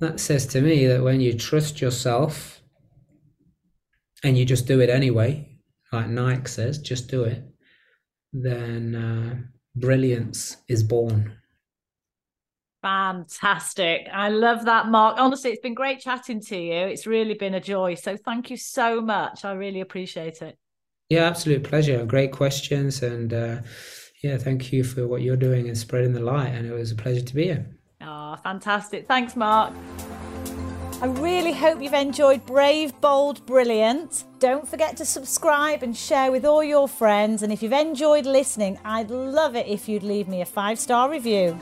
That 0.00 0.20
says 0.20 0.46
to 0.48 0.60
me 0.60 0.86
that 0.86 1.02
when 1.02 1.20
you 1.20 1.32
trust 1.38 1.80
yourself 1.80 2.60
and 4.22 4.36
you 4.36 4.44
just 4.44 4.66
do 4.66 4.80
it 4.80 4.90
anyway, 4.90 5.56
like 5.92 6.08
Nike 6.08 6.48
says, 6.48 6.78
just 6.78 7.08
do 7.08 7.24
it, 7.24 7.44
then 8.32 8.94
uh, 8.94 9.36
brilliance 9.76 10.56
is 10.68 10.82
born. 10.82 11.36
Fantastic. 12.84 14.08
I 14.12 14.28
love 14.28 14.66
that, 14.66 14.88
Mark. 14.88 15.16
Honestly, 15.18 15.50
it's 15.50 15.62
been 15.62 15.72
great 15.72 16.00
chatting 16.00 16.38
to 16.42 16.56
you. 16.58 16.74
It's 16.74 17.06
really 17.06 17.32
been 17.32 17.54
a 17.54 17.60
joy. 17.60 17.94
So 17.94 18.14
thank 18.14 18.50
you 18.50 18.58
so 18.58 19.00
much. 19.00 19.42
I 19.42 19.52
really 19.52 19.80
appreciate 19.80 20.42
it. 20.42 20.58
Yeah, 21.08 21.24
absolute 21.24 21.64
pleasure. 21.64 22.04
Great 22.04 22.30
questions. 22.30 23.02
And 23.02 23.32
uh, 23.32 23.62
yeah, 24.22 24.36
thank 24.36 24.70
you 24.70 24.84
for 24.84 25.08
what 25.08 25.22
you're 25.22 25.34
doing 25.34 25.66
and 25.68 25.78
spreading 25.78 26.12
the 26.12 26.20
light. 26.20 26.48
And 26.48 26.66
it 26.66 26.74
was 26.74 26.92
a 26.92 26.94
pleasure 26.94 27.22
to 27.22 27.34
be 27.34 27.44
here. 27.44 27.66
Oh, 28.02 28.36
fantastic. 28.42 29.08
Thanks, 29.08 29.34
Mark. 29.34 29.72
I 31.00 31.06
really 31.06 31.54
hope 31.54 31.80
you've 31.80 31.94
enjoyed 31.94 32.44
Brave, 32.44 33.00
Bold, 33.00 33.46
Brilliant. 33.46 34.24
Don't 34.40 34.68
forget 34.68 34.94
to 34.98 35.06
subscribe 35.06 35.82
and 35.82 35.96
share 35.96 36.30
with 36.30 36.44
all 36.44 36.62
your 36.62 36.86
friends. 36.86 37.42
And 37.42 37.50
if 37.50 37.62
you've 37.62 37.72
enjoyed 37.72 38.26
listening, 38.26 38.78
I'd 38.84 39.10
love 39.10 39.56
it 39.56 39.66
if 39.68 39.88
you'd 39.88 40.02
leave 40.02 40.28
me 40.28 40.42
a 40.42 40.46
five 40.46 40.78
star 40.78 41.10
review. 41.10 41.58